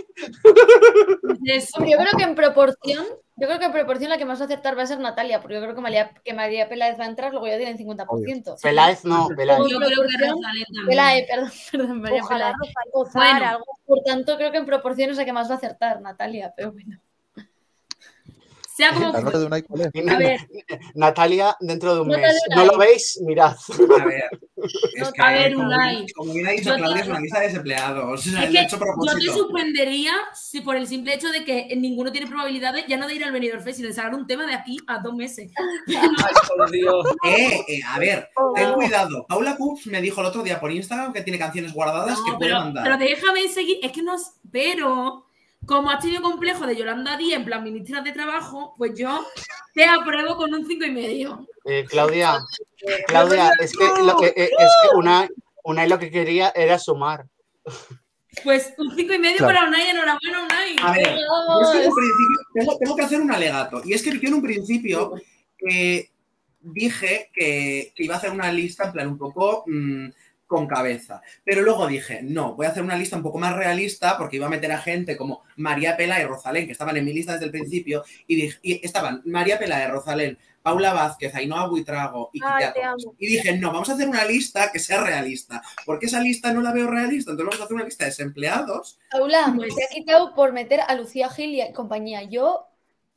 Eso. 1.44 1.76
Hombre, 1.76 1.92
yo 1.92 1.98
creo 1.98 2.16
que 2.16 2.24
en 2.24 2.34
proporción, 2.34 3.04
yo 3.36 3.46
creo 3.46 3.58
que 3.58 3.64
en 3.66 3.72
proporción 3.72 4.10
la 4.10 4.18
que 4.18 4.24
más 4.24 4.38
va 4.38 4.44
a 4.44 4.46
acertar 4.46 4.76
va 4.78 4.82
a 4.82 4.86
ser 4.86 4.98
Natalia, 5.00 5.40
porque 5.40 5.54
yo 5.54 5.60
creo 5.60 5.74
que 5.74 5.80
María, 5.80 6.12
que 6.24 6.32
María 6.34 6.68
Peláez 6.68 6.98
va 6.98 7.04
a 7.04 7.08
entrar, 7.08 7.32
luego 7.32 7.46
ya 7.46 7.56
tiene 7.56 7.72
el 7.72 7.78
50%. 7.78 8.60
Peláez 8.62 9.04
no, 9.04 9.28
Peláez. 9.36 9.58
Yo 9.68 9.78
creo 9.78 9.88
que 9.88 9.94
proporción, 9.94 10.30
Rosalén 10.30 10.64
también. 10.64 10.86
Peláez, 10.88 11.26
perdón, 11.28 11.50
perdón, 11.72 12.00
María 12.00 12.22
Ojalá 12.22 12.44
Peláez. 12.44 12.56
Rosalén 12.58 12.92
gozar 12.92 13.32
Bueno. 13.32 13.48
algo. 13.48 13.64
Por 13.84 13.98
tanto, 14.04 14.36
creo 14.36 14.50
que 14.52 14.58
en 14.58 14.66
proporción 14.66 15.10
es 15.10 15.16
la 15.16 15.24
que 15.24 15.32
más 15.32 15.48
va 15.50 15.54
a 15.54 15.56
acertar, 15.58 16.00
Natalia, 16.00 16.52
pero 16.56 16.72
bueno. 16.72 16.98
Sea 18.74 18.92
como 18.94 19.12
La 19.12 19.20
nota 19.20 19.38
de 19.38 19.46
Unai, 19.46 19.62
¿cuál 19.62 19.82
es? 19.82 19.90
Y 19.92 20.08
A 20.08 20.16
ver, 20.16 20.40
Natalia 20.94 21.56
dentro 21.60 21.94
de 21.94 22.00
un 22.00 22.08
Natalia 22.08 22.28
mes. 22.32 22.42
Unai. 22.50 22.66
¿No 22.66 22.72
lo 22.72 22.78
veis? 22.78 23.20
Mirad. 23.22 23.54
A 24.00 24.04
ver, 24.04 24.24
es 24.94 25.12
que, 25.12 25.22
A 25.22 25.30
ver, 25.32 25.54
como, 25.54 25.66
Unai. 25.66 26.06
como 26.14 26.32
bien 26.32 26.46
ha 26.46 26.50
dicho 26.52 26.70
Yo 26.70 26.76
Claudia, 26.76 26.96
te- 26.96 27.02
es 27.02 27.08
una 27.08 27.20
lista 27.20 27.40
de 27.40 27.46
desempleados. 27.48 28.26
Es 28.26 28.34
que 28.34 28.52
yo 28.68 29.14
te 29.18 29.26
suspendería 29.32 30.12
si 30.34 30.60
por 30.62 30.76
el 30.76 30.86
simple 30.86 31.14
hecho 31.14 31.28
de 31.30 31.44
que 31.44 31.74
ninguno 31.76 32.12
tiene 32.12 32.26
probabilidades 32.28 32.86
ya 32.88 32.96
no 32.96 33.06
de 33.08 33.14
ir 33.14 33.24
al 33.24 33.32
Benidorm 33.32 33.62
Fest, 33.62 33.76
sino 33.76 33.88
de 33.88 33.94
sacar 33.94 34.14
un 34.14 34.26
tema 34.26 34.46
de 34.46 34.54
aquí 34.54 34.78
a 34.86 34.98
dos 35.00 35.14
meses. 35.14 35.50
Ay, 35.88 35.96
por 36.56 36.70
Dios. 36.70 37.06
Eh, 37.24 37.64
eh, 37.68 37.80
a 37.86 37.98
ver, 37.98 38.28
Oh. 38.36 38.52
ten 38.54 38.72
cuidado. 38.74 39.24
Paula 39.28 39.56
Coops 39.56 39.86
me 39.86 40.00
dijo 40.00 40.20
el 40.20 40.26
otro 40.26 40.42
día 40.42 40.58
por 40.60 40.70
Instagram 40.72 41.12
que 41.12 41.22
tiene 41.22 41.38
canciones 41.38 41.72
guardadas 41.72 42.18
que 42.24 42.32
puede 42.32 42.50
pero, 42.50 42.58
mandar. 42.60 42.84
pero 42.84 42.98
déjame 42.98 43.48
seguir. 43.48 43.78
Es 43.82 43.92
que 43.92 44.02
no. 44.02 44.16
Pero, 44.50 45.24
como 45.66 45.90
has 45.90 46.00
tenido 46.00 46.22
complejo 46.22 46.66
de 46.66 46.76
Yolanda 46.76 47.16
Díaz 47.16 47.38
en 47.38 47.44
plan 47.44 47.62
ministra 47.62 48.00
de 48.00 48.12
Trabajo, 48.12 48.74
pues 48.76 48.98
yo 48.98 49.24
te 49.74 49.84
apruebo 49.84 50.36
con 50.36 50.52
un 50.52 50.66
cinco 50.66 50.84
y 50.84 50.90
medio. 50.90 51.46
Eh, 51.64 51.84
Claudia, 51.88 52.40
Claudia, 53.06 53.52
es 53.60 53.72
que, 53.76 53.84
lo 54.02 54.16
que, 54.16 54.26
eh, 54.26 54.50
es 54.58 54.72
que 54.82 54.96
una, 54.96 55.28
una 55.64 55.86
lo 55.86 55.98
que 55.98 56.10
quería 56.10 56.52
era 56.54 56.78
sumar. 56.78 57.26
Pues 58.42 58.72
un 58.78 58.94
cinco 58.96 59.12
y 59.12 59.18
medio 59.18 59.38
Claro. 59.38 59.54
para 59.54 59.68
Unai, 59.68 59.90
enhorabuena, 59.90 60.42
Unai. 60.44 60.76
A 60.82 60.92
ver, 60.92 61.16
yo 61.18 61.62
es 61.62 61.70
que 61.70 61.82
en 61.82 61.88
un 61.88 61.94
principio 61.94 62.46
tengo, 62.54 62.78
tengo 62.78 62.96
que 62.96 63.02
hacer 63.02 63.20
un 63.20 63.30
alegato. 63.30 63.82
Y 63.84 63.92
es 63.92 64.02
que 64.02 64.18
yo 64.18 64.28
en 64.28 64.34
un 64.34 64.42
principio 64.42 65.12
eh, 65.70 66.10
dije 66.60 67.30
que, 67.32 67.92
que 67.94 68.04
iba 68.04 68.14
a 68.14 68.18
hacer 68.18 68.30
una 68.30 68.50
lista 68.50 68.84
en 68.84 68.92
plan 68.92 69.08
un 69.08 69.18
poco 69.18 69.64
mm, 69.66 70.08
con 70.52 70.66
cabeza. 70.66 71.22
Pero 71.44 71.62
luego 71.62 71.86
dije, 71.86 72.20
no, 72.22 72.54
voy 72.54 72.66
a 72.66 72.68
hacer 72.68 72.82
una 72.82 72.96
lista 72.96 73.16
un 73.16 73.22
poco 73.22 73.38
más 73.38 73.56
realista 73.56 74.18
porque 74.18 74.36
iba 74.36 74.46
a 74.46 74.50
meter 74.50 74.70
a 74.70 74.78
gente 74.78 75.16
como 75.16 75.42
María 75.56 75.96
Pela 75.96 76.20
y 76.20 76.24
Rosalén, 76.24 76.66
que 76.66 76.72
estaban 76.72 76.96
en 76.96 77.04
mi 77.04 77.12
lista 77.12 77.32
desde 77.32 77.46
el 77.46 77.50
principio, 77.50 78.04
y, 78.26 78.36
dije, 78.36 78.58
y 78.62 78.86
estaban 78.86 79.22
María 79.24 79.58
Pela 79.58 79.82
y 79.82 79.90
Rosalén, 79.90 80.38
Paula 80.62 80.92
Vázquez, 80.92 81.34
Ainhoa 81.34 81.66
Buitrago 81.66 82.30
y 82.32 82.40
amo. 82.42 83.14
Y 83.18 83.26
dije, 83.26 83.56
no, 83.58 83.72
vamos 83.72 83.88
a 83.88 83.94
hacer 83.94 84.08
una 84.08 84.24
lista 84.24 84.70
que 84.70 84.78
sea 84.78 85.02
realista, 85.02 85.62
porque 85.84 86.06
esa 86.06 86.20
lista 86.20 86.52
no 86.52 86.60
la 86.60 86.72
veo 86.72 86.88
realista, 86.88 87.30
entonces 87.32 87.46
vamos 87.50 87.60
a 87.60 87.64
hacer 87.64 87.74
una 87.74 87.84
lista 87.84 88.04
de 88.04 88.10
desempleados 88.10 88.98
Paula, 89.10 89.52
Pues- 89.56 89.74
te 89.74 89.84
ha 89.84 89.88
quitado 89.88 90.34
por 90.34 90.52
meter 90.52 90.80
a 90.86 90.94
Lucía 90.94 91.28
Gil 91.30 91.54
y 91.54 91.72
compañía. 91.72 92.22
Yo, 92.22 92.68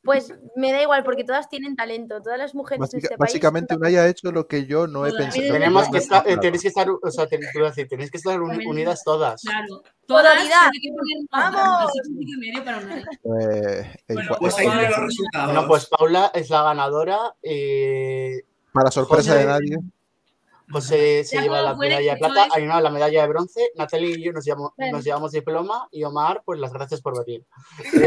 Pues 0.06 0.32
me 0.54 0.72
da 0.72 0.80
igual, 0.80 1.04
porque 1.04 1.24
todas 1.24 1.48
tienen 1.50 1.76
talento. 1.76 2.22
Todas 2.22 2.38
las 2.38 2.54
mujeres 2.54 2.78
de 2.78 2.84
Básica- 2.86 2.98
este 2.98 3.18
país. 3.18 3.30
básicamente 3.32 3.74
Unai 3.76 3.96
ha 3.96 4.06
hecho 4.08 4.32
lo 4.32 4.46
que 4.46 4.64
yo 4.64 4.86
no 4.86 5.04
he 5.04 5.10
Todas. 5.10 5.34
pensado. 5.34 5.52
Tenemos 5.52 5.88
que 5.90 5.98
estar, 5.98 6.26
eh, 6.26 6.38
tenéis 6.38 6.62
que 6.62 6.68
estar, 6.68 6.88
o 6.88 7.10
sea, 7.10 7.26
te- 7.26 7.36
te 7.38 7.50
iba 7.54 7.66
a 7.66 7.70
decir, 7.70 7.88
tenéis 7.88 8.10
que 8.10 8.16
estar 8.16 8.40
unidas 8.40 9.02
todas. 9.04 9.42
Claro. 9.42 9.82
Todas 10.06 10.38
que 10.42 10.88
poner 10.90 11.26
¡Vamos! 11.30 11.92
Pues, 13.22 13.86
en 14.08 14.14
Bueno, 14.14 14.30
cua- 14.30 14.38
Pues 14.38 14.58
ahí 14.58 14.66
tienen 14.68 14.90
los 14.90 15.00
resultados. 15.00 15.52
Bueno, 15.52 15.68
pues 15.68 15.86
Paula 15.86 16.30
es 16.34 16.50
la 16.50 16.62
ganadora. 16.62 17.34
eh, 17.42 18.42
para 18.72 18.90
sorpresa 18.90 19.32
José- 19.32 19.38
de 19.40 19.46
nadie. 19.46 19.78
José 20.70 21.22
se 21.24 21.36
Ya 21.36 21.42
lleva 21.42 21.62
la 21.62 21.74
medalla 21.76 22.12
de 22.14 22.18
plata, 22.18 22.48
Ainhoa 22.54 22.80
la 22.80 22.90
medalla 22.90 23.22
de 23.22 23.28
bronce, 23.28 23.70
Natalia 23.76 24.10
y 24.16 24.22
yo 24.24 24.32
nos 24.32 24.44
llevamos, 24.44 24.72
nos 24.76 25.04
llevamos 25.04 25.32
diploma 25.32 25.88
y 25.92 26.02
Omar, 26.04 26.42
pues 26.44 26.58
las 26.58 26.72
gracias 26.72 27.00
por 27.00 27.24
venir. 27.24 27.44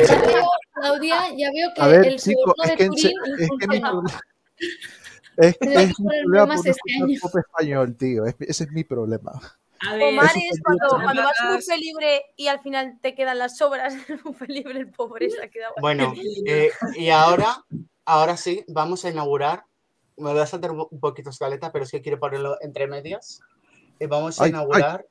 ya 0.08 0.20
veo, 0.22 0.44
Claudia, 0.74 1.24
ya 1.38 1.52
veo 1.52 1.70
que 1.76 1.82
ver, 1.88 2.06
el 2.06 2.20
soborno 2.20 2.54
es 2.64 2.70
de 2.72 2.76
que, 2.76 2.84
se- 2.84 2.90
Turín 2.90 3.14
es 3.40 3.50
que 3.60 3.68
mi 3.68 3.80
problema. 3.80 4.22
Es 5.38 5.54
que 5.58 5.68
Tenemos 5.68 5.84
es 5.92 6.00
mi 6.00 6.06
poner 6.06 6.22
problema 6.24 6.46
bromas 6.46 6.58
por 6.58 6.66
no 6.66 6.72
este 6.72 6.82
escuchar 6.92 7.10
año. 7.10 7.20
pop 7.22 7.36
español, 7.38 7.98
tío. 7.98 8.26
Es- 8.26 8.36
ese 8.40 8.64
es 8.66 8.72
mi 8.72 8.84
problema. 8.84 9.32
A 9.90 9.94
ver, 9.96 10.04
Omar 10.14 10.32
es 10.36 10.60
cuando, 10.62 10.98
vas 11.22 11.40
a 11.40 11.50
un 11.52 11.56
buffet 11.56 11.78
libre 11.78 12.22
y 12.36 12.48
al 12.48 12.60
final 12.60 13.00
te 13.02 13.16
quedan 13.16 13.40
las 13.40 13.58
sobras 13.58 14.06
del 14.08 14.18
buffet 14.18 14.50
libre, 14.50 14.80
el 14.80 14.92
pobre 14.92 15.30
se 15.30 15.42
ha 15.42 15.50
quedado. 15.50 15.76
Bueno, 15.80 16.14
eh, 16.46 16.72
y 16.98 17.10
ahora, 17.10 17.64
ahora 18.04 18.36
sí, 18.36 18.66
vamos 18.68 19.06
a 19.06 19.10
inaugurar. 19.12 19.64
Me 20.20 20.32
voy 20.32 20.40
a 20.42 20.46
saltar 20.46 20.72
un 20.72 21.00
poquito 21.00 21.30
escaleta, 21.30 21.72
pero 21.72 21.86
es 21.86 21.92
que 21.92 22.02
quiero 22.02 22.20
ponerlo 22.20 22.58
entre 22.62 22.88
medias. 22.88 23.40
Eh, 24.00 24.08
vamos 24.08 24.40
a 24.40 24.44
Ay, 24.44 24.50
inaugurar 24.50 25.06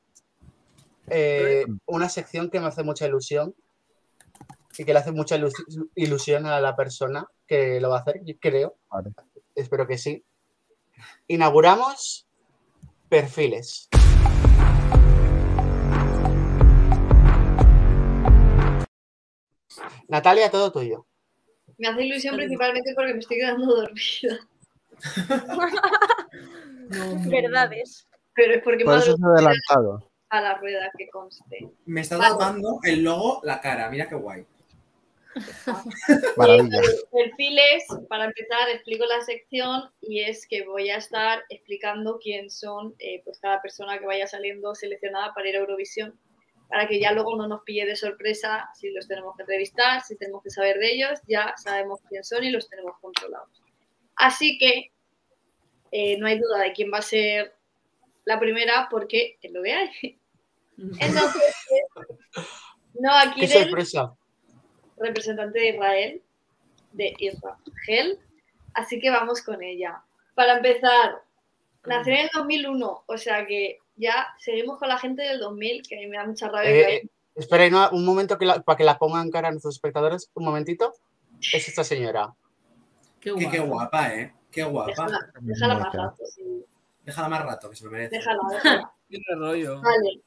eh, 1.09 1.64
una 1.86 2.10
sección 2.10 2.51
que 2.51 2.60
me 2.60 2.66
hace 2.66 2.82
mucha 2.82 3.06
ilusión 3.06 3.55
y 4.76 4.85
que 4.85 4.93
le 4.93 4.98
hace 4.98 5.12
mucha 5.12 5.36
ilu- 5.39 5.90
ilusión 5.94 6.44
a 6.44 6.60
la 6.60 6.76
persona 6.76 7.26
que 7.47 7.80
lo 7.80 7.89
va 7.89 7.97
a 7.97 8.01
hacer, 8.01 8.20
creo. 8.39 8.76
Vale. 8.90 9.12
Espero 9.55 9.86
que 9.86 9.97
sí. 9.97 10.22
Inauguramos 11.26 12.26
perfiles. 13.09 13.89
Natalia, 20.09 20.51
todo 20.51 20.72
tuyo. 20.72 21.06
Me 21.78 21.89
hace 21.89 22.05
ilusión 22.05 22.36
principalmente 22.36 22.93
porque 22.94 23.12
me 23.14 23.20
estoy 23.20 23.39
quedando 23.39 23.66
dormida. 23.76 24.48
Verdades. 27.29 28.09
Pero 28.35 28.55
es 28.55 28.62
porque 28.62 28.85
Por 28.85 28.95
me 28.95 29.01
ha 29.01 29.03
eso 29.03 29.16
ha 29.23 29.33
adelantado. 29.35 30.11
a 30.31 30.41
la 30.41 30.55
rueda 30.59 30.91
que 30.97 31.09
conste. 31.09 31.69
Me 31.87 32.03
está 32.03 32.19
tapando 32.19 32.79
el 32.85 33.03
logo 33.03 33.41
la 33.43 33.61
cara, 33.61 33.91
mira 33.91 34.09
qué 34.09 34.15
guay. 34.15 34.47
Maravilla. 36.37 36.81
Perfiles, 37.12 37.85
para 38.09 38.25
empezar, 38.27 38.69
explico 38.70 39.05
la 39.07 39.20
sección 39.23 39.91
y 40.01 40.20
es 40.20 40.47
que 40.49 40.65
voy 40.66 40.91
a 40.91 40.97
estar 40.97 41.45
explicando 41.49 42.19
quién 42.23 42.51
son 42.51 42.95
eh, 42.99 43.23
pues 43.25 43.39
cada 43.39 43.61
persona 43.62 43.99
que 43.99 44.07
vaya 44.07 44.27
saliendo 44.27 44.75
seleccionada 44.75 45.33
para 45.35 45.49
ir 45.49 45.57
a 45.57 45.61
Eurovisión, 45.61 46.19
para 46.69 46.89
que 46.89 47.01
ya 47.01 47.12
luego 47.12 47.37
no 47.37 47.47
nos 47.47 47.62
pille 47.62 47.87
de 47.87 47.97
sorpresa 47.97 48.69
si 48.75 48.91
los 48.91 49.07
tenemos 49.07 49.37
que 49.37 49.43
entrevistar, 49.43 50.03
si 50.03 50.16
tenemos 50.16 50.43
que 50.43 50.51
saber 50.51 50.79
de 50.79 50.93
ellos, 50.93 51.20
ya 51.29 51.55
sabemos 51.57 52.01
quién 52.09 52.25
son 52.25 52.43
y 52.45 52.51
los 52.51 52.69
tenemos 52.69 52.95
controlados. 53.01 53.62
Así 54.19 54.59
que 54.59 54.93
eh, 55.93 56.19
no 56.19 56.27
hay 56.27 56.39
duda 56.39 56.59
de 56.61 56.73
quién 56.73 56.93
va 56.93 56.99
a 56.99 57.03
ser 57.03 57.55
la 58.24 58.39
primera 58.39 58.89
porque 58.90 59.39
es 59.40 59.53
lo 59.53 59.62
que 59.62 59.73
hay. 59.73 60.19
Entonces, 60.77 61.55
no, 62.95 63.12
aquí 63.16 63.40
representante 64.97 65.59
de 65.61 65.69
Israel, 65.70 66.23
de 66.93 67.15
Israel, 67.19 68.19
así 68.74 69.01
que 69.01 69.11
vamos 69.11 69.43
con 69.43 69.62
ella. 69.62 70.03
Para 70.35 70.57
empezar, 70.57 71.23
nació 71.85 72.15
en 72.15 72.20
el 72.20 72.31
2001, 72.35 73.05
o 73.07 73.19
sea 73.19 73.47
que 73.47 73.78
ya 73.97 74.28
seguimos 74.39 74.78
con 74.78 74.89
la 74.89 74.99
gente 74.99 75.23
del 75.23 75.40
2000, 75.40 75.82
que 75.89 75.97
a 75.97 75.99
mí 76.01 76.07
me 76.07 76.16
da 76.16 76.27
mucha 76.27 76.49
rabia. 76.49 76.70
Eh, 76.70 76.95
eh, 76.97 77.09
espera, 77.35 77.90
un 77.93 78.05
momento 78.05 78.39
que 78.39 78.47
la- 78.47 78.61
para 78.62 78.77
que 78.77 78.85
la 78.85 78.99
pongan 78.99 79.31
cara 79.31 79.49
a 79.49 79.51
nuestros 79.51 79.74
espectadores. 79.77 80.31
Un 80.35 80.45
momentito. 80.45 80.95
Es 81.53 81.69
esta 81.69 81.85
señora. 81.85 82.35
Qué 83.20 83.35
Qué, 83.35 83.49
qué 83.51 83.59
guapo. 83.59 83.73
guapa, 83.74 84.15
¿eh? 84.15 84.35
Qué 84.51 84.62
guapa. 84.62 84.90
déjala, 84.90 85.19
déjala 85.40 85.74
más 85.78 85.93
rato, 85.93 86.24
sí. 86.27 86.65
Déjala 87.05 87.28
más 87.28 87.45
rato, 87.45 87.70
que 87.70 87.77
se 87.77 87.85
lo 87.85 87.90
merece. 87.90 88.16
Déjala, 88.16 88.39
déjala. 88.51 88.93
Tiene 89.09 89.24
rollo. 89.36 89.81
Vale. 89.81 90.20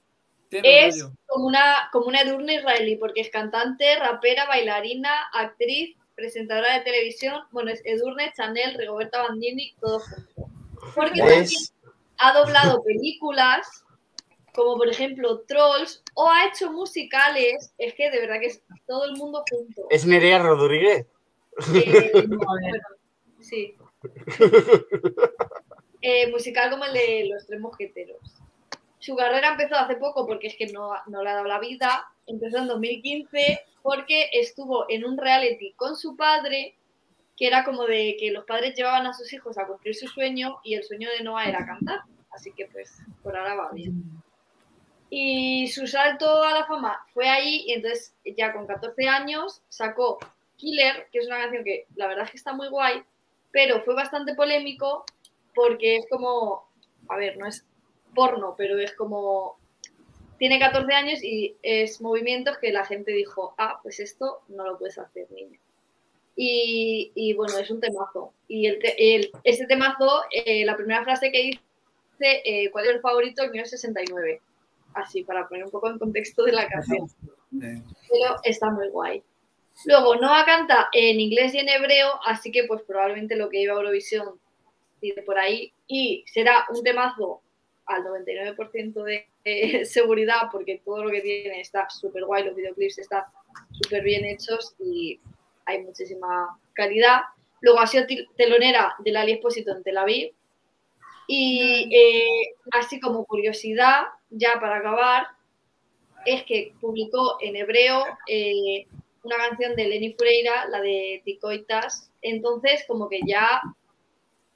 Tiene 0.49 0.87
Es 0.87 1.01
rollo. 1.01 1.13
como 1.27 1.47
una, 1.47 1.89
como 1.91 2.05
una 2.07 2.21
Edurne 2.21 2.55
israelí, 2.55 2.95
porque 2.97 3.21
es 3.21 3.29
cantante, 3.29 3.97
rapera, 3.99 4.45
bailarina, 4.47 5.11
actriz, 5.33 5.95
presentadora 6.15 6.73
de 6.73 6.81
televisión. 6.81 7.41
Bueno, 7.51 7.71
es 7.71 7.81
Edurne, 7.85 8.33
Chanel, 8.35 8.75
Rigoberta 8.77 9.21
Bandini, 9.23 9.73
todo 9.79 9.99
junto. 9.99 10.49
Porque 10.95 11.19
también 11.19 11.47
ha 12.17 12.33
doblado 12.33 12.83
películas, 12.83 13.85
como 14.53 14.77
por 14.77 14.89
ejemplo 14.89 15.41
Trolls, 15.47 16.03
o 16.15 16.29
ha 16.29 16.47
hecho 16.47 16.71
musicales. 16.71 17.73
Es 17.77 17.93
que 17.93 18.09
de 18.11 18.19
verdad 18.19 18.39
que 18.39 18.47
es 18.47 18.61
todo 18.87 19.05
el 19.05 19.13
mundo 19.15 19.43
junto. 19.49 19.83
es 19.89 20.05
Nerea 20.05 20.39
Rodríguez. 20.39 21.05
Eh, 21.73 22.11
bueno, 22.27 22.83
sí. 23.39 23.75
Eh, 26.01 26.31
musical 26.31 26.71
como 26.71 26.85
el 26.85 26.93
de 26.93 27.27
Los 27.31 27.45
Tres 27.45 27.59
Mosqueteros. 27.59 28.41
Su 28.97 29.15
carrera 29.15 29.49
empezó 29.49 29.75
hace 29.75 29.95
poco 29.95 30.25
porque 30.25 30.47
es 30.47 30.55
que 30.55 30.67
no, 30.67 30.93
no 31.07 31.23
le 31.23 31.29
ha 31.29 31.35
dado 31.35 31.45
la 31.45 31.59
vida. 31.59 32.07
Empezó 32.25 32.57
en 32.57 32.67
2015 32.67 33.61
porque 33.83 34.29
estuvo 34.33 34.85
en 34.89 35.05
un 35.05 35.17
reality 35.17 35.73
con 35.73 35.95
su 35.95 36.15
padre, 36.15 36.75
que 37.37 37.47
era 37.47 37.63
como 37.63 37.85
de 37.85 38.15
que 38.19 38.31
los 38.31 38.45
padres 38.45 38.75
llevaban 38.75 39.05
a 39.05 39.13
sus 39.13 39.31
hijos 39.33 39.57
a 39.57 39.67
cumplir 39.67 39.95
su 39.95 40.07
sueño 40.07 40.59
y 40.63 40.73
el 40.73 40.83
sueño 40.83 41.09
de 41.09 41.23
Noah 41.23 41.45
era 41.45 41.65
cantar. 41.65 42.01
Así 42.31 42.51
que 42.53 42.65
pues 42.65 42.97
por 43.21 43.37
ahora 43.37 43.55
va 43.55 43.71
bien. 43.71 44.03
Y 45.09 45.67
su 45.67 45.85
salto 45.85 46.43
a 46.43 46.53
la 46.53 46.65
fama 46.65 47.03
fue 47.13 47.27
ahí 47.27 47.65
y 47.67 47.73
entonces 47.73 48.15
ya 48.37 48.53
con 48.53 48.65
14 48.65 49.07
años 49.07 49.61
sacó 49.67 50.17
Killer, 50.61 51.07
que 51.11 51.19
es 51.19 51.27
una 51.27 51.39
canción 51.39 51.63
que 51.63 51.87
la 51.95 52.07
verdad 52.07 52.25
es 52.25 52.31
que 52.31 52.37
está 52.37 52.53
muy 52.53 52.69
guay, 52.69 53.01
pero 53.51 53.81
fue 53.81 53.95
bastante 53.95 54.35
polémico 54.35 55.03
porque 55.55 55.97
es 55.97 56.05
como, 56.07 56.69
a 57.09 57.17
ver, 57.17 57.37
no 57.37 57.47
es 57.47 57.65
porno, 58.13 58.53
pero 58.55 58.77
es 58.77 58.93
como, 58.93 59.57
tiene 60.37 60.59
14 60.59 60.93
años 60.93 61.23
y 61.23 61.57
es 61.63 61.99
movimientos 61.99 62.59
que 62.59 62.71
la 62.71 62.85
gente 62.85 63.11
dijo, 63.11 63.55
ah, 63.57 63.79
pues 63.81 63.99
esto 63.99 64.41
no 64.49 64.65
lo 64.65 64.77
puedes 64.77 64.99
hacer, 64.99 65.29
niño. 65.31 65.59
Y, 66.35 67.11
y 67.15 67.33
bueno, 67.33 67.57
es 67.57 67.69
un 67.71 67.81
temazo. 67.81 68.31
Y 68.47 68.67
el, 68.67 68.79
temazo, 69.67 70.21
eh, 70.31 70.63
la 70.63 70.77
primera 70.77 71.03
frase 71.03 71.31
que 71.31 71.41
dice, 71.41 72.41
eh, 72.45 72.69
¿cuál 72.71 72.85
es 72.85 72.91
el 72.91 73.01
favorito? 73.01 73.43
El 73.43 73.51
mío 73.51 73.63
es 73.63 73.71
69. 73.71 74.41
Así, 74.93 75.23
para 75.23 75.47
poner 75.47 75.65
un 75.65 75.71
poco 75.71 75.89
en 75.89 75.97
contexto 75.97 76.43
de 76.43 76.51
la 76.51 76.67
canción 76.67 77.09
pero 77.51 78.35
está 78.43 78.69
muy 78.69 78.89
guay. 78.89 79.23
Luego, 79.85 80.15
Noah 80.15 80.45
canta 80.45 80.89
en 80.91 81.19
inglés 81.19 81.53
y 81.53 81.59
en 81.59 81.69
hebreo, 81.69 82.19
así 82.25 82.51
que 82.51 82.65
pues 82.65 82.81
probablemente 82.83 83.35
lo 83.35 83.49
que 83.49 83.59
lleva 83.59 83.75
Eurovisión 83.75 84.39
dice 85.01 85.23
por 85.23 85.39
ahí 85.39 85.73
y 85.87 86.23
será 86.27 86.65
un 86.69 86.83
temazo 86.83 87.41
al 87.85 88.03
99% 88.03 89.03
de 89.03 89.27
eh, 89.43 89.85
seguridad 89.85 90.49
porque 90.51 90.81
todo 90.85 91.03
lo 91.03 91.09
que 91.09 91.21
tiene 91.21 91.61
está 91.61 91.89
súper 91.89 92.25
guay, 92.25 92.43
los 92.43 92.55
videoclips 92.55 92.99
están 92.99 93.23
súper 93.71 94.03
bien 94.03 94.25
hechos 94.25 94.75
y 94.79 95.19
hay 95.65 95.83
muchísima 95.83 96.57
calidad. 96.73 97.21
Luego 97.61 97.79
ha 97.79 97.87
sido 97.87 98.05
telonera 98.35 98.95
del 98.99 99.17
Ali 99.17 99.33
Espósito 99.33 99.71
en 99.71 99.83
Tel 99.83 99.97
Aviv 99.97 100.33
y 101.27 101.89
eh, 101.95 102.55
así 102.71 102.99
como 102.99 103.25
curiosidad, 103.25 104.03
ya 104.29 104.59
para 104.59 104.77
acabar, 104.77 105.27
es 106.25 106.43
que 106.43 106.73
publicó 106.79 107.37
en 107.41 107.55
hebreo 107.55 108.03
eh, 108.27 108.85
una 109.23 109.37
canción 109.37 109.75
de 109.75 109.87
Lenny 109.87 110.13
Freira, 110.13 110.67
la 110.69 110.81
de 110.81 111.21
Ticoitas. 111.25 112.11
Entonces, 112.21 112.83
como 112.87 113.07
que 113.09 113.19
ya, 113.25 113.61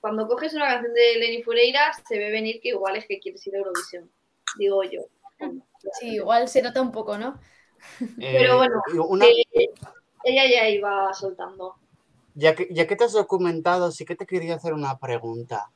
cuando 0.02 0.28
coges 0.28 0.54
una 0.54 0.68
canción 0.68 0.94
de 0.94 1.16
Lenny 1.20 1.44
Freira, 1.44 1.92
se 2.08 2.18
ve 2.18 2.32
venir 2.32 2.60
que 2.62 2.70
igual 2.70 2.96
es 2.96 3.06
que 3.08 3.20
quieres 3.20 3.46
ir 3.48 3.56
a 3.56 3.60
Eurovisión, 3.60 4.10
digo 4.58 4.84
yo. 4.84 5.02
Sí, 6.00 6.16
igual 6.16 6.48
se 6.48 6.62
nota 6.62 6.82
un 6.82 6.92
poco, 6.92 7.18
¿no? 7.18 7.40
Pero 8.18 8.54
Eh, 8.54 8.58
bueno, 8.58 8.82
y 8.94 8.98
una- 8.98 9.26
eh, 9.28 9.70
ella 10.24 10.44
ya 10.50 10.70
iba 10.70 11.14
soltando. 11.14 11.76
Ya 12.34 12.56
que, 12.56 12.68
ya 12.72 12.88
que 12.88 12.96
te 12.96 13.04
has 13.06 13.14
documentado, 13.14 13.92
sí 13.92 14.04
que 14.04 14.16
te 14.16 14.26
quería 14.26 14.56
hacer 14.56 14.74
una 14.74 14.98
pregunta. 14.98 15.70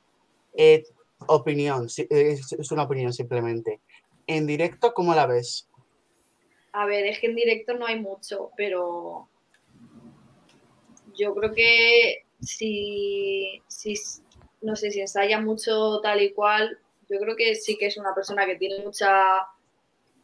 Eh, 0.58 0.84
opinión, 1.28 1.88
es 1.88 2.72
una 2.72 2.84
opinión 2.84 3.14
simplemente. 3.14 3.82
En 4.28 4.46
directo, 4.46 4.94
¿cómo 4.94 5.14
la 5.16 5.26
ves? 5.26 5.69
A 6.72 6.86
ver, 6.86 7.06
es 7.06 7.20
que 7.20 7.28
en 7.28 7.36
directo 7.36 7.74
no 7.74 7.86
hay 7.86 8.00
mucho, 8.00 8.52
pero 8.56 9.28
yo 11.16 11.34
creo 11.36 11.54
que 11.54 12.26
si, 12.42 13.62
si 13.68 13.96
no 14.62 14.76
sé, 14.76 14.92
si 14.92 15.02
ensaya 15.02 15.40
mucho 15.40 16.00
tal 16.02 16.22
y 16.22 16.34
cual, 16.34 16.78
yo 17.10 17.20
creo 17.20 17.36
que 17.36 17.56
sí 17.56 17.78
que 17.78 17.88
es 17.88 17.98
una 17.98 18.14
persona 18.14 18.46
que 18.46 18.56
tiene 18.56 18.84
mucha 18.84 19.48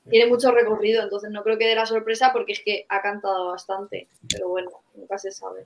tiene 0.09 0.27
mucho 0.27 0.51
recorrido, 0.51 1.01
entonces 1.01 1.31
no 1.31 1.43
creo 1.43 1.57
que 1.57 1.65
dé 1.65 1.73
la 1.73 1.87
sorpresa 1.87 2.31
porque 2.31 2.53
es 2.53 2.61
que 2.63 2.85
ha 2.89 3.01
cantado 3.01 3.47
bastante, 3.47 4.07
pero 4.29 4.49
bueno, 4.49 4.69
nunca 4.93 5.17
se 5.17 5.31
sabe. 5.31 5.65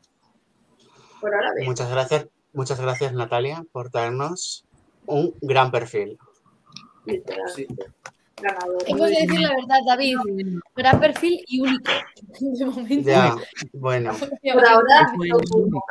Por 1.19 1.35
ahora 1.35 1.53
bien. 1.53 1.68
Muchas 1.68 1.91
gracias, 1.91 2.27
muchas 2.53 2.80
gracias 2.80 3.14
Natalia 3.14 3.65
por 3.73 3.89
traernos 3.89 4.65
un 5.06 5.35
gran 5.41 5.72
perfil. 5.72 6.18
literal. 7.06 7.51
Ganador. 8.41 8.84
Hemos 8.88 9.10
de 9.10 9.16
decir 9.22 9.40
la 9.40 9.49
verdad, 9.49 9.80
David. 9.88 10.18
Gran 10.76 10.99
perfil 10.99 11.44
y 11.48 11.60
único. 11.61 11.91
De 12.40 12.66
momento. 12.66 13.10
Ya, 13.10 13.36
bueno. 13.74 14.14
Por 14.53 14.66
ahora, 14.66 15.11
Tengo 15.18 15.82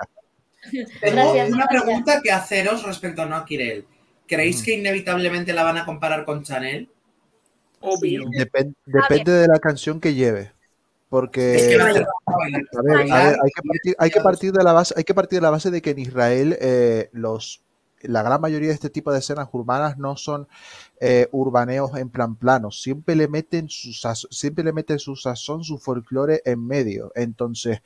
Gracias, 1.00 1.48
una 1.50 1.64
gracias. 1.66 1.82
pregunta 1.84 2.20
que 2.22 2.30
haceros 2.32 2.82
respecto 2.84 3.22
a 3.22 3.26
Noa 3.26 3.44
Kirel. 3.44 3.86
¿Creéis 4.26 4.62
que 4.62 4.74
inevitablemente 4.74 5.52
la 5.52 5.62
van 5.62 5.78
a 5.78 5.86
comparar 5.86 6.24
con 6.24 6.42
Chanel? 6.42 6.90
Obvio. 7.80 8.22
Depen- 8.24 8.74
depende 8.84 9.32
de 9.32 9.48
la 9.48 9.58
canción 9.58 10.00
que 10.00 10.14
lleve. 10.14 10.52
Porque 11.08 11.54
Es 11.56 11.68
que 11.68 11.78
va 11.78 11.84
a 11.84 11.88
a 11.88 11.92
ver, 11.92 12.04
a 12.76 12.82
ver, 12.82 13.36
hay 13.42 13.50
que 13.54 13.62
partir, 13.66 13.96
hay 13.98 14.10
que 14.10 14.20
partir 14.20 14.52
de 14.52 14.62
la 14.62 14.72
base, 14.74 14.92
hay 14.94 15.04
que 15.04 15.14
partir 15.14 15.38
de 15.38 15.42
la 15.42 15.50
base 15.50 15.70
de 15.70 15.80
que 15.80 15.90
en 15.90 16.00
Israel 16.00 16.58
eh, 16.60 17.08
los 17.12 17.62
la 18.02 18.22
gran 18.22 18.40
mayoría 18.40 18.68
de 18.68 18.74
este 18.74 18.90
tipo 18.90 19.12
de 19.12 19.18
escenas 19.20 19.48
urbanas 19.52 19.98
no 19.98 20.16
son 20.16 20.48
eh, 21.00 21.28
urbaneos 21.32 21.96
en 21.96 22.10
plan 22.10 22.36
plano, 22.36 22.70
siempre 22.70 23.16
le 23.16 23.28
meten 23.28 23.68
su 23.68 23.92
siempre 24.30 24.64
le 24.64 24.72
meten 24.72 24.98
su 24.98 25.16
sazón, 25.16 25.64
su 25.64 25.78
folclore 25.78 26.42
en 26.44 26.66
medio. 26.66 27.12
Entonces, 27.14 27.80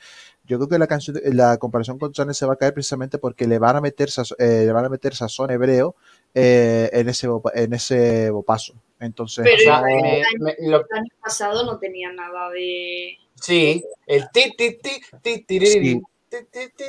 yo 0.44 0.58
creo 0.58 0.68
que 0.68 0.78
la 0.78 0.86
canción, 0.86 1.16
la 1.24 1.56
comparación 1.58 1.98
con 1.98 2.12
Chanel 2.12 2.34
se 2.34 2.46
va 2.46 2.54
a 2.54 2.56
caer 2.56 2.74
precisamente 2.74 3.18
porque 3.18 3.46
le 3.46 3.58
van 3.58 3.76
a 3.76 3.80
meter 3.80 4.08
eh, 4.38 4.64
le 4.66 4.72
van 4.72 4.84
a 4.84 4.88
meter 4.88 5.14
sazón 5.14 5.50
hebreo 5.50 5.94
eh, 6.34 6.90
en 6.92 7.08
ese 7.08 7.28
en 7.54 7.72
ese 7.72 8.30
bopazo. 8.30 8.74
Entonces, 8.98 9.44
Pero 9.44 9.56
O 9.56 9.58
sea, 9.58 9.80
el, 9.80 10.02
me- 10.02 10.10
año, 10.10 10.38
me- 10.38 10.56
lo- 10.70 10.76
el 10.78 10.98
año 10.98 11.08
pasado 11.20 11.64
no 11.64 11.78
tenía 11.78 12.12
nada 12.12 12.50
de. 12.50 13.16
sí, 13.34 13.84
el 14.06 14.24
ti, 14.32 14.52
ti, 14.56 14.78
ti, 14.82 15.00
ti, 15.22 15.44
tiriri, 15.44 15.94
Sí. 15.94 16.02
ti, 16.28 16.36
ti, 16.50 16.60
ti. 16.76 16.84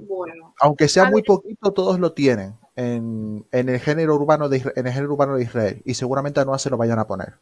Bueno, 0.00 0.54
aunque 0.60 0.88
sea 0.88 1.10
muy 1.10 1.22
poquito, 1.22 1.72
todos 1.72 1.98
lo 1.98 2.12
tienen 2.12 2.54
en, 2.76 3.46
en 3.50 3.68
el 3.68 3.80
género 3.80 4.14
urbano 4.14 4.48
de 4.48 4.58
en 4.76 4.86
el 4.86 4.92
género 4.92 5.12
urbano 5.12 5.36
de 5.36 5.42
Israel 5.44 5.82
y 5.84 5.94
seguramente 5.94 6.40
a 6.40 6.44
Noah 6.44 6.58
se 6.58 6.70
lo 6.70 6.76
vayan 6.76 6.98
a 6.98 7.06
poner. 7.06 7.34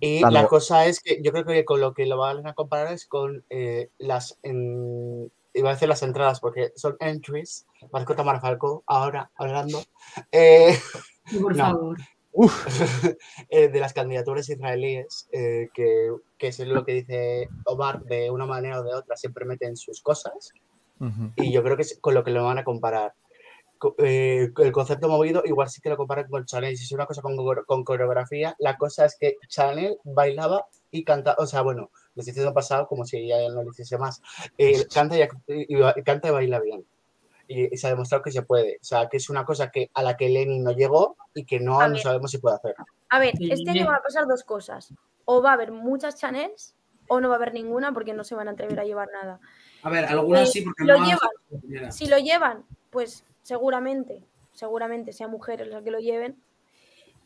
Y 0.00 0.20
la 0.30 0.46
cosa 0.46 0.86
es 0.86 1.00
que 1.00 1.20
yo 1.22 1.30
creo 1.32 1.44
que 1.44 1.64
con 1.66 1.80
lo 1.80 1.92
que 1.92 2.06
lo 2.06 2.16
van 2.16 2.46
a 2.46 2.54
comparar 2.54 2.92
es 2.92 3.06
con 3.06 3.44
eh, 3.50 3.90
las, 3.98 4.38
en- 4.42 5.30
iba 5.52 5.70
a 5.70 5.72
decir 5.74 5.88
las 5.88 6.02
entradas 6.02 6.40
porque 6.40 6.72
son 6.74 6.96
entries, 7.00 7.66
Marco 7.92 8.14
Tamara 8.16 8.40
Falco, 8.40 8.82
ahora 8.86 9.30
hablando, 9.36 9.82
eh, 10.32 10.78
Por 11.42 11.54
No. 11.56 11.64
favor. 11.64 11.98
eh, 13.50 13.68
de 13.68 13.80
las 13.80 13.92
candidaturas 13.92 14.48
israelíes, 14.48 15.28
eh, 15.32 15.68
que, 15.74 16.12
que 16.38 16.48
es 16.48 16.58
lo 16.60 16.84
que 16.84 16.92
dice 16.94 17.48
Omar, 17.64 18.04
de 18.04 18.30
una 18.30 18.46
manera 18.46 18.80
o 18.80 18.84
de 18.84 18.94
otra, 18.94 19.16
siempre 19.16 19.44
meten 19.44 19.76
sus 19.76 20.00
cosas 20.00 20.52
y 21.36 21.52
yo 21.52 21.62
creo 21.62 21.76
que 21.76 21.82
es 21.82 21.98
con 22.00 22.14
lo 22.14 22.24
que 22.24 22.30
lo 22.30 22.44
van 22.44 22.58
a 22.58 22.64
comparar. 22.64 23.14
Co- 23.78 23.94
eh, 23.98 24.50
el 24.58 24.72
concepto 24.72 25.08
movido 25.08 25.42
igual 25.44 25.68
sí 25.70 25.80
que 25.80 25.88
lo 25.88 25.96
comparan 25.96 26.28
con 26.28 26.44
Chanel, 26.44 26.76
si 26.76 26.84
es 26.84 26.92
una 26.92 27.06
cosa 27.06 27.22
con, 27.22 27.36
core- 27.36 27.64
con 27.64 27.84
coreografía, 27.84 28.56
la 28.58 28.76
cosa 28.76 29.04
es 29.04 29.16
que 29.18 29.36
Chanel 29.48 29.98
bailaba 30.04 30.66
y 30.90 31.04
canta, 31.04 31.36
o 31.38 31.46
sea, 31.46 31.62
bueno, 31.62 31.90
lo 32.14 32.22
hice 32.22 32.42
en 32.42 32.52
pasado 32.52 32.88
como 32.88 33.04
si 33.04 33.18
ella 33.18 33.48
no 33.54 33.62
lo 33.62 33.70
hiciese 33.70 33.96
más, 33.98 34.20
Eh, 34.58 34.84
canta, 34.92 35.16
y, 35.16 35.28
y 35.46 35.76
ba- 35.76 35.94
canta 36.04 36.28
y 36.28 36.30
baila 36.32 36.60
bien. 36.60 36.84
Y, 37.46 37.72
y 37.72 37.76
se 37.78 37.86
ha 37.86 37.90
demostrado 37.90 38.22
que 38.22 38.30
se 38.32 38.42
puede, 38.42 38.76
o 38.80 38.84
sea, 38.84 39.08
que 39.08 39.16
es 39.16 39.30
una 39.30 39.44
cosa 39.44 39.70
que 39.70 39.90
a 39.94 40.02
la 40.02 40.16
que 40.16 40.28
Lenny 40.28 40.58
no 40.58 40.72
llegó 40.72 41.16
y 41.32 41.44
que 41.46 41.60
no, 41.60 41.80
no 41.88 41.98
sabemos 41.98 42.30
si 42.30 42.38
puede 42.38 42.56
hacer. 42.56 42.74
A 43.10 43.18
ver, 43.20 43.34
este 43.38 43.70
año 43.70 43.86
van 43.86 43.94
a 43.96 44.02
pasar 44.02 44.26
dos 44.26 44.44
cosas. 44.44 44.92
O 45.24 45.40
va 45.42 45.50
a 45.50 45.52
haber 45.54 45.72
muchas 45.72 46.16
Chanels 46.16 46.74
o 47.08 47.20
no 47.20 47.28
va 47.28 47.36
a 47.36 47.38
haber 47.38 47.54
ninguna 47.54 47.92
porque 47.92 48.12
no 48.12 48.22
se 48.24 48.34
van 48.34 48.48
a 48.48 48.50
atrever 48.50 48.80
a 48.80 48.84
llevar 48.84 49.08
nada. 49.12 49.40
A 49.82 49.90
ver, 49.90 50.04
algunas 50.06 50.48
Eh, 50.48 50.52
sí, 50.52 50.62
porque 50.62 50.84
lo 50.84 50.98
Noa- 50.98 51.06
llevan. 51.06 51.92
Si 51.92 52.06
lo 52.06 52.18
llevan, 52.18 52.64
pues 52.90 53.24
seguramente, 53.42 54.22
seguramente 54.52 55.12
sean 55.12 55.30
mujeres 55.30 55.68
las 55.68 55.82
que 55.82 55.90
lo 55.90 55.98
lleven. 55.98 56.36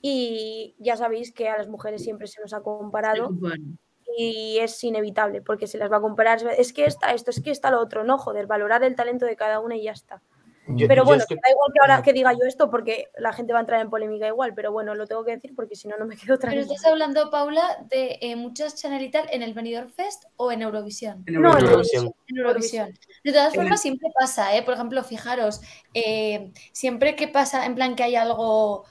Y 0.00 0.74
ya 0.78 0.96
sabéis 0.96 1.32
que 1.32 1.48
a 1.48 1.56
las 1.58 1.68
mujeres 1.68 2.02
siempre 2.02 2.26
se 2.26 2.40
nos 2.40 2.52
ha 2.52 2.60
comparado 2.60 3.28
Bueno, 3.30 3.76
y 4.18 4.58
es 4.58 4.82
inevitable 4.84 5.40
porque 5.42 5.66
se 5.66 5.78
las 5.78 5.90
va 5.90 5.98
a 5.98 6.00
comparar. 6.00 6.40
Es 6.58 6.72
que 6.72 6.84
está 6.84 7.14
esto, 7.14 7.30
es 7.30 7.40
que 7.40 7.50
está 7.50 7.70
lo 7.70 7.80
otro. 7.80 8.02
No, 8.04 8.18
joder, 8.18 8.46
valorar 8.46 8.82
el 8.84 8.96
talento 8.96 9.26
de 9.26 9.36
cada 9.36 9.60
una 9.60 9.76
y 9.76 9.84
ya 9.84 9.92
está. 9.92 10.20
Yo- 10.68 10.86
Pero 10.86 11.04
bueno, 11.04 11.22
es 11.22 11.26
que- 11.26 11.34
da 11.34 11.50
igual 11.50 11.72
que 11.72 11.80
ahora 11.80 12.02
que 12.02 12.12
diga 12.12 12.32
yo 12.34 12.46
esto 12.46 12.70
porque 12.70 13.08
la 13.18 13.32
gente 13.32 13.52
va 13.52 13.58
a 13.58 13.62
entrar 13.62 13.80
en 13.80 13.90
polémica 13.90 14.28
igual, 14.28 14.54
pero 14.54 14.70
bueno, 14.70 14.94
lo 14.94 15.06
tengo 15.08 15.24
que 15.24 15.32
decir 15.32 15.54
porque 15.56 15.74
si 15.74 15.88
no, 15.88 15.96
no 15.98 16.06
me 16.06 16.14
quedo 16.14 16.26
Pero 16.26 16.38
tranquila. 16.38 16.62
estás 16.62 16.86
hablando, 16.86 17.30
Paula, 17.30 17.84
de 17.90 18.18
eh, 18.20 18.36
muchas 18.36 18.76
Chanel 18.76 19.02
y 19.02 19.10
tal 19.10 19.26
en 19.32 19.42
el 19.42 19.54
Benidorm 19.54 19.90
Fest 19.90 20.24
o 20.36 20.52
en 20.52 20.62
Eurovisión. 20.62 21.24
En 21.26 21.42
No, 21.42 21.58
en 21.58 21.64
Eurovisión. 21.64 22.14
En 22.28 22.36
Eurovisión. 22.38 22.98
De 23.24 23.32
todas 23.32 23.52
el- 23.54 23.60
formas, 23.60 23.82
siempre 23.82 24.08
pasa, 24.16 24.56
¿eh? 24.56 24.62
Por 24.62 24.74
ejemplo, 24.74 25.02
fijaros, 25.02 25.60
eh, 25.94 26.52
siempre 26.72 27.16
que 27.16 27.26
pasa, 27.26 27.66
en 27.66 27.74
plan 27.74 27.96
que 27.96 28.04
hay 28.04 28.14
algo 28.14 28.84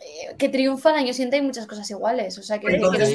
eh, 0.00 0.34
que 0.36 0.50
triunfa 0.50 0.90
al 0.90 0.96
año 0.96 1.14
siguiente 1.14 1.36
hay 1.36 1.42
muchas 1.42 1.66
cosas 1.66 1.90
iguales. 1.90 2.36
O 2.36 2.42
sea, 2.42 2.58
que, 2.58 2.66
Entonces, 2.66 3.08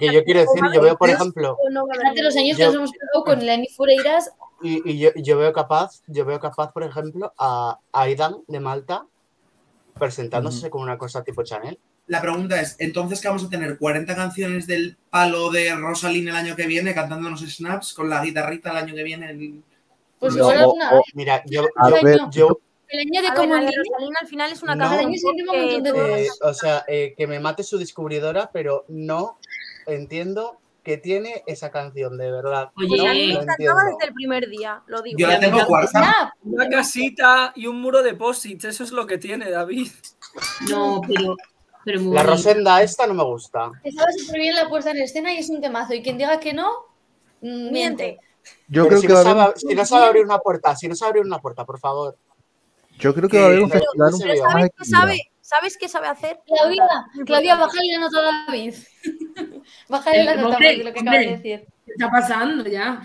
que 0.00 0.12
yo 0.12 0.24
quiero 0.24 0.40
decir, 0.40 0.60
yo 0.74 0.80
veo, 0.82 0.96
por 0.98 1.08
ejemplo, 1.08 1.56
fíjate 1.92 2.22
los 2.22 2.36
años 2.36 2.56
que 2.56 2.64
nos 2.64 2.74
hemos 2.74 2.90
pegado 2.90 3.24
con 3.24 3.46
Lenny 3.46 3.68
Fureiras, 3.68 4.32
y, 4.62 4.82
y 4.84 5.22
yo, 5.22 5.38
veo 5.38 5.52
capaz, 5.52 6.02
yo 6.06 6.24
veo 6.24 6.38
capaz, 6.40 6.72
por 6.72 6.82
ejemplo, 6.82 7.32
a 7.38 7.78
Aidan 7.92 8.36
de 8.48 8.60
Malta 8.60 9.06
presentándose 9.98 10.70
con 10.70 10.82
una 10.82 10.98
cosa 10.98 11.22
tipo 11.22 11.42
Chanel. 11.42 11.78
La 12.06 12.20
pregunta 12.20 12.60
es, 12.60 12.76
entonces 12.78 13.20
que 13.20 13.28
vamos 13.28 13.44
a 13.44 13.48
tener 13.48 13.78
40 13.78 14.14
canciones 14.16 14.66
del 14.66 14.96
palo 15.10 15.50
de 15.50 15.74
Rosalind 15.74 16.28
el 16.28 16.34
año 16.36 16.56
que 16.56 16.66
viene, 16.66 16.94
cantándonos 16.94 17.40
snaps 17.42 17.94
con 17.94 18.10
la 18.10 18.22
guitarrita 18.22 18.70
el 18.70 18.76
año 18.78 18.94
que 18.94 19.02
viene. 19.02 19.30
en- 19.30 19.64
pues 20.18 20.34
No, 20.34 20.42
igual 20.42 20.58
alguna 20.58 20.92
vez. 20.94 21.02
Mira, 21.14 21.42
yo, 21.46 21.64
A 21.76 21.90
yo, 21.90 21.96
ver, 22.02 22.18
yo, 22.30 22.60
El 22.88 23.00
año 23.00 23.22
de 23.22 23.28
ver, 23.28 23.34
como 23.36 23.54
Rosalina 23.54 24.18
al 24.20 24.26
final 24.28 24.52
es 24.52 24.62
una 24.62 24.74
No. 24.74 24.88
montón 24.90 25.12
de 25.12 25.92
que- 25.92 26.24
Eh, 26.24 26.28
o 26.42 26.54
sea, 26.54 26.84
eh, 26.88 27.14
que 27.16 27.26
me 27.26 27.40
mate 27.40 27.62
su 27.62 27.78
descubridora, 27.78 28.50
pero 28.52 28.84
no 28.88 29.38
entiendo 29.86 30.58
que 30.82 30.98
tiene 30.98 31.42
esa 31.46 31.70
canción, 31.70 32.18
de 32.18 32.30
verdad. 32.30 32.70
Oye, 32.76 32.96
no 32.96 33.08
a 33.10 33.12
mí 33.12 33.26
me 33.28 33.32
encantaba 33.34 33.84
desde 33.84 34.08
el 34.08 34.14
primer 34.14 34.48
día, 34.48 34.82
lo 34.86 35.00
digo. 35.02 35.18
Yo 35.18 35.28
la 35.28 35.38
tengo 35.38 35.64
cuarta. 35.66 36.34
Una 36.42 36.68
casita 36.68 37.52
y 37.54 37.66
un 37.66 37.80
muro 37.80 38.02
de 38.02 38.14
posits, 38.14 38.64
eso 38.64 38.84
es 38.84 38.90
lo 38.90 39.06
que 39.06 39.18
tiene 39.18 39.50
David. 39.50 39.88
No, 40.70 41.00
pero, 41.06 41.36
pero 41.84 42.00
muy 42.00 42.14
La. 42.14 42.22
Rosenda 42.22 42.82
esta 42.82 43.06
no 43.06 43.14
me 43.14 43.22
gusta. 43.24 43.70
Estaba 43.84 44.10
súper 44.12 44.40
bien 44.40 44.54
la 44.54 44.68
puesta 44.68 44.90
en 44.90 44.98
escena 44.98 45.32
y 45.32 45.38
es 45.38 45.50
un 45.50 45.60
temazo. 45.60 45.94
Y 45.94 46.02
quien 46.02 46.18
diga 46.18 46.40
que 46.40 46.52
no, 46.52 46.70
mm, 47.42 47.70
miente. 47.70 48.18
Yo 48.66 48.84
Pero 48.84 48.88
creo 48.88 49.00
si, 49.00 49.06
que 49.06 49.12
no 49.12 49.14
va 49.14 49.20
a 49.20 49.32
haber, 49.44 49.44
sabe, 49.44 49.54
si 49.56 49.74
no 49.74 49.84
sabe 49.84 50.06
abrir 50.06 50.24
una 50.24 50.38
puerta, 50.38 50.74
si 50.74 50.88
no 50.88 50.94
sabe 50.96 51.10
abrir 51.10 51.24
una 51.24 51.38
puerta, 51.38 51.64
por 51.64 51.78
favor. 51.78 52.16
yo 52.98 53.14
creo 53.14 53.28
que 53.28 53.38
va 53.38 53.44
a 53.44 53.46
haber 53.48 53.62
un 53.62 53.70
festival 53.70 54.14
un 54.14 54.20
pero 54.20 54.34
poco 54.34 54.48
más 54.48 54.58
¿Sabes 54.58 54.70
qué 54.70 54.82
equilibrado. 54.82 55.06
sabe? 55.06 55.31
¿Sabes 55.52 55.76
qué 55.78 55.88
sabe 55.88 56.06
hacer? 56.08 56.38
Claudia, 56.46 56.84
Claudia, 57.26 57.56
bájale 57.56 57.92
la 57.92 57.98
nota 58.00 58.18
a 58.18 58.46
David. 58.46 58.74
bájale 59.88 60.24
la 60.24 60.34
nota 60.36 60.48
hombre, 60.56 60.76
por 60.76 60.84
lo 60.86 60.92
que 60.92 61.00
acaba 61.00 61.18
de 61.18 61.26
decir. 61.36 61.66
¿Qué 61.84 61.92
está 61.92 62.10
pasando 62.10 62.64
ya? 62.68 63.02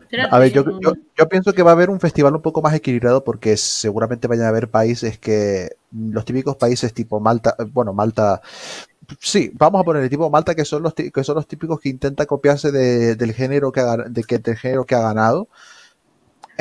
Espérate, 0.00 0.34
A 0.34 0.38
ver, 0.38 0.52
yo, 0.52 0.64
yo, 0.80 0.92
yo 1.16 1.28
pienso 1.28 1.52
que 1.52 1.62
va 1.62 1.70
a 1.70 1.74
haber 1.74 1.90
un 1.90 2.00
festival 2.00 2.34
un 2.34 2.42
poco 2.42 2.62
más 2.62 2.74
equilibrado 2.74 3.22
porque 3.24 3.56
seguramente 3.56 4.26
vayan 4.26 4.46
a 4.46 4.48
haber 4.48 4.68
países 4.70 5.18
que 5.18 5.70
los 5.90 6.24
típicos 6.24 6.56
países 6.56 6.94
tipo 6.94 7.20
Malta, 7.20 7.54
eh, 7.58 7.64
bueno, 7.70 7.92
Malta, 7.92 8.40
sí, 9.20 9.50
vamos 9.54 9.80
a 9.80 9.84
poner 9.84 10.02
el 10.02 10.10
tipo 10.10 10.28
Malta 10.30 10.54
que 10.54 10.64
son 10.64 10.82
los 10.82 10.94
que 10.94 11.24
son 11.24 11.34
los 11.36 11.46
típicos 11.46 11.78
que 11.80 11.90
intentan 11.90 12.26
copiarse 12.26 12.72
de- 12.72 13.16
del 13.16 13.32
género 13.34 13.70
que 13.72 13.80
ha, 13.80 13.96
de 13.98 14.24
que 14.24 14.38
del 14.38 14.56
género 14.56 14.84
que 14.86 14.94
ha 14.94 15.00
ganado. 15.02 15.48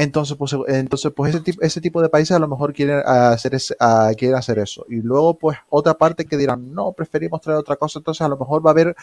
Entonces, 0.02 0.36
pues, 0.36 0.56
entonces, 0.68 1.12
pues 1.16 1.36
ese 1.36 1.44
tipo, 1.44 1.62
ese 1.62 1.80
tipo 1.80 2.02
de 2.02 2.10
países 2.10 2.36
a 2.36 2.40
lo 2.40 2.48
mejor 2.48 2.74
quieren 2.74 3.04
hacer, 3.06 3.54
ese- 3.54 3.76
ah, 3.80 4.12
quieren 4.18 4.36
hacer 4.36 4.58
eso. 4.58 4.84
Y 4.90 4.96
luego, 4.96 5.38
pues, 5.38 5.60
otra 5.70 5.94
parte 5.94 6.26
que 6.26 6.38
dirán, 6.38 6.74
no, 6.74 6.92
preferimos 6.94 7.40
traer 7.40 7.60
otra 7.60 7.76
cosa. 7.76 8.00
Entonces, 8.00 8.22
a 8.22 8.28
lo 8.28 8.36
mejor 8.36 8.66
va 8.66 8.72
a 8.72 8.74
haber, 8.74 8.96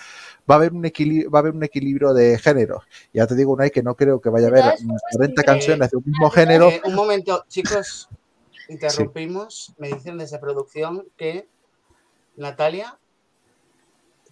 va 0.50 0.56
a 0.56 0.58
haber 0.58 0.72
un 0.72 0.84
equilibrio, 0.84 1.30
va 1.30 1.38
a 1.38 1.42
haber 1.42 1.54
un 1.54 1.62
equilibrio 1.62 2.12
de 2.14 2.36
géneros. 2.38 2.82
Ya 3.12 3.28
te 3.28 3.36
digo, 3.36 3.52
Unai, 3.52 3.70
que 3.70 3.80
no 3.80 3.94
creo 3.94 4.20
que 4.20 4.28
vaya 4.28 4.46
a 4.46 4.50
haber 4.50 4.62
todas 4.62 4.80
formas, 4.80 5.02
40 5.12 5.42
sí, 5.42 5.46
canciones 5.46 5.90
de 5.92 5.96
un 5.98 6.02
mismo 6.04 6.30
género. 6.30 6.68
Eh, 6.68 6.82
un 6.84 6.94
momento, 6.96 7.44
chicos, 7.48 8.08
interrumpimos. 8.68 9.74
Me 9.78 9.88
dicen 9.92 10.18
desde 10.18 10.40
producción 10.40 11.06
que 11.16 11.46
Natalia 12.36 12.98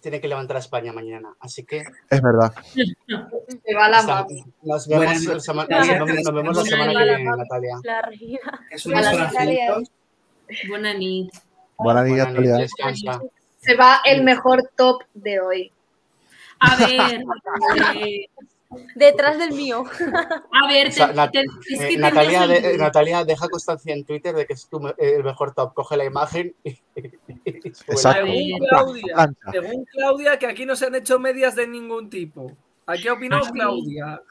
tiene 0.01 0.21
que 0.21 0.27
levantar 0.27 0.57
a 0.57 0.59
España 0.59 0.93
mañana. 0.93 1.35
Así 1.39 1.63
que 1.65 1.83
Es 2.09 2.21
verdad. 2.21 2.53
Se 2.73 3.73
va 3.75 3.89
la 3.89 4.03
map. 4.03 4.29
nos 4.61 4.87
vemos, 4.87 5.05
Buenas 5.05 5.25
el 5.25 5.41
sema- 5.41 5.65
noches. 5.65 5.87
nos 5.99 6.07
vemos- 6.07 6.23
nos 6.23 6.33
vemos 6.35 6.57
la 6.57 6.63
semana 6.63 6.91
que 6.93 7.03
viene, 7.03 7.23
Natalia. 7.23 7.79
La 7.83 8.01
reina. 8.01 8.67
Es. 8.71 8.85
Buena 10.69 10.93
nit. 10.93 11.29
Buena 11.77 12.03
nit, 12.03 12.17
Natalia. 12.17 12.55
descansa. 12.55 13.21
Se 13.59 13.75
va 13.75 14.01
el 14.05 14.23
mejor 14.23 14.69
top 14.75 15.03
de 15.13 15.39
hoy. 15.39 15.71
A 16.59 16.75
ver, 16.77 17.23
eh, 17.97 18.25
Detrás 18.95 19.37
del 19.39 19.51
mío. 19.53 19.83
a 20.51 20.67
ver, 20.67 20.87
O 20.87 20.91
sea, 20.91 21.07
te- 21.07 21.13
Nat- 21.13 21.31
te- 21.31 21.39
es 21.73 21.81
Eh, 21.81 21.97
Natalia, 21.97 22.47
de- 22.47 22.77
Natalia 22.77 23.23
deja 23.23 23.47
constancia 23.47 23.93
en 23.93 24.03
Twitter 24.05 24.35
de 24.35 24.45
que 24.45 24.53
es 24.53 24.67
tu 24.67 24.81
el 24.97 25.23
mejor 25.23 25.53
top. 25.53 25.73
Coge 25.73 25.95
la 25.97 26.03
imagen 26.05 26.53
y, 26.63 26.69
y 26.71 26.81
suele. 27.73 27.73
Exacto. 27.87 28.25
Según. 28.25 28.59
Claudia, 28.67 29.29
según 29.51 29.85
Claudia, 29.85 30.37
que 30.39 30.47
aquí 30.47 30.65
no 30.65 30.75
se 30.75 30.85
han 30.87 30.95
hecho 30.95 31.17
medias 31.19 31.55
de 31.55 31.67
ningún 31.67 32.09
tipo. 32.09 32.51
¿A 32.85 32.95
qué 32.97 33.09
opinó 33.11 33.37
Ah, 33.37 33.43
sí. 33.45 33.51
Claudia? 33.51 34.21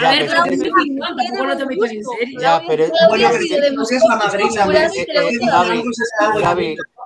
Ya, 0.00 0.08
A 0.08 0.12
ver, 0.12 0.26
pero 0.28 0.42
Claudia, 0.42 0.72
no, 0.90 1.16
tampoco 1.16 1.46
no 1.46 1.56
te 1.56 1.66
metas 1.66 1.90
en 1.92 2.04
serio. 2.04 2.40
ya, 2.40 2.62
pero 2.66 2.84
bueno, 3.08 3.28
es 3.30 4.02
la 4.08 4.16
madrina. 4.16 4.66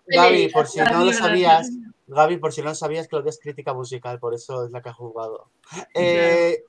Gaby, 0.07 0.49
por 0.49 0.67
si 0.67 0.79
no 0.81 1.05
lo 1.05 1.13
sabías, 1.13 1.69
Gaby, 2.13 2.39
por 2.39 2.53
si 2.53 2.63
no 2.63 2.69
lo 2.69 2.75
sabías, 2.75 3.09
Claudia 3.09 3.31
es 3.31 3.41
crítica 3.41 3.73
musical, 3.73 4.19
por 4.19 4.35
eso 4.35 4.65
es 4.65 4.71
la 4.71 4.83
que 4.83 4.91
ha 4.91 4.95
jugado. 4.95 5.51
Eh, 5.95 6.65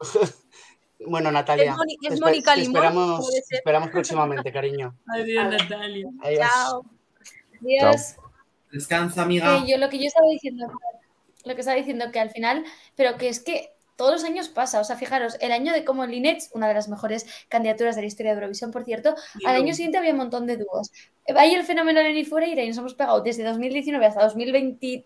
bueno, 1.06 1.30
Natalia, 1.32 1.76
Es 2.02 2.12
es 2.12 2.20
Mónica 2.20 2.54
Limón, 2.54 2.76
esperamos, 2.76 3.34
esperamos 3.50 3.90
próximamente, 3.90 4.52
cariño. 4.52 4.96
Adiós, 5.14 5.50
Natalia. 5.50 6.08
Adiós. 6.22 6.40
Chao. 6.40 6.84
Dios. 7.60 8.16
Descansa, 8.70 9.22
amiga. 9.22 9.64
Yo 9.66 9.78
lo 9.78 9.88
que 9.88 9.98
yo 9.98 10.04
estaba 10.04 10.28
diciendo, 10.30 10.66
lo 11.44 11.54
que 11.54 11.60
estaba 11.60 11.76
diciendo 11.76 12.12
que 12.12 12.20
al 12.20 12.30
final, 12.30 12.64
pero 12.94 13.16
que 13.16 13.28
es 13.28 13.40
que 13.40 13.72
todos 13.98 14.12
los 14.12 14.24
años 14.24 14.48
pasa, 14.48 14.80
o 14.80 14.84
sea, 14.84 14.96
fijaros, 14.96 15.36
el 15.40 15.50
año 15.50 15.72
de 15.72 15.84
como 15.84 16.06
Linets, 16.06 16.50
una 16.54 16.68
de 16.68 16.74
las 16.74 16.88
mejores 16.88 17.26
candidaturas 17.48 17.96
de 17.96 18.02
la 18.02 18.06
historia 18.06 18.30
de 18.30 18.36
Eurovisión, 18.36 18.70
por 18.70 18.84
cierto, 18.84 19.16
al 19.44 19.56
año 19.56 19.74
siguiente 19.74 19.98
había 19.98 20.12
un 20.12 20.18
montón 20.18 20.46
de 20.46 20.56
dúos. 20.56 20.92
Hay 21.36 21.54
el 21.54 21.64
fenómeno 21.64 22.02
Lenny 22.02 22.24
Fureira 22.24 22.62
y 22.62 22.68
nos 22.68 22.78
hemos 22.78 22.94
pegado 22.94 23.20
desde 23.20 23.44
2019 23.44 24.06
hasta 24.06 24.28
2021-2 24.28 25.04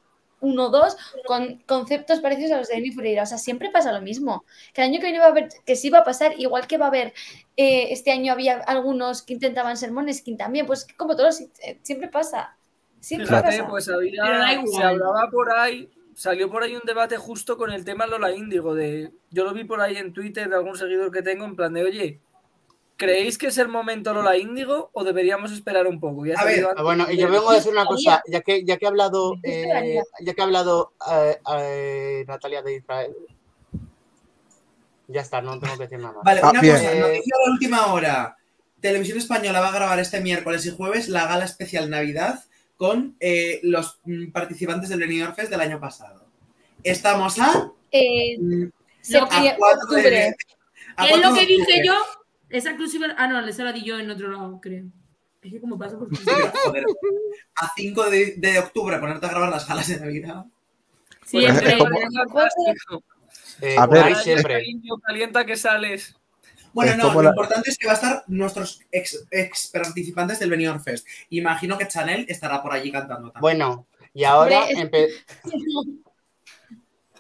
con 1.27 1.63
conceptos 1.67 2.21
parecidos 2.21 2.53
a 2.53 2.59
los 2.59 2.69
de 2.69 2.77
Lenny 2.77 2.93
Fureira, 2.93 3.23
o 3.25 3.27
sea, 3.27 3.39
siempre 3.39 3.71
pasa 3.71 3.93
lo 3.93 4.01
mismo. 4.01 4.45
Que 4.73 4.83
el 4.83 4.89
año 4.89 5.01
que 5.01 5.07
viene 5.07 5.19
va 5.19 5.27
a 5.27 5.29
haber, 5.29 5.49
que 5.65 5.77
sí 5.77 5.91
va 5.91 5.99
a 5.99 6.05
pasar, 6.05 6.39
igual 6.39 6.67
que 6.67 6.79
va 6.79 6.87
a 6.87 6.89
haber, 6.89 7.13
eh, 7.57 7.89
este 7.91 8.13
año 8.13 8.33
había 8.33 8.59
algunos 8.59 9.23
que 9.23 9.35
intentaban 9.35 9.77
ser 9.77 9.93
Moneskin 9.93 10.37
también, 10.37 10.67
pues 10.67 10.87
como 10.97 11.17
todos, 11.17 11.41
eh, 11.41 11.79
siempre 11.83 12.09
pasa. 12.09 12.57
Siempre 13.01 13.27
Fíjate, 13.27 13.49
pasa. 13.49 13.69
pues 13.69 13.89
había, 13.89 14.53
igual. 14.53 14.69
se 14.69 14.83
hablaba 14.83 15.29
por 15.29 15.51
ahí, 15.53 15.91
salió 16.15 16.49
por 16.49 16.63
ahí 16.63 16.77
un 16.77 16.83
debate 16.85 17.17
justo 17.17 17.57
con 17.57 17.73
el 17.73 17.85
tema 17.85 18.07
Lola 18.07 18.33
Índigo, 18.33 18.77
de, 18.77 19.11
yo 19.31 19.43
lo 19.45 19.53
vi 19.53 19.65
por 19.65 19.81
ahí 19.81 19.97
en 19.97 20.13
Twitter 20.13 20.49
de 20.49 20.55
algún 20.55 20.77
seguidor 20.77 21.11
que 21.11 21.23
tengo, 21.23 21.45
en 21.45 21.57
plan 21.57 21.73
de, 21.73 21.83
oye, 21.83 22.21
¿creéis 23.03 23.37
que 23.37 23.49
es 23.49 23.59
el 23.59 23.67
momento 23.67 24.15
Lola 24.15 24.37
Índigo 24.37 24.91
o 24.93 25.03
deberíamos 25.03 25.51
esperar 25.51 25.89
un 25.89 25.99
poco? 25.99 26.25
Ya 26.25 26.35
A 26.39 26.45
ver, 26.45 26.65
Bueno, 26.81 27.11
yo 27.11 27.29
vengo 27.29 27.51
a 27.51 27.55
decir 27.57 27.73
una 27.73 27.85
cosa, 27.85 28.23
ya 28.29 28.43
que, 28.43 28.65
ya 28.65 28.77
que 28.77 28.87
ha 28.87 28.91
hablado, 28.91 29.35
eh, 29.43 29.99
ya 30.21 30.35
que 30.35 30.41
ha 30.41 30.45
hablado 30.45 30.93
eh, 31.11 31.37
eh, 31.59 32.25
Natalia 32.29 32.63
de 32.63 32.77
Israel, 32.77 33.13
ya 35.09 35.21
está, 35.21 35.43
no 35.43 35.59
tengo 35.59 35.77
que 35.77 35.83
decir 35.83 35.99
nada 35.99 36.15
más. 36.15 36.23
Vale, 36.23 36.41
Ah, 36.45 36.51
una 36.51 36.61
cosa, 36.61 36.73
noticia 36.75 37.35
de 37.45 37.51
última 37.51 37.93
hora. 37.93 38.37
Televisión 38.81 39.19
Española 39.19 39.61
va 39.61 39.71
a 39.71 39.75
grabar 39.75 39.99
este 39.99 40.21
miércoles 40.21 40.65
y 40.67 40.71
jueves 40.71 41.09
la 41.09 41.27
gala 41.27 41.45
especial 41.45 41.91
Navidad 41.91 42.45
con 42.77 43.17
eh, 43.19 43.59
los 43.65 43.99
mm, 44.05 44.31
participantes 44.31 44.89
del 44.91 45.01
Benidorm 45.01 45.35
Fest 45.35 45.51
del 45.51 45.61
año 45.61 45.81
pasado. 45.81 46.25
Estamos 46.85 47.37
a, 47.41 47.69
Eh, 47.91 48.39
mm, 48.39 48.67
septiembre, 49.01 49.51
a 49.51 49.57
4 49.57 49.87
de. 49.97 50.37
A 50.97 51.07
Es 51.09 51.17
lo 51.17 51.31
4 51.31 51.35
que 51.35 51.47
dije 51.47 51.83
yo. 51.85 51.95
Esa 52.53 52.71
exclusiva. 52.71 53.07
Ah, 53.17 53.27
no, 53.27 53.41
esa 53.47 53.65
la 53.65 53.73
di 53.73 53.83
yo 53.83 53.99
en 53.99 54.11
otro 54.11 54.31
lado, 54.31 54.61
creo. 54.61 54.85
Es 55.43 55.51
que 55.53 55.61
como 55.61 55.77
pasa 55.79 55.99
por 55.99 56.09
Joder. 56.17 56.85
A 57.57 57.73
5 57.75 58.11
de, 58.11 58.35
de 58.37 58.59
octubre 58.61 58.99
ponerte 58.99 59.27
a 59.27 59.31
grabar 59.31 59.49
las 59.51 59.67
galas 59.67 59.89
de 59.89 59.99
Navidad. 59.99 60.45
Pues 61.19 61.31
Siempre. 61.31 61.73
Es 61.73 61.79
como- 61.79 61.99
es 61.99 62.15
fantástico. 62.15 63.03
Eh, 63.61 63.77
A 63.79 63.87
ver, 63.87 64.15
siempre. 64.17 64.65
calienta 65.05 65.45
que 65.45 65.57
sales. 65.57 66.15
Bueno, 66.73 66.97
no, 66.97 67.13
lo 67.13 67.23
la- 67.23 67.29
importante 67.31 67.71
es 67.71 67.77
que 67.77 67.87
va 67.87 67.93
a 67.93 67.97
estar 67.97 68.25
nuestros 68.29 68.81
ex, 68.91 69.27
ex 69.31 69.69
participantes 69.73 70.39
del 70.39 70.51
Benidorm 70.51 70.83
Fest. 70.83 71.07
Imagino 71.31 71.77
que 71.77 71.87
Chanel 71.89 72.25
estará 72.29 72.63
por 72.63 72.73
allí 72.73 72.91
cantando 72.91 73.31
también. 73.31 73.41
Bueno, 73.41 73.87
y 74.15 74.25
ahora, 74.25 74.69
empe- 74.71 75.11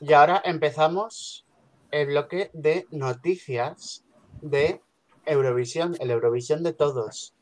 y 0.00 0.12
ahora 0.12 0.40
empezamos 0.44 1.44
el 1.90 2.06
bloque 2.09 2.50
de 2.54 2.86
noticias 2.90 4.04
de 4.40 4.80
Eurovisión, 5.26 5.96
el 6.00 6.10
Eurovisión 6.10 6.62
de 6.62 6.72
todos. 6.72 7.34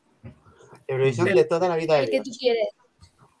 Eurovisión 0.87 1.33
de 1.33 1.43
toda 1.45 1.67
la 1.67 1.75
vida 1.75 1.95
de 1.95 2.03
El 2.03 2.09
que 2.09 2.21
tú 2.21 2.31
quieres. 2.37 2.67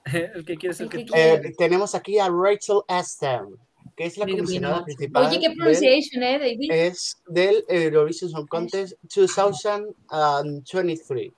El 0.35 0.45
que 0.45 0.57
quieres, 0.57 0.79
el 0.79 0.85
El 0.85 0.91
que 0.91 0.97
que 0.97 1.05
tú 1.05 1.13
quieres. 1.13 1.45
Eh, 1.45 1.53
tenemos 1.57 1.93
aquí 1.93 2.17
a 2.17 2.27
Rachel 2.27 2.81
Aston, 2.87 3.55
que 3.95 4.05
es 4.05 4.17
la 4.17 4.25
Mira, 4.25 4.39
comisionada 4.39 4.83
principal 4.83 5.27
Oye, 5.27 5.39
qué 5.39 5.49
del, 5.49 5.57
pronunciation, 5.57 6.23
¿eh, 6.23 6.39
David? 6.39 6.71
es 6.71 7.21
del 7.27 7.63
Eurovision 7.67 8.31
Song 8.31 8.47
Contest 8.47 8.95
2023. 9.03 11.31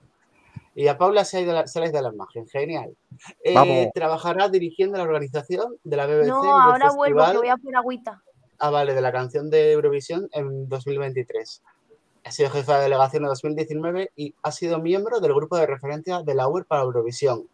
Y 0.76 0.88
a 0.88 0.98
Paula 0.98 1.24
se 1.24 1.36
ha 1.36 1.40
ido 1.40 1.52
la, 1.52 1.64
ido 1.66 2.02
la 2.02 2.12
imagen, 2.12 2.48
genial. 2.48 2.96
Eh, 3.44 3.54
Vamos. 3.54 3.88
trabajará 3.94 4.48
dirigiendo 4.48 4.96
la 4.96 5.04
organización 5.04 5.76
de 5.84 5.96
la 5.96 6.06
BBC 6.06 6.26
No, 6.26 6.60
ahora 6.60 6.90
vuelvo, 6.90 7.24
que 7.30 7.36
voy 7.36 7.48
a 7.48 7.56
por 7.56 7.76
agüita. 7.76 8.22
Ah, 8.58 8.70
vale, 8.70 8.94
de 8.94 9.00
la 9.00 9.12
canción 9.12 9.50
de 9.50 9.72
Eurovisión 9.72 10.28
en 10.32 10.68
2023. 10.68 11.62
Ha 12.24 12.30
sido 12.30 12.50
jefa 12.50 12.76
de 12.76 12.84
delegación 12.84 13.24
en 13.24 13.28
2019 13.28 14.12
y 14.16 14.34
ha 14.42 14.50
sido 14.50 14.78
miembro 14.78 15.20
del 15.20 15.34
grupo 15.34 15.56
de 15.56 15.66
referencia 15.66 16.22
de 16.22 16.34
la 16.34 16.48
UER 16.48 16.64
para 16.64 16.82
Eurovisión. 16.82 17.48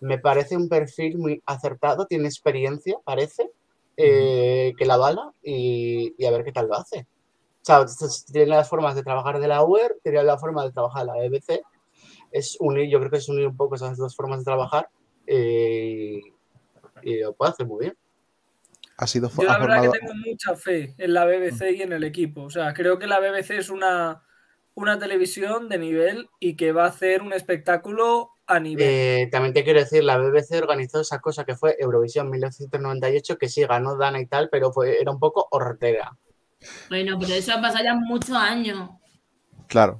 Me 0.00 0.18
parece 0.18 0.56
un 0.56 0.68
perfil 0.68 1.18
muy 1.18 1.42
acertado, 1.44 2.06
tiene 2.06 2.26
experiencia, 2.26 2.98
parece, 3.04 3.50
eh, 3.96 4.72
que 4.78 4.86
la 4.86 4.96
bala 4.96 5.32
y, 5.42 6.14
y 6.16 6.24
a 6.24 6.30
ver 6.30 6.44
qué 6.44 6.52
tal 6.52 6.68
lo 6.68 6.76
hace. 6.76 7.06
O 7.62 7.64
sea, 7.64 7.84
tiene 8.32 8.46
las 8.46 8.68
formas 8.68 8.94
de 8.94 9.02
trabajar 9.02 9.40
de 9.40 9.48
la 9.48 9.62
UER, 9.62 9.98
tiene 10.02 10.22
la 10.22 10.38
forma 10.38 10.64
de 10.64 10.72
trabajar 10.72 11.04
de 11.04 11.06
la 11.06 11.28
BBC. 11.28 11.62
Es 12.30 12.56
unir, 12.60 12.88
yo 12.88 12.98
creo 12.98 13.10
que 13.10 13.18
es 13.18 13.28
unir 13.28 13.46
un 13.46 13.56
poco 13.56 13.74
esas 13.74 13.98
dos 13.98 14.16
formas 14.16 14.38
de 14.38 14.44
trabajar 14.44 14.88
eh, 15.26 16.20
y 17.02 17.20
lo 17.20 17.34
puede 17.34 17.50
hacer 17.50 17.66
muy 17.66 17.80
bien. 17.80 17.96
Ha 18.98 19.06
sido 19.06 19.30
Yo 19.30 19.42
la 19.44 19.54
ha 19.54 19.58
verdad 19.58 19.76
formado- 19.76 19.92
que 19.92 19.98
tengo 20.00 20.14
mucha 20.26 20.54
fe 20.56 20.94
en 20.98 21.14
la 21.14 21.24
BBC 21.24 21.70
y 21.72 21.82
en 21.82 21.92
el 21.92 22.04
equipo. 22.04 22.42
O 22.42 22.50
sea, 22.50 22.74
creo 22.74 22.98
que 22.98 23.06
la 23.06 23.20
BBC 23.20 23.56
es 23.58 23.70
una 23.70 24.22
una 24.74 24.96
televisión 24.96 25.68
de 25.68 25.76
nivel 25.76 26.28
y 26.38 26.54
que 26.54 26.70
va 26.70 26.84
a 26.84 26.88
hacer 26.88 27.20
un 27.22 27.32
espectáculo 27.32 28.30
a 28.46 28.60
nivel. 28.60 28.86
Eh, 28.88 29.28
también 29.32 29.52
te 29.52 29.64
quiero 29.64 29.80
decir, 29.80 30.04
la 30.04 30.18
BBC 30.18 30.56
organizó 30.62 31.00
esa 31.00 31.18
cosa 31.20 31.44
que 31.44 31.56
fue 31.56 31.74
Eurovisión 31.80 32.30
1998, 32.30 33.38
que 33.38 33.48
sí 33.48 33.64
ganó 33.64 33.96
Dana 33.96 34.20
y 34.20 34.26
tal, 34.26 34.48
pero 34.50 34.72
fue, 34.72 35.00
era 35.00 35.10
un 35.10 35.18
poco 35.18 35.48
hortera. 35.50 36.16
Bueno, 36.90 37.18
pero 37.18 37.34
eso 37.34 37.54
ha 37.54 37.60
pasado 37.60 37.82
ya 37.84 37.94
muchos 37.96 38.36
años. 38.36 38.90
Claro. 39.66 39.98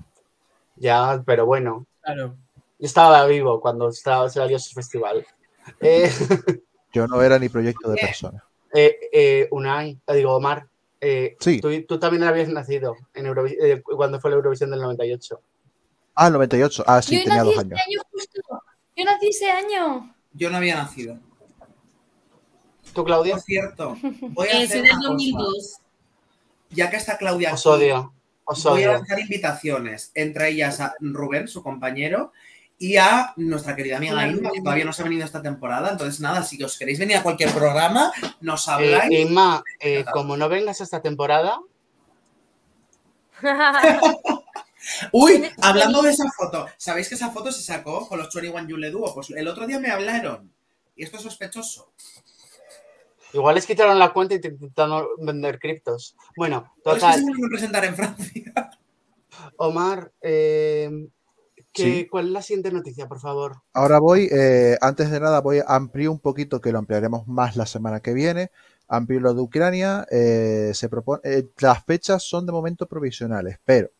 Ya, 0.77 1.25
pero 1.27 1.45
bueno. 1.45 1.85
Claro. 2.01 2.37
Yo 2.79 2.87
estaba 2.87 3.27
vivo 3.27 3.61
cuando 3.61 3.89
estaba, 3.89 4.29
salió 4.29 4.59
ese 4.59 4.75
festival. 4.75 5.27
Eh, 5.81 6.09
Yo 6.93 7.09
no 7.09 7.21
era 7.21 7.37
ni 7.41 7.49
proyecto 7.49 7.91
de 7.91 7.97
persona. 7.97 8.45
Eh, 8.75 8.97
eh, 9.13 9.49
Unai, 9.51 9.99
digo, 10.15 10.35
Omar, 10.37 10.67
eh, 11.01 11.37
Sí. 11.41 11.61
tú, 11.61 11.69
tú 11.87 11.99
también 11.99 12.25
habías 12.25 12.49
nacido 12.49 12.97
en 13.15 13.27
Eurovi- 13.27 13.57
eh, 13.61 13.83
cuando 13.83 14.21
fue 14.21 14.31
la 14.31 14.37
Eurovisión 14.37 14.71
del 14.71 14.81
98. 14.81 15.41
Ah, 16.15 16.31
98. 16.31 16.83
Ah, 16.87 17.01
sí, 17.01 17.17
Yo 17.19 17.25
tenía 17.25 17.37
nací 17.45 17.47
dos 17.47 17.55
ese 17.55 17.61
años. 17.61 17.81
año 17.87 18.01
justo. 18.11 18.41
Yo 18.97 19.05
nací 19.05 19.29
ese 19.29 19.51
año. 19.51 20.15
Yo 20.33 20.51
no 20.51 20.57
había 20.57 20.77
nacido. 20.77 21.19
¿Tú, 22.93 23.05
Claudia? 23.05 23.35
Por 23.35 23.43
cierto, 23.43 23.97
voy 24.21 24.49
a 24.49 24.61
Eh, 24.61 24.65
hacer 24.65 24.83
una 24.83 24.97
cosa. 24.97 25.09
2002. 25.11 25.77
Ya 26.71 26.91
que 26.91 26.97
está 26.97 27.17
Claudia 27.17 27.55
Os 27.55 27.61
aquí, 27.67 27.69
odio. 27.77 28.13
Os 28.45 28.65
voy 28.65 28.83
a 28.83 28.89
odio. 28.91 28.93
lanzar 28.99 29.21
invitaciones, 29.21 30.11
entre 30.15 30.49
ellas 30.51 30.81
a 30.81 30.95
Rubén, 31.01 31.49
su 31.49 31.63
compañero, 31.63 32.33
y 32.79 32.97
a 32.97 33.33
nuestra 33.37 33.75
querida 33.75 33.97
amiga 33.97 34.27
Inma, 34.29 34.51
que 34.53 34.61
todavía 34.63 34.85
no 34.85 34.93
se 34.93 35.03
ha 35.03 35.05
venido 35.05 35.25
esta 35.25 35.43
temporada. 35.43 35.91
Entonces, 35.91 36.21
nada, 36.21 36.43
si 36.45 36.63
os 36.63 36.79
queréis 36.79 36.99
venir 36.99 37.17
a 37.17 37.23
cualquier 37.23 37.51
programa, 37.53 38.13
nos 38.41 38.67
Eh, 38.69 38.71
habláis. 38.71 39.21
Inma, 39.21 39.65
eh, 39.81 40.05
como 40.13 40.37
no 40.37 40.49
vengas 40.49 40.81
esta 40.81 41.03
temporada, 41.03 41.59
Uy, 45.13 45.49
hablando 45.63 46.03
de 46.03 46.11
esa 46.11 46.25
foto, 46.31 46.67
¿sabéis 46.77 47.09
que 47.09 47.15
esa 47.15 47.31
foto 47.31 47.53
se 47.53 47.63
sacó 47.63 48.09
con 48.09 48.19
los 48.19 48.33
21 48.35 48.67
Yule 48.69 48.91
Duo? 48.91 49.15
Pues 49.15 49.31
el 49.31 49.47
otro 49.49 49.67
día 49.67 49.79
me 49.79 49.91
hablaron. 49.91 50.53
Y 50.97 51.05
esto 51.05 51.17
es 51.19 51.23
sospechoso. 51.23 51.93
igual 53.33 53.55
les 53.57 53.67
quitaron 53.67 53.99
la 53.99 54.13
cuenta 54.13 54.35
y 54.35 54.41
te 54.41 54.49
intentaron 54.49 55.07
vender 55.19 55.59
criptos. 55.59 56.17
Bueno, 56.37 56.73
Pero 56.83 56.97
es 56.97 57.03
que 57.03 57.07
total. 57.09 57.25
se 57.25 57.41
me 57.43 57.49
presentar 57.49 57.85
en 57.85 57.95
Francia. 57.95 58.71
Omar, 59.59 60.11
eh, 60.23 60.89
¿qué- 60.91 61.09
Sí. 61.75 62.07
¿cuál 62.11 62.27
es 62.27 62.33
la 62.33 62.43
siguiente 62.43 62.73
noticia, 62.73 63.07
por 63.07 63.21
favor? 63.21 63.57
Ahora 63.73 63.99
voy, 64.01 64.29
eh, 64.33 64.77
antes 64.81 65.11
de 65.11 65.21
nada, 65.21 65.41
voy 65.41 65.59
a 65.59 65.65
ampliar 65.69 66.11
un 66.11 66.19
poquito, 66.19 66.61
que 66.61 66.73
lo 66.73 66.79
ampliaremos 66.79 67.27
más 67.29 67.57
la 67.57 67.67
semana 67.67 68.01
que 68.01 68.13
viene. 68.15 68.51
Amplio 68.89 69.21
lo 69.21 69.35
de 69.35 69.41
Ucrania. 69.43 70.07
eh, 70.11 70.71
se 70.75 70.89
propone, 70.89 71.21
eh, 71.25 71.47
las 71.59 71.85
fechas 71.85 72.23
son 72.23 72.47
de 72.47 72.53
momento 72.53 72.87
provisionales, 72.87 73.59
pero 73.65 73.91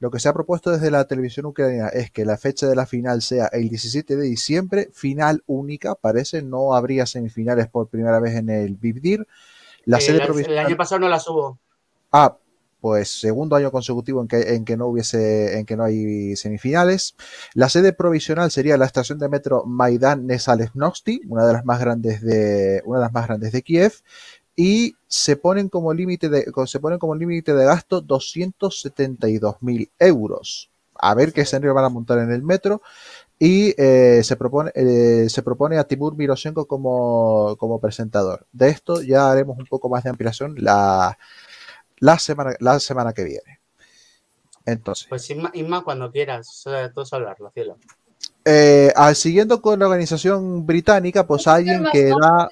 lo 0.00 0.10
que 0.10 0.18
se 0.20 0.28
ha 0.28 0.32
propuesto 0.34 0.70
desde 0.70 0.90
la 0.90 1.06
televisión 1.06 1.46
ucraniana 1.46 1.88
es 1.88 2.10
que 2.10 2.24
la 2.26 2.36
fecha 2.36 2.66
de 2.68 2.76
la 2.76 2.84
final 2.84 3.22
sea 3.22 3.46
el 3.46 3.68
17 3.70 4.16
de 4.16 4.24
diciembre, 4.24 4.90
final 4.92 5.42
única, 5.46 5.94
parece, 5.94 6.42
no 6.42 6.74
habría 6.74 7.06
semifinales 7.06 7.68
por 7.68 7.88
primera 7.88 8.20
vez 8.20 8.34
en 8.34 8.50
el 8.50 8.74
Big 8.76 9.00
Dir. 9.00 9.26
La 9.86 10.00
sede 10.00 10.18
la- 10.18 10.24
el 10.24 10.28
provisional. 10.30 10.66
año 10.66 10.76
pasado 10.76 10.98
no 11.00 11.08
las 11.08 11.26
hubo. 11.28 11.58
Ah, 12.12 12.36
pues 12.84 13.18
segundo 13.18 13.56
año 13.56 13.70
consecutivo 13.70 14.20
en 14.20 14.28
que, 14.28 14.56
en 14.56 14.66
que 14.66 14.76
no 14.76 14.88
hubiese, 14.88 15.58
en 15.58 15.64
que 15.64 15.74
no 15.74 15.84
hay 15.84 16.36
semifinales. 16.36 17.16
La 17.54 17.70
sede 17.70 17.94
provisional 17.94 18.50
sería 18.50 18.76
la 18.76 18.84
estación 18.84 19.18
de 19.18 19.30
metro 19.30 19.64
Maidan 19.64 20.26
Nesalesnosti, 20.26 21.22
una 21.26 21.46
de 21.46 21.54
las 21.54 21.64
más 21.64 21.80
grandes 21.80 22.20
de, 22.20 22.82
una 22.84 22.98
de 22.98 23.04
las 23.06 23.12
más 23.14 23.26
grandes 23.26 23.52
de 23.52 23.62
Kiev, 23.62 23.94
y 24.54 24.96
se 25.08 25.36
ponen 25.36 25.70
como 25.70 25.94
límite 25.94 26.28
de, 26.28 26.44
se 26.66 26.78
ponen 26.78 26.98
como 26.98 27.14
límite 27.14 27.54
de 27.54 27.64
gasto 27.64 28.02
272.000 28.02 29.88
euros. 29.98 30.70
A 30.94 31.14
ver 31.14 31.32
qué 31.32 31.40
escenario 31.40 31.72
van 31.72 31.86
a 31.86 31.88
montar 31.88 32.18
en 32.18 32.32
el 32.32 32.42
metro. 32.42 32.82
Y 33.38 33.74
eh, 33.78 34.20
se, 34.24 34.36
propone, 34.36 34.72
eh, 34.74 35.26
se 35.30 35.42
propone 35.42 35.78
a 35.78 35.84
Timur 35.84 36.16
Miroshenko 36.16 36.66
como, 36.66 37.56
como 37.58 37.80
presentador. 37.80 38.46
De 38.52 38.68
esto 38.68 39.00
ya 39.00 39.30
haremos 39.30 39.58
un 39.58 39.66
poco 39.66 39.88
más 39.88 40.04
de 40.04 40.10
ampliación 40.10 40.54
la, 40.58 41.16
la 42.04 42.18
semana, 42.18 42.54
la 42.60 42.78
semana 42.80 43.12
que 43.12 43.24
viene. 43.24 43.60
Entonces, 44.66 45.06
Pues 45.08 45.28
Inma, 45.30 45.50
Inma, 45.54 45.82
cuando 45.82 46.10
quieras, 46.10 46.64
todos 46.94 47.12
hablarlo, 47.12 47.50
cielo. 47.52 47.76
eh, 48.44 48.92
siguiendo 49.14 49.60
con 49.62 49.78
la 49.78 49.86
organización 49.86 50.66
británica, 50.66 51.26
pues 51.26 51.46
alguien 51.46 51.84
que 51.92 52.10
da, 52.10 52.48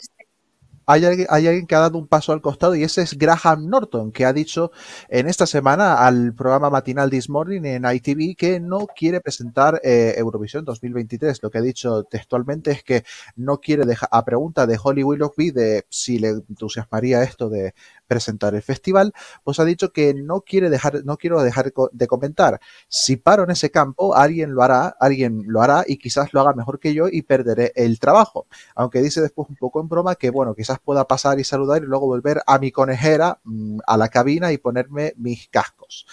hay 0.92 1.04
alguien, 1.46 1.66
que 1.66 1.74
ha 1.74 1.80
dado 1.80 1.98
un 1.98 2.06
paso 2.06 2.32
al 2.32 2.42
costado 2.42 2.74
y 2.74 2.82
ese 2.84 3.02
es 3.02 3.16
Graham 3.16 3.68
Norton, 3.68 4.12
que 4.12 4.26
ha 4.26 4.32
dicho 4.32 4.72
en 5.08 5.26
esta 5.26 5.46
semana 5.46 6.06
al 6.06 6.34
programa 6.34 6.68
matinal 6.68 7.08
This 7.08 7.30
Morning 7.30 7.62
en 7.64 7.84
ITV 7.84 8.36
que 8.36 8.60
no 8.60 8.86
quiere 8.86 9.20
presentar 9.20 9.80
eh, 9.82 10.14
Eurovisión 10.18 10.64
2023. 10.64 11.42
Lo 11.42 11.50
que 11.50 11.58
ha 11.58 11.62
dicho 11.62 12.04
textualmente 12.04 12.72
es 12.72 12.82
que 12.84 13.04
no 13.36 13.58
quiere 13.58 13.86
dejar, 13.86 14.08
a 14.12 14.24
pregunta 14.24 14.66
de 14.66 14.78
Holly 14.82 15.02
Willoughby 15.02 15.50
de 15.50 15.86
si 15.88 16.18
le 16.18 16.28
entusiasmaría 16.28 17.22
esto 17.22 17.48
de 17.48 17.74
presentar 18.06 18.54
el 18.54 18.62
festival, 18.62 19.14
pues 19.42 19.58
ha 19.58 19.64
dicho 19.64 19.90
que 19.92 20.12
no 20.12 20.42
quiere 20.42 20.68
dejar, 20.68 21.04
no 21.04 21.16
quiero 21.16 21.42
dejar 21.42 21.72
de 21.92 22.06
comentar. 22.06 22.60
Si 22.88 23.16
paro 23.16 23.44
en 23.44 23.50
ese 23.50 23.70
campo, 23.70 24.14
alguien 24.14 24.54
lo 24.54 24.62
hará, 24.62 24.94
alguien 25.00 25.44
lo 25.46 25.62
hará 25.62 25.84
y 25.86 25.96
quizás 25.96 26.34
lo 26.34 26.40
haga 26.40 26.52
mejor 26.52 26.78
que 26.78 26.92
yo 26.92 27.08
y 27.10 27.22
perderé 27.22 27.72
el 27.74 27.98
trabajo. 27.98 28.46
Aunque 28.74 29.00
dice 29.00 29.22
después 29.22 29.48
un 29.48 29.56
poco 29.56 29.80
en 29.80 29.88
broma 29.88 30.16
que 30.16 30.28
bueno, 30.28 30.54
quizás 30.54 30.78
pueda 30.84 31.06
pasar 31.06 31.38
y 31.40 31.44
saludar 31.44 31.82
y 31.82 31.86
luego 31.86 32.06
volver 32.06 32.42
a 32.46 32.58
mi 32.58 32.70
conejera, 32.70 33.40
mm, 33.44 33.80
a 33.86 33.96
la 33.96 34.08
cabina 34.08 34.52
y 34.52 34.58
ponerme 34.58 35.14
mis 35.16 35.48
cascos. 35.48 36.06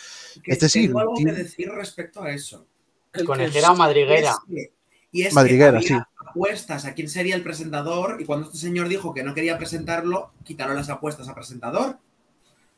Que 0.44 0.54
Es 0.54 0.60
decir, 0.60 0.90
tengo 0.90 1.00
algo 1.00 1.14
que 1.16 1.32
decir 1.32 1.70
respecto 1.70 2.22
a 2.22 2.32
eso. 2.32 2.66
El 3.14 3.26
¿Conejera 3.26 3.72
o 3.72 3.76
madriguera? 3.76 4.36
Y 4.48 4.60
es 4.60 4.68
que, 4.68 4.74
y 5.12 5.24
es 5.24 5.34
Madriguera, 5.34 5.80
que 5.80 5.88
sí. 5.88 5.96
apuestas 6.30 6.86
a 6.86 6.94
quién 6.94 7.10
sería 7.10 7.36
el 7.36 7.44
presentador 7.44 8.22
y 8.22 8.26
cuando 8.26 8.46
este 8.48 8.60
señor 8.60 8.88
dijo 8.88 9.14
que 9.14 9.24
no 9.24 9.34
quería 9.34 9.58
presentarlo, 9.58 10.32
quitaron 10.44 10.76
las 10.76 10.90
apuestas 10.90 11.28
a 11.28 11.36
presentador. 11.36 11.98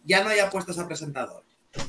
Ya 0.06 0.24
no 0.24 0.30
hay 0.30 0.40
apuestas 0.40 0.80
a 0.80 0.88
presentador. 0.88 1.44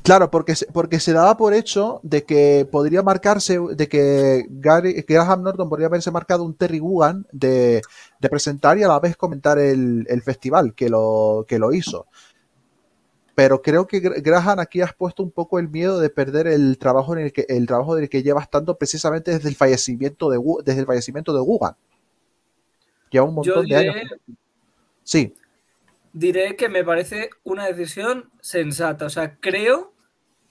Claro, 0.05 0.31
porque 0.31 0.55
se, 0.55 0.67
porque 0.67 1.01
se 1.01 1.13
daba 1.13 1.37
por 1.37 1.55
hecho 1.55 1.99
de 2.05 2.25
que 2.25 2.69
podría 2.71 3.03
marcarse, 3.03 3.59
de 3.59 3.89
que 3.89 4.47
Gary- 4.49 5.05
Graham 5.07 5.43
Norton 5.43 5.69
podría 5.69 5.89
haberse 5.89 6.11
marcado 6.13 6.45
un 6.45 6.55
Terry 6.55 6.79
Wogan 6.79 7.27
de, 7.33 7.83
de 8.21 8.29
presentar 8.29 8.79
y 8.79 8.85
a 8.85 8.89
la 8.89 9.01
vez 9.01 9.17
comentar 9.17 9.59
el, 9.59 10.07
el 10.09 10.23
festival 10.23 10.75
que 10.75 10.89
lo, 10.89 11.45
que 11.49 11.59
lo 11.59 11.73
hizo. 11.73 12.07
Pero 13.35 13.61
creo 13.63 13.87
que 13.87 14.01
Gra- 14.03 14.23
Graham 14.23 14.61
aquí 14.61 14.83
has 14.83 14.93
puesto 14.93 15.23
un 15.23 15.33
poco 15.33 15.59
el 15.59 15.69
miedo 15.69 15.99
de 15.99 16.11
perder 16.11 16.47
el 16.47 16.79
trabajo 16.79 17.17
en 17.17 17.25
el 17.25 17.33
que 17.33 17.45
el 17.49 17.67
trabajo 17.67 17.97
del 17.97 18.09
que 18.09 18.23
llevas 18.23 18.51
tanto 18.51 18.77
precisamente 18.77 19.33
desde 19.33 19.49
el 19.49 19.57
fallecimiento 19.57 20.31
de 20.31 20.39
desde 20.65 20.81
el 20.81 20.87
fallecimiento 20.87 21.33
de 21.33 21.41
Wogan. 21.41 21.75
Lleva 23.11 23.25
un 23.27 23.43
Yo 23.43 23.55
montón 23.55 23.67
de 23.67 23.77
años. 23.77 23.97
Sí, 25.03 25.35
diré 26.13 26.57
que 26.57 26.69
me 26.69 26.85
parece 26.85 27.31
una 27.43 27.67
decisión 27.67 28.31
sensata. 28.41 29.07
O 29.07 29.11
sea, 29.11 29.37
creo 29.41 29.95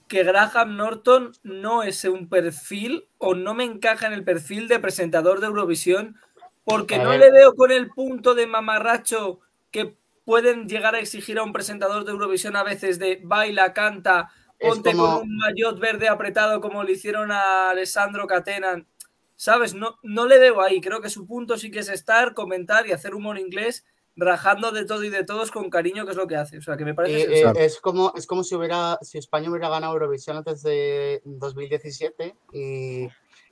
que 0.08 0.24
Graham 0.24 0.76
Norton 0.76 1.32
no 1.42 1.82
es 1.82 2.04
un 2.04 2.28
perfil 2.28 3.08
o 3.18 3.34
no 3.34 3.54
me 3.54 3.64
encaja 3.64 4.06
en 4.06 4.12
el 4.12 4.24
perfil 4.24 4.68
de 4.68 4.78
presentador 4.78 5.40
de 5.40 5.46
Eurovisión 5.46 6.18
porque 6.64 6.98
no 6.98 7.12
le 7.18 7.30
veo 7.32 7.54
con 7.54 7.72
el 7.72 7.88
punto 7.90 8.34
de 8.34 8.46
mamarracho 8.46 9.40
que 9.70 9.96
pueden 10.24 10.68
llegar 10.68 10.94
a 10.94 11.00
exigir 11.00 11.38
a 11.38 11.42
un 11.42 11.52
presentador 11.52 12.04
de 12.04 12.12
Eurovisión 12.12 12.56
a 12.56 12.62
veces 12.62 12.98
de 12.98 13.20
baila, 13.24 13.72
canta, 13.72 14.30
ponte 14.60 14.92
como- 14.92 15.20
con 15.20 15.28
un 15.30 15.36
maillot 15.38 15.80
verde 15.80 16.08
apretado 16.08 16.60
como 16.60 16.84
le 16.84 16.92
hicieron 16.92 17.32
a 17.32 17.70
Alessandro 17.70 18.26
Catenan. 18.26 18.86
¿Sabes? 19.34 19.74
No, 19.74 19.98
no 20.04 20.26
le 20.26 20.38
veo 20.38 20.60
ahí. 20.60 20.80
Creo 20.80 21.00
que 21.00 21.08
su 21.10 21.26
punto 21.26 21.56
sí 21.56 21.70
que 21.72 21.80
es 21.80 21.88
estar, 21.88 22.32
comentar 22.34 22.86
y 22.86 22.92
hacer 22.92 23.14
humor 23.14 23.38
inglés, 23.38 23.84
rajando 24.16 24.72
de 24.72 24.84
todo 24.84 25.04
y 25.04 25.10
de 25.10 25.24
todos 25.24 25.50
con 25.50 25.70
cariño, 25.70 26.04
que 26.04 26.12
es 26.12 26.16
lo 26.16 26.26
que 26.26 26.36
hace. 26.36 26.58
O 26.58 26.62
sea, 26.62 26.76
que 26.76 26.84
me 26.84 26.94
parece 26.94 27.22
Eh, 27.22 27.42
eh, 27.42 27.52
es 27.56 27.80
como 27.80 28.12
es 28.16 28.26
como 28.26 28.44
si 28.44 28.54
hubiera 28.54 28.98
si 29.02 29.18
España 29.18 29.50
hubiera 29.50 29.68
ganado 29.68 29.94
Eurovisión 29.94 30.36
antes 30.36 30.62
de 30.62 31.22
2017 31.24 32.34
y, 32.52 33.08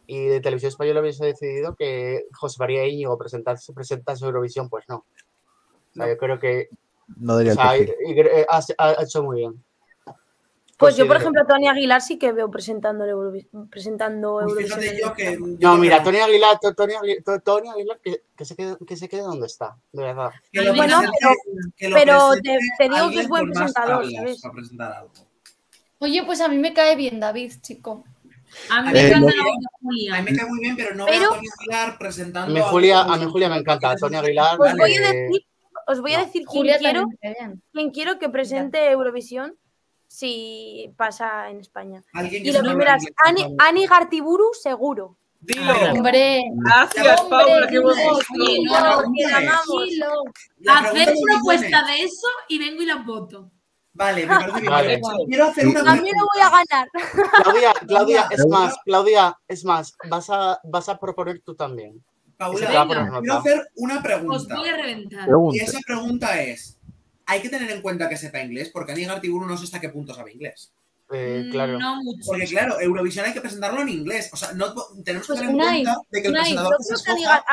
y 0.06 0.26
de 0.26 0.40
Televisión 0.40 0.70
Española 0.70 1.00
hubiese 1.00 1.24
decidido 1.24 1.74
que 1.76 2.26
José 2.32 2.56
María 2.58 2.86
Íñigo 2.86 3.16
presentase, 3.16 3.72
presentase 3.72 4.24
Eurovisión, 4.24 4.68
pues 4.68 4.84
no. 4.88 4.96
O 4.96 5.94
sea, 5.94 6.08
yo 6.08 6.16
creo 6.16 6.38
que 6.38 6.68
no 7.16 7.36
daría 7.36 7.52
o 7.52 7.54
sea, 7.56 7.76
eh, 7.76 8.46
ha, 8.48 8.60
ha 8.78 9.02
hecho 9.02 9.22
muy 9.22 9.38
bien. 9.38 9.64
Pues 10.80 10.96
yo, 10.96 11.06
por 11.06 11.16
ejemplo, 11.18 11.42
a 11.42 11.46
Tony 11.46 11.68
Aguilar 11.68 12.00
sí 12.00 12.18
que 12.18 12.32
veo 12.32 12.50
presentando, 12.50 13.04
el 13.04 13.10
Eurovi- 13.12 13.68
presentando 13.70 14.40
Pues 14.42 14.46
Eurovisión. 14.48 14.80
fíjate 14.80 15.00
yo 15.00 15.12
que. 15.14 15.38
yo 15.58 15.68
No, 15.68 15.76
mira, 15.76 16.02
Tony 16.02 16.18
Aguilar, 16.18 16.58
To- 16.58 16.74
Tony 16.74 16.94
Aguilar, 16.94 17.22
To- 17.22 17.40
Tony 17.40 17.68
Aguilar 17.68 18.00
que, 18.02 18.22
que 18.34 18.44
se 18.46 18.56
quede, 18.56 18.76
que 18.86 18.96
se 18.96 19.08
quede 19.08 19.20
donde 19.20 19.46
está, 19.46 19.76
de 19.92 20.02
verdad. 20.02 20.30
que 20.50 20.62
lo 20.62 20.74
Bueno, 20.74 20.98
presente- 21.00 21.18
pero- 21.20 21.34
que 21.76 21.88
lo 21.90 21.96
pero 21.96 22.28
presente 22.30 22.58
te- 22.78 22.84
te 22.88 22.94
digo 22.94 23.10
que 23.10 23.20
es 23.20 23.28
buen 23.28 23.50
presentador, 23.50 24.10
¿sabes? 24.10 24.40
para 24.40 24.54
presentar 24.54 24.92
algo. 24.92 25.12
Oye, 25.98 26.22
pues 26.24 26.40
a 26.40 26.48
mí 26.48 26.56
me 26.56 26.72
cae 26.72 26.96
bien 26.96 27.20
David, 27.20 27.52
chico. 27.60 28.04
A 28.70 28.82
mí 28.82 28.92
me 28.92 29.06
encanta 29.06 29.26
la 29.36 29.42
voz 29.44 29.56
de 29.60 29.66
A 29.66 29.78
Julia. 29.80 30.22
mí 30.22 30.30
me 30.30 30.36
cae 30.38 30.48
muy 30.48 30.60
bien, 30.60 30.76
pero 30.76 30.94
no 30.94 31.04
Pero- 31.06 31.18
veo 31.20 31.30
a 31.32 31.34
Tony 31.36 31.46
Aguilar 31.60 31.98
presentando. 31.98 32.62
Julia, 32.64 33.00
a 33.02 33.16
mí 33.18 33.26
Julia 33.30 33.48
me 33.50 33.56
encanta, 33.58 33.94
Tony 33.96 34.16
Aguilar. 34.16 34.58
Os 34.58 34.76
voy 34.76 34.94
a 34.96 35.00
decir, 35.12 35.46
os 35.86 36.00
voy 36.00 36.12
a 36.14 36.18
no. 36.18 36.24
decir 36.24 36.42
quién 36.46 36.46
Julia 36.46 36.78
quiero, 36.78 37.04
quién 37.72 37.90
quiero 37.90 38.18
que 38.18 38.28
presente 38.30 38.90
Eurovisión 38.90 39.56
si 40.10 40.92
pasa 40.96 41.48
en 41.50 41.60
España. 41.60 42.02
Y 42.20 42.50
lo 42.50 42.60
primero 42.60 42.90
es 42.96 43.04
Ani, 43.58 43.86
Gartiburu, 43.86 44.52
seguro. 44.60 45.16
Dilo. 45.38 45.72
Hombre, 45.92 46.42
Gracias, 46.56 47.20
Paula, 47.22 47.60
La 47.60 47.66
que 47.68 47.78
la 47.78 47.90
la 50.58 50.78
Hacer 50.80 51.14
propuesta 51.24 51.86
de 51.86 52.02
eso 52.02 52.26
y 52.48 52.58
vengo 52.58 52.82
y 52.82 52.86
las 52.86 53.06
voto. 53.06 53.50
Vale, 53.92 54.26
me 54.26 54.34
parece 54.34 54.60
bien. 54.60 54.72
Vale. 54.72 55.00
Quiero 55.28 55.44
hacer 55.44 55.68
una 55.68 55.84
También 55.84 56.16
lo 56.18 56.26
voy 56.34 56.42
a 56.42 56.50
ganar. 56.50 56.88
Claudia, 57.42 57.72
Claudia, 57.86 58.28
es 58.30 58.46
más, 58.46 58.76
Claudia, 58.84 59.38
es 59.48 59.64
más, 59.64 59.96
vas 60.08 60.28
a, 60.28 60.60
vas 60.64 60.88
a 60.88 60.98
proponer 60.98 61.40
tú 61.40 61.54
también. 61.54 62.04
Paula, 62.36 62.86
quiero 63.20 63.38
hacer 63.38 63.70
una 63.76 63.96
Os 63.96 64.02
pregunta. 64.02 64.56
voy 64.56 64.68
a 64.68 64.76
reventar. 64.76 65.28
Y 65.52 65.60
esa 65.60 65.78
pregunta 65.86 66.40
es: 66.40 66.79
¿hay 67.30 67.40
que 67.40 67.48
tener 67.48 67.70
en 67.70 67.80
cuenta 67.80 68.08
que 68.08 68.16
sepa 68.16 68.42
inglés? 68.42 68.70
Porque 68.72 68.92
Ani 68.92 69.04
Gartiburu 69.04 69.46
no 69.46 69.56
sé 69.56 69.64
hasta 69.64 69.80
qué 69.80 69.88
punto 69.88 70.12
sabe 70.14 70.32
inglés. 70.32 70.72
Eh, 71.12 71.44
Mm, 71.46 71.50
claro. 71.50 71.78
No 71.78 72.02
mucho. 72.02 72.20
Porque, 72.26 72.46
claro, 72.46 72.80
Eurovisión 72.80 73.26
hay 73.26 73.32
que 73.32 73.40
presentarlo 73.40 73.80
en 73.82 73.88
inglés. 73.88 74.30
O 74.32 74.36
sea, 74.36 74.52
no, 74.52 74.72
tenemos 75.04 75.26
que 75.26 75.32
Pues, 75.34 75.40
tener 75.40 75.50
en 75.50 75.56
cuenta 75.56 75.96
de 76.10 76.22
que 76.22 76.28
el 76.28 76.34
presentador 76.34 76.76
que 76.78 76.84
se 76.84 76.94
escoja 76.94 77.44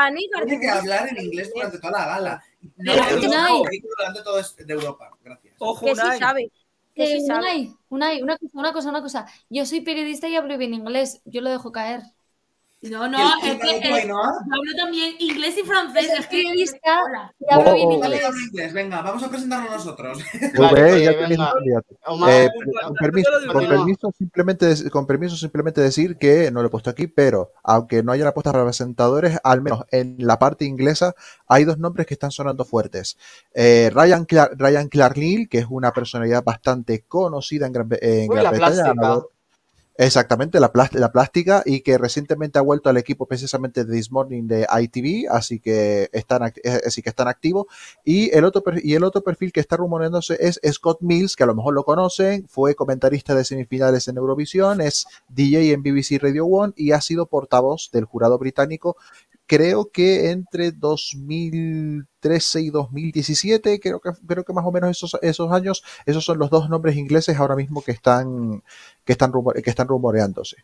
tiene 0.45 0.59
que 0.59 0.69
hablar 0.69 1.09
en 1.09 1.25
inglés 1.25 1.51
durante 1.53 1.79
toda 1.79 1.91
la 1.99 2.05
gala. 2.05 2.43
No, 2.77 2.93
de 2.93 4.23
todo 4.23 4.39
es 4.39 4.55
de 4.55 4.73
Europa. 4.73 5.11
Gracias. 5.23 5.55
Ojo, 5.59 5.85
Que 5.85 5.95
sí 5.95 6.01
sabe. 6.19 6.51
Que 6.93 7.07
sí 7.07 7.25
sabe. 7.25 7.71
Unai, 7.89 8.21
Unai, 8.21 8.21
una 8.21 8.37
cosa, 8.37 8.57
una 8.59 8.73
cosa, 8.73 8.89
una 8.89 9.01
cosa. 9.01 9.25
Yo 9.49 9.65
soy 9.65 9.81
periodista 9.81 10.27
y 10.27 10.35
hablo 10.35 10.57
bien 10.57 10.73
inglés. 10.73 11.21
Yo 11.25 11.41
lo 11.41 11.49
dejo 11.49 11.71
caer. 11.71 12.01
No, 12.79 13.07
no, 13.07 13.17
¿Quién- 13.41 13.55
es 13.59 13.81
que 13.81 14.07
yo 14.07 14.17
hablo 14.19 14.71
también 14.77 15.15
inglés 15.19 15.55
y 15.57 15.65
francés. 15.65 16.09
Es 16.15 16.27
que 16.27 16.43
periodista 16.43 17.03
Hola. 17.03 17.33
y 17.39 17.51
hablo 17.51 17.73
bien 17.73 17.87
Oh, 17.87 17.91
oh, 17.93 17.97
oh. 17.97 17.99
Dale, 18.01 18.21
inglés. 18.51 18.73
venga, 18.73 19.01
vamos 19.01 19.23
a 19.23 19.29
presentarlo 19.29 19.71
nosotros. 19.71 20.19
Vale, 20.57 20.97
eh, 20.97 21.03
ya 21.05 21.27
venga. 21.27 21.53
Eh, 22.29 22.49
con 22.83 22.93
permiso, 22.93 23.29
con 23.51 23.67
permiso, 23.67 24.13
simplemente, 24.15 24.89
con 24.91 25.07
permiso, 25.07 25.35
simplemente 25.35 25.81
decir 25.81 26.17
que 26.17 26.51
no 26.51 26.61
lo 26.61 26.67
he 26.67 26.69
puesto 26.71 26.91
aquí, 26.91 27.07
pero 27.07 27.51
aunque 27.63 28.03
no 28.03 28.11
hayan 28.11 28.27
apuestas 28.27 28.53
para 28.53 28.63
presentadores, 28.65 29.39
al 29.43 29.61
menos 29.63 29.83
en 29.91 30.15
la 30.19 30.37
parte 30.37 30.65
inglesa 30.65 31.15
hay 31.47 31.63
dos 31.63 31.79
nombres 31.79 32.05
que 32.05 32.13
están 32.13 32.29
sonando 32.29 32.63
fuertes. 32.63 33.17
Eh, 33.55 33.89
Ryan, 33.91 34.25
Clark, 34.25 34.53
Ryan 34.55 34.87
Clark 34.87 35.17
Neal, 35.17 35.49
que 35.49 35.57
es 35.57 35.65
una 35.67 35.91
personalidad 35.93 36.43
bastante 36.43 37.01
conocida 37.07 37.65
en 37.65 37.73
Gran, 37.73 37.89
en 38.01 38.29
Uy, 38.29 38.35
Gran 38.35 38.43
la 38.43 38.51
Bretaña, 38.51 38.93
plástica. 38.93 39.23
Exactamente, 39.99 40.59
la, 40.59 40.71
la 40.91 41.11
plástica 41.11 41.63
y 41.65 41.81
que 41.81 41.97
recientemente 41.97 42.59
ha 42.59 42.61
vuelto 42.61 42.87
al 42.87 42.97
equipo 42.97 43.25
precisamente 43.25 43.83
de 43.83 43.91
This 43.91 44.11
Morning 44.11 44.43
de 44.43 44.67
ITV, 44.71 45.27
así 45.31 45.59
que 45.59 46.07
están, 46.13 46.53
eh, 46.63 46.81
así 46.85 47.01
que 47.01 47.09
están 47.09 47.27
activos. 47.27 47.65
Y 48.05 48.29
el, 48.35 48.45
otro, 48.45 48.61
y 48.75 48.93
el 48.93 49.03
otro 49.03 49.23
perfil 49.23 49.51
que 49.51 49.59
está 49.59 49.75
rumoreándose 49.75 50.37
es 50.39 50.59
Scott 50.71 50.99
Mills, 51.01 51.35
que 51.35 51.41
a 51.41 51.47
lo 51.47 51.55
mejor 51.55 51.73
lo 51.73 51.83
conocen, 51.83 52.47
fue 52.47 52.75
comentarista 52.75 53.33
de 53.33 53.43
semifinales 53.43 54.07
en 54.07 54.17
Eurovisión, 54.17 54.81
es 54.81 55.07
DJ 55.29 55.71
en 55.71 55.81
BBC 55.81 56.21
Radio 56.21 56.45
One 56.45 56.73
y 56.75 56.91
ha 56.91 57.01
sido 57.01 57.25
portavoz 57.25 57.89
del 57.91 58.05
jurado 58.05 58.37
británico 58.37 58.97
creo 59.47 59.89
que 59.91 60.31
entre 60.31 60.71
2013 60.71 62.61
y 62.61 62.69
2017, 62.69 63.79
creo 63.79 63.99
que, 64.01 64.11
creo 64.27 64.43
que 64.43 64.53
más 64.53 64.65
o 64.65 64.71
menos 64.71 64.91
esos, 64.91 65.17
esos 65.21 65.51
años, 65.51 65.83
esos 66.05 66.23
son 66.25 66.37
los 66.39 66.49
dos 66.49 66.69
nombres 66.69 66.95
ingleses 66.97 67.37
ahora 67.37 67.55
mismo 67.55 67.81
que 67.81 67.91
están, 67.91 68.63
que 69.05 69.13
están, 69.13 69.31
rumor- 69.31 69.61
que 69.61 69.69
están 69.69 69.87
rumoreándose. 69.87 70.57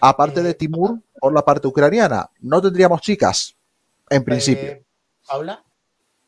Aparte 0.00 0.42
de 0.42 0.50
Eh, 0.50 0.54
Timur, 0.54 1.00
por 1.20 1.32
la 1.34 1.44
parte 1.44 1.68
ucraniana, 1.68 2.30
no 2.40 2.60
tendríamos 2.62 3.00
chicas, 3.02 3.56
en 4.08 4.24
principio. 4.24 4.70
Eh, 4.70 4.84
Paula, 5.26 5.64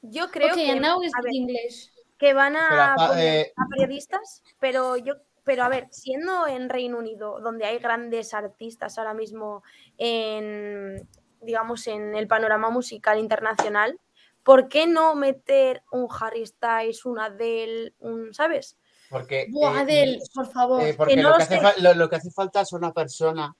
Yo 0.02 0.30
creo 0.30 0.52
Okay, 0.52 0.66
que, 0.74 0.80
now 0.80 1.00
ver, 1.22 1.32
English. 1.34 1.90
que 2.18 2.34
van 2.34 2.56
a 2.56 2.94
poner 3.08 3.46
eh, 3.46 3.52
a 3.56 3.66
periodistas, 3.68 4.42
pero 4.60 4.96
yo, 4.96 5.14
pero 5.44 5.64
a 5.64 5.68
ver, 5.68 5.88
siendo 5.90 6.46
en 6.46 6.68
Reino 6.68 6.98
Unido, 6.98 7.40
donde 7.40 7.64
hay 7.66 7.78
grandes 7.78 8.34
artistas 8.34 8.98
ahora 8.98 9.14
mismo 9.14 9.62
en, 9.98 11.08
digamos, 11.42 11.86
en 11.86 12.14
el 12.14 12.26
panorama 12.28 12.70
musical 12.70 13.18
internacional, 13.18 13.98
¿por 14.42 14.68
qué 14.68 14.86
no 14.86 15.14
meter 15.14 15.82
un 15.92 16.08
Harry 16.20 16.46
Styles, 16.46 17.04
un 17.04 17.18
Adele, 17.18 17.94
un, 17.98 18.32
¿sabes? 18.34 18.76
porque, 19.10 19.46
Buah, 19.50 19.76
eh, 19.76 19.80
Adel, 19.82 20.22
por 20.34 20.46
favor. 20.46 20.82
eh, 20.82 20.94
porque 20.96 21.16
no 21.16 21.30
lo, 21.30 21.36
que 21.36 21.42
hace 21.42 21.56
sé. 21.56 21.60
fa- 21.60 21.74
lo- 21.78 21.94
lo 21.94 22.08
que 22.08 22.16
hace 22.16 22.30
falta 22.30 22.62
es 22.62 22.72
una 22.72 22.92
persona. 22.92 23.54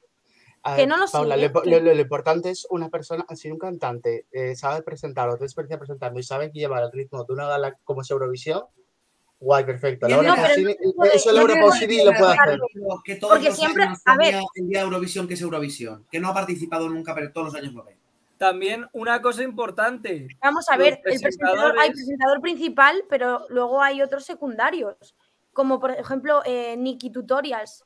A 0.63 0.77
Que 0.77 0.83
ver, 0.83 0.89
no 0.89 0.97
lo 0.97 1.07
Paula, 1.11 1.37
lo- 1.81 1.95
lo 1.95 2.01
importante 2.01 2.49
es 2.51 2.67
una 2.71 2.89
persona, 2.89 3.27
si 3.35 3.51
un 3.51 3.59
cantante 3.59 4.27
eh, 4.31 4.55
sabe 4.55 4.83
presentarlo, 4.83 5.35
tiene 5.35 5.47
experiencia 5.47 5.77
presentando 5.79 6.19
y 6.21 6.23
sabe 6.23 6.51
llevar 6.53 6.85
el 6.85 6.93
ritmo 6.93 7.25
de 7.25 7.33
una 7.35 7.49
gala 7.49 7.77
como 7.85 8.01
es 8.03 8.11
Eurovisión, 8.11 8.63
guay, 9.43 9.65
perfecto. 9.65 10.09
No, 10.09 10.23
Laura 10.23 10.35
pero 10.35 10.49
Pausini- 10.71 10.95
no 10.97 11.05
eso 11.05 11.31
no 11.31 11.37
Laura 11.37 11.55
Pausini 11.61 11.97
lo 12.05 12.13
puede 12.13 12.33
hacer. 12.33 12.61
Que 13.05 13.15
todos 13.17 13.33
Porque 13.35 13.49
los 13.49 13.59
siempre- 13.59 13.85
años 13.85 13.99
a 14.05 14.17
ver. 14.17 14.35
el 14.55 14.69
día 14.69 14.79
de 14.81 14.85
Eurovisión 14.85 15.29
que 15.29 15.35
es 15.35 15.41
Eurovisión, 15.43 16.07
que 16.11 16.21
no 16.21 16.29
ha 16.29 16.35
participado 16.35 16.89
nunca, 16.89 17.15
pero 17.15 17.33
todos 17.33 17.47
los 17.49 17.55
años 17.55 17.75
lo 17.75 17.85
ve. 17.85 17.97
También 18.39 18.87
una 18.93 19.23
cosa 19.23 19.43
importante. 19.45 20.27
Vamos 20.41 20.69
a 20.69 20.77
ver, 20.77 20.95
el 20.95 21.01
presentador, 21.21 21.79
hay 21.79 21.91
presentador 21.91 22.41
principal, 22.41 23.05
pero 23.09 23.47
luego 23.51 23.81
hay 23.83 24.03
otros 24.03 24.25
secundarios, 24.25 25.15
como 25.53 25.79
por 25.79 25.91
ejemplo 25.93 26.43
eh, 26.45 26.77
Nikki 26.77 27.11
Tutorials, 27.11 27.85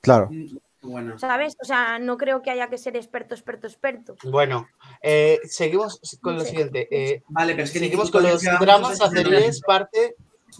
Claro. 0.00 0.28
Mm, 0.30 0.56
Bueno, 0.82 1.18
¿sabes? 1.18 1.56
O 1.60 1.64
sea, 1.64 1.98
no 1.98 2.16
creo 2.16 2.42
que 2.42 2.50
haya 2.50 2.68
que 2.68 2.78
ser 2.78 2.94
experto, 2.96 3.34
experto, 3.34 3.66
experto. 3.66 4.14
Bueno, 4.22 4.68
eh, 5.02 5.40
seguimos 5.44 6.00
con 6.22 6.34
No 6.36 6.42
lo 6.42 6.44
siguiente. 6.46 6.86
eh, 6.92 7.22
vale, 7.28 7.54
pero 7.54 7.64
es 7.64 7.72
que 7.72 7.80
seguimos 7.80 8.08
con 8.10 8.22
los 8.22 8.40
dramas 8.42 9.00
en 9.00 9.52
parte 9.66 10.14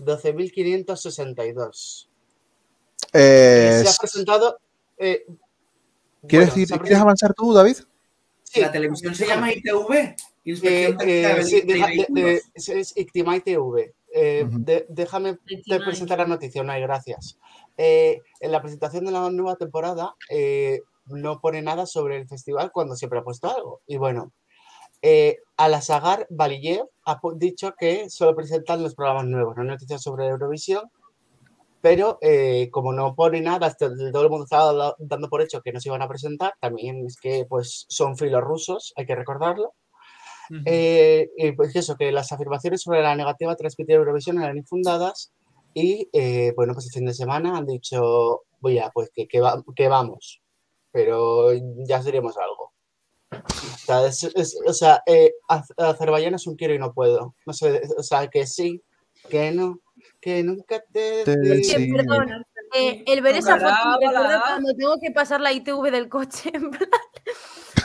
12.562. 0.05 2.09
Eh, 3.13 3.83
se 3.85 3.89
ha 3.89 3.93
presentado. 4.01 4.59
eh, 4.99 5.25
¿quieres, 6.27 6.49
bueno, 6.49 6.63
ir- 6.63 6.67
se 6.69 6.75
ha 6.75 6.79
¿Quieres 6.79 6.79
presentado- 6.79 7.03
avanzar 7.03 7.35
tú, 7.35 7.53
David? 7.53 7.77
sí, 8.43 8.61
La 8.61 8.73
televisión 8.73 9.15
se 9.15 9.27
llama 9.27 9.53
ITV, 9.53 9.95
Eh, 9.95 10.17
Inspección 10.45 10.99
eh, 11.03 11.35
de 11.35 11.45
sí, 11.45 11.61
deja- 11.63 11.87
Vehículos. 11.87 12.15
de- 12.15 12.23
de- 12.23 12.43
es- 12.55 12.69
es 12.69 12.97
Ictimai 12.97 13.41
TV. 13.41 13.95
Eh, 14.15 14.47
de- 14.51 14.87
déjame 14.89 15.39
te 15.67 15.81
presentar 15.81 16.19
la 16.19 16.27
noticia, 16.27 16.63
Unai, 16.63 16.81
gracias. 16.81 17.39
Eh, 17.77 18.23
en 18.41 18.53
la 18.53 18.63
presentación 18.63 19.05
de 19.05 19.11
la 19.13 19.29
nueva 19.31 19.57
temporada 19.57 20.15
eh, 20.31 20.81
no 21.07 21.41
pone 21.41 21.61
nada 21.63 21.85
sobre 21.87 22.17
el 22.17 22.27
festival 22.29 22.71
cuando 22.73 22.97
siempre 22.97 23.19
ha 23.19 23.25
puesto 23.25 23.55
algo. 23.55 23.81
Y 23.87 23.97
bueno, 23.99 24.33
eh, 25.03 25.39
Alasagar 25.57 26.27
Valiyev 26.31 26.87
ha 27.05 27.21
pu- 27.21 27.37
dicho 27.37 27.75
que 27.79 28.11
solo 28.11 28.35
presentan 28.37 28.83
los 28.83 28.95
programas 28.95 29.27
nuevos, 29.27 29.57
no 29.57 29.65
noticias 29.65 30.03
sobre 30.03 30.27
Eurovisión. 30.27 30.91
Pero 31.81 32.19
eh, 32.21 32.69
como 32.73 32.93
no 32.93 33.15
pone 33.15 33.41
nada, 33.41 33.73
todo 33.75 34.23
el 34.25 34.31
mundo 34.31 34.45
estaba 34.45 34.73
da- 34.73 34.95
dando 34.99 35.29
por 35.29 35.41
hecho 35.43 35.61
que 35.63 35.73
no 35.73 35.81
se 35.81 35.89
iban 35.89 36.03
a 36.03 36.09
presentar, 36.09 36.55
también 36.61 37.05
es 37.07 37.17
que 37.21 37.45
pues 37.49 37.87
son 37.89 38.17
filos 38.17 38.43
rusos, 38.43 38.93
hay 38.97 39.07
que 39.07 39.15
recordarlo. 39.15 39.75
Ujú. 40.51 40.63
Eh, 40.65 41.29
y 41.37 41.53
pues 41.53 41.77
eso, 41.77 41.97
que 41.97 42.11
las 42.13 42.33
afirmaciones 42.33 42.83
sobre 42.83 43.03
la 43.03 43.15
negativa 43.15 43.53
a 43.53 43.57
transmitir 43.57 43.97
Eurovisión 43.97 44.41
eran 44.43 44.57
infundadas 44.57 45.33
y 45.75 46.09
eh, 46.13 46.53
bueno, 46.57 46.73
pues 46.73 46.87
el 46.87 46.93
fin 46.93 47.05
de 47.05 47.15
semana 47.15 47.57
han 47.59 47.67
dicho, 47.67 48.43
voy 48.61 48.79
a, 48.79 48.91
pues 48.91 49.11
que, 49.15 49.29
que, 49.29 49.41
va- 49.41 49.63
que 49.75 49.89
vamos, 49.89 50.41
pero 50.91 51.53
ya 51.87 51.99
os 51.99 52.05
diremos 52.05 52.37
algo. 52.39 52.73
O 53.45 53.79
sea, 53.87 54.07
es- 54.07 54.25
es- 54.35 54.59
o 54.67 54.73
sea, 54.73 55.03
eh, 55.07 55.33
Az- 55.49 55.73
Azerbaiyán 55.77 56.35
es 56.35 56.47
un 56.47 56.57
quiero 56.57 56.75
y 56.75 56.79
no 56.79 56.93
puedo. 56.93 57.35
No 57.47 57.53
sé, 57.53 57.83
o 57.97 58.03
sea, 58.03 58.29
que 58.29 58.47
sí, 58.47 58.83
que 59.29 59.51
no, 59.53 59.81
que 60.21 60.43
nunca 60.43 60.83
te... 60.93 61.25
Te. 61.25 61.63
Sí. 61.65 61.93
Perdón, 61.93 62.45
eh, 62.75 63.05
el 63.07 63.21
ver 63.23 63.37
esa 63.37 63.55
foto 63.59 63.99
me 64.01 64.07
recuerda 64.09 64.43
cuando 64.45 64.75
tengo 64.75 64.97
que 65.01 65.11
pasar 65.13 65.41
la 65.41 65.53
ITV 65.53 65.91
del 65.91 66.09
coche. 66.09 66.51
en 66.53 66.71
plan, 66.71 66.89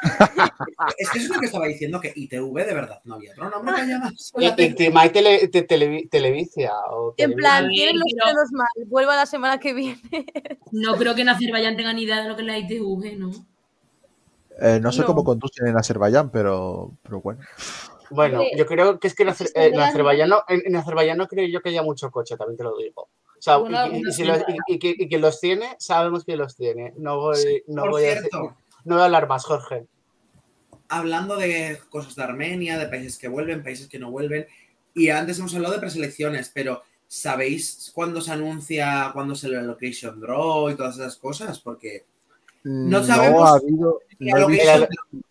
Es 0.98 1.10
que 1.12 1.20
eso 1.20 1.28
es 1.28 1.36
lo 1.36 1.40
que 1.40 1.46
estaba 1.46 1.68
diciendo, 1.68 2.00
que 2.02 2.12
ITV 2.16 2.66
de 2.66 2.74
verdad 2.74 3.00
no 3.04 3.16
había 3.16 3.32
otro 3.34 3.50
nombre 3.50 3.76
que 3.76 3.88
llamarse. 3.88 4.32
Y- 4.38 4.64
y 4.64 4.74
Timay 4.76 5.12
tele, 5.12 5.48
te- 5.50 5.68
televi- 5.68 6.10
Televicia 6.10 6.72
o 6.92 7.14
En 7.18 7.34
plan, 7.34 7.70
tienen 7.70 8.00
los 8.00 8.08
dedos 8.26 8.52
mal, 8.52 8.68
vuelvo 8.88 9.12
la 9.12 9.26
semana 9.28 9.60
que 9.60 9.74
viene. 9.74 10.00
No 10.72 10.96
creo 10.96 11.14
que 11.16 11.22
en 11.22 11.30
Azerbaiyán 11.30 11.76
tengan 11.78 11.96
ni 11.96 12.04
idea 12.04 12.22
de 12.24 12.30
lo 12.30 12.36
que 12.36 12.42
es 12.42 12.48
la 12.48 12.58
ITV, 12.58 13.18
¿no? 13.18 13.30
Eh, 14.62 14.80
no 14.80 14.92
sé 14.92 15.02
No. 15.02 15.08
cómo 15.08 15.24
conducen 15.24 15.68
en 15.68 15.76
Azerbaiyán, 15.78 16.30
pero, 16.30 16.92
pero 17.02 17.20
bueno. 17.22 17.42
Bueno, 18.12 18.42
yo 18.56 18.66
creo 18.66 19.00
que 19.00 19.08
es 19.08 19.16
que 19.16 19.24
en, 19.24 19.30
Azer- 19.30 19.48
eh, 19.56 19.66
en 19.68 19.72
grande. 19.74 19.84
Azerbaiyán 19.90 20.30
no, 20.30 20.44
en, 20.48 20.62
en 20.66 20.76
Azerbaiyán 20.76 21.18
no 21.18 21.28
creo 21.28 21.48
yo 21.48 21.62
que 21.62 21.70
haya 21.70 21.82
mucho 21.82 22.12
coche, 22.12 22.36
también 22.38 22.58
te 22.58 22.64
lo 22.64 22.76
digo. 22.78 23.04
O 23.04 23.42
sea, 23.42 23.58
Bueno, 23.58 23.88
y- 23.88 24.08
y, 24.08 24.12
si 24.12 24.24
los- 24.24 24.38
sí. 24.40 24.44
y- 24.68 24.74
y 24.76 24.80
que- 24.80 24.96
y 24.98 25.08
quien 25.10 25.22
los 25.22 25.40
tiene, 25.40 25.76
sabemos 25.80 26.24
quién 26.26 26.38
los 26.38 26.56
tiene. 26.56 26.94
No 26.98 27.18
voy, 27.20 27.64
no 27.68 27.90
voy 27.90 28.04
a 28.06 28.16
decir- 28.22 28.30
no 28.84 28.96
voy 28.96 29.02
a 29.02 29.06
hablar 29.06 29.28
más, 29.28 29.46
Jorge. 29.46 29.88
hablando 30.90 31.38
de 31.38 31.80
cosas 31.90 32.16
de 32.16 32.24
Armenia, 32.24 32.78
de 32.78 32.88
países 32.88 33.18
que 33.18 33.30
vuelven, 33.30 33.64
países 33.64 33.88
que 33.88 33.98
no 33.98 34.12
vuelven, 34.12 34.46
y 34.94 35.08
antes 35.10 35.40
hemos 35.40 35.56
hablado 35.56 35.74
de 35.76 35.80
preselecciones, 35.80 36.52
pero 36.54 36.84
¿sabéis 37.08 37.92
cuándo 37.96 38.20
se 38.20 38.32
anuncia, 38.34 39.12
cuándo 39.14 39.34
se 39.36 39.48
el 39.48 39.66
location 39.68 40.20
draw 40.20 40.70
y 40.70 40.76
todas 40.76 40.96
esas 40.96 41.16
cosas? 41.16 41.60
Porque 41.62 42.04
No 42.64 43.04
sabemos 43.04 43.50
ha 43.50 43.56
habido. 43.56 44.00
no 44.20 44.48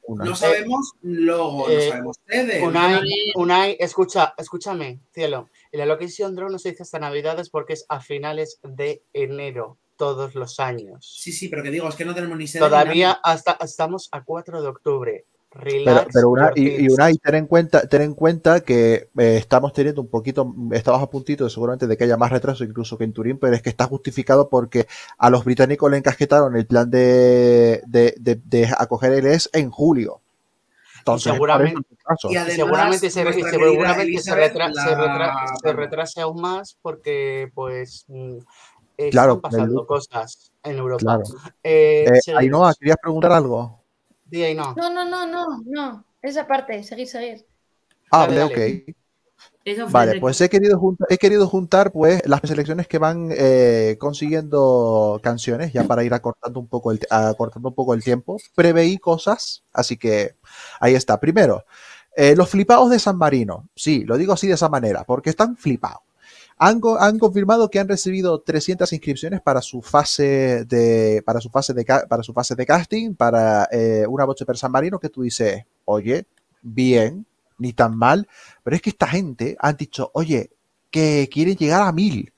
Unai. 0.06 0.28
No 0.28 0.34
sabemos 0.34 0.92
logo, 1.02 1.68
no 1.68 1.72
Eh, 1.72 1.88
sabemos 1.88 2.16
sede. 2.26 2.66
Unai, 2.66 3.00
Unai, 3.36 3.76
escucha, 3.78 4.34
escúchame, 4.36 5.00
cielo. 5.12 5.48
La 5.70 5.86
Location 5.86 6.34
Draw 6.34 6.50
no 6.50 6.58
se 6.58 6.70
dice 6.70 6.82
hasta 6.82 6.98
Navidades 6.98 7.48
porque 7.48 7.74
es 7.74 7.86
a 7.88 8.00
finales 8.00 8.58
de 8.64 9.04
enero, 9.12 9.78
todos 9.96 10.34
los 10.34 10.58
años. 10.58 11.18
Sí, 11.20 11.30
sí, 11.30 11.48
pero 11.48 11.62
que 11.62 11.70
digo, 11.70 11.88
es 11.88 11.94
que 11.94 12.04
no 12.04 12.14
tenemos 12.14 12.36
ni 12.36 12.48
sede. 12.48 12.60
Todavía 12.60 13.12
hasta, 13.22 13.56
estamos 13.60 14.08
a 14.10 14.24
4 14.24 14.62
de 14.62 14.68
octubre. 14.68 15.24
Pero, 15.52 15.64
Relax, 15.64 16.08
pero 16.14 16.30
Unai, 16.30 16.48
your 16.50 16.58
y, 16.58 16.62
y 16.68 16.76
kids. 16.78 16.94
Unai, 16.94 17.16
ten 17.18 17.34
en 17.34 17.46
cuenta, 17.46 17.88
ten 17.88 18.02
en 18.02 18.14
cuenta 18.14 18.60
que 18.60 19.08
eh, 19.18 19.36
estamos 19.36 19.72
teniendo 19.72 20.00
un 20.00 20.06
poquito, 20.08 20.54
estamos 20.70 21.02
a 21.02 21.10
puntito 21.10 21.42
de, 21.42 21.50
seguramente 21.50 21.88
de 21.88 21.96
que 21.96 22.04
haya 22.04 22.16
más 22.16 22.30
retraso 22.30 22.62
incluso 22.62 22.96
que 22.96 23.02
en 23.04 23.12
Turín, 23.12 23.36
pero 23.38 23.54
es 23.56 23.60
que 23.62 23.68
está 23.68 23.86
justificado 23.86 24.48
porque 24.48 24.86
a 25.18 25.28
los 25.28 25.44
británicos 25.44 25.90
le 25.90 25.96
encasquetaron 25.96 26.54
el 26.56 26.66
plan 26.66 26.88
de, 26.88 27.82
de, 27.86 28.14
de- 28.18 28.40
de 28.44 28.68
acoger 28.78 29.12
el 29.12 29.26
ES 29.26 29.50
en 29.52 29.70
julio. 29.70 30.20
Entonces, 30.98 31.32
seguramente-. 31.32 31.80
Y 32.28 32.34
Y 32.34 32.36
además, 32.36 32.54
seguramente 32.56 33.10
se, 33.10 33.20
y 33.22 33.42
seguramente 33.42 33.48
se, 33.50 33.56
retra- 33.56 34.02
Elizabeth 34.02 34.52
se, 34.52 34.94
retra- 34.94 35.18
la- 35.18 35.54
se 35.62 35.72
retrase 35.72 36.20
aún 36.20 36.40
más 36.40 36.76
porque, 36.80 37.50
pues, 37.54 38.04
mm, 38.06 38.36
están 38.96 39.10
Claro, 39.10 39.40
pasando 39.40 39.80
el- 39.80 39.86
cosas 39.86 40.52
en 40.62 40.76
Europa. 40.76 41.00
Claro. 41.00 41.22
Eh, 41.64 42.04
Eh. 42.26 42.34
Ainhoa, 42.36 42.72
¿querías 42.78 42.98
preguntar 43.02 43.32
algo? 43.32 43.79
Ahí 44.32 44.54
no. 44.54 44.74
No, 44.74 44.90
no, 44.90 45.04
no, 45.04 45.26
no, 45.26 45.62
no. 45.64 46.04
Esa 46.22 46.46
parte, 46.46 46.82
seguir, 46.82 47.08
seguir. 47.08 47.46
Ah, 48.10 48.26
Dale, 48.26 48.44
ok. 48.44 48.94
Eso 49.64 49.84
fue 49.84 49.92
Vale, 49.92 50.12
el 50.12 50.20
pues 50.20 50.40
he 50.40 50.48
querido 50.48 50.78
juntar, 50.78 51.06
he 51.10 51.18
querido 51.18 51.46
juntar 51.46 51.92
pues 51.92 52.22
las 52.26 52.40
selecciones 52.44 52.88
que 52.88 52.98
van 52.98 53.28
eh, 53.30 53.96
consiguiendo 53.98 55.20
canciones, 55.22 55.72
ya 55.72 55.84
para 55.84 56.02
ir 56.02 56.14
acortando 56.14 56.60
un 56.60 56.66
poco 56.66 56.92
el, 56.92 57.00
acortando 57.10 57.68
un 57.68 57.74
poco 57.74 57.94
el 57.94 58.02
tiempo. 58.02 58.38
Preveí 58.54 58.98
cosas, 58.98 59.62
así 59.72 59.96
que 59.96 60.36
ahí 60.80 60.94
está. 60.94 61.20
Primero, 61.20 61.64
eh, 62.16 62.34
los 62.36 62.48
flipados 62.48 62.90
de 62.90 62.98
San 62.98 63.18
Marino. 63.18 63.68
Sí, 63.74 64.04
lo 64.04 64.16
digo 64.16 64.32
así 64.32 64.46
de 64.46 64.54
esa 64.54 64.68
manera, 64.68 65.04
porque 65.04 65.30
están 65.30 65.56
flipados. 65.56 66.02
Han, 66.62 66.82
han 66.98 67.18
confirmado 67.18 67.70
que 67.70 67.80
han 67.80 67.88
recibido 67.88 68.42
300 68.42 68.92
inscripciones 68.92 69.40
para 69.40 69.62
su 69.62 69.80
fase 69.80 70.66
de 70.66 71.22
para 71.24 71.40
su 71.40 71.48
fase 71.48 71.72
de 71.72 71.86
para 72.06 72.22
su 72.22 72.34
fase 72.34 72.54
de 72.54 72.66
casting 72.66 73.14
para 73.14 73.66
eh, 73.72 74.04
una 74.06 74.26
boche 74.26 74.44
per 74.44 74.58
San 74.58 74.70
Marino 74.70 74.98
que 74.98 75.08
tú 75.08 75.22
dices, 75.22 75.64
oye, 75.86 76.26
bien, 76.60 77.24
ni 77.56 77.72
tan 77.72 77.96
mal, 77.96 78.28
pero 78.62 78.76
es 78.76 78.82
que 78.82 78.90
esta 78.90 79.06
gente 79.06 79.56
han 79.58 79.78
dicho, 79.78 80.10
oye, 80.12 80.50
que 80.90 81.30
quieren 81.32 81.56
llegar 81.56 81.80
a 81.80 81.92
mil. 81.92 82.32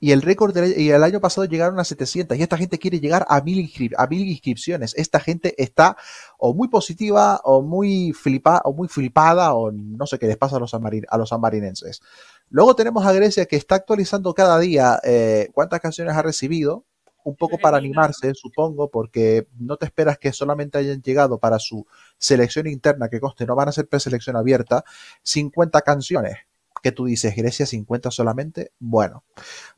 Y 0.00 0.12
el 0.12 0.22
récord 0.22 0.56
y 0.56 0.90
el 0.90 1.02
año 1.02 1.20
pasado 1.20 1.44
llegaron 1.44 1.80
a 1.80 1.84
700 1.84 2.38
y 2.38 2.42
esta 2.42 2.56
gente 2.56 2.78
quiere 2.78 3.00
llegar 3.00 3.26
a 3.28 3.40
mil, 3.40 3.68
a 3.96 4.06
mil 4.06 4.28
inscripciones. 4.28 4.94
Esta 4.96 5.18
gente 5.18 5.60
está 5.60 5.96
o 6.38 6.54
muy 6.54 6.68
positiva 6.68 7.40
o 7.42 7.62
muy 7.62 8.12
flipa, 8.12 8.62
o 8.64 8.72
muy 8.72 8.86
flipada 8.86 9.54
o 9.54 9.72
no 9.72 10.06
sé 10.06 10.18
qué 10.20 10.28
les 10.28 10.36
pasa 10.36 10.56
a 10.56 10.60
los, 10.60 10.72
a 10.72 11.18
los 11.18 11.28
sanmarinenses. 11.28 12.00
Luego 12.50 12.74
tenemos 12.74 13.04
a 13.06 13.12
Grecia 13.12 13.46
que 13.46 13.56
está 13.56 13.74
actualizando 13.76 14.32
cada 14.34 14.58
día 14.58 15.00
eh, 15.04 15.48
cuántas 15.52 15.80
canciones 15.80 16.14
ha 16.16 16.22
recibido, 16.22 16.84
un 17.24 17.36
poco 17.36 17.58
para 17.58 17.76
animarse, 17.76 18.32
supongo, 18.34 18.88
porque 18.90 19.46
no 19.58 19.76
te 19.76 19.84
esperas 19.84 20.16
que 20.18 20.32
solamente 20.32 20.78
hayan 20.78 21.02
llegado 21.02 21.38
para 21.38 21.58
su 21.58 21.86
selección 22.16 22.66
interna, 22.66 23.08
que 23.10 23.20
conste, 23.20 23.44
no 23.44 23.54
van 23.54 23.68
a 23.68 23.72
ser 23.72 23.86
preselección 23.86 24.36
abierta, 24.36 24.82
50 25.22 25.82
canciones. 25.82 26.36
Que 26.82 26.92
tú 26.92 27.04
dices, 27.06 27.34
Grecia 27.36 27.66
50 27.66 28.10
solamente, 28.12 28.72
bueno. 28.78 29.24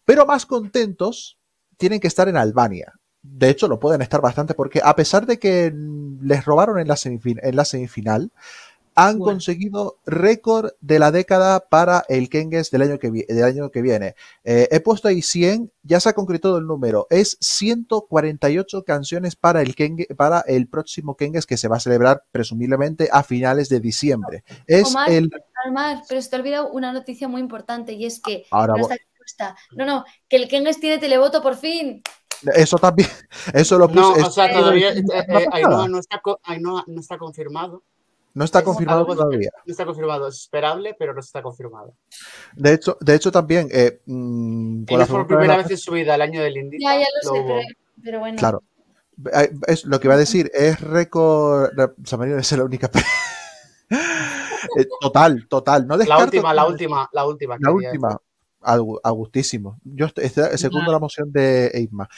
Pero 0.05 0.27
más 0.27 0.45
contentos 0.47 1.39
tienen 1.77 1.99
que 1.99 2.07
estar 2.09 2.29
en 2.29 2.37
Albania. 2.37 2.93
De 3.23 3.49
hecho, 3.49 3.69
lo 3.69 3.81
pueden 3.81 4.03
estar 4.03 4.21
bastante 4.21 4.55
porque 4.55 4.81
a 4.85 4.95
pesar 4.95 5.27
de 5.27 5.39
que 5.39 5.75
les 6.23 6.45
robaron 6.45 6.79
en 6.79 6.87
la, 6.89 6.95
semifin- 6.95 7.41
en 7.43 7.57
la 7.57 7.65
semifinal, 7.65 8.31
han 8.95 9.19
Bueno. 9.19 9.33
conseguido 9.35 9.99
récord 10.05 10.73
de 10.81 10.99
la 10.99 11.11
década 11.11 11.61
para 11.61 12.05
el 12.09 12.29
Kenges 12.29 12.71
del 12.71 12.83
año 12.83 12.99
que, 12.99 13.11
vi- 13.11 13.25
del 13.29 13.45
año 13.45 13.71
que 13.71 13.83
viene. 13.83 14.15
Eh, 14.45 14.69
he 14.71 14.81
puesto 14.81 15.09
ahí 15.09 15.23
100, 15.23 15.73
ya 15.83 16.01
se 16.01 16.09
ha 16.09 16.13
concretado 16.13 16.59
el 16.59 16.67
número. 16.67 17.07
Es 17.11 17.37
148 17.41 18.85
canciones 18.85 19.37
para 19.37 19.63
el, 19.63 19.75
Kenge- 19.77 20.15
para 20.17 20.41
el 20.41 20.67
próximo 20.69 21.17
Kenges 21.17 21.47
que 21.47 21.57
se 21.57 21.69
va 21.69 21.77
a 21.77 21.81
celebrar 21.81 22.25
presumiblemente 22.33 23.09
a 23.13 23.23
finales 23.23 23.69
de 23.69 23.81
diciembre. 23.81 24.45
Es 24.67 24.89
Omar, 24.89 25.11
el... 25.11 25.31
Omar, 25.69 26.03
pero 26.09 26.21
se 26.23 26.31
te 26.31 26.37
ha 26.37 26.39
olvidado 26.39 26.71
una 26.71 26.93
noticia 26.93 27.29
muy 27.29 27.41
importante 27.41 27.93
y 27.93 28.07
es 28.07 28.21
que 28.21 28.45
Ahora 28.51 28.75
no 28.77 28.89
está. 29.25 29.57
No, 29.77 29.85
no, 29.87 30.05
que 30.29 30.37
el 30.37 30.49
Kenges 30.49 30.81
tiene 30.81 30.99
televoto 30.99 31.41
por 31.43 31.57
fin. 31.57 32.03
Eso 32.55 32.79
también, 32.79 33.09
eso 33.55 33.79
lo 33.79 33.87
puse. 33.89 34.01
No, 34.01 34.27
o 34.27 34.31
sea, 34.31 34.53
todavía 34.53 34.93
eh, 34.93 35.03
no 35.03 35.39
eh, 35.39 35.47
Ainhoa 35.53 35.89
no 35.89 35.99
está, 35.99 36.21
co- 36.21 36.41
Ainhoa 36.43 36.85
no 36.89 37.01
está 37.01 37.17
confirmado. 37.19 37.85
No 38.35 38.45
está 38.45 38.61
Es 38.61 38.65
confirmado 38.65 39.01
algo- 39.01 39.15
todavía. 39.17 39.51
No 39.67 39.71
está 39.71 39.85
confirmado, 39.85 40.29
es 40.29 40.37
esperable, 40.37 40.95
pero 40.99 41.13
no 41.15 41.21
está 41.21 41.43
confirmado. 41.43 41.95
De 42.55 42.75
hecho, 42.75 42.97
de 43.01 43.15
hecho 43.15 43.33
también, 43.33 43.69
eh, 43.73 44.01
mm, 44.07 44.85
por 44.85 44.99
la 44.99 45.07
por 45.07 45.27
primera 45.27 45.57
la- 45.57 45.63
vez 45.63 45.71
en 45.71 45.79
su 45.79 45.93
vida, 45.93 46.15
el 46.15 46.23
año 46.23 46.41
del 46.43 46.57
Indita. 46.57 46.83
Ya, 46.95 47.01
ya 47.01 47.07
lo 47.25 47.33
sé, 47.35 47.41
hubo. 47.41 47.49
pero, 47.49 47.67
pero 48.05 48.19
bueno. 48.21 48.39
Claro. 48.39 48.63
Es 49.67 49.85
lo 49.85 50.01
que 50.01 50.07
iba 50.07 50.15
a 50.15 50.19
decir, 50.19 50.51
es 50.55 50.81
récord. 50.81 51.71
San 52.05 52.19
Marino 52.21 52.39
es 52.39 52.53
la 52.53 52.65
única. 52.65 52.91
Eh, 54.77 54.87
total, 55.01 55.47
total. 55.49 55.87
No 55.87 55.95
La 55.97 55.99
descarto 56.05 56.25
última, 56.25 56.55
la 56.55 56.67
última, 56.67 57.09
la 57.13 57.27
última. 57.27 57.57
La 57.59 57.73
quería 57.73 57.89
última. 57.91 58.21
A, 58.63 58.77
gu- 58.79 59.01
a 59.03 59.11
gustísimo. 59.11 59.79
Yo 59.85 60.07
estoy, 60.07 60.25
estoy- 60.27 60.59
segundo 60.59 60.93
la 60.93 60.99
moción 60.99 61.33
de 61.33 61.69
Eidma. 61.69 62.09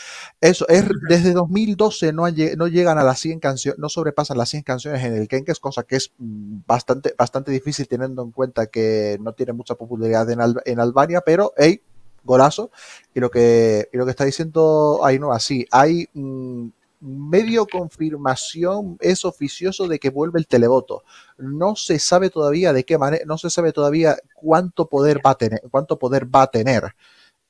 Eso, 0.41 0.67
es 0.69 0.85
desde 1.09 1.33
2012 1.33 2.13
no, 2.13 2.25
han 2.25 2.35
no 2.57 2.67
llegan 2.67 2.99
a 2.99 3.05
las 3.05 3.21
100 3.21 3.39
canciones, 3.39 3.79
no 3.79 3.89
sobrepasan 3.89 4.37
las 4.39 4.49
100 4.49 4.63
canciones 4.65 5.05
en 5.05 5.15
el 5.15 5.29
Kenkes, 5.29 5.61
cosa 5.61 5.85
que 5.85 5.97
es 5.97 6.13
mm, 6.19 6.59
bastante, 6.67 7.15
bastante 7.17 7.53
difícil 7.53 7.87
teniendo 7.87 8.23
en 8.23 8.33
cuenta 8.33 8.67
que 8.67 9.19
no 9.21 9.35
tiene 9.35 9.53
mucha 9.53 9.77
popularidad 9.77 10.29
en, 10.31 10.41
Al- 10.41 10.63
en 10.65 10.81
Albania, 10.81 11.21
pero 11.25 11.53
hey, 11.57 11.81
golazo. 12.25 12.71
Y 13.15 13.21
lo 13.21 13.31
que, 13.31 13.89
y 13.93 13.97
lo 13.97 14.05
que 14.05 14.11
está 14.11 14.25
diciendo 14.25 15.01
Ainhoa, 15.05 15.39
sí, 15.39 15.67
hay 15.71 16.09
mm, 16.15 16.69
medio 17.03 17.67
confirmación, 17.67 18.97
es 19.01 19.25
oficioso 19.25 19.89
de 19.89 19.99
que 19.99 20.11
vuelve 20.11 20.39
el 20.39 20.47
televoto. 20.47 21.03
No 21.37 21.75
se 21.75 21.99
sabe 21.99 22.31
todavía 22.31 22.73
de 22.73 22.85
qué 22.85 22.97
manera, 22.97 23.25
no 23.27 23.39
se 23.39 23.51
sabe 23.51 23.73
todavía 23.73 24.17
cuánto 24.35 24.89
poder 24.89 25.21
va 25.25 25.31
a 25.31 25.35
tener, 25.35 25.61
cuánto 25.71 25.99
poder 25.99 26.33
va 26.33 26.43
a 26.43 26.51
tener. 26.51 26.95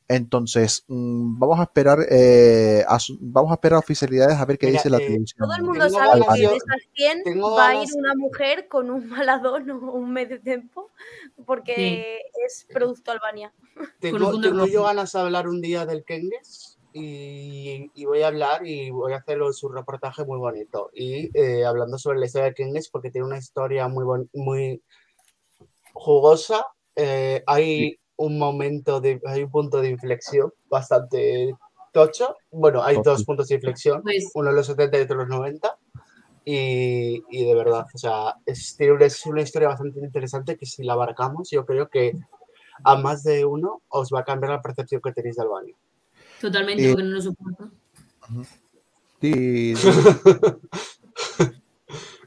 Entonces, 0.09 0.85
mm, 0.89 1.39
vamos 1.39 1.61
a 1.61 1.65
esperar, 1.65 1.99
eh, 2.11 2.83
a 2.89 2.99
vamos 3.21 3.51
a 3.51 3.55
esperar 3.55 3.79
oficialidades 3.79 4.37
a 4.37 4.45
ver 4.45 4.59
qué 4.59 4.67
Mira, 4.67 4.79
dice 4.79 4.91
la 4.91 4.99
eh, 4.99 5.07
televisión. 5.07 5.47
Todo 5.47 5.57
el 5.57 5.63
mundo 5.63 5.87
Tengo 5.87 5.99
sabe 5.99 6.21
que 6.35 6.49
de 6.49 6.57
esas 6.57 6.83
100 6.95 7.23
tengo 7.25 7.51
va 7.55 7.69
a 7.69 7.83
ir 7.83 7.89
una 7.95 8.15
mujer 8.15 8.69
con 8.69 8.91
un 8.91 9.09
maladón 9.09 9.71
o 9.71 9.93
un 9.93 10.13
medio 10.13 10.41
tiempo, 10.41 10.91
porque 11.47 12.21
es 12.47 12.67
producto 12.73 13.11
Albania. 13.11 13.53
Tengo, 14.01 14.41
tengo 14.41 14.67
yo 14.67 14.85
ganas 14.85 15.13
de 15.13 15.19
hablar 15.21 15.49
un 15.49 15.61
día 15.61 15.87
del 15.87 16.05
Kenges 16.05 16.72
y, 16.93 17.91
y 17.95 18.05
voy 18.05 18.23
a 18.23 18.29
hablar 18.29 18.67
y 18.67 18.91
voy 18.91 19.13
a 19.13 19.17
hacer 19.19 19.39
su 19.53 19.69
reportaje 19.69 20.25
muy 20.25 20.39
bonito. 20.39 20.91
Y 20.93 21.31
eh, 21.39 21.65
hablando 21.65 21.99
sobre 21.99 22.19
la 22.19 22.27
historia 22.27 22.47
del 22.47 22.55
Kenges 22.55 22.89
porque 22.91 23.11
tiene 23.11 23.27
una 23.27 23.39
historia 23.39 23.89
muy, 23.89 24.05
bon- 24.05 24.31
muy 24.35 24.83
jugosa. 25.95 26.67
eh, 26.97 27.43
hay 27.47 27.99
un 28.17 28.39
momento, 28.39 29.01
de, 29.01 29.21
hay 29.27 29.43
un 29.45 29.51
punto 29.51 29.81
de 29.81 29.89
inflexión 29.91 30.53
bastante 30.69 31.55
tocho. 31.93 32.37
Bueno, 32.51 32.83
hay 32.83 32.97
dos 33.03 33.25
puntos 33.25 33.49
de 33.49 33.57
inflexión, 33.57 34.03
Pues 34.03 34.31
uno 34.35 34.51
en 34.51 34.57
los 34.57 34.67
70 34.67 34.99
y 34.99 35.03
otro 35.03 35.15
en 35.23 35.29
los 35.29 35.39
90. 35.39 35.77
Y, 36.45 37.23
y 37.31 37.45
de 37.45 37.55
verdad, 37.55 37.87
o 37.95 37.99
sea, 37.99 38.35
es, 38.47 38.77
tiene 38.77 38.95
una, 38.95 39.07
es 39.07 39.25
una 39.27 39.43
historia 39.43 39.69
bastante 39.69 40.01
interesante 40.01 40.57
que 40.57 40.67
si 40.67 40.83
la 40.83 40.95
abarcamos, 40.95 41.49
yo 41.51 41.65
creo 41.65 41.89
que 41.89 42.17
a 42.85 42.97
más 42.97 43.23
de 43.23 43.45
uno 43.45 43.83
os 43.89 44.11
va 44.13 44.21
a 44.21 44.25
cambiar 44.25 44.53
la 44.53 44.63
percepción 44.63 45.01
que 45.01 45.13
tenéis 45.13 45.37
de 45.37 45.43
Albania. 45.43 45.77
Totalmente, 46.43 46.85
Eh, 46.85 46.91
porque 46.91 47.05
no 47.05 47.11
lo 47.11 47.23
soporto. 47.23 47.71
Sí, 49.21 49.75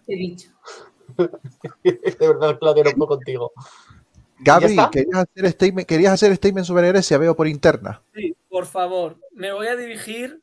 He 0.07 0.15
dicho. 0.15 0.49
de 1.83 2.15
verdad, 2.19 2.57
Claudio, 2.59 2.83
no 2.83 2.91
puedo 2.91 3.07
contigo. 3.07 3.51
Gaby, 4.39 4.77
querías 4.91 5.27
hacer, 5.27 5.51
statement, 5.51 5.87
querías 5.87 6.13
hacer 6.13 6.35
statement 6.35 6.65
sobre 6.65 6.89
Grecia, 6.89 7.17
veo 7.17 7.35
por 7.35 7.47
interna. 7.47 8.01
Sí, 8.13 8.35
por 8.49 8.65
favor, 8.65 9.17
me 9.31 9.51
voy 9.51 9.67
a 9.67 9.75
dirigir 9.75 10.41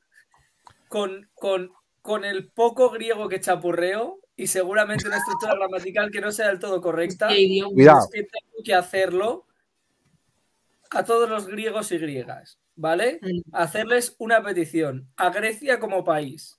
con, 0.88 1.28
con, 1.34 1.72
con 2.00 2.24
el 2.24 2.48
poco 2.48 2.90
griego 2.90 3.28
que 3.28 3.40
chapurreo 3.40 4.18
y 4.36 4.46
seguramente 4.46 5.06
una 5.06 5.18
estructura 5.18 5.54
gramatical 5.54 6.10
que 6.10 6.20
no 6.20 6.32
sea 6.32 6.48
del 6.48 6.58
todo 6.58 6.80
correcta. 6.80 7.28
Cuidado. 7.28 8.00
Es 8.00 8.10
que 8.10 8.22
tengo 8.22 8.62
que 8.64 8.74
hacerlo 8.74 9.46
a 10.90 11.04
todos 11.04 11.28
los 11.28 11.46
griegos 11.46 11.92
y 11.92 11.98
griegas, 11.98 12.58
¿vale? 12.76 13.20
Hacerles 13.52 14.14
una 14.18 14.42
petición 14.42 15.08
a 15.16 15.30
Grecia 15.30 15.78
como 15.78 16.04
país. 16.04 16.58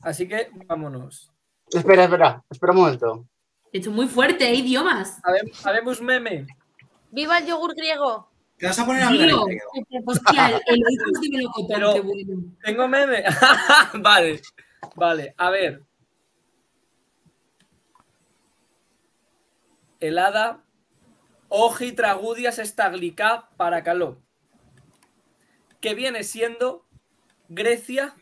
Así 0.00 0.28
que 0.28 0.50
vámonos. 0.66 1.32
Espera, 1.70 2.04
espera, 2.04 2.44
espera 2.50 2.72
un 2.72 2.78
momento. 2.78 3.26
Esto 3.72 3.90
es 3.90 3.96
muy 3.96 4.06
fuerte, 4.06 4.48
¿eh? 4.48 4.54
idiomas. 4.54 5.20
Haremos 5.64 6.00
meme. 6.00 6.46
¡Viva 7.10 7.38
el 7.38 7.46
yogur 7.46 7.74
griego! 7.74 8.28
Te 8.56 8.66
vas 8.66 8.78
a 8.78 8.86
poner 8.86 9.02
a 9.02 9.08
hablar. 9.08 9.30
Hostia, 10.04 10.60
el, 10.66 10.80
el 10.80 11.48
Pero. 11.68 11.94
Tengo 12.62 12.88
meme. 12.88 13.24
vale, 14.00 14.40
vale, 14.94 15.34
a 15.36 15.50
ver. 15.50 15.82
Helada, 19.98 20.62
ojitragudias 21.48 22.58
estaglica 22.58 23.48
para 23.56 23.82
caló. 23.82 24.23
Que 25.84 25.92
viene 25.94 26.24
siendo 26.24 26.86
Grecia, 27.50 28.14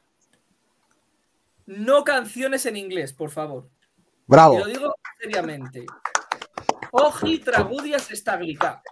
no 1.64 2.02
canciones 2.02 2.66
en 2.66 2.76
inglés, 2.76 3.12
por 3.12 3.30
favor. 3.30 3.70
Bravo. 4.26 4.56
Y 4.56 4.58
lo 4.58 4.66
digo 4.66 4.94
seriamente. 5.20 5.86
Oji 6.90 7.38
tragudias 7.38 8.10
está 8.10 8.36
glicá. 8.36 8.82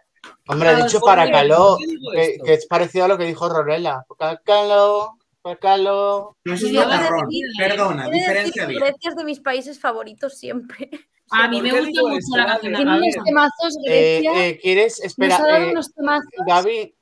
Hombre, 0.47 0.68
ha 0.68 0.76
dicho 0.76 1.01
¿por 1.01 1.10
qué? 1.10 1.16
Paracaló, 1.16 1.78
¿Por 1.78 1.78
qué 1.80 1.86
digo 1.88 2.12
que, 2.44 2.55
es 2.55 2.66
parecido 2.66 3.06
a 3.06 3.09
lo 3.09 3.18
que 3.18 3.24
dijo 3.24 3.48
Ronela. 3.48 4.06
Paracaló, 4.16 5.18
Paracaló. 5.42 6.36
No 6.44 6.55
es 6.55 6.72
macarrón, 6.72 7.28
perdona, 7.59 8.09
diferencia 8.09 8.66
bien. 8.66 8.78
Grecia 8.82 9.10
es 9.10 9.16
de 9.16 9.24
mis 9.24 9.40
países 9.40 9.80
favoritos 9.80 10.38
siempre. 10.38 10.88
A 11.32 11.48
mí 11.48 11.60
me 11.60 11.70
¿Por 11.70 11.80
qué 11.80 11.86
gusta 11.86 12.02
mucho 12.02 12.36
la 12.36 12.47
canción 12.47 12.72
de 12.72 12.76
Tiene 12.76 12.90
unos 12.92 13.01
Gabriela. 13.16 13.24
temazos, 13.24 13.76
Eh, 13.88 14.20
Grecia. 14.22 14.47
eh, 14.47 14.59
¿Quieres? 14.62 15.01
Espera, 15.01 15.38
Nos 15.38 15.40
ha 15.48 15.51
dado 15.51 15.64
eh, 15.64 15.70
unos 15.72 15.92
temazos. 15.92 16.30
Gaby, 16.47 16.94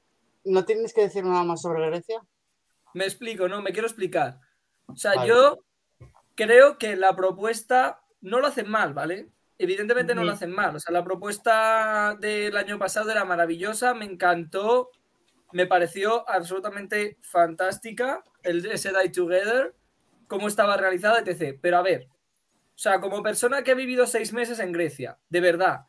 ¿no 0.49 0.65
tienes 0.65 0.93
que 0.93 1.03
decir 1.03 1.25
nada 1.25 1.45
más 1.45 1.63
sobre 1.63 1.87
Grecia? 1.87 2.21
Me 2.95 3.05
explico, 3.05 3.49
no, 3.49 3.63
me 3.63 3.73
quiero 3.73 3.87
explicar. 3.87 4.41
O 4.87 4.97
sea, 4.97 5.15
Vale. 5.15 5.29
yo 5.29 5.59
creo 6.35 6.79
que 6.79 6.97
la 6.97 7.15
propuesta 7.15 8.01
no 8.21 8.41
lo 8.41 8.47
hacen 8.47 8.69
mal, 8.69 8.95
¿vale? 8.95 9.29
Evidentemente 9.59 10.15
no 10.15 10.25
lo 10.25 10.33
hacen 10.33 10.51
mal. 10.51 10.77
O 10.77 10.81
sea, 10.81 10.93
la 10.93 11.05
propuesta 11.05 12.17
del 12.21 12.57
año 12.57 12.79
pasado 12.79 13.11
era 13.11 13.25
maravillosa, 13.25 13.93
me 13.93 14.05
encantó, 14.05 14.91
me 15.53 15.67
pareció 15.67 16.29
absolutamente 16.29 17.19
fantástica 17.21 18.23
el 18.43 18.65
ese 18.67 18.91
Die 18.91 19.11
Together, 19.11 19.75
cómo 20.27 20.49
estaba 20.49 20.77
realizada, 20.77 21.19
etc. 21.19 21.59
Pero 21.61 21.77
a 21.79 21.83
ver, 21.83 22.09
o 22.09 22.79
sea, 22.81 23.01
como 23.01 23.23
persona 23.23 23.63
que 23.63 23.73
ha 23.73 23.75
vivido 23.75 24.07
seis 24.07 24.33
meses 24.33 24.61
en 24.61 24.73
Grecia, 24.73 25.19
de 25.29 25.41
verdad, 25.41 25.87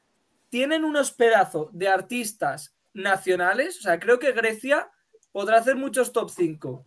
tienen 0.49 0.83
unos 0.83 1.11
pedazos 1.11 1.69
de 1.71 1.87
artistas 1.87 2.75
nacionales. 2.93 3.79
O 3.79 3.81
sea, 3.81 3.99
creo 3.99 4.19
que 4.19 4.31
Grecia 4.31 4.89
podrá 5.31 5.57
hacer 5.57 5.75
muchos 5.75 6.11
top 6.13 6.29
5. 6.29 6.85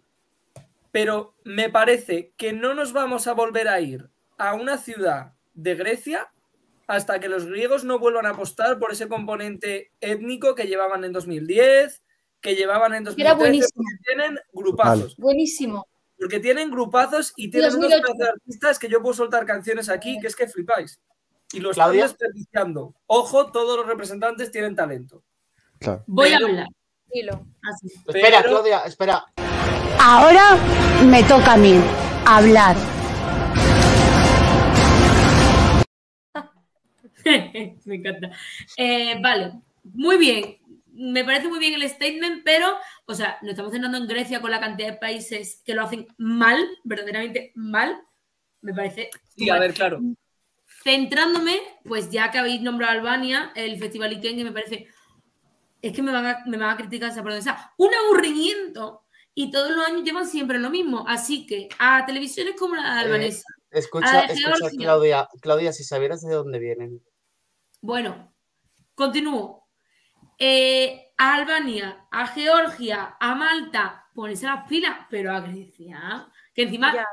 Pero 0.91 1.35
me 1.45 1.71
parece 1.71 2.33
que 2.37 2.53
no 2.53 2.75
nos 2.75 2.93
vamos 2.93 3.27
a 3.27 3.33
volver 3.33 3.69
a 3.69 3.81
ir 3.81 4.11
a 4.39 4.55
una 4.55 4.79
ciudad 4.79 5.33
de 5.55 5.75
Grecia 5.75 6.33
hasta 6.87 7.21
que 7.21 7.29
los 7.29 7.47
griegos 7.47 7.85
no 7.85 7.99
vuelvan 7.99 8.27
a 8.27 8.31
apostar 8.31 8.79
por 8.79 8.93
ese 8.93 9.09
componente 9.09 9.93
étnico 10.01 10.55
que 10.55 10.67
llevaban 10.67 11.05
en 11.05 11.13
2010, 11.13 12.03
que 12.41 12.55
llevaban 12.55 12.93
en 12.95 13.05
2013. 13.05 13.21
Era 13.21 13.35
buenísimo. 13.39 13.73
porque 13.77 14.05
Tienen 14.05 14.39
grupazos. 14.53 15.17
Buenísimo. 15.17 15.89
Porque 16.19 16.41
tienen 16.41 16.71
grupazos 16.71 17.33
y 17.37 17.51
tienen 17.51 17.71
unos 17.71 17.91
2008. 17.91 18.03
pedazos 18.03 18.19
de 18.19 18.29
artistas 18.29 18.79
que 18.79 18.89
yo 18.89 19.01
puedo 19.01 19.15
soltar 19.15 19.47
canciones 19.47 19.89
aquí 19.89 20.21
que 20.21 20.27
es 20.27 20.37
que 20.37 20.49
flipáis. 20.49 21.01
Y 21.53 21.61
lo 21.61 21.71
están 21.71 21.93
desperdiciando. 21.93 22.95
Ojo, 23.07 23.51
todos 23.53 23.77
los 23.79 23.87
representantes 23.87 24.51
tienen 24.51 24.75
talento. 24.75 25.23
Claro. 25.83 26.05
Voy 26.07 26.31
Pero- 26.31 26.47
a 26.47 26.49
hablar. 26.49 26.67
Dilo. 27.13 27.47
Así. 27.71 27.89
Espera, 28.07 28.43
Claudia, 28.43 28.81
espera. 28.87 29.25
Ahora 30.01 30.57
me 31.05 31.23
toca 31.25 31.53
a 31.53 31.57
mí 31.57 31.75
hablar. 32.25 32.77
me 37.85 37.95
encanta. 37.97 38.31
Eh, 38.77 39.19
vale, 39.21 39.53
muy 39.85 40.17
bien. 40.19 40.59
Me 40.95 41.25
parece 41.25 41.49
muy 41.49 41.59
bien 41.59 41.75
el 41.75 41.89
statement, 41.89 42.43
pero, 42.45 42.67
o 43.07 43.15
sea, 43.15 43.39
nos 43.43 43.51
estamos 43.53 43.73
centrando 43.73 43.99
en 43.99 44.07
Grecia 44.07 44.41
con 44.41 44.51
la 44.51 44.61
cantidad 44.61 44.89
de 44.93 44.99
países 44.99 45.63
que 45.65 45.75
lo 45.75 45.83
hacen 45.83 46.07
mal, 46.19 46.59
verdaderamente 46.85 47.53
mal. 47.55 48.01
Me 48.61 48.75
parece. 48.75 49.11
Sí, 49.37 49.49
a 49.51 49.59
ver, 49.59 49.73
claro. 49.75 50.01
Centrándome, 50.85 51.61
pues 51.85 52.11
ya 52.11 52.31
que 52.31 52.39
habéis 52.39 52.61
nombrado 52.61 52.93
a 52.93 52.97
Albania, 52.97 53.53
el 53.55 53.79
Festival 53.79 54.13
Iken, 54.13 54.37
que 54.37 54.45
me 54.45 54.53
parece. 54.53 54.87
Es 55.83 55.93
que 55.93 56.01
me 56.03 56.13
van 56.13 56.25
a, 56.25 56.43
me 56.47 56.57
van 56.57 56.71
a 56.71 56.77
criticar 56.77 57.11
esa 57.11 57.23
perdón, 57.23 57.41
o 57.41 57.43
sea, 57.43 57.73
un 57.77 57.91
aburrimiento. 57.93 59.01
Y 59.35 59.51
todos 59.51 59.71
los 59.71 59.87
años 59.87 60.05
llevan 60.05 60.27
siempre 60.27 60.59
lo 60.59 60.71
mismo. 60.71 61.05
Así 61.09 61.47
que 61.47 61.69
a 61.79 62.05
televisiones 62.07 62.55
como 62.59 62.77
la 62.77 62.83
de 62.83 62.89
Eh, 63.01 63.05
albanesa. 63.05 63.45
Escucha, 63.71 64.09
A 64.11 64.15
la 64.15 64.27
de 64.29 64.33
escucha, 64.35 64.57
Georgia. 64.59 64.79
Claudia. 64.79 65.29
Claudia, 65.41 65.73
si 65.73 65.85
sabieras 65.85 66.21
de 66.23 66.35
dónde 66.35 66.59
vienen. 66.59 67.03
Bueno, 67.81 68.33
continúo. 68.95 69.67
Eh, 70.39 71.13
a 71.17 71.35
Albania, 71.37 72.07
a 72.11 72.27
Georgia, 72.29 73.17
a 73.19 73.35
Malta, 73.35 74.07
ponerse 74.15 74.47
las 74.47 74.67
pilas, 74.69 75.07
pero 75.09 75.33
a 75.35 75.41
Grecia. 75.41 76.29
Que 76.55 76.63
encima, 76.65 76.93
Ya, 76.95 77.07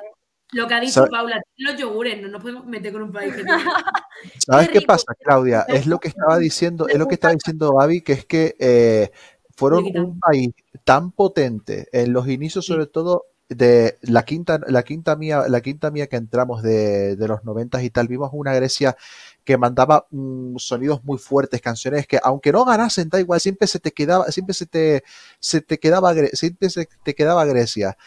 lo 0.54 0.68
que 0.68 0.74
ha 0.74 0.80
dicho 0.80 0.94
¿Sabe- 0.94 1.10
Paula, 1.10 1.42
los 1.58 1.78
yogures, 1.78 2.22
no 2.22 2.28
nos 2.28 2.42
podemos 2.42 2.66
meter 2.66 2.92
con 2.92 3.04
un 3.04 3.12
país 3.12 3.36
que 3.36 3.44
tiene. 3.44 3.64
¿Sabes 4.46 4.68
Qué 4.70 4.80
qué 4.80 4.86
pasa, 4.86 5.14
Claudia? 5.24 5.66
Es 5.68 5.86
lo 5.86 6.00
que 6.00 6.10
estaba 6.10 6.38
diciendo, 6.38 6.88
es 6.88 6.98
lo 6.98 7.08
que 7.08 7.16
estaba 7.16 7.34
diciendo 7.34 7.72
Gaby, 7.74 8.02
que 8.02 8.14
es 8.14 8.26
que 8.26 8.56
eh, 8.60 9.12
fueron 9.56 9.86
un 9.86 10.20
país 10.20 10.50
tan 10.84 11.12
potente 11.12 11.88
en 11.92 12.14
los 12.14 12.28
inicios, 12.28 12.66
sobre 12.66 12.88
todo 12.88 13.26
de 13.48 13.98
la 14.02 14.24
quinta, 14.26 14.60
la 14.68 14.84
quinta 14.84 15.16
mía, 15.16 15.46
la 15.48 15.62
quinta 15.62 15.90
mía 15.90 16.06
que 16.08 16.18
entramos 16.18 16.62
de, 16.62 17.16
de 17.16 17.28
los 17.28 17.44
noventas 17.44 17.82
y 17.84 17.90
tal, 17.90 18.08
vimos 18.08 18.30
una 18.34 18.54
Grecia 18.54 18.96
que 19.44 19.58
mandaba 19.58 20.06
mm, 20.12 20.58
sonidos 20.58 21.04
muy 21.04 21.18
fuertes, 21.18 21.60
canciones 21.62 22.06
que 22.06 22.20
aunque 22.22 22.52
no 22.52 22.64
ganasen, 22.66 23.10
da 23.10 23.20
igual, 23.20 23.40
siempre 23.40 23.68
se 23.68 23.80
te 23.80 23.92
quedaba, 23.92 24.26
siempre 24.32 24.54
se 24.54 24.68
te, 24.68 25.04
se 25.40 25.62
te 25.62 25.80
quedaba, 25.80 26.14
siempre 26.34 26.70
se 26.70 26.88
te 27.04 27.16
quedaba 27.16 27.44
Grecia. 27.46 27.98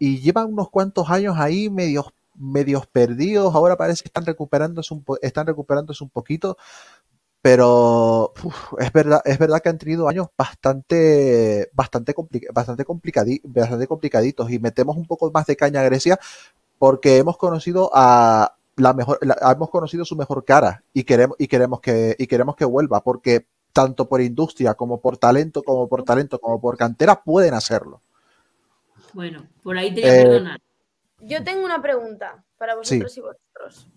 Y 0.00 0.20
llevan 0.20 0.52
unos 0.52 0.70
cuantos 0.70 1.10
años 1.10 1.36
ahí 1.38 1.70
medios, 1.70 2.06
medios 2.34 2.86
perdidos, 2.88 3.54
ahora 3.54 3.76
parece 3.76 4.02
que 4.02 4.08
están 4.08 4.26
recuperándose 4.26 4.94
un, 4.94 5.04
están 5.22 5.46
recuperándose 5.46 6.02
un 6.02 6.10
poquito, 6.10 6.56
pero 7.42 8.32
es 8.78 8.92
verdad, 8.92 9.22
es 9.24 9.38
verdad 9.38 9.60
que 9.62 9.70
han 9.70 9.78
tenido 9.78 10.08
años 10.08 10.28
bastante, 10.38 11.70
bastante, 11.74 12.14
bastante, 12.52 12.84
complicadi- 12.86 13.40
bastante 13.44 13.86
complicaditos 13.86 14.50
y 14.50 14.58
metemos 14.58 14.96
un 14.96 15.06
poco 15.06 15.30
más 15.32 15.46
de 15.46 15.56
caña 15.56 15.80
a 15.80 15.84
Grecia 15.84 16.18
porque 16.78 17.18
hemos 17.18 17.36
conocido 17.38 17.90
a 17.94 18.56
la 18.76 18.94
mejor, 18.94 19.18
la- 19.22 19.38
hemos 19.52 19.70
conocido 19.70 20.04
su 20.04 20.16
mejor 20.16 20.44
cara 20.44 20.84
y 20.94 21.04
queremos, 21.04 21.36
y 21.40 21.48
queremos 21.48 21.80
que, 21.80 22.16
y 22.18 22.26
queremos 22.28 22.56
que 22.56 22.64
vuelva 22.66 23.02
porque 23.02 23.46
tanto 23.72 24.08
por 24.08 24.20
industria 24.22 24.74
como 24.74 25.00
por 25.00 25.18
talento, 25.18 25.62
como 25.62 25.88
por 25.88 26.04
talento, 26.04 26.40
como 26.40 26.60
por 26.60 26.76
cantera 26.76 27.22
pueden 27.22 27.54
hacerlo. 27.54 28.02
Bueno, 29.12 29.48
por 29.62 29.76
ahí 29.78 29.94
te 29.94 30.00
voy 30.02 30.10
a 30.10 30.12
Eh, 30.14 30.22
perdonar. 30.22 30.60
Yo 31.20 31.44
tengo 31.44 31.64
una 31.64 31.82
pregunta 31.82 32.44
para 32.56 32.74
Sí. 32.74 32.78
vosotros 32.98 33.16
y 33.16 33.20
vosotros. 33.20 33.88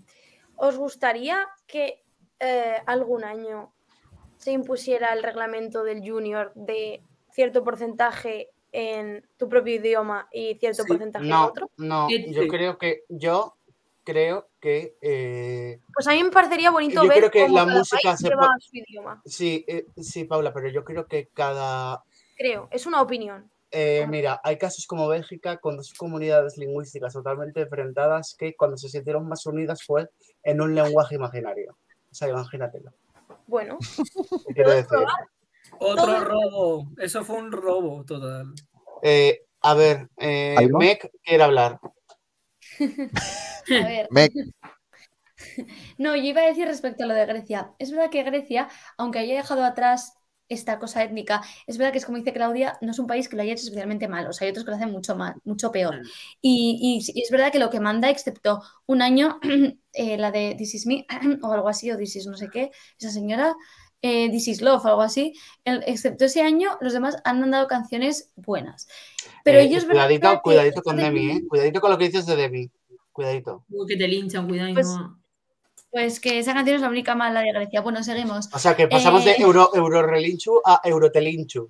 ¿Os 0.56 0.77
gustaría 0.77 1.48
que 1.68 2.03
eh, 2.40 2.81
algún 2.85 3.23
año 3.23 3.73
se 4.38 4.52
impusiera 4.52 5.14
el 5.14 5.23
reglamento 5.23 5.84
del 5.84 6.02
junior 6.07 6.52
de 6.56 7.02
cierto 7.31 7.64
porcentaje 7.64 8.49
en 8.72 9.26
tu 9.38 9.48
propio 9.48 9.76
idioma 9.76 10.27
y 10.31 10.56
cierto 10.56 10.84
Sí. 10.84 10.90
porcentaje 10.90 11.26
en 11.26 11.34
otro? 11.34 11.69
no, 11.77 12.10
yo 12.10 12.48
creo 12.48 12.77
que, 12.77 13.03
yo 13.07 13.56
creo 14.03 14.49
que, 14.60 14.98
eh, 15.02 15.80
Pues 15.94 16.07
a 16.07 16.11
mí 16.11 16.23
me 16.23 16.31
parecería 16.31 16.72
bonito 16.72 17.02
Yo 17.03 17.07
ver 17.07 17.18
creo 17.19 17.31
que 17.31 17.41
cómo 17.41 17.56
la 17.56 17.65
cada 17.65 17.77
música 17.80 18.02
país 18.03 18.19
se 18.19 18.30
lleva 18.30 18.48
po- 18.48 18.60
su 18.60 18.77
idioma. 18.77 19.22
sí, 19.26 19.64
eh, 19.68 19.85
sí, 20.02 20.26
Paula, 20.26 20.52
pero 20.53 20.68
yo 20.69 20.84
creo 20.84 21.07
que 21.07 21.30
cada, 21.30 22.03
Creo, 22.35 22.68
es 22.72 22.85
una 22.88 23.02
opinión. 23.02 23.49
Eh, 23.74 24.06
mira, 24.08 24.40
hay 24.44 24.58
casos 24.58 24.86
como 24.88 25.08
Bélgica 25.08 25.58
con 25.58 25.76
dos 25.76 25.94
comunidades 25.94 26.58
lingüísticas 26.58 27.12
totalmente 27.14 27.62
enfrentadas 27.62 28.36
que 28.38 28.56
cuando 28.56 28.78
se 28.78 28.88
sintieron 28.88 29.28
más 29.28 29.45
unidas 29.45 29.84
fue 29.84 30.10
en 30.44 30.62
un 30.62 30.76
lenguaje 30.76 31.16
imaginario. 31.16 31.78
O 32.12 32.16
sea, 32.16 32.30
imagínatelo. 32.30 32.94
Bueno, 33.48 33.80
¿Qué 34.48 34.54
quiero 34.54 34.72
decir? 34.72 35.00
Otro 35.80 36.20
robo. 36.20 36.88
Eso 36.98 37.24
fue 37.26 37.38
un 37.38 37.52
robo 37.52 38.06
total. 38.06 38.54
Eh, 39.02 39.41
a 39.62 39.74
ver, 39.74 40.08
eh. 40.18 40.70
Meg 40.72 41.12
quiere 41.24 41.44
hablar. 41.44 41.80
A 42.80 43.88
ver. 43.88 44.08
Me- 44.12 44.30
No, 45.98 46.16
yo 46.16 46.24
iba 46.24 46.41
a 46.41 46.45
decir 46.45 46.68
respecto 46.68 47.04
a 47.04 47.08
lo 47.08 47.14
de 47.14 47.26
Grecia. 47.26 47.74
Es 47.80 47.91
verdad 47.91 48.10
que 48.10 48.24
Grecia, 48.24 48.70
aunque 48.98 49.20
haya 49.20 49.36
dejado 49.36 49.64
atrás 49.64 50.14
esta 50.53 50.80
cosa 50.80 51.03
étnica, 51.03 51.41
es 51.67 51.77
verdad 51.77 51.91
que 51.91 51.97
es 51.97 52.05
como 52.05 52.17
dice 52.17 52.31
Claudia, 52.34 52.77
no 52.81 52.91
es 52.91 52.99
un 52.99 53.07
país 53.07 53.27
que 53.27 53.35
lo 53.35 53.41
haya 53.41 53.53
hecho 53.53 53.63
especialmente 53.63 54.07
mal. 54.07 54.27
O 54.27 54.34
sea, 54.34 54.45
hay 54.45 54.51
otros 54.51 54.63
que 54.65 54.71
lo 54.71 54.77
hacen 54.77 54.91
mucho 54.91 55.15
mal, 55.15 55.35
mucho 55.43 55.71
peor. 55.71 56.01
Y, 56.41 57.01
y 57.13 57.21
es 57.21 57.30
verdad 57.31 57.51
que 57.51 57.59
lo 57.59 57.69
que 57.69 57.80
manda, 57.80 58.09
excepto 58.09 58.61
un 58.85 59.01
año, 59.01 59.39
eh, 59.93 60.17
la 60.17 60.31
de 60.31 60.55
This 60.57 60.75
Is 60.75 60.85
Me, 60.85 61.05
o 61.43 61.51
algo 61.51 61.67
así, 61.69 61.91
o 61.91 61.97
This 61.97 62.15
Is 62.15 62.27
no 62.27 62.38
sé 62.38 62.49
qué, 62.49 62.71
esa 62.99 63.09
señora, 63.11 63.55
eh, 64.01 64.30
This 64.31 64.47
Is 64.49 64.61
Love, 64.61 64.85
algo 64.85 65.01
así, 65.01 65.34
el- 65.65 65.84
excepto 65.88 66.25
ese 66.25 66.41
año, 66.41 66.71
los 66.81 66.93
demás 66.93 67.17
han 67.23 67.39
mandado 67.39 67.67
canciones 67.67 68.31
buenas. 68.35 68.88
Pero 69.43 69.59
Eh, 69.59 69.63
ellos, 69.63 69.85
cuidadito, 69.85 70.30
que 70.31 70.39
cuidadito 70.41 70.81
con 70.81 70.97
de- 70.97 71.03
Demi, 71.03 71.31
¿eh? 71.31 71.43
Cuidadito 71.47 71.80
con 71.81 71.91
lo 71.91 71.97
que 71.97 72.05
dices 72.05 72.25
de 72.25 72.35
Demi. 72.35 72.69
Cuidadito. 73.11 73.63
Uy, 73.69 73.85
que 73.88 73.95
te 73.95 74.07
linchan, 74.07 74.47
cuidado. 74.47 74.69
y 74.69 74.73
Pues- 74.73 74.88
no. 74.88 75.23
Pues 75.94 76.20
que 76.20 76.40
esa 76.40 76.53
canción 76.56 76.76
es 76.78 76.82
la 76.82 76.90
única 76.90 77.14
mala 77.15 77.41
de 77.41 77.53
Grecia. 77.53 77.82
Bueno, 77.82 78.03
seguimos. 78.03 78.49
O 78.52 78.57
sea, 78.60 78.76
que 78.76 78.88
pasamos 78.88 79.24
de 79.24 79.32
Eh, 79.32 79.36
euro, 79.40 79.70
Eurorelinchu 79.76 80.60
a 80.65 80.82
Eurotelinchu. 80.84 81.70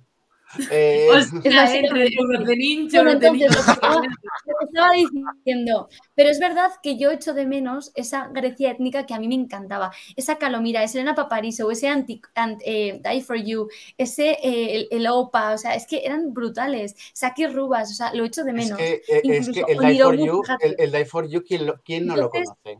Eh, 0.70 1.08
Hostia, 1.10 1.40
Es 1.64 1.74
eh, 1.74 1.82
Rotenín, 1.90 2.88
Bueno, 2.88 3.12
Rotenín. 3.14 3.42
entonces, 3.42 3.50
lo 3.50 3.64
que 3.64 4.64
estaba- 4.64 4.92
diciendo. 4.92 5.88
Pero 6.14 6.30
es 6.30 6.38
verdad 6.38 6.70
que 6.82 6.96
yo 6.96 7.10
echo 7.10 7.34
de 7.34 7.44
menos 7.44 7.90
esa 7.96 8.28
Grecia 8.28 8.70
étnica 8.70 9.04
que 9.04 9.14
a 9.14 9.18
mí 9.18 9.28
me 9.28 9.34
encantaba. 9.34 9.90
Esa 10.16 10.36
Calomira, 10.38 10.82
ese 10.82 10.98
Elena 10.98 11.14
Papariso, 11.14 11.70
ese 11.70 11.88
anti, 11.88 12.22
ant- 12.34 12.62
eh, 12.64 13.00
Die 13.04 13.20
for 13.22 13.36
You, 13.36 13.68
ese 13.98 14.38
eh, 14.42 14.76
el, 14.76 14.88
el 14.90 15.06
Opa, 15.08 15.52
o 15.54 15.58
sea, 15.58 15.74
es 15.74 15.86
que 15.86 16.02
eran 16.04 16.32
brutales. 16.32 16.94
Saki 17.12 17.46
Rubas, 17.48 17.90
o 17.90 17.94
sea, 17.94 18.14
lo 18.14 18.24
echo 18.24 18.44
de 18.44 18.50
es 18.52 18.56
menos. 18.56 18.78
que, 18.78 18.92
eh, 18.94 19.02
es 19.08 19.24
Incluso 19.24 19.66
que 19.66 19.72
el 19.72 19.78
Die 19.80 19.98
for 20.02 20.16
You, 20.16 20.42
el, 20.60 20.76
el 20.78 20.92
Die 20.92 21.04
for 21.04 21.28
You, 21.28 21.42
¿quién, 21.46 21.66
lo- 21.66 21.80
quién 21.84 22.06
no 22.06 22.16
lo 22.16 22.30
conoce? 22.30 22.78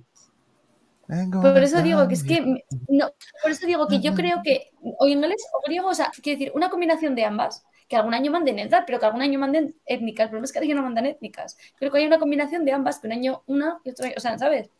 Por 1.06 1.58
eso 1.58 1.82
digo 1.82 2.08
que 2.08 2.14
es 2.14 2.24
que 2.24 2.64
no, 2.88 3.10
por 3.42 3.50
eso 3.50 3.66
digo 3.66 3.86
que 3.86 4.00
yo 4.00 4.14
creo 4.14 4.40
que 4.42 4.70
o 4.80 5.06
inglés 5.06 5.46
o 5.52 5.60
griego, 5.66 5.88
o 5.88 5.94
sea, 5.94 6.10
quiero 6.22 6.38
decir, 6.38 6.52
una 6.54 6.70
combinación 6.70 7.14
de 7.14 7.24
ambas, 7.24 7.64
que 7.88 7.96
algún 7.96 8.14
año 8.14 8.30
manden 8.30 8.56
neutral, 8.56 8.84
pero 8.86 8.98
que 8.98 9.06
algún 9.06 9.22
año 9.22 9.38
manden 9.38 9.74
étnicas. 9.84 10.24
El 10.24 10.30
problema 10.30 10.44
es 10.44 10.52
que 10.52 10.58
ahora 10.58 10.74
no 10.74 10.82
mandan 10.82 11.06
étnicas. 11.06 11.58
Creo 11.76 11.92
que 11.92 11.98
hay 11.98 12.06
una 12.06 12.18
combinación 12.18 12.64
de 12.64 12.72
ambas, 12.72 12.98
que 12.98 13.06
un 13.06 13.12
año 13.12 13.42
una 13.46 13.78
y 13.84 13.90
otro 13.90 14.06
año, 14.06 14.14
o 14.16 14.20
sea, 14.20 14.38
¿sabes? 14.38 14.70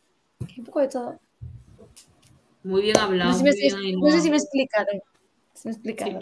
Que 0.47 0.61
un 0.61 0.65
poco 0.65 0.81
de 0.81 0.87
todo. 0.87 1.19
Muy 2.63 2.81
bien 2.81 2.97
hablado. 2.97 3.31
No 3.31 3.37
sé 3.37 3.51
si 3.53 3.75
me, 3.75 3.93
no 3.93 4.07
sé 4.09 4.17
Ainhoa. 4.17 4.21
si 4.21 4.29
me 4.29 4.35
he 4.35 4.39
explicado. 4.39 4.87
Si 5.53 5.67
me 5.67 5.71
he 5.71 5.75
explicado. 5.75 6.19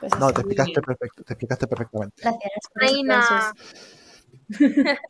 Pues 0.00 0.18
No, 0.18 0.32
te 0.32 0.40
explicaste, 0.40 0.80
perfecto, 0.80 1.22
te 1.24 1.32
explicaste 1.34 1.66
perfectamente. 1.66 2.22
Gracias. 2.22 2.52
Reina. 2.74 3.20
aplausos. 3.20 5.04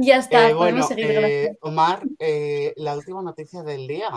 ya 0.06 0.16
está, 0.18 0.48
Eh, 0.48 0.54
podemos 0.54 0.86
bueno, 0.86 0.86
seguir. 0.88 1.10
eh. 1.10 1.58
Omar, 1.60 2.02
eh, 2.18 2.72
la 2.76 2.96
última 2.96 3.22
noticia 3.22 3.62
del 3.62 3.86
día. 3.86 4.08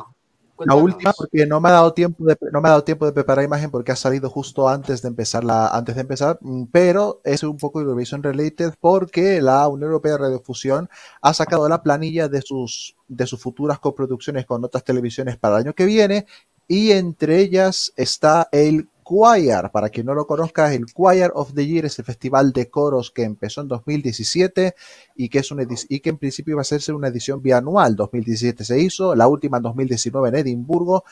La 0.65 0.75
última, 0.75 1.11
porque 1.17 1.45
no 1.47 1.59
me 1.59 1.69
ha 1.69 1.71
dado 1.73 1.93
tiempo 1.93 2.23
de, 2.25 2.37
no 2.51 2.61
me 2.61 2.67
ha 2.69 2.71
dado 2.71 2.83
tiempo 2.83 3.05
de 3.05 3.11
preparar 3.11 3.43
imagen 3.43 3.71
porque 3.71 3.91
ha 3.91 3.95
salido 3.95 4.29
justo 4.29 4.69
antes 4.69 5.01
de 5.01 5.07
empezar 5.09 5.43
la, 5.43 5.67
antes 5.67 5.95
de 5.95 6.01
empezar, 6.01 6.37
mm, 6.41 6.65
pero 6.71 7.21
es 7.25 7.43
un 7.43 7.57
poco 7.57 7.81
Eurovision 7.81 8.21
related 8.23 8.73
porque 8.79 9.41
la 9.41 9.67
Unión 9.67 9.89
Europea 9.89 10.13
de 10.13 10.17
Radiofusión 10.19 10.89
ha 11.21 11.33
sacado 11.33 11.67
la 11.67 11.81
planilla 11.81 12.29
de 12.29 12.41
sus, 12.43 12.95
de 13.07 13.25
sus 13.25 13.41
futuras 13.41 13.79
coproducciones 13.79 14.45
con 14.45 14.63
otras 14.63 14.83
televisiones 14.83 15.37
para 15.37 15.55
el 15.57 15.63
año 15.65 15.73
que 15.73 15.85
viene 15.85 16.27
y 16.67 16.91
entre 16.91 17.39
ellas 17.39 17.91
está 17.97 18.47
el 18.51 18.87
Choir. 19.03 19.69
Para 19.71 19.89
quien 19.89 20.05
no 20.05 20.13
lo 20.13 20.25
conozca, 20.25 20.73
el 20.73 20.85
Choir 20.85 21.31
of 21.33 21.53
the 21.53 21.65
Year 21.65 21.85
es 21.85 21.99
el 21.99 22.05
festival 22.05 22.53
de 22.53 22.69
coros 22.69 23.11
que 23.11 23.23
empezó 23.23 23.61
en 23.61 23.67
2017 23.67 24.75
y 25.15 25.29
que, 25.29 25.39
es 25.39 25.51
una 25.51 25.63
y 25.89 25.99
que 25.99 26.09
en 26.09 26.17
principio 26.17 26.53
iba 26.53 26.61
a 26.61 26.65
ser 26.65 26.93
una 26.93 27.09
edición 27.09 27.41
bianual. 27.41 27.95
2017 27.95 28.63
se 28.63 28.79
hizo, 28.79 29.15
la 29.15 29.27
última 29.27 29.57
en 29.57 29.63
2019 29.63 30.29
en 30.29 30.35
Edimburgo 30.35 31.03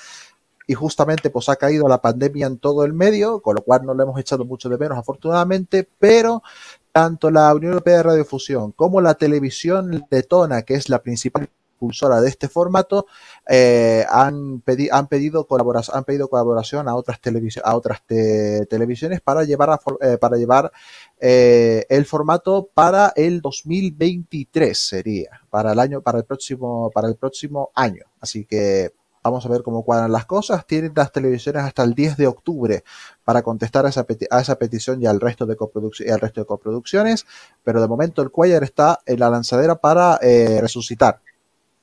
y 0.67 0.73
justamente 0.73 1.29
pues 1.29 1.49
ha 1.49 1.55
caído 1.55 1.87
la 1.87 2.01
pandemia 2.01 2.47
en 2.47 2.57
todo 2.57 2.85
el 2.85 2.93
medio, 2.93 3.41
con 3.41 3.55
lo 3.55 3.61
cual 3.61 3.85
no 3.85 3.93
lo 3.93 4.03
hemos 4.03 4.19
echado 4.19 4.45
mucho 4.45 4.69
de 4.69 4.77
menos 4.77 4.97
afortunadamente, 4.97 5.87
pero 5.99 6.43
tanto 6.91 7.29
la 7.31 7.53
Unión 7.53 7.73
Europea 7.73 7.97
de 7.97 8.03
Radiofusión 8.03 8.71
como 8.71 9.01
la 9.01 9.15
televisión 9.15 10.05
letona, 10.09 10.61
que 10.61 10.75
es 10.75 10.89
la 10.89 11.01
principal 11.01 11.49
impulsora 11.73 12.21
de 12.21 12.29
este 12.29 12.47
formato, 12.47 13.07
eh, 13.53 14.05
han, 14.09 14.63
pedi- 14.63 14.87
han, 14.91 15.07
pedido 15.07 15.45
colabora- 15.45 15.83
han 15.93 16.05
pedido 16.05 16.29
colaboración 16.29 16.87
a 16.87 16.95
otras, 16.95 17.21
televisi- 17.21 17.59
a 17.61 17.75
otras 17.75 18.01
te- 18.05 18.65
televisiones 18.67 19.19
para 19.19 19.43
llevar, 19.43 19.71
a 19.71 19.79
eh, 20.01 20.17
para 20.17 20.37
llevar 20.37 20.71
eh, 21.19 21.85
el 21.89 22.05
formato 22.05 22.69
para 22.73 23.11
el 23.15 23.41
2023 23.41 24.77
sería, 24.77 25.41
para 25.49 25.73
el 25.73 25.79
año, 25.79 26.01
para 26.01 26.19
el 26.19 26.23
próximo, 26.23 26.91
para 26.93 27.09
el 27.09 27.15
próximo 27.17 27.71
año. 27.75 28.05
Así 28.21 28.45
que 28.45 28.93
vamos 29.21 29.45
a 29.45 29.49
ver 29.49 29.63
cómo 29.63 29.83
cuadran 29.83 30.13
las 30.13 30.25
cosas. 30.25 30.65
Tienen 30.65 30.93
las 30.95 31.11
televisiones 31.11 31.63
hasta 31.63 31.83
el 31.83 31.93
10 31.93 32.15
de 32.15 32.27
octubre 32.27 32.83
para 33.25 33.41
contestar 33.41 33.85
a 33.85 33.89
esa, 33.89 34.05
a 34.29 34.39
esa 34.41 34.55
petición 34.55 35.01
y 35.01 35.07
al 35.07 35.19
resto 35.19 35.45
de 35.45 35.57
y 35.99 36.09
al 36.09 36.19
resto 36.21 36.39
de 36.41 36.45
coproducciones, 36.45 37.25
pero 37.65 37.81
de 37.81 37.87
momento 37.89 38.21
el 38.21 38.31
Choir 38.31 38.63
está 38.63 39.01
en 39.05 39.19
la 39.19 39.29
lanzadera 39.29 39.75
para 39.75 40.17
eh, 40.21 40.59
resucitar. 40.61 41.19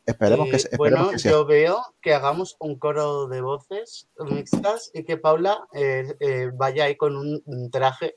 Esperemos 0.08 0.48
Eh, 0.48 0.50
que, 0.50 0.58
se- 0.58 0.68
esperemos 0.68 0.98
bueno, 0.98 1.10
que 1.12 1.18
sea. 1.18 1.32
yo 1.32 1.44
veo 1.46 1.82
que 2.00 2.14
hagamos 2.14 2.56
un 2.60 2.78
coro 2.78 3.28
de 3.28 3.40
voces 3.42 4.08
mixtas 4.18 4.90
y 4.94 5.04
que 5.04 5.16
Paula 5.18 5.66
eh, 5.74 6.16
eh, 6.20 6.50
vaya 6.54 6.84
ahí 6.84 6.96
con 6.96 7.14
un, 7.16 7.42
un 7.44 7.70
traje 7.70 8.16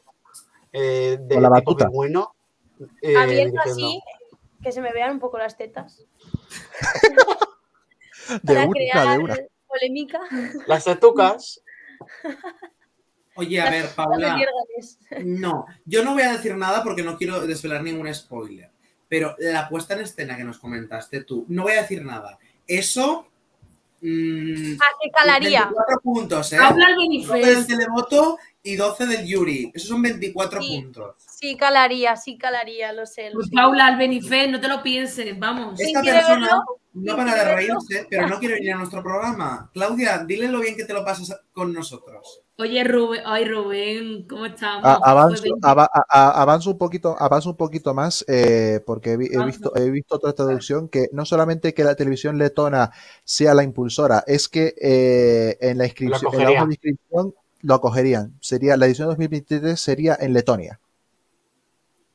eh, 0.71 1.17
de 1.19 1.41
la 1.41 1.49
tipo 1.49 1.75
batuta. 1.75 1.89
eh, 3.01 3.17
Abierto 3.17 3.59
así, 3.65 4.01
que 4.63 4.71
se 4.71 4.79
me 4.81 4.93
vean 4.93 5.11
un 5.11 5.19
poco 5.19 5.37
las 5.37 5.57
tetas. 5.57 6.05
De 8.43 8.53
para 8.53 8.65
una, 8.67 8.71
crear 8.71 9.17
de 9.17 9.23
una. 9.23 9.35
polémica. 9.67 10.19
Las 10.67 10.83
tetucas. 10.85 11.61
Oye, 13.35 13.59
a 13.59 13.69
ver, 13.69 13.89
Paula. 13.95 14.37
No, 15.25 15.65
yo 15.85 16.03
no 16.05 16.13
voy 16.13 16.21
a 16.23 16.33
decir 16.33 16.55
nada 16.55 16.83
porque 16.83 17.03
no 17.03 17.17
quiero 17.17 17.45
desvelar 17.45 17.83
ningún 17.83 18.13
spoiler. 18.13 18.71
Pero 19.11 19.35
la 19.39 19.67
puesta 19.67 19.93
en 19.93 19.99
escena 19.99 20.37
que 20.37 20.45
nos 20.45 20.57
comentaste 20.57 21.25
tú, 21.25 21.43
no 21.49 21.63
voy 21.63 21.73
a 21.73 21.81
decir 21.81 22.01
nada. 22.05 22.39
Eso. 22.65 23.27
mm, 23.99 24.77
Ah, 24.79 24.95
que 25.03 25.11
calaría. 25.11 25.65
24 25.65 25.99
puntos, 26.01 26.53
¿eh? 26.53 26.57
Habla 26.57 26.85
el 26.87 26.95
12 26.95 27.07
Benifest. 27.33 27.45
del 27.45 27.67
televoto 27.67 28.37
y 28.63 28.75
12 28.75 29.07
del 29.07 29.25
Yuri. 29.25 29.71
Esos 29.73 29.89
son 29.89 30.01
24 30.01 30.61
Sí. 30.61 30.81
puntos. 30.81 31.15
Sí, 31.17 31.57
calaría, 31.57 32.15
sí, 32.15 32.37
calaría, 32.37 32.93
lo 32.93 33.05
sé. 33.05 33.29
Lo 33.29 33.35
Pues. 33.39 33.49
Paula, 33.49 33.87
al 33.87 33.97
Benifest, 33.97 34.51
no 34.51 34.61
te 34.61 34.67
lo 34.67 34.83
pienses, 34.83 35.37
vamos. 35.39 35.79
Esta 35.79 36.01
persona 36.01 36.41
verlo? 36.47 36.63
no 36.93 37.03
¿Quién 37.03 37.15
para 37.15 37.35
de 37.45 37.55
reírse, 37.55 38.05
pero 38.09 38.27
no 38.27 38.37
quiere 38.37 38.55
venir 38.55 38.73
a 38.73 38.77
nuestro 38.77 39.01
programa. 39.01 39.69
Claudia, 39.73 40.19
dile 40.27 40.47
lo 40.49 40.59
bien 40.59 40.75
que 40.75 40.83
te 40.85 40.93
lo 40.93 41.03
pasas 41.05 41.39
con 41.53 41.73
nosotros. 41.73 42.41
Oye, 42.57 42.83
Rubén, 42.83 43.21
ay, 43.25 43.45
Rubén, 43.45 44.27
¿cómo 44.27 44.45
estamos? 44.45 44.85
A- 44.85 44.99
avanzo, 45.03 45.41
Pues, 45.41 45.53
ava- 45.63 45.89
a- 45.91 46.05
a- 46.09 46.41
avanzo 46.43 46.69
un 46.71 46.77
poquito, 46.77 47.15
avanzo 47.17 47.49
un 47.51 47.57
poquito 47.57 47.93
más 47.95 48.23
eh, 48.27 48.81
porque 48.85 49.13
he, 49.13 49.17
visto, 49.17 49.71
he 49.75 49.89
visto 49.89 50.15
otra 50.17 50.33
traducción 50.33 50.87
que 50.89 51.07
no 51.11 51.25
solamente 51.25 51.73
que 51.73 51.83
la 51.83 51.95
televisión 51.95 52.37
letona 52.37 52.91
sea 53.23 53.55
la 53.55 53.63
impulsora, 53.63 54.23
es 54.27 54.47
que 54.47 54.75
eh, 54.79 55.57
en 55.61 55.79
la 55.79 55.85
inscripción, 55.85 56.19
en 56.19 56.21
la 56.23 56.27
acogería. 56.43 56.49
hoja 56.59 56.65
de 56.67 56.73
inscripción 56.73 57.33
lo 57.61 57.75
acogerían. 57.75 58.33
Sería 58.41 58.77
la 58.77 58.85
edición 58.85 59.07
2023 59.09 59.79
sería 59.79 60.17
en 60.19 60.33
Letonia. 60.33 60.79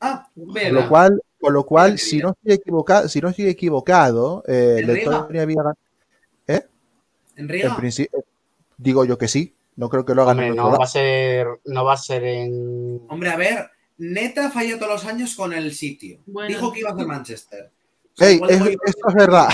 Ah, 0.01 0.29
Con 0.35 0.73
lo 0.75 0.89
cual, 0.89 1.23
con 1.41 1.53
lo 1.55 1.65
cual, 1.65 1.93
Mira, 1.93 2.03
si 2.03 2.19
no 2.19 2.31
estoy 2.31 2.53
equivocado, 2.55 3.09
si 3.09 3.21
no 3.21 3.29
estoy 3.29 3.49
equivocado, 3.49 4.43
eh. 4.47 4.83
Letonia 4.85 5.43
había 5.43 5.57
gan- 5.63 5.75
¿Eh? 6.49 6.67
En 7.37 7.51
En 7.51 7.77
principio, 7.77 8.25
digo 8.77 9.05
yo 9.05 9.17
que 9.19 9.29
sí. 9.29 9.53
No 9.77 9.91
creo 9.91 10.07
que 10.07 10.15
lo 10.15 10.23
hagan 10.23 10.39
Hombre, 10.39 10.47
en 10.49 10.59
otro 10.59 10.73
no 10.73 10.79
va 10.79 10.85
a 10.85 10.89
ser, 10.89 11.47
no 11.67 11.85
va 11.85 11.93
a 11.93 11.97
ser 11.99 12.25
en. 12.25 13.03
Hombre, 13.09 13.29
a 13.31 13.37
ver, 13.37 13.71
Neta 13.99 14.51
falló 14.51 14.79
todos 14.79 14.93
los 14.93 15.05
años 15.05 15.35
con 15.35 15.53
el 15.53 15.73
sitio. 15.75 16.19
Bueno. 16.27 16.49
Dijo 16.49 16.73
que 16.73 16.81
iba 16.81 16.91
a 16.91 16.95
hacer 16.95 17.07
Manchester. 17.07 17.71
O 18.15 18.17
sea, 18.17 18.29
Ey, 18.31 18.41
es- 18.49 18.63
esto 18.87 19.09
es 19.09 19.15
verdad. 19.15 19.49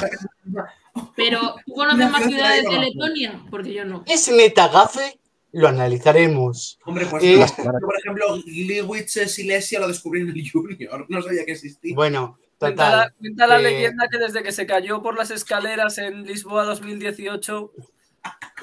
Pero, 1.17 1.41
¿tú 1.67 1.73
conoces 1.75 1.99
No, 2.05 2.11
más 2.11 2.23
ciudades 2.25 2.65
de. 2.65 2.79
Letonia? 2.79 3.43
Porque 3.51 3.73
yo 3.73 3.85
no. 3.85 4.05
¿Es 4.07 4.31
neta 4.31 4.69
gafe? 4.69 5.19
Lo 5.53 5.69
analizaremos. 5.69 6.79
Hombre, 6.85 7.07
pues 7.07 7.23
Eh. 7.25 7.39
Yo, 7.39 7.65
por 7.81 7.99
ejemplo, 7.99 8.37
Gliwice 8.45 9.29
Silesia 9.29 9.81
lo 9.81 9.89
descubrí 9.89 10.23
en 10.23 10.31
el 10.31 10.51
Junior. 10.53 11.07
No 11.09 11.23
sabía 11.23 11.45
que 11.45 11.53
existía. 11.53 11.95
Bueno, 11.95 12.39
Cuenta 12.59 12.85
la, 12.85 12.91
total. 13.05 13.15
cuenta 13.19 13.47
la 13.49 13.59
eh, 13.59 13.63
leyenda 13.63 14.09
que 14.09 14.19
desde 14.19 14.43
que 14.43 14.53
se 14.53 14.67
cayó 14.67 15.03
por 15.03 15.17
las 15.17 15.31
escaleras 15.33 15.99
en 15.99 16.23
Lisboa 16.25 16.65
2018, 16.65 17.73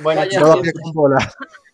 Bueno, 0.01 0.25
chicos, 0.29 0.61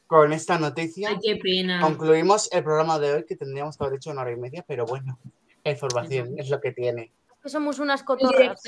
con 0.08 0.34
esta 0.34 0.58
noticia 0.58 1.10
Ay, 1.10 1.18
qué 1.22 1.36
pena. 1.36 1.80
concluimos 1.82 2.50
el 2.52 2.64
programa 2.64 2.98
de 3.00 3.14
hoy 3.14 3.26
que 3.26 3.36
tendríamos 3.36 3.78
que 3.78 3.84
haber 3.84 3.98
hecho 3.98 4.10
una 4.12 4.22
hora 4.22 4.32
y 4.32 4.38
media, 4.38 4.66
pero 4.68 4.86
bueno, 4.86 5.20
información 5.64 6.34
es 6.40 6.50
lo 6.50 6.60
que 6.60 6.72
tiene. 6.72 7.12
Que 7.44 7.50
somos 7.50 7.78
unas 7.80 8.02
cotorras. 8.04 8.60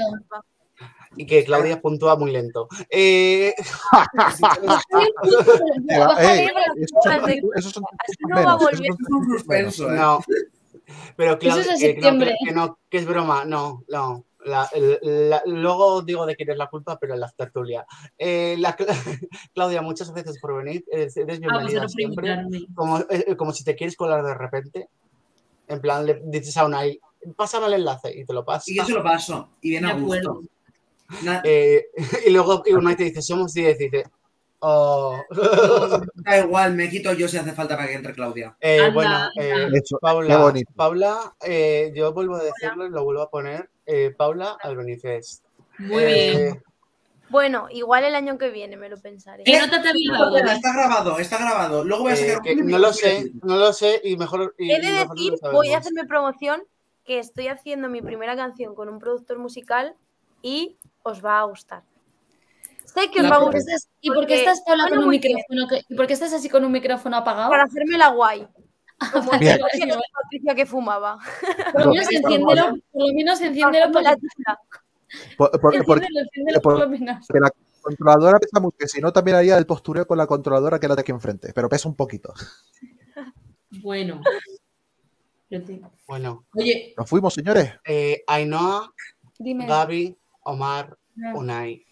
Y 1.15 1.25
que 1.25 1.43
Claudia 1.45 1.79
puntúa 1.81 2.15
muy 2.17 2.31
lento. 2.31 2.67
Eh, 2.89 3.53
no 5.89 6.17
¿eh? 6.19 6.47
Pero 11.17 11.38
Claudia, 11.39 11.61
Eso 11.63 11.71
es 11.73 11.84
eh, 11.84 11.95
que 11.95 12.11
no, 12.11 12.19
que, 12.25 12.35
que 12.45 12.51
no, 12.53 12.79
que 12.89 12.97
es 12.97 13.05
broma, 13.05 13.45
no, 13.45 13.84
no. 13.89 14.23
La- 14.45 14.69
el- 14.73 14.99
la- 15.29 15.41
luego 15.45 16.01
digo 16.03 16.25
de 16.25 16.35
quién 16.38 16.49
es 16.49 16.57
la 16.57 16.67
culpa, 16.69 16.97
pero 16.99 17.15
en 17.15 17.19
la 17.19 17.29
tertulia. 17.35 17.85
Eh, 18.17 18.55
la 18.59 18.77
Cla- 18.77 18.88
Claudia, 19.53 19.81
muchas 19.81 20.11
gracias 20.13 20.38
por 20.39 20.55
venir. 20.63 20.85
Eres, 20.89 21.17
eres 21.17 21.38
A 21.38 21.39
bienvenida 21.41 21.88
siempre. 21.89 22.45
Como, 22.73 22.99
eh, 23.09 23.35
como 23.35 23.51
si 23.51 23.65
te 23.65 23.75
quieres 23.75 23.97
colar 23.97 24.23
de 24.23 24.34
repente. 24.34 24.88
En 25.67 25.81
plan, 25.81 26.05
le 26.05 26.21
dices 26.23 26.55
a 26.55 26.65
Unai, 26.65 26.97
pásame 27.35 27.65
el 27.67 27.73
enlace 27.73 28.17
y 28.17 28.23
te 28.23 28.31
lo 28.31 28.45
pasa. 28.45 28.63
Y 28.67 28.77
yo 28.77 28.85
se 28.85 28.93
lo 28.93 29.03
paso. 29.03 29.49
Y 29.61 29.71
viene 29.71 29.88
De 29.88 29.93
a 29.93 29.97
gusto. 29.97 30.41
Eh, 31.43 31.85
y 32.27 32.29
luego 32.31 32.63
Unai 32.71 32.95
te 32.95 33.05
dice, 33.05 33.21
somos 33.21 33.53
10, 33.53 33.79
y 33.79 33.84
dice, 33.89 34.03
oh. 34.59 35.21
Da 36.15 36.39
igual, 36.39 36.73
me 36.75 36.89
quito 36.89 37.13
yo 37.13 37.27
si 37.27 37.38
hace 37.38 37.53
falta 37.53 37.75
para 37.77 37.88
que 37.88 37.95
entre 37.95 38.13
Claudia. 38.13 38.55
Eh, 38.59 38.79
Anda, 38.81 38.93
bueno, 38.93 39.15
anda. 39.15 39.31
eh, 39.38 39.81
Paula. 40.01 40.53
Paula 40.75 41.35
eh, 41.41 41.91
yo 41.95 42.13
vuelvo 42.13 42.35
a 42.35 42.43
decirlo 42.43 42.85
y 42.85 42.89
lo 42.89 43.03
vuelvo 43.03 43.21
a 43.21 43.29
poner. 43.29 43.69
eh, 43.85 44.13
Paula 44.17 44.57
Albenices. 44.61 45.41
Muy 45.77 46.03
Eh, 46.03 46.07
bien. 46.07 46.63
Bueno, 47.29 47.67
igual 47.69 48.05
el 48.05 48.15
año 48.15 48.38
que 48.38 48.49
viene 48.51 48.77
me 48.77 48.88
lo 48.88 48.95
pensaré. 48.97 49.43
Está 49.45 49.67
grabado, 50.73 51.19
está 51.19 51.38
grabado. 51.38 51.84
Luego 51.84 52.03
voy 52.03 52.13
a 52.13 52.15
Eh, 52.15 52.27
sacar 52.29 52.41
que 52.41 52.55
no 52.55 52.77
lo 52.77 52.93
sé, 52.93 53.31
no 53.43 53.57
lo 53.57 53.73
sé 53.73 53.99
y 54.03 54.15
mejor. 54.15 54.55
Y, 54.57 54.71
He 54.71 54.79
de 54.79 54.91
decir, 54.91 55.34
voy 55.51 55.73
a 55.73 55.79
hacerme 55.79 56.05
promoción 56.05 56.63
que 57.03 57.19
estoy 57.19 57.49
haciendo 57.49 57.89
mi 57.89 58.01
primera 58.01 58.38
canción 58.38 58.75
con 58.75 58.88
un 58.88 58.99
productor 58.99 59.39
musical 59.39 59.93
y 60.41 60.77
os 61.09 61.23
va 61.23 61.39
a 61.39 61.43
gustar. 61.45 61.84
Sé 62.85 63.11
que 63.11 63.19
os 63.19 63.25
¿Y 63.27 63.29
va 63.29 63.35
a 63.35 63.39
por 63.39 63.51
qué 63.51 63.57
gustar. 63.57 63.75
estás, 63.75 63.89
y 64.01 64.07
por 64.09 64.15
qué 64.15 64.19
porque 64.21 64.39
estás 64.39 64.57
sola 64.65 64.84
suena 64.84 64.89
con 64.89 65.03
un 65.05 65.09
micrófono? 65.09 65.67
¿Y 65.89 65.95
por 65.95 66.07
qué 66.07 66.13
estás 66.13 66.34
así 66.34 66.49
con 66.49 66.63
un 66.65 66.71
micrófono 66.71 67.17
apagado? 67.17 67.49
Para 67.49 67.63
hacerme 67.63 67.97
la 67.97 68.09
guay. 68.09 68.47
Como 69.13 69.31
Bien. 69.39 69.59
la 69.59 69.99
Patricia 70.23 70.55
que 70.55 70.65
fumaba. 70.65 71.19
Por 71.71 71.85
lo 71.85 71.91
menos 71.93 72.11
enciéndelo, 72.11 72.63
por 72.91 73.07
lo 73.07 73.13
menos 73.13 73.41
enciéndelo 73.41 73.91
por, 73.91 74.01
la 74.01 74.15
tira. 74.15 74.59
Por- 75.38 75.51
enciéndelo, 75.75 76.19
enciéndelo 76.21 76.61
por 76.61 76.79
lo 76.79 76.89
menos. 76.89 77.25
porque 77.27 77.39
la 77.39 77.51
controladora 77.81 78.39
pesa 78.39 78.59
mucho, 78.59 78.77
que 78.77 78.88
si 78.88 78.99
no 78.99 79.13
también 79.13 79.38
haría 79.38 79.57
el 79.57 79.65
postureo 79.67 80.07
con 80.07 80.17
la 80.17 80.25
controladora 80.25 80.79
que 80.79 80.88
la 80.88 80.95
de 80.95 81.01
aquí 81.01 81.11
enfrente, 81.11 81.51
pero 81.53 81.69
pesa 81.69 81.88
un 81.88 81.95
poquito. 81.95 82.34
Bueno. 83.81 84.21
Te- 85.49 85.81
Bueno, 86.07 86.45
Oye, 86.55 86.93
Nos 86.97 87.09
fuimos, 87.09 87.34
señores. 87.34 87.73
eh, 87.85 88.23
Ainhoa, 88.27 88.91
Dime. 89.39 89.65
Gaby, 89.65 90.17
Omar. 90.48 90.98
Unai, 91.34 91.84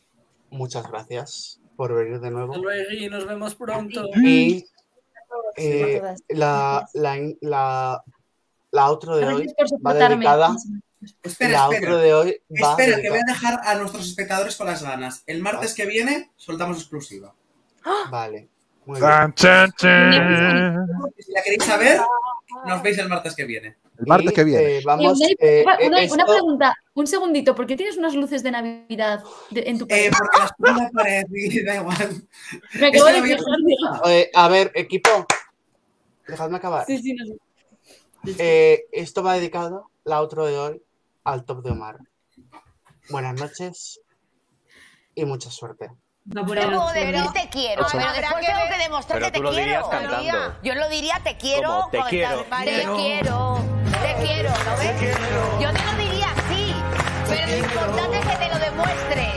muchas 0.50 0.88
gracias 0.90 1.60
por 1.76 1.94
venir 1.94 2.20
de 2.20 2.32
nuevo. 2.32 2.56
Luego 2.58 2.92
y 2.92 3.10
nos 3.10 3.26
vemos 3.28 3.56
pronto. 3.56 4.08
Y 4.16 4.66
eh, 5.58 6.02
la, 6.30 6.88
la, 6.94 7.18
la, 7.42 8.04
la 8.72 8.86
outro 8.86 9.18
de 9.18 9.26
hoy 9.26 9.48
va 9.86 9.94
dedicada. 9.94 10.56
Espera, 11.22 11.68
espera. 11.72 11.98
de 11.98 12.14
hoy 12.14 12.42
va 12.64 12.72
Espera, 12.72 13.02
que 13.02 13.10
voy 13.10 13.20
dedicada. 13.20 13.22
a 13.22 13.34
dejar 13.34 13.68
a 13.68 13.76
nuestros 13.76 14.08
espectadores 14.08 14.56
con 14.56 14.68
las 14.68 14.82
ganas. 14.82 15.24
El 15.28 15.42
martes 15.42 15.74
que 15.74 15.86
viene 15.86 16.32
soltamos 16.38 16.78
exclusiva. 16.78 17.34
Vale. 18.10 18.48
Muy 18.86 19.00
bien. 19.02 19.34
Si 19.38 21.32
la 21.32 21.42
queréis 21.44 21.64
saber, 21.64 22.00
nos 22.68 22.82
veis 22.84 22.98
el 22.98 23.10
martes 23.10 23.36
que 23.36 23.46
viene. 23.46 23.78
El 23.98 24.06
martes 24.08 24.34
que 24.34 24.44
viene. 24.44 24.64
eh, 24.64 24.78
Eh, 24.80 24.82
vamos. 24.86 25.22
Eh, 25.22 25.64
una, 25.64 25.76
eh, 25.78 26.04
esto- 26.04 26.16
una 26.16 26.26
pregunta, 26.26 26.76
un 26.96 27.08
segundito, 27.08 27.56
¿por 27.56 27.66
qué 27.66 27.76
tienes 27.76 27.98
unas 27.98 28.14
luces 28.16 28.44
de 28.44 28.52
Navidad 28.52 29.24
de- 29.52 29.62
en 29.68 29.78
tu 29.78 29.86
Eh, 29.86 29.88
pared? 29.88 30.12
porque 30.18 30.38
las 30.40 30.52
pongo 30.58 30.78
en 30.80 30.84
la 30.86 30.90
pared 30.92 31.24
y 31.32 31.64
da 31.64 31.76
igual. 31.76 32.28
Me 32.80 32.88
acabo 32.88 33.06
de 33.06 33.18
había 33.18 33.38
fijar, 33.38 34.02
eh, 34.10 34.32
a 34.34 34.48
ver, 34.50 34.72
equipo. 34.76 35.10
Dejadme 36.28 36.58
acabar. 36.58 36.86
Sí, 36.86 36.98
sí, 36.98 37.14
no 37.14 37.26
sé. 37.26 37.36
Eh, 38.40 38.86
esto 38.92 39.22
va 39.24 39.36
dedicado, 39.36 39.92
la 40.04 40.20
outro 40.20 40.46
de 40.48 40.58
hoy, 40.58 40.82
al 41.24 41.46
top 41.46 41.64
de 41.64 41.72
Omar. 41.72 42.00
Buenas 43.10 43.40
noches 43.40 44.02
y 45.14 45.26
mucha 45.26 45.52
suerte. 45.52 45.92
Puedo 46.32 46.90
decir 46.94 47.32
te 47.34 47.50
quiero, 47.50 47.86
pero 47.92 48.14
después 48.14 48.46
tengo 48.46 48.60
que 48.70 48.78
demostrar 48.84 49.20
Pero 49.20 49.26
que 49.28 49.32
te 49.32 49.38
tú 49.38 49.44
lo 49.44 49.50
quiero. 49.52 49.66
dirías 49.66 49.88
cantando. 49.90 50.56
Yo 50.64 50.76
lo 50.76 50.90
diría 50.90 51.20
te 51.24 51.38
quiero. 51.38 51.88
Te 51.92 52.02
quiero. 52.10 52.44
Te 52.44 52.66
quiero. 52.96 53.62
Te 54.02 54.26
quiero, 54.26 54.50
¿lo 54.50 54.78
ves? 54.78 55.02
Yo 55.62 55.72
te 55.72 55.86
lo 55.86 55.94
diría 55.94 56.28
así, 56.32 56.76
pero 57.30 57.48
lo 57.48 57.58
importante 57.58 58.20
es 58.20 58.26
que 58.26 58.36
te 58.36 58.50
lo 58.50 58.60
demuestres. 58.60 59.35